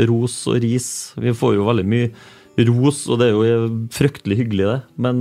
ros 0.08 0.38
og 0.48 0.62
ris. 0.64 0.88
Vi 1.20 1.34
får 1.36 1.58
jo 1.58 1.68
veldig 1.68 1.84
mye 1.84 2.68
ros, 2.68 3.04
og 3.10 3.20
det 3.20 3.28
er 3.28 3.36
jo 3.36 3.68
fryktelig 3.92 4.38
hyggelig, 4.40 4.70
det. 4.70 4.80
Men 5.04 5.20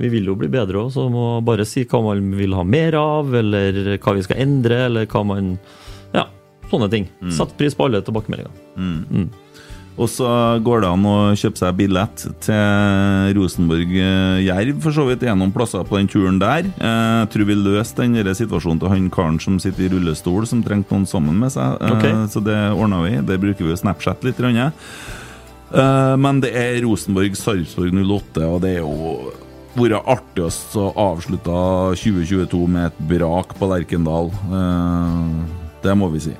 vi 0.00 0.10
vil 0.12 0.28
jo 0.28 0.34
bli 0.36 0.50
bedre 0.52 0.82
òg, 0.82 0.90
så 0.92 1.06
må 1.12 1.40
bare 1.46 1.64
si 1.68 1.86
hva 1.88 2.02
man 2.04 2.34
vil 2.36 2.52
ha 2.56 2.64
mer 2.68 2.96
av, 2.98 3.32
eller 3.38 3.96
hva 4.02 4.16
vi 4.16 4.24
skal 4.26 4.42
endre, 4.44 4.76
eller 4.90 5.08
hva 5.08 5.22
man 5.28 5.54
sånne 6.72 6.90
ting. 6.92 7.08
satt 7.36 7.56
pris 7.60 7.74
på 7.78 7.86
alle 7.86 8.00
tilbakemeldinger. 8.02 8.52
Mm. 8.76 9.30
Og 10.00 10.08
så 10.08 10.24
går 10.64 10.80
det 10.80 10.88
an 10.88 11.02
å 11.04 11.16
kjøpe 11.36 11.60
seg 11.60 11.74
billett 11.76 12.22
til 12.40 13.34
Rosenborg-Jerv, 13.36 14.78
for 14.80 14.96
så 14.96 15.04
vidt. 15.04 15.20
Gjennom 15.26 15.52
er 15.52 15.52
plasser 15.52 15.84
på 15.84 15.98
den 15.98 16.08
turen 16.08 16.38
der. 16.40 16.64
Eh, 16.80 17.18
Jeg 17.22 17.28
tror 17.34 17.44
vi 17.50 17.56
løste 17.60 18.00
den 18.00 18.16
situasjonen 18.34 18.80
til 18.80 18.88
han 18.88 19.10
karen 19.12 19.36
som 19.38 19.58
sitter 19.60 19.84
i 19.84 19.90
rullestol, 19.92 20.46
som 20.48 20.62
trengte 20.64 20.96
noen 20.96 21.04
sammen 21.06 21.36
med 21.38 21.52
seg. 21.52 21.76
Okay. 21.92 22.12
Så 22.32 22.40
det 22.42 22.56
ordna 22.72 23.02
vi. 23.04 23.18
Det 23.20 23.38
bruker 23.42 23.64
vi 23.66 23.70
jo 23.74 23.76
Snapchat 23.76 24.24
litt. 24.24 24.40
Eh, 24.40 26.16
Men 26.16 26.40
det 26.40 26.54
er 26.56 26.80
Rosenborg-Sarpsborg 26.86 27.92
08, 27.92 28.48
og 28.48 28.60
det 28.62 28.76
er 28.76 28.80
jo 28.80 29.32
vært 29.76 30.04
artigst 30.06 30.72
å 30.76 30.88
avslutte 30.96 31.52
2022 32.00 32.66
med 32.68 32.86
et 32.86 32.98
brak 33.12 33.54
på 33.58 33.68
Lerkendal. 33.68 34.32
Eh, 34.48 35.44
Det 35.82 35.94
må 35.98 36.08
vi 36.12 36.20
si. 36.20 36.34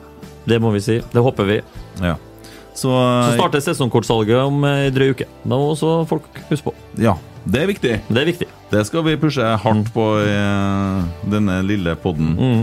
Det 0.49 0.59
må 0.63 0.73
vi 0.75 0.83
si. 0.83 1.01
Det 1.13 1.23
håper 1.23 1.49
vi. 1.49 1.61
Ja. 2.03 2.17
Så, 2.73 2.89
Så 2.89 3.35
starter 3.37 3.61
sesongkortsalget 3.61 4.39
om 4.47 4.65
ei 4.65 4.91
drøy 4.95 5.13
uke. 5.13 5.27
Da 5.45 5.57
må 5.59 5.73
også 5.75 6.03
folk 6.09 6.25
huske 6.49 6.71
på. 6.71 6.75
Ja, 7.03 7.17
det 7.45 7.63
er 7.63 7.69
viktig. 7.69 7.97
Det 8.09 8.23
er 8.23 8.31
viktig. 8.31 8.49
Det 8.73 8.85
skal 8.89 9.05
vi 9.05 9.19
pushe 9.21 9.45
hardt 9.65 9.91
på 9.93 10.07
i 10.23 10.31
eh, 10.33 11.11
denne 11.35 11.59
lille 11.67 11.95
podden. 12.01 12.33
Mm. 12.39 12.63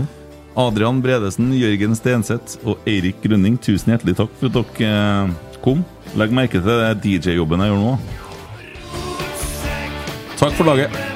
Adrian 0.60 0.98
Bredesen, 1.04 1.52
Jørgen 1.54 1.94
Stenseth 1.94 2.58
og 2.66 2.82
Eirik 2.90 3.22
Grønning, 3.22 3.54
tusen 3.62 3.94
hjertelig 3.94 4.16
takk 4.18 4.34
for 4.40 4.50
at 4.50 4.58
dere 4.58 4.90
eh, 4.90 5.60
kom. 5.62 5.84
Legg 6.18 6.34
merke 6.34 6.58
til 6.64 6.82
DJ-jobben 7.04 7.62
jeg 7.62 7.70
gjør 7.70 7.84
nå. 7.84 7.94
Takk 10.40 10.56
for 10.56 10.66
laget. 10.72 11.09